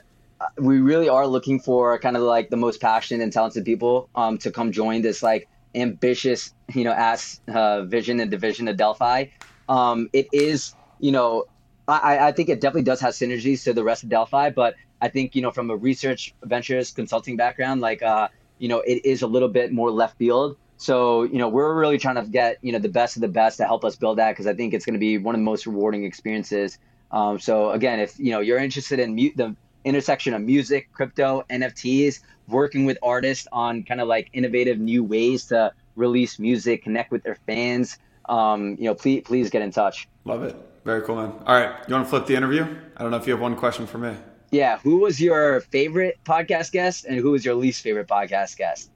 we 0.58 0.80
really 0.80 1.08
are 1.08 1.26
looking 1.26 1.60
for 1.60 1.98
kind 1.98 2.16
of 2.16 2.22
like 2.22 2.50
the 2.50 2.56
most 2.56 2.80
passionate 2.80 3.22
and 3.22 3.32
talented 3.32 3.64
people 3.64 4.08
um, 4.14 4.38
to 4.38 4.50
come 4.50 4.72
join 4.72 5.02
this 5.02 5.22
like 5.22 5.48
ambitious, 5.74 6.52
you 6.74 6.84
know, 6.84 6.92
ass 6.92 7.40
uh, 7.48 7.82
vision 7.82 8.20
and 8.20 8.30
division 8.30 8.68
of 8.68 8.76
Delphi. 8.76 9.26
Um, 9.68 10.10
it 10.12 10.28
is, 10.32 10.74
you 11.00 11.12
know, 11.12 11.46
I, 11.88 12.28
I 12.28 12.32
think 12.32 12.48
it 12.48 12.60
definitely 12.60 12.84
does 12.84 13.00
have 13.00 13.14
synergies 13.14 13.64
to 13.64 13.72
the 13.72 13.82
rest 13.82 14.02
of 14.02 14.08
Delphi, 14.08 14.50
but 14.50 14.74
I 15.00 15.08
think 15.08 15.34
you 15.34 15.42
know 15.42 15.50
from 15.50 15.70
a 15.70 15.76
research 15.76 16.34
ventures 16.44 16.92
consulting 16.92 17.36
background, 17.36 17.80
like 17.80 18.02
uh, 18.02 18.28
you 18.58 18.68
know, 18.68 18.80
it 18.80 19.04
is 19.04 19.22
a 19.22 19.26
little 19.26 19.48
bit 19.48 19.72
more 19.72 19.90
left 19.90 20.16
field. 20.16 20.56
So, 20.82 21.22
you 21.22 21.38
know, 21.38 21.48
we're 21.48 21.72
really 21.78 21.96
trying 21.96 22.16
to 22.16 22.24
get, 22.24 22.58
you 22.60 22.72
know, 22.72 22.80
the 22.80 22.88
best 22.88 23.14
of 23.16 23.22
the 23.22 23.28
best 23.28 23.58
to 23.58 23.64
help 23.64 23.84
us 23.84 23.94
build 23.94 24.18
that 24.18 24.32
because 24.32 24.48
I 24.48 24.54
think 24.54 24.74
it's 24.74 24.84
going 24.84 24.94
to 24.94 24.98
be 24.98 25.16
one 25.16 25.36
of 25.36 25.38
the 25.38 25.44
most 25.44 25.64
rewarding 25.64 26.02
experiences. 26.02 26.76
Um, 27.12 27.38
so 27.38 27.70
again, 27.70 28.00
if, 28.00 28.18
you 28.18 28.32
know, 28.32 28.40
you're 28.40 28.58
interested 28.58 28.98
in 28.98 29.14
mu- 29.14 29.30
the 29.36 29.54
intersection 29.84 30.34
of 30.34 30.42
music, 30.42 30.92
crypto, 30.92 31.44
NFTs, 31.48 32.18
working 32.48 32.84
with 32.84 32.98
artists 33.00 33.46
on 33.52 33.84
kind 33.84 34.00
of 34.00 34.08
like 34.08 34.28
innovative 34.32 34.80
new 34.80 35.04
ways 35.04 35.44
to 35.46 35.72
release 35.94 36.40
music, 36.40 36.82
connect 36.82 37.12
with 37.12 37.22
their 37.22 37.38
fans, 37.46 37.98
um, 38.28 38.76
you 38.76 38.86
know, 38.86 38.94
please, 38.96 39.22
please 39.24 39.50
get 39.50 39.62
in 39.62 39.70
touch. 39.70 40.08
Love 40.24 40.42
it. 40.42 40.56
Very 40.84 41.02
cool, 41.02 41.14
man. 41.14 41.32
All 41.46 41.54
right. 41.54 41.76
You 41.86 41.94
want 41.94 42.06
to 42.06 42.10
flip 42.10 42.26
the 42.26 42.34
interview? 42.34 42.66
I 42.96 43.02
don't 43.02 43.12
know 43.12 43.18
if 43.18 43.28
you 43.28 43.34
have 43.34 43.40
one 43.40 43.54
question 43.54 43.86
for 43.86 43.98
me. 43.98 44.16
Yeah. 44.50 44.78
Who 44.78 44.96
was 44.98 45.20
your 45.20 45.60
favorite 45.60 46.18
podcast 46.24 46.72
guest 46.72 47.04
and 47.04 47.20
who 47.20 47.30
was 47.30 47.44
your 47.44 47.54
least 47.54 47.82
favorite 47.82 48.08
podcast 48.08 48.56
guest? 48.56 48.90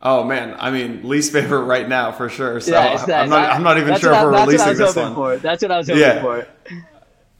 Oh 0.00 0.22
man, 0.22 0.54
I 0.58 0.70
mean, 0.70 1.08
least 1.08 1.32
favorite 1.32 1.64
right 1.64 1.88
now 1.88 2.12
for 2.12 2.28
sure. 2.28 2.60
So 2.60 2.72
yeah, 2.72 3.04
I'm, 3.08 3.28
not, 3.28 3.50
I'm 3.50 3.62
not 3.64 3.78
even 3.78 3.98
sure 3.98 4.12
if 4.12 4.22
we're 4.22 4.46
releasing 4.46 4.76
this 4.76 4.94
one. 4.94 5.14
For. 5.14 5.36
That's 5.38 5.62
what 5.62 5.72
I 5.72 5.78
was 5.78 5.88
hoping 5.88 6.02
yeah. 6.02 6.20
for. 6.20 6.46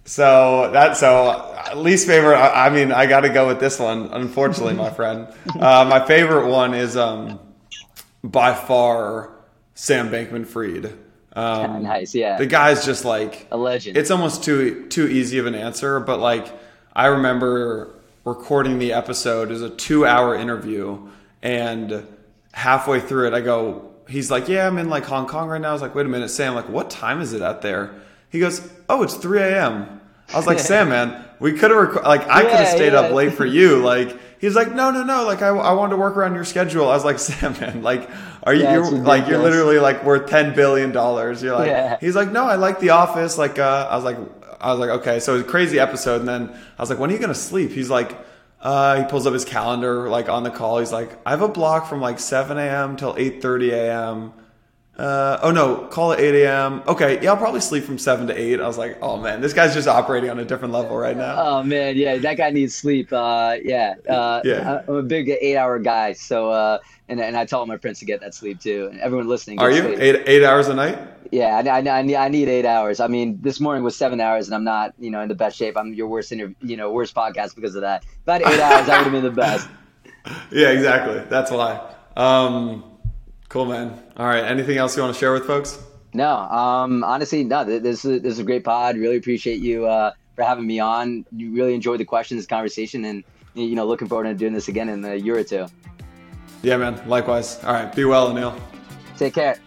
So 0.05 0.71
that 0.73 0.97
so 0.97 1.57
least 1.77 2.07
favorite. 2.07 2.37
I, 2.37 2.67
I 2.67 2.71
mean, 2.71 2.91
I 2.91 3.07
got 3.07 3.21
to 3.21 3.29
go 3.29 3.47
with 3.47 3.61
this 3.61 3.79
one. 3.79 4.09
Unfortunately, 4.13 4.75
my 4.75 4.91
friend, 4.95 5.29
uh, 5.55 5.85
my 5.89 6.05
favorite 6.05 6.49
one 6.49 6.75
is 6.75 6.97
um, 6.97 7.39
by 8.25 8.55
far 8.55 9.31
Sam 9.75 10.09
Bankman-Fried. 10.09 10.99
Um, 11.35 11.85
nice, 11.85 12.15
yeah. 12.15 12.39
The 12.39 12.47
guy's 12.47 12.85
just 12.85 13.05
like 13.05 13.47
a 13.53 13.57
legend. 13.57 13.97
It's 13.97 14.11
almost 14.11 14.43
too 14.43 14.89
too 14.89 15.07
easy 15.07 15.39
of 15.39 15.47
an 15.47 15.55
answer, 15.55 16.01
but 16.01 16.19
like 16.19 16.53
I 16.93 17.07
remember 17.07 17.95
recording 18.25 18.81
the 18.81 18.95
episode 18.95 19.53
as 19.53 19.63
a 19.63 19.71
two 19.71 20.05
hour 20.05 20.35
interview 20.35 21.09
and 21.41 22.05
halfway 22.53 23.01
through 23.01 23.29
it, 23.29 23.35
I 23.35 23.41
go, 23.41 23.93
he's 24.09 24.31
like, 24.31 24.49
yeah, 24.49 24.67
I'm 24.67 24.79
in 24.79 24.89
like 24.89 25.05
Hong 25.05 25.27
Kong 25.27 25.49
right 25.49 25.61
now. 25.61 25.71
I 25.71 25.73
was 25.73 25.83
like, 25.83 25.95
wait 25.95 26.07
a 26.07 26.09
minute, 26.09 26.31
Sam, 26.31 26.55
like, 26.55 26.69
what 26.69 26.91
time 26.91 27.21
is 27.21 27.33
it 27.33 27.43
out 27.43 27.63
there? 27.63 27.95
He 28.31 28.41
goes, 28.41 28.69
oh, 28.89 29.03
it's 29.03 29.15
3 29.15 29.41
a.m. 29.41 30.01
I 30.33 30.37
was 30.37 30.47
like, 30.47 30.59
Sam, 30.71 30.89
man, 30.89 31.25
we 31.39 31.53
could 31.53 31.71
have, 31.71 31.95
rec- 31.95 32.05
like, 32.05 32.27
I 32.29 32.43
could 32.43 32.53
have 32.53 32.69
stayed 32.69 32.93
yeah. 32.93 33.01
up 33.01 33.13
late 33.13 33.35
for 33.35 33.47
you. 33.47 33.79
Like, 33.79 34.19
he's 34.41 34.57
like, 34.57 34.75
no, 34.75 34.91
no, 34.91 35.03
no. 35.03 35.25
Like, 35.25 35.43
I, 35.43 35.49
I 35.49 35.73
wanted 35.73 35.93
to 35.93 35.97
work 35.97 36.17
around 36.17 36.35
your 36.35 36.45
schedule. 36.45 36.89
I 36.89 36.95
was 36.95 37.05
like, 37.05 37.19
Sam, 37.21 37.53
man, 37.61 37.83
like, 37.83 38.09
are 38.43 38.55
you, 38.55 38.69
you're, 38.69 38.91
like, 38.91 39.29
you're 39.29 39.43
literally 39.43 39.79
like 39.79 40.05
worth 40.05 40.29
$10 40.31 40.55
billion. 40.55 40.93
You're 40.93 41.55
like, 41.55 41.67
yeah. 41.69 41.99
he's 42.01 42.17
like, 42.17 42.33
no, 42.33 42.45
I 42.45 42.57
like 42.57 42.81
the 42.81 42.91
office. 42.91 43.37
Like, 43.39 43.59
uh, 43.59 43.89
I 43.91 43.97
was 43.97 44.05
like, 44.05 44.19
I 44.61 44.73
was 44.73 44.81
like, 44.81 44.91
okay. 45.01 45.21
So 45.21 45.35
it 45.35 45.39
was 45.39 45.47
a 45.47 45.49
crazy 45.49 45.79
episode. 45.79 46.21
And 46.21 46.29
then 46.29 46.49
I 46.79 46.83
was 46.83 46.91
like, 46.91 46.99
when 46.99 47.11
are 47.11 47.13
you 47.13 47.19
going 47.19 47.29
to 47.29 47.35
sleep? 47.35 47.71
He's 47.71 47.91
like, 47.91 48.17
uh, 48.61 49.03
he 49.03 49.05
pulls 49.09 49.27
up 49.27 49.33
his 49.33 49.45
calendar 49.45 50.09
like 50.09 50.29
on 50.29 50.43
the 50.43 50.51
call. 50.51 50.79
He's 50.79 50.93
like, 50.93 51.19
I 51.25 51.31
have 51.31 51.43
a 51.43 51.49
block 51.49 51.89
from 51.89 52.01
like 52.01 52.19
7 52.19 52.59
a.m. 52.59 52.97
till 52.97 53.15
8:30 53.15 53.73
a.m. 53.73 54.33
Uh, 54.99 55.39
oh 55.45 55.53
no, 55.53 55.87
call 55.87 56.13
at 56.13 56.19
8 56.19 56.43
a.m. 56.43 56.83
Okay, 56.89 57.23
yeah, 57.23 57.31
I'll 57.31 57.37
probably 57.37 57.61
sleep 57.61 57.85
from 57.85 57.99
7 57.99 58.27
to 58.27 58.37
8. 58.37 58.61
I 58.61 58.67
was 58.67 58.77
like, 58.77 58.99
oh 59.01 59.17
man, 59.17 59.41
this 59.41 59.53
guy's 59.53 59.73
just 59.73 59.87
operating 59.87 60.29
on 60.29 60.41
a 60.41 60.45
different 60.45 60.75
level 60.75 60.97
right 60.97 61.17
now. 61.17 61.37
Oh 61.39 61.63
man, 61.63 61.97
yeah, 61.97 62.17
that 62.19 62.37
guy 62.37 62.51
needs 62.51 62.75
sleep. 62.75 63.13
Uh, 63.13 63.59
yeah, 63.63 63.95
uh, 64.09 64.41
yeah. 64.45 64.83
I'm 64.89 64.97
a 64.97 65.03
big 65.03 65.29
eight-hour 65.29 65.79
guy, 65.79 66.15
so 66.15 66.51
uh, 66.51 66.79
and 67.09 67.21
and 67.21 67.37
I 67.37 67.45
tell 67.45 67.65
my 67.67 67.79
friends 67.79 67.99
to 68.01 68.05
get 68.05 68.21
that 68.21 68.35
sleep 68.35 68.61
too. 68.61 68.89
And 68.91 69.01
everyone 69.01 69.29
listening, 69.29 69.61
are 69.61 69.71
you 69.71 69.83
sleep. 69.83 69.99
eight 69.99 70.23
eight 70.27 70.45
hours 70.45 70.69
a 70.69 70.75
night? 70.75 70.99
Yeah, 71.31 71.57
I, 71.59 71.69
I, 71.69 71.99
I, 71.99 72.03
need, 72.03 72.17
I 72.17 72.29
need 72.29 72.49
eight 72.49 72.65
hours. 72.65 73.01
I 73.01 73.07
mean, 73.07 73.39
this 73.43 73.61
morning 73.61 73.85
was 73.85 73.95
seven 73.95 74.19
hours, 74.19 74.47
and 74.47 74.55
I'm 74.55 74.65
not, 74.65 74.95
you 74.99 75.11
know, 75.11 75.21
in 75.21 75.29
the 75.29 75.35
best 75.35 75.59
shape. 75.59 75.77
I'm 75.77 75.93
your 75.93 76.07
worst 76.09 76.33
inter- 76.33 76.55
you 76.63 76.77
know, 76.77 76.91
worst 76.91 77.15
podcast 77.15 77.55
because 77.55 77.75
of 77.75 77.83
that. 77.83 78.05
If 78.05 78.29
I 78.29 78.33
had 78.35 78.43
eight 78.43 78.61
hours, 78.61 78.89
I 78.89 78.97
would 78.97 79.05
have 79.05 79.13
been 79.13 79.25
the 79.25 79.31
best. 79.31 79.69
Yeah, 80.51 80.71
exactly. 80.71 81.21
That's 81.31 81.51
why. 81.51 81.95
Um, 82.15 82.85
cool, 83.49 83.65
man. 83.65 83.99
All 84.19 84.27
right. 84.27 84.45
Anything 84.45 84.77
else 84.77 84.95
you 84.95 85.03
want 85.03 85.15
to 85.15 85.19
share 85.19 85.33
with 85.33 85.47
folks? 85.47 85.83
No. 86.13 86.29
Um, 86.29 87.03
honestly, 87.03 87.45
no. 87.45 87.65
This 87.65 88.05
is 88.05 88.21
this 88.21 88.35
is 88.35 88.39
a 88.39 88.45
great 88.45 88.63
pod. 88.63 88.97
Really 88.97 89.17
appreciate 89.17 89.61
you 89.61 89.87
uh, 89.87 90.13
for 90.37 90.43
having 90.43 90.67
me 90.67 90.81
on. 90.81 91.25
You 91.33 91.55
really 91.55 91.75
enjoyed 91.75 92.01
the 92.01 92.05
questions, 92.05 92.47
conversation, 92.47 93.07
and 93.07 93.25
you 93.55 93.75
know, 93.75 93.87
looking 93.87 94.09
forward 94.09 94.25
to 94.25 94.35
doing 94.35 94.53
this 94.53 94.69
again 94.69 94.91
in 94.91 95.03
a 95.03 95.15
year 95.15 95.39
or 95.39 95.45
two. 95.45 95.67
Yeah, 96.63 96.77
man. 96.77 97.01
Likewise. 97.09 97.63
All 97.65 97.73
right. 97.73 97.95
Be 97.95 98.05
well, 98.05 98.31
Anil. 98.31 98.59
Take 99.17 99.35
care. 99.35 99.59